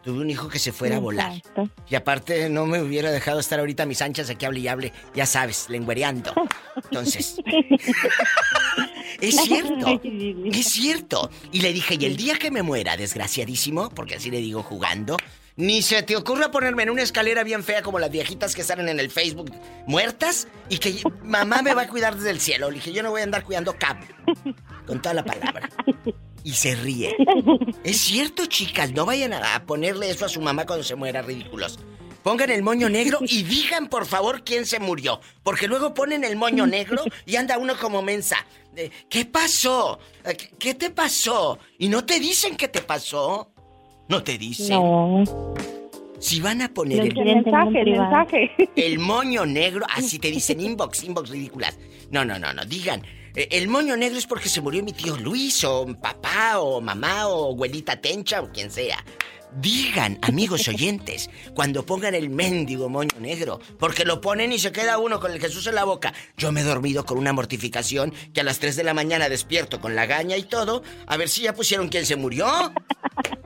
Tuve 0.03 0.19
un 0.19 0.29
hijo 0.29 0.47
que 0.49 0.59
se 0.59 0.71
fuera 0.71 0.97
a 0.97 0.99
volar. 0.99 1.41
Y 1.89 1.95
aparte 1.95 2.49
no 2.49 2.65
me 2.65 2.81
hubiera 2.81 3.11
dejado 3.11 3.39
estar 3.39 3.59
ahorita 3.59 3.83
a 3.83 3.85
mis 3.85 4.01
anchas 4.01 4.29
aquí 4.29 4.45
hable 4.45 4.59
y 4.59 4.67
hable, 4.67 4.93
ya 5.13 5.25
sabes, 5.25 5.69
lengüereando. 5.69 6.33
Entonces... 6.75 7.37
es 9.21 9.35
cierto, 9.35 10.01
es 10.03 10.67
cierto. 10.67 11.29
Y 11.51 11.61
le 11.61 11.73
dije, 11.73 11.97
y 11.99 12.05
el 12.05 12.17
día 12.17 12.39
que 12.39 12.49
me 12.49 12.63
muera, 12.63 12.97
desgraciadísimo, 12.97 13.89
porque 13.89 14.15
así 14.15 14.31
le 14.31 14.39
digo 14.39 14.63
jugando, 14.63 15.17
ni 15.55 15.81
se 15.81 16.01
te 16.03 16.15
ocurra 16.15 16.51
ponerme 16.51 16.83
en 16.83 16.89
una 16.89 17.01
escalera 17.01 17.43
bien 17.43 17.63
fea 17.63 17.81
como 17.81 17.99
las 17.99 18.11
viejitas 18.11 18.55
que 18.55 18.63
salen 18.63 18.89
en 18.89 18.99
el 18.99 19.11
Facebook 19.11 19.51
muertas 19.87 20.47
y 20.69 20.77
que 20.77 21.01
mamá 21.23 21.61
me 21.61 21.73
va 21.73 21.83
a 21.83 21.87
cuidar 21.87 22.15
desde 22.15 22.31
el 22.31 22.39
cielo. 22.39 22.69
Le 22.69 22.75
dije, 22.75 22.91
yo 22.91 23.03
no 23.03 23.11
voy 23.11 23.21
a 23.21 23.23
andar 23.25 23.43
cuidando 23.43 23.77
cap. 23.77 23.97
Con 24.85 25.01
toda 25.01 25.15
la 25.15 25.25
palabra. 25.25 25.69
Y 26.43 26.53
se 26.53 26.75
ríe. 26.75 27.15
Es 27.83 27.97
cierto, 27.97 28.45
chicas, 28.47 28.91
no 28.91 29.05
vayan 29.05 29.33
a 29.33 29.63
ponerle 29.65 30.09
eso 30.09 30.25
a 30.25 30.29
su 30.29 30.41
mamá 30.41 30.65
cuando 30.65 30.83
se 30.83 30.95
muera, 30.95 31.21
ridículos. 31.21 31.77
Pongan 32.23 32.51
el 32.51 32.61
moño 32.61 32.87
negro 32.87 33.19
y 33.21 33.43
digan 33.43 33.87
por 33.87 34.05
favor 34.05 34.43
quién 34.43 34.65
se 34.65 34.79
murió. 34.79 35.21
Porque 35.43 35.67
luego 35.67 35.93
ponen 35.93 36.23
el 36.23 36.35
moño 36.35 36.67
negro 36.67 37.03
y 37.25 37.35
anda 37.35 37.57
uno 37.57 37.77
como 37.77 38.01
mensa. 38.01 38.45
¿Qué 39.09 39.25
pasó? 39.25 39.99
¿Qué 40.59 40.75
te 40.75 40.91
pasó? 40.91 41.59
Y 41.79 41.89
no 41.89 42.05
te 42.05 42.19
dicen 42.19 42.55
qué 42.55 42.67
te 42.67 42.81
pasó. 42.81 43.50
¿No 44.11 44.21
te 44.21 44.37
dice? 44.37 44.73
No. 44.73 45.23
Si 46.19 46.41
van 46.41 46.61
a 46.61 46.73
poner 46.73 46.99
el, 46.99 47.15
mensaje, 47.15 47.79
el 47.79 47.91
mensaje. 47.91 48.51
El 48.75 48.99
moño 48.99 49.45
negro, 49.45 49.85
así 49.89 50.19
te 50.19 50.29
dicen 50.29 50.59
inbox, 50.59 51.05
inbox 51.05 51.29
ridículas. 51.29 51.79
No, 52.09 52.25
no, 52.25 52.37
no, 52.37 52.51
no, 52.51 52.65
digan. 52.65 53.03
Eh, 53.35 53.47
el 53.51 53.69
moño 53.69 53.95
negro 53.95 54.17
es 54.17 54.27
porque 54.27 54.49
se 54.49 54.59
murió 54.59 54.83
mi 54.83 54.91
tío 54.91 55.15
Luis, 55.15 55.63
o 55.63 55.87
papá, 56.01 56.59
o 56.59 56.81
mamá, 56.81 57.29
o 57.29 57.53
abuelita 57.53 58.01
Tencha, 58.01 58.41
o 58.41 58.51
quien 58.51 58.69
sea. 58.69 59.01
Digan, 59.55 60.19
amigos 60.23 60.67
oyentes, 60.67 61.29
cuando 61.55 61.85
pongan 61.85 62.13
el 62.13 62.29
mendigo 62.29 62.89
moño 62.89 63.17
negro, 63.17 63.61
porque 63.79 64.03
lo 64.03 64.19
ponen 64.19 64.51
y 64.51 64.59
se 64.59 64.73
queda 64.73 64.97
uno 64.97 65.21
con 65.21 65.31
el 65.31 65.39
Jesús 65.39 65.67
en 65.67 65.75
la 65.75 65.85
boca. 65.85 66.13
Yo 66.35 66.51
me 66.51 66.59
he 66.59 66.65
dormido 66.65 67.05
con 67.05 67.17
una 67.17 67.31
mortificación 67.31 68.13
que 68.33 68.41
a 68.41 68.43
las 68.43 68.59
3 68.59 68.75
de 68.75 68.83
la 68.83 68.93
mañana 68.93 69.29
despierto 69.29 69.79
con 69.79 69.95
la 69.95 70.05
gaña 70.05 70.35
y 70.35 70.43
todo, 70.43 70.83
a 71.07 71.15
ver 71.15 71.29
si 71.29 71.43
ya 71.43 71.53
pusieron 71.53 71.87
quién 71.87 72.05
se 72.05 72.17
murió. 72.17 72.45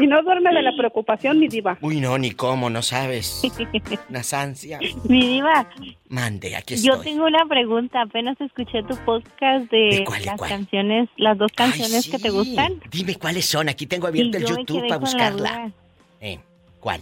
y 0.00 0.06
no 0.06 0.22
duerme 0.22 0.52
de 0.52 0.62
la 0.62 0.76
preocupación, 0.76 1.38
mi 1.38 1.48
diva. 1.48 1.78
Uy, 1.80 2.00
no, 2.00 2.18
ni 2.18 2.30
cómo, 2.32 2.70
no 2.70 2.82
sabes. 2.82 3.42
Una 4.08 4.22
ansia. 4.32 4.78
Mi 5.08 5.26
diva. 5.26 5.68
Mande, 6.08 6.56
aquí 6.56 6.74
estoy. 6.74 6.88
Yo 6.90 7.00
tengo 7.00 7.26
una 7.26 7.44
pregunta. 7.46 8.02
Apenas 8.02 8.40
escuché 8.40 8.82
tu 8.84 8.96
podcast 9.04 9.70
de, 9.70 10.04
las 10.24 10.40
canciones, 10.40 11.08
las 11.16 11.36
dos 11.38 11.52
canciones 11.52 12.08
que 12.08 12.18
te 12.18 12.30
gustan. 12.30 12.80
Dime 12.90 13.16
cuáles 13.16 13.46
son. 13.46 13.68
Aquí 13.68 13.86
tengo 13.86 14.06
abierto 14.06 14.38
el 14.38 14.46
YouTube 14.46 14.86
para 14.88 14.98
buscarla. 14.98 15.72
Eh, 16.20 16.38
¿Cuál? 16.80 17.00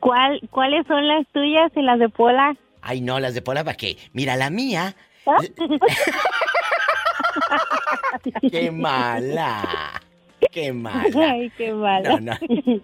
¿Cuál? 0.00 0.40
¿Cuáles 0.50 0.86
son 0.86 1.06
las 1.06 1.26
tuyas 1.32 1.72
y 1.76 1.82
las 1.82 1.98
de 1.98 2.08
Pola? 2.08 2.56
Ay, 2.82 3.00
no, 3.00 3.18
las 3.18 3.34
de 3.34 3.42
Pola, 3.42 3.64
¿para 3.64 3.76
qué? 3.76 3.96
Mira, 4.12 4.36
la 4.36 4.50
mía... 4.50 4.94
¿Ah? 5.26 5.38
¡Qué 8.50 8.70
mala! 8.70 10.02
¡Qué 10.52 10.72
mala! 10.72 11.30
Ay, 11.30 11.50
qué 11.56 11.72
mala. 11.72 12.20
No, 12.20 12.20
no. 12.20 12.80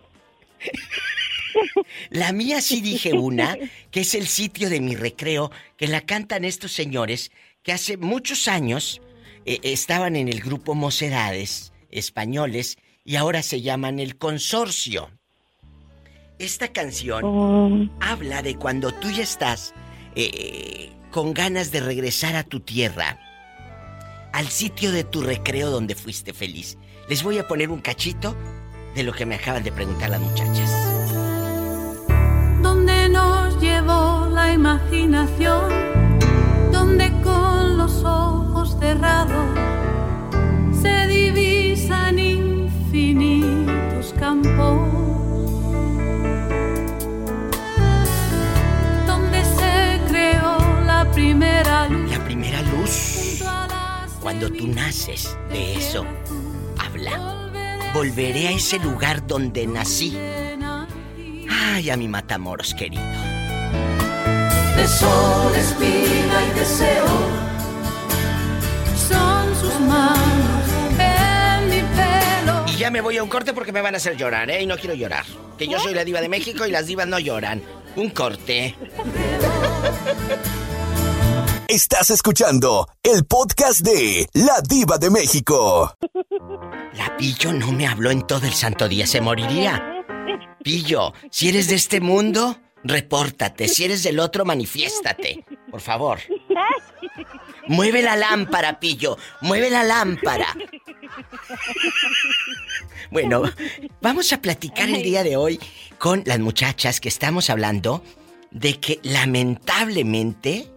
La 2.11 2.33
mía 2.33 2.61
sí 2.61 2.81
dije 2.81 3.13
una, 3.13 3.57
que 3.91 4.01
es 4.01 4.15
el 4.15 4.27
sitio 4.27 4.71
de 4.71 4.81
mi 4.81 4.95
recreo, 4.95 5.51
que 5.77 5.89
la 5.89 6.01
cantan 6.01 6.45
estos 6.45 6.73
señores 6.73 7.31
que 7.63 7.73
hace 7.73 7.97
muchos 7.97 8.49
años 8.49 9.01
eh, 9.45 9.59
estaban 9.63 10.17
en 10.17 10.29
el 10.29 10.41
grupo 10.41 10.75
Mocedades 10.75 11.73
españoles 11.91 12.79
y 13.05 13.17
ahora 13.17 13.43
se 13.43 13.61
llaman 13.61 13.99
el 13.99 14.17
Consorcio. 14.17 15.11
Esta 16.39 16.69
canción 16.69 17.23
oh. 17.25 17.89
habla 18.01 18.43
de 18.43 18.55
cuando 18.57 18.93
tú 18.93 19.11
ya 19.11 19.23
estás 19.23 19.75
eh, 20.15 20.91
con 21.11 21.35
ganas 21.35 21.71
de 21.71 21.81
regresar 21.81 22.37
a 22.37 22.45
tu 22.45 22.61
tierra 22.61 23.19
al 24.33 24.49
sitio 24.49 24.93
de 24.93 25.05
tu 25.05 25.23
recreo 25.23 25.71
donde 25.71 25.95
fuiste 25.95 26.33
feliz. 26.33 26.79
Les 27.09 27.23
voy 27.23 27.39
a 27.39 27.49
poner 27.49 27.71
un 27.71 27.81
cachito 27.81 28.37
de 28.95 29.03
lo 29.03 29.13
que 29.13 29.27
me 29.27 29.37
acaban 29.37 29.63
de 29.63 29.73
preguntar 29.73 30.11
las 30.11 30.21
muchachas. 30.21 30.71
Donde 32.63 33.09
nos 33.09 33.61
llevó 33.61 34.29
la 34.33 34.53
imaginación, 34.53 35.71
donde 36.73 37.11
con 37.23 37.79
los 37.79 38.05
ojos 38.05 38.77
cerrados 38.79 39.59
se 40.81 41.07
divisan 41.07 42.19
infinitos 42.19 44.15
campos. 44.19 44.79
Donde 49.07 49.45
se 49.45 50.01
creó 50.09 50.59
la 50.87 51.09
primera 51.13 51.89
luz. 51.89 52.10
Cuando 54.21 54.51
tú 54.51 54.67
naces 54.67 55.37
de 55.51 55.77
eso, 55.77 56.05
habla. 56.79 57.49
Volveré 57.95 58.49
a 58.49 58.51
ese 58.53 58.79
lugar 58.79 59.27
donde 59.27 59.67
nací. 59.67 60.17
Ay, 61.51 61.91
a 61.91 61.97
mi 61.97 62.07
matamoros 62.07 62.75
querido. 62.75 63.03
De 64.77 64.87
sol, 64.87 65.55
espina 65.57 66.47
y 66.47 66.59
deseo. 66.59 67.07
Son 69.09 69.55
sus 69.57 69.81
manos 69.81 70.69
en 70.99 71.71
mi 71.71 71.81
pelo. 71.97 72.65
Y 72.69 72.77
ya 72.77 72.91
me 72.91 73.01
voy 73.01 73.17
a 73.17 73.23
un 73.23 73.29
corte 73.29 73.53
porque 73.53 73.73
me 73.73 73.81
van 73.81 73.95
a 73.95 73.97
hacer 73.97 74.17
llorar, 74.17 74.51
¿eh? 74.51 74.63
Y 74.63 74.67
no 74.67 74.77
quiero 74.77 74.95
llorar. 74.95 75.25
Que 75.59 75.67
yo 75.67 75.81
soy 75.81 75.95
la 75.95 76.05
diva 76.05 76.21
de 76.21 76.29
México 76.29 76.67
y 76.67 76.71
las 76.71 76.87
divas 76.87 77.09
no 77.09 77.19
lloran. 77.19 77.63
Un 77.97 78.11
corte. 78.11 78.77
Estás 81.71 82.11
escuchando 82.11 82.89
el 83.01 83.25
podcast 83.25 83.83
de 83.83 84.27
La 84.33 84.61
Diva 84.61 84.99
de 84.99 85.09
México. 85.09 85.95
La 86.95 87.17
Pillo 87.17 87.53
no 87.53 87.71
me 87.71 87.87
habló 87.87 88.11
en 88.11 88.27
todo 88.27 88.45
el 88.45 88.55
santo 88.55 88.89
día, 88.89 89.07
se 89.07 89.21
moriría. 89.21 90.05
Pillo, 90.65 91.13
si 91.31 91.49
eres 91.49 91.69
de 91.69 91.77
este 91.77 92.01
mundo, 92.01 92.61
repórtate. 92.83 93.69
Si 93.69 93.85
eres 93.85 94.03
del 94.03 94.19
otro, 94.19 94.45
manifiéstate. 94.45 95.45
Por 95.71 95.81
favor. 95.81 96.19
Mueve 97.69 98.03
la 98.03 98.17
lámpara, 98.17 98.81
Pillo. 98.81 99.17
Mueve 99.41 99.71
la 99.71 99.85
lámpara. 99.85 100.53
Bueno, 103.13 103.45
vamos 104.01 104.33
a 104.33 104.43
platicar 104.43 104.89
el 104.89 105.05
día 105.05 105.23
de 105.23 105.37
hoy 105.37 105.61
con 106.01 106.25
las 106.27 106.41
muchachas 106.41 106.99
que 106.99 107.09
estamos 107.09 107.49
hablando 107.49 108.03
de 108.51 108.81
que 108.81 108.99
lamentablemente 109.05 110.69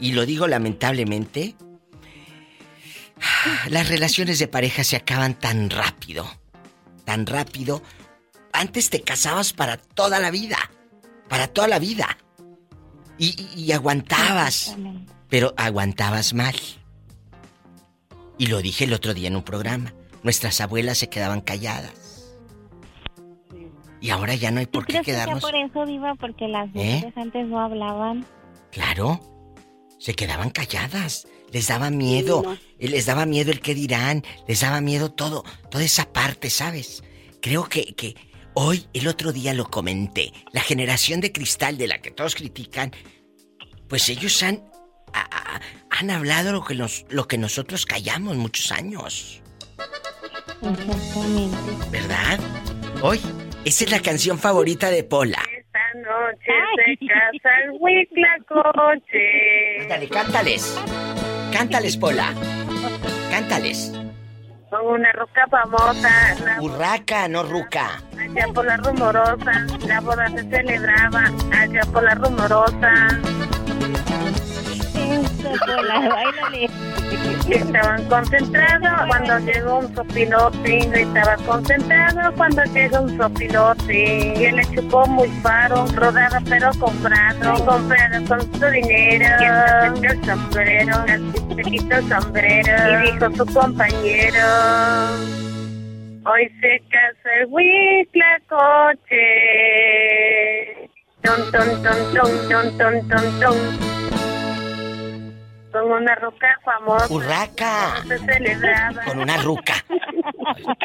y 0.00 0.12
lo 0.12 0.26
digo 0.26 0.48
lamentablemente, 0.48 1.54
las 3.68 3.88
relaciones 3.88 4.38
de 4.38 4.48
pareja 4.48 4.82
se 4.82 4.96
acaban 4.96 5.34
tan 5.34 5.70
rápido, 5.70 6.26
tan 7.04 7.26
rápido. 7.26 7.82
Antes 8.52 8.90
te 8.90 9.02
casabas 9.02 9.52
para 9.52 9.76
toda 9.76 10.18
la 10.18 10.30
vida, 10.30 10.56
para 11.28 11.46
toda 11.46 11.68
la 11.68 11.78
vida. 11.78 12.16
Y, 13.22 13.70
aguantabas, 13.72 14.74
pero 15.28 15.52
aguantabas 15.58 16.32
mal. 16.32 16.54
Y 18.38 18.46
lo 18.46 18.62
dije 18.62 18.84
el 18.84 18.94
otro 18.94 19.12
día 19.12 19.28
en 19.28 19.36
un 19.36 19.42
programa. 19.42 19.92
Nuestras 20.22 20.58
abuelas 20.62 20.96
se 20.96 21.10
quedaban 21.10 21.42
calladas. 21.42 22.38
Y 24.00 24.08
ahora 24.08 24.34
ya 24.36 24.50
no 24.50 24.60
hay 24.60 24.66
por 24.66 24.86
qué 24.86 25.02
quedarnos. 25.02 25.44
Que 25.44 25.52
por 25.52 25.54
eso, 25.54 25.84
Viva, 25.84 26.14
porque 26.14 26.48
las 26.48 26.70
¿Eh? 26.74 26.94
mujeres 26.94 27.16
antes 27.18 27.46
no 27.46 27.60
hablaban. 27.60 28.24
Claro 28.72 29.20
se 30.00 30.14
quedaban 30.14 30.50
calladas. 30.50 31.28
Les 31.52 31.68
daba 31.68 31.90
miedo. 31.90 32.56
Les 32.78 33.06
daba 33.06 33.26
miedo 33.26 33.52
el 33.52 33.60
que 33.60 33.74
dirán. 33.74 34.24
Les 34.48 34.60
daba 34.60 34.80
miedo 34.80 35.12
todo. 35.12 35.44
Toda 35.70 35.84
esa 35.84 36.12
parte, 36.12 36.50
¿sabes? 36.50 37.04
Creo 37.40 37.68
que, 37.68 37.94
que 37.94 38.16
hoy, 38.54 38.86
el 38.94 39.06
otro 39.06 39.32
día 39.32 39.54
lo 39.54 39.70
comenté. 39.70 40.32
La 40.52 40.62
generación 40.62 41.20
de 41.20 41.32
cristal 41.32 41.76
de 41.76 41.86
la 41.86 42.00
que 42.00 42.10
todos 42.10 42.34
critican, 42.34 42.92
pues 43.88 44.08
ellos 44.08 44.42
han, 44.42 44.64
han 45.90 46.10
hablado 46.10 46.52
lo 46.52 46.64
que, 46.64 46.74
nos, 46.74 47.04
lo 47.10 47.28
que 47.28 47.36
nosotros 47.38 47.84
callamos 47.84 48.36
muchos 48.36 48.72
años. 48.72 49.42
Exactamente. 50.62 51.90
¿Verdad? 51.90 52.40
Hoy, 53.02 53.20
esa 53.64 53.84
es 53.84 53.90
la 53.90 54.00
canción 54.00 54.38
favorita 54.38 54.90
de 54.90 55.04
Pola 55.04 55.42
noche 55.94 56.52
se 56.98 57.06
casa 57.06 57.50
el 57.64 57.70
huitlacoche. 57.80 59.24
Dale, 59.88 60.08
cántales. 60.08 60.78
Cántales, 61.52 61.96
Pola. 61.96 62.32
Cántales. 63.30 63.92
Con 64.70 64.86
una 64.86 65.12
roca 65.12 65.46
famosa. 65.48 66.36
Urraca, 66.60 67.28
no 67.28 67.42
ruca. 67.42 68.02
Allá 68.18 68.46
por 68.54 68.64
la 68.64 68.76
rumorosa, 68.76 69.66
la 69.86 70.00
boda 70.00 70.28
se 70.28 70.48
celebraba. 70.48 71.24
Allá 71.52 71.80
por 71.92 72.02
la 72.02 72.14
rumorosa. 72.14 73.20
Estaban 77.50 78.04
concentrados 78.08 79.08
cuando 79.08 79.38
llegó 79.40 79.78
un 79.78 79.94
sopilote. 79.94 80.78
Estaba 81.02 81.36
concentrado 81.46 82.32
cuando 82.36 82.64
llegó 82.64 83.00
un 83.00 83.16
sopilote. 83.16 84.34
Y 84.36 84.44
él 84.44 84.56
le 84.56 84.64
chupó 84.74 85.06
muy 85.06 85.28
faro, 85.42 85.86
rodado 85.94 86.38
pero 86.48 86.70
comprado. 86.78 87.64
Comprado 87.64 88.24
con 88.28 88.40
su 88.40 88.66
dinero. 88.66 89.26
Y 90.00 90.06
el 90.06 90.24
sombrero, 90.24 91.04
se 91.56 91.62
quitó 91.62 91.96
el 91.96 92.08
sombrero. 92.08 92.72
Y 92.90 93.12
dijo 93.12 93.30
su 93.36 93.46
compañero. 93.52 94.46
Hoy 96.24 96.48
se 96.60 96.82
casa 96.90 97.30
el 97.40 97.46
huitlacoche. 97.50 99.18
Ton, 101.22 101.50
ton, 101.50 101.82
ton, 101.82 101.98
ton, 102.14 102.30
ton, 102.48 102.78
ton, 102.78 103.08
ton, 103.08 103.40
ton. 103.40 103.56
Con 105.72 105.90
una 105.90 106.14
ruca 106.16 106.58
famosa. 106.64 107.12
¡Urraca! 107.12 108.02
Con 109.06 109.20
una 109.20 109.36
ruca. 109.38 109.74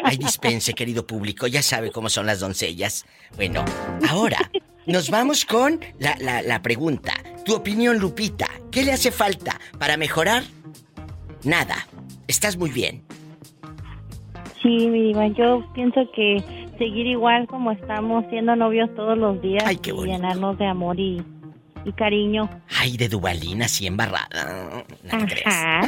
Ay, 0.04 0.16
dispense, 0.16 0.74
querido 0.74 1.06
público, 1.06 1.46
ya 1.46 1.62
sabe 1.62 1.90
cómo 1.90 2.08
son 2.08 2.26
las 2.26 2.40
doncellas. 2.40 3.04
Bueno, 3.36 3.64
ahora 4.08 4.38
nos 4.86 5.10
vamos 5.10 5.44
con 5.44 5.80
la, 5.98 6.16
la, 6.20 6.42
la 6.42 6.62
pregunta. 6.62 7.12
Tu 7.44 7.54
opinión, 7.54 7.98
Lupita, 7.98 8.46
¿qué 8.70 8.84
le 8.84 8.92
hace 8.92 9.10
falta 9.10 9.58
para 9.78 9.96
mejorar? 9.96 10.44
Nada. 11.44 11.86
Estás 12.28 12.56
muy 12.56 12.70
bien. 12.70 13.02
Sí, 14.62 14.88
mi 14.88 15.02
diva, 15.02 15.28
yo 15.28 15.64
pienso 15.74 16.00
que 16.14 16.42
seguir 16.78 17.06
igual 17.06 17.46
como 17.46 17.70
estamos, 17.72 18.24
siendo 18.30 18.56
novios 18.56 18.92
todos 18.94 19.16
los 19.16 19.40
días 19.40 19.62
Ay, 19.64 19.76
qué 19.76 19.90
y 19.90 20.06
llenarnos 20.06 20.58
de 20.58 20.66
amor 20.66 20.98
y 20.98 21.22
y 21.86 21.92
cariño. 21.92 22.50
Ay, 22.78 22.96
de 22.96 23.08
Dubalina, 23.08 23.66
así 23.66 23.86
embarrada. 23.86 24.28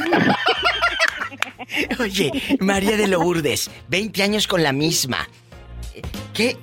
Oye, 1.99 2.31
María 2.61 2.95
de 2.95 3.07
Lourdes, 3.07 3.69
20 3.89 4.23
años 4.23 4.47
con 4.47 4.63
la 4.63 4.71
misma. 4.71 5.27
¿Qué? 6.33 6.57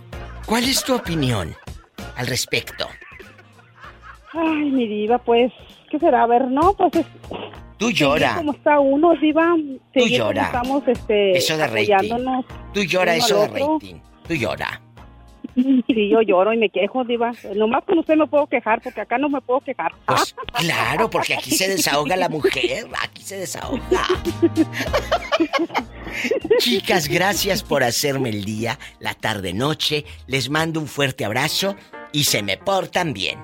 ¿Cuál 0.47 0.65
es 0.65 0.83
tu 0.83 0.95
opinión 0.95 1.55
al 2.17 2.27
respecto? 2.27 2.89
Ay, 4.33 4.71
mi 4.71 4.89
diva, 4.89 5.19
pues, 5.19 5.53
¿qué 5.91 5.99
será? 5.99 6.23
A 6.23 6.27
ver, 6.27 6.49
no, 6.49 6.75
pues 6.75 6.97
es... 6.97 7.07
Tú 7.77 7.91
llora. 7.91 8.37
¿Cómo 8.37 8.53
está 8.53 8.81
uno, 8.81 9.13
diva? 9.21 9.55
Tú 9.93 10.09
llora. 10.09 10.47
Estamos, 10.47 10.83
este, 10.89 11.37
eso 11.37 11.59
de 11.59 11.67
rating. 11.67 12.11
Tú 12.73 12.83
llora 12.85 13.17
eso 13.17 13.43
de 13.43 13.49
rating. 13.49 13.97
Tú 14.27 14.35
llora. 14.35 14.81
Sí, 15.87 16.11
yo 16.11 16.21
lloro 16.21 16.53
y 16.53 16.59
me 16.59 16.69
quejo, 16.69 17.05
Diva. 17.05 17.33
Nomás 17.55 17.85
con 17.85 17.99
usted 17.99 18.17
me 18.17 18.27
puedo 18.27 18.47
quejar, 18.47 18.81
porque 18.83 19.01
acá 19.01 19.19
no 19.19 19.29
me 19.29 19.41
puedo 19.41 19.61
quejar. 19.61 19.93
Pues 20.05 20.35
claro, 20.53 21.09
porque 21.09 21.35
aquí 21.35 21.51
se 21.51 21.69
desahoga 21.69 22.17
la 22.17 22.29
mujer. 22.29 22.87
Aquí 23.03 23.23
se 23.23 23.39
desahoga. 23.39 23.83
Chicas, 26.59 27.09
gracias 27.09 27.63
por 27.63 27.83
hacerme 27.83 28.31
el 28.31 28.45
día, 28.45 28.79
la 29.01 29.15
tarde, 29.15 29.55
noche. 29.55 30.05
Les 30.27 30.51
mando 30.51 30.81
un 30.81 30.87
fuerte 30.87 31.25
abrazo 31.25 31.77
y 32.13 32.25
se 32.25 32.43
me 32.43 32.59
portan 32.59 33.13
bien. 33.13 33.39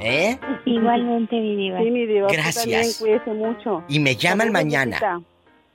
¿Eh? 0.00 0.38
Igualmente, 0.64 1.36
mi 1.36 1.56
diva. 1.56 1.78
Sí, 1.80 1.90
mi 1.90 2.06
diva. 2.06 2.28
Gracias. 2.28 2.64
También, 2.64 2.86
cuídese 2.98 3.34
mucho. 3.34 3.84
Y 3.88 3.98
me 3.98 4.16
llaman 4.16 4.52
mañana. 4.52 5.22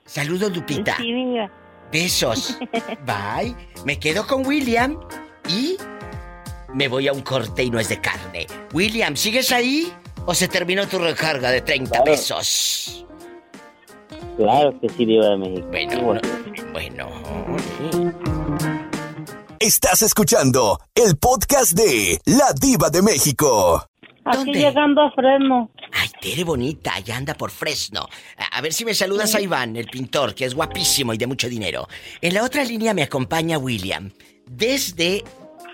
Saludos, 0.04 0.56
Lupita. 0.56 0.96
Sí, 0.96 1.12
mi 1.12 1.32
diva. 1.32 1.50
Besos. 1.92 2.58
Bye. 3.06 3.54
Me 3.84 3.98
quedo 3.98 4.26
con 4.26 4.46
William 4.46 4.96
y 5.48 5.76
me 6.74 6.88
voy 6.88 7.08
a 7.08 7.12
un 7.12 7.22
corte 7.22 7.62
y 7.62 7.70
no 7.70 7.78
es 7.78 7.88
de 7.88 8.00
carne. 8.00 8.46
William, 8.72 9.16
¿sigues 9.16 9.52
ahí? 9.52 9.92
¿O 10.24 10.34
se 10.34 10.48
terminó 10.48 10.86
tu 10.86 10.98
recarga 10.98 11.50
de 11.50 11.60
30 11.60 12.04
pesos? 12.04 13.04
Claro 14.36 14.78
que 14.80 14.88
sí, 14.88 15.04
Diva 15.04 15.28
de 15.28 15.36
México. 15.36 16.16
Bueno, 16.72 17.08
bueno. 17.92 18.12
Estás 19.58 20.02
escuchando 20.02 20.80
el 20.94 21.16
podcast 21.16 21.72
de 21.72 22.18
La 22.24 22.52
Diva 22.58 22.88
de 22.90 23.02
México. 23.02 23.84
Aquí 24.24 24.52
llegando 24.52 25.02
a 25.02 25.10
Fresno. 25.10 25.70
Ay, 25.92 26.08
Tere 26.20 26.44
bonita, 26.44 26.98
ya 27.00 27.16
anda 27.16 27.34
por 27.34 27.50
Fresno. 27.50 28.08
A, 28.52 28.60
ver 28.60 28.72
si 28.72 28.84
me 28.84 28.94
saludas 28.94 29.34
a 29.34 29.40
Iván, 29.40 29.76
el 29.76 29.86
pintor, 29.86 30.34
que 30.34 30.44
es 30.44 30.54
guapísimo 30.54 31.12
y 31.12 31.18
de 31.18 31.26
mucho 31.26 31.48
dinero. 31.48 31.88
En 32.20 32.34
la 32.34 32.44
otra 32.44 32.64
línea 32.64 32.94
me 32.94 33.02
acompaña 33.02 33.58
William 33.58 34.10
desde 34.56 35.24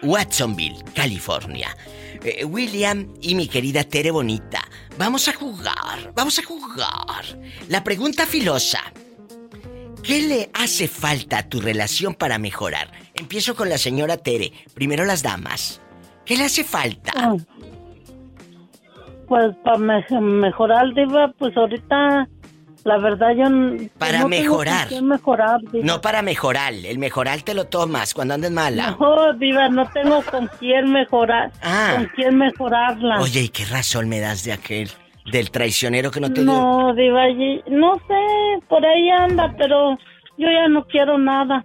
Watsonville, 0.02 0.84
California. 0.94 1.76
Eh, 2.22 2.44
William 2.44 3.14
y 3.20 3.34
mi 3.34 3.46
querida 3.48 3.84
Tere 3.84 4.10
Bonita, 4.10 4.60
vamos 4.96 5.28
a 5.28 5.32
jugar, 5.32 6.12
vamos 6.14 6.38
a 6.38 6.42
jugar. 6.42 7.24
La 7.68 7.84
pregunta 7.84 8.26
filosa. 8.26 8.80
¿Qué 10.02 10.22
le 10.22 10.50
hace 10.55 10.88
falta 10.88 11.38
a 11.38 11.48
tu 11.48 11.60
relación 11.60 12.14
para 12.14 12.38
mejorar? 12.38 12.90
Empiezo 13.14 13.55
con 13.55 13.68
la 13.68 13.78
señora 13.78 14.16
Tere. 14.16 14.52
Primero 14.74 15.05
las 15.05 15.22
damas. 15.22 15.80
¿Qué 16.24 16.36
le 16.36 16.44
hace 16.44 16.64
falta? 16.64 17.12
Ah. 17.16 17.36
Pues 19.26 19.55
para 19.62 19.78
mejorar, 19.78 20.86
pues 21.38 21.56
ahorita 21.56 22.28
la 22.84 22.98
verdad 22.98 23.30
yo 23.36 23.44
para 23.98 24.26
mejorar. 24.26 24.88
mejorar 25.02 25.60
no 25.82 26.00
para 26.00 26.22
mejorar, 26.22 26.72
el 26.72 26.98
mejorar 26.98 27.42
te 27.42 27.55
lo 27.55 27.66
tomas 27.66 28.14
cuando 28.14 28.34
andes 28.34 28.50
mala. 28.50 28.96
No, 28.98 29.32
diva, 29.34 29.68
no 29.68 29.88
tengo 29.90 30.22
con 30.22 30.48
quién 30.59 30.92
mejorar, 30.92 31.52
ah. 31.62 31.94
con 31.96 32.06
quién 32.14 32.36
mejorarla. 32.38 33.20
Oye, 33.20 33.42
¿y 33.42 33.48
qué 33.48 33.64
razón 33.66 34.09
me 34.09 34.20
das 34.20 34.44
de 34.44 34.52
aquel 34.52 34.90
del 35.30 35.50
traicionero 35.50 36.10
que 36.10 36.20
no 36.20 36.32
te 36.32 36.40
No, 36.42 36.94
diva, 36.94 37.24
no 37.68 37.96
sé, 37.96 38.64
por 38.68 38.84
ahí 38.84 39.10
anda, 39.10 39.55
pero 39.59 39.98
yo 40.38 40.48
ya 40.50 40.68
no 40.68 40.86
quiero 40.86 41.18
nada. 41.18 41.64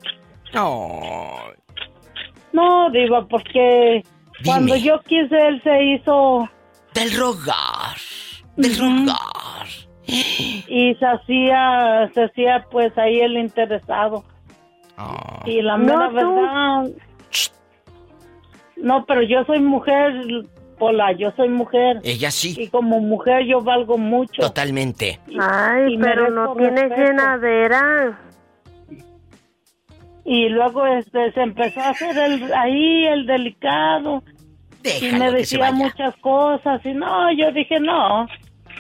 No. 0.54 1.54
No, 2.54 2.90
Diva, 2.92 3.28
porque 3.28 4.04
cuando 4.46 4.76
yo 4.76 5.00
quise, 5.02 5.36
él 5.48 5.62
se 5.64 5.84
hizo... 5.84 6.48
Del 6.94 7.12
rogar. 7.18 7.98
Del 8.56 8.78
rogar. 8.78 9.68
Y 10.06 10.96
se 11.00 11.06
hacía, 11.06 12.10
se 12.14 12.24
hacía 12.26 12.66
pues 12.72 12.98
ahí 12.98 13.20
el 13.22 13.38
interesado. 13.38 14.24
Ah. 14.98 15.42
Y 15.46 15.62
la 15.62 15.78
No, 15.78 15.84
mera 15.86 16.10
tú. 16.10 16.36
verdad... 16.36 16.90
No, 18.78 19.06
pero 19.06 19.22
yo 19.22 19.46
soy 19.46 19.60
mujer, 19.62 20.12
Pola, 20.78 21.14
yo 21.14 21.32
soy 21.38 21.48
mujer. 21.48 22.02
Ella 22.04 22.32
sí. 22.32 22.54
Y 22.58 22.68
como 22.68 23.00
mujer 23.00 23.46
yo 23.46 23.62
valgo 23.62 23.98
mucho. 23.98 24.42
Totalmente. 24.42 25.20
Ay, 25.40 25.94
Y 25.94 25.98
pero 25.98 26.24
merezco 26.24 26.32
no 26.48 26.56
tienes 26.56 26.90
respeto. 26.90 27.02
llenadera. 27.02 28.20
Y 30.26 30.50
luego 30.50 30.86
este 30.86 31.32
se 31.34 31.42
empezó 31.42 31.80
a 31.82 31.90
hacer 31.90 32.18
el, 32.18 32.54
ahí 32.54 33.06
el 33.08 33.26
delicado. 33.26 34.24
y 34.84 35.08
Déjalo 35.08 35.18
me 35.32 35.38
que 35.38 35.46
se 35.46 35.58
decía 35.58 35.72
muchas 35.72 36.16
cosas. 36.18 36.86
Y 36.86 36.94
no, 36.94 37.32
yo 37.34 37.52
dije, 37.52 37.80
no. 37.80 38.28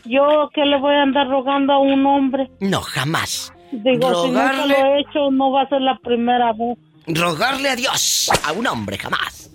Yo 0.05 0.49
que 0.53 0.65
le 0.65 0.77
voy 0.79 0.93
a 0.95 1.03
andar 1.03 1.27
rogando 1.27 1.73
a 1.73 1.79
un 1.79 2.05
hombre. 2.05 2.49
No, 2.59 2.81
jamás. 2.81 3.53
Digo, 3.71 4.23
si 4.23 4.29
nunca 4.29 4.51
Rogarle- 4.51 4.67
lo 4.79 4.85
he 4.85 4.99
hecho, 5.01 5.31
no 5.31 5.51
va 5.51 5.61
a 5.63 5.69
ser 5.69 5.81
la 5.81 5.97
primera 5.97 6.51
vez. 6.53 6.77
Rogarle 7.07 7.69
a 7.69 7.75
Dios 7.75 8.29
a 8.45 8.51
un 8.51 8.67
hombre 8.67 8.97
jamás. 8.97 9.49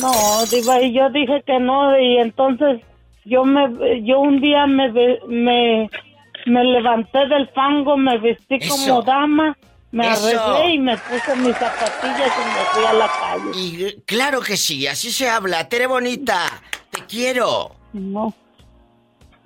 No, 0.00 0.44
diva, 0.46 0.80
y 0.82 0.92
yo 0.92 1.10
dije 1.10 1.42
que 1.46 1.58
no, 1.58 1.98
y 1.98 2.18
entonces 2.18 2.80
yo 3.24 3.44
me, 3.44 4.02
yo 4.04 4.20
un 4.20 4.40
día 4.40 4.66
me, 4.66 4.90
me, 5.28 5.90
me 6.46 6.64
levanté 6.64 7.26
del 7.28 7.48
fango, 7.48 7.96
me 7.96 8.18
vestí 8.18 8.56
Eso. 8.60 8.74
como 8.76 9.02
dama, 9.02 9.56
me 9.92 10.08
Eso. 10.10 10.26
arreglé 10.40 10.74
y 10.74 10.78
me 10.78 10.96
puse 10.98 11.36
mis 11.36 11.56
zapatillas 11.56 12.32
y 12.36 12.58
me 12.58 12.64
fui 12.72 12.84
a 12.84 12.92
la 12.92 13.08
calle. 13.08 13.50
Y 13.58 14.00
claro 14.02 14.40
que 14.40 14.56
sí, 14.56 14.86
así 14.86 15.10
se 15.10 15.28
habla. 15.28 15.68
Tere 15.68 15.86
bonita, 15.86 16.40
te 16.90 17.02
quiero. 17.06 17.72
No, 17.92 18.34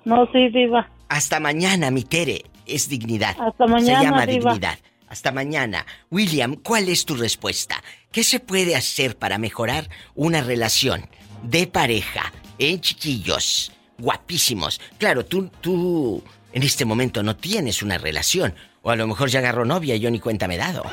no, 0.05 0.27
sí, 0.31 0.49
diva. 0.49 0.89
Hasta 1.09 1.39
mañana, 1.39 1.91
mi 1.91 2.03
Tere. 2.03 2.43
Es 2.65 2.87
dignidad. 2.89 3.35
Hasta 3.39 3.67
mañana, 3.67 3.99
Se 3.99 4.05
llama 4.05 4.25
diva. 4.25 4.51
dignidad. 4.53 4.79
Hasta 5.09 5.31
mañana. 5.31 5.85
William, 6.09 6.55
¿cuál 6.55 6.87
es 6.87 7.05
tu 7.05 7.15
respuesta? 7.15 7.83
¿Qué 8.11 8.23
se 8.23 8.39
puede 8.39 8.75
hacer 8.75 9.17
para 9.17 9.37
mejorar 9.37 9.89
una 10.15 10.41
relación 10.41 11.05
de 11.43 11.67
pareja? 11.67 12.31
¿Eh, 12.59 12.79
chiquillos? 12.79 13.71
Guapísimos. 13.97 14.79
Claro, 14.97 15.25
tú, 15.25 15.49
tú 15.59 16.23
en 16.53 16.63
este 16.63 16.85
momento 16.85 17.23
no 17.23 17.35
tienes 17.35 17.83
una 17.83 17.97
relación. 17.97 18.53
O 18.83 18.89
a 18.89 18.95
lo 18.95 19.05
mejor 19.05 19.29
ya 19.29 19.39
agarró 19.39 19.65
novia 19.65 19.95
y 19.95 19.99
yo 19.99 20.09
ni 20.09 20.19
cuenta 20.19 20.47
me 20.47 20.55
he 20.55 20.59
dado. 20.59 20.83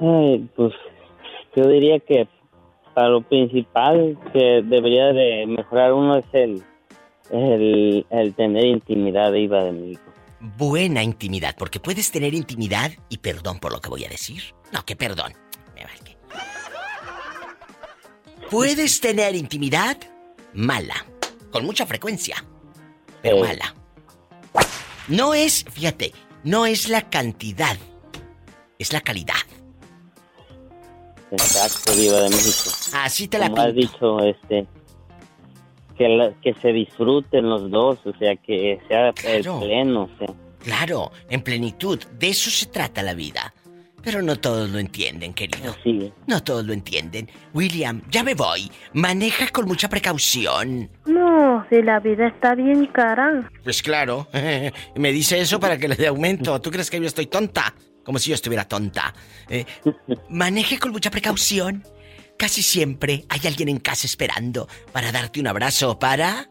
Ay, 0.00 0.48
pues 0.56 0.72
yo 1.54 1.68
diría 1.68 1.98
que 2.00 2.26
para 2.94 3.08
lo 3.08 3.22
principal 3.22 4.18
que 4.32 4.62
debería 4.64 5.12
de 5.12 5.46
mejorar 5.46 5.92
uno 5.92 6.16
es 6.16 6.24
el, 6.32 6.62
el, 7.30 8.06
el 8.10 8.34
tener 8.34 8.64
intimidad 8.66 9.32
iba 9.34 9.64
de 9.64 9.72
mi 9.72 9.90
hijo. 9.92 10.02
Buena 10.40 11.02
intimidad, 11.02 11.54
porque 11.56 11.78
puedes 11.80 12.10
tener 12.10 12.34
intimidad 12.34 12.90
y 13.08 13.18
perdón 13.18 13.58
por 13.58 13.72
lo 13.72 13.80
que 13.80 13.88
voy 13.88 14.04
a 14.04 14.08
decir. 14.08 14.42
No, 14.72 14.84
que 14.84 14.96
perdón. 14.96 15.32
Me 15.74 15.84
vale. 15.84 16.16
Puedes 18.50 19.00
tener 19.00 19.34
intimidad 19.34 19.96
mala, 20.52 21.06
con 21.50 21.64
mucha 21.64 21.86
frecuencia, 21.86 22.44
pero 23.22 23.38
mala. 23.38 23.74
No 25.08 25.32
es, 25.32 25.64
fíjate, 25.70 26.12
no 26.44 26.66
es 26.66 26.88
la 26.88 27.08
cantidad, 27.08 27.76
es 28.78 28.92
la 28.92 29.00
calidad. 29.00 29.34
Exacto, 31.32 31.92
Diva 31.94 32.20
de 32.20 32.28
México. 32.30 32.70
Así 32.94 33.26
te 33.28 33.38
la 33.38 33.48
Como 33.50 33.62
has 33.62 33.74
dicho, 33.74 34.20
este, 34.20 34.66
que, 35.96 36.08
la- 36.08 36.32
que 36.42 36.54
se 36.54 36.72
disfruten 36.72 37.48
los 37.48 37.70
dos, 37.70 37.98
o 38.04 38.12
sea, 38.18 38.36
que 38.36 38.80
sea 38.88 39.08
el 39.08 39.14
Claro. 39.14 39.60
pleno, 39.60 40.02
o 40.04 40.10
sea. 40.18 40.28
Claro, 40.62 41.10
en 41.28 41.42
plenitud, 41.42 41.98
de 42.18 42.28
eso 42.28 42.50
se 42.50 42.66
trata 42.66 43.02
la 43.02 43.14
vida. 43.14 43.52
Pero 44.04 44.20
no 44.20 44.34
todos 44.36 44.68
lo 44.70 44.80
entienden, 44.80 45.32
querido. 45.32 45.76
No 46.26 46.42
todos 46.42 46.64
lo 46.64 46.72
entienden. 46.72 47.28
William, 47.54 48.02
ya 48.10 48.24
me 48.24 48.34
voy. 48.34 48.68
Maneja 48.94 49.46
con 49.48 49.66
mucha 49.66 49.88
precaución. 49.88 50.90
No, 51.06 51.64
si 51.70 51.80
la 51.82 52.00
vida 52.00 52.26
está 52.26 52.56
bien 52.56 52.86
cara. 52.86 53.48
Pues 53.62 53.80
claro, 53.80 54.26
me 54.96 55.12
dice 55.12 55.38
eso 55.40 55.60
para 55.60 55.78
que 55.78 55.86
le 55.86 55.94
dé 55.94 56.08
aumento. 56.08 56.60
¿Tú 56.60 56.72
crees 56.72 56.90
que 56.90 56.98
yo 56.98 57.06
estoy 57.06 57.26
tonta? 57.26 57.72
Como 58.04 58.18
si 58.18 58.30
yo 58.30 58.34
estuviera 58.34 58.66
tonta. 58.66 59.14
Eh, 59.48 59.64
maneje 60.28 60.78
con 60.78 60.92
mucha 60.92 61.10
precaución. 61.10 61.84
Casi 62.38 62.62
siempre 62.62 63.24
hay 63.28 63.40
alguien 63.46 63.68
en 63.68 63.78
casa 63.78 64.06
esperando 64.06 64.68
para 64.92 65.12
darte 65.12 65.40
un 65.40 65.46
abrazo, 65.46 65.98
para... 65.98 66.48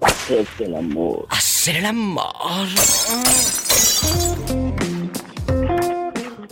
Hacer 0.00 0.46
el 0.58 0.74
amor. 0.74 1.26
Hacer 1.30 1.76
el 1.76 1.86
amor. 1.86 2.68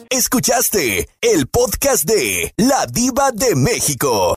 Escuchaste 0.09 1.09
el 1.21 1.49
podcast 1.49 2.05
de 2.05 2.53
La 2.57 2.87
Diva 2.87 3.33
de 3.33 3.57
México. 3.57 4.33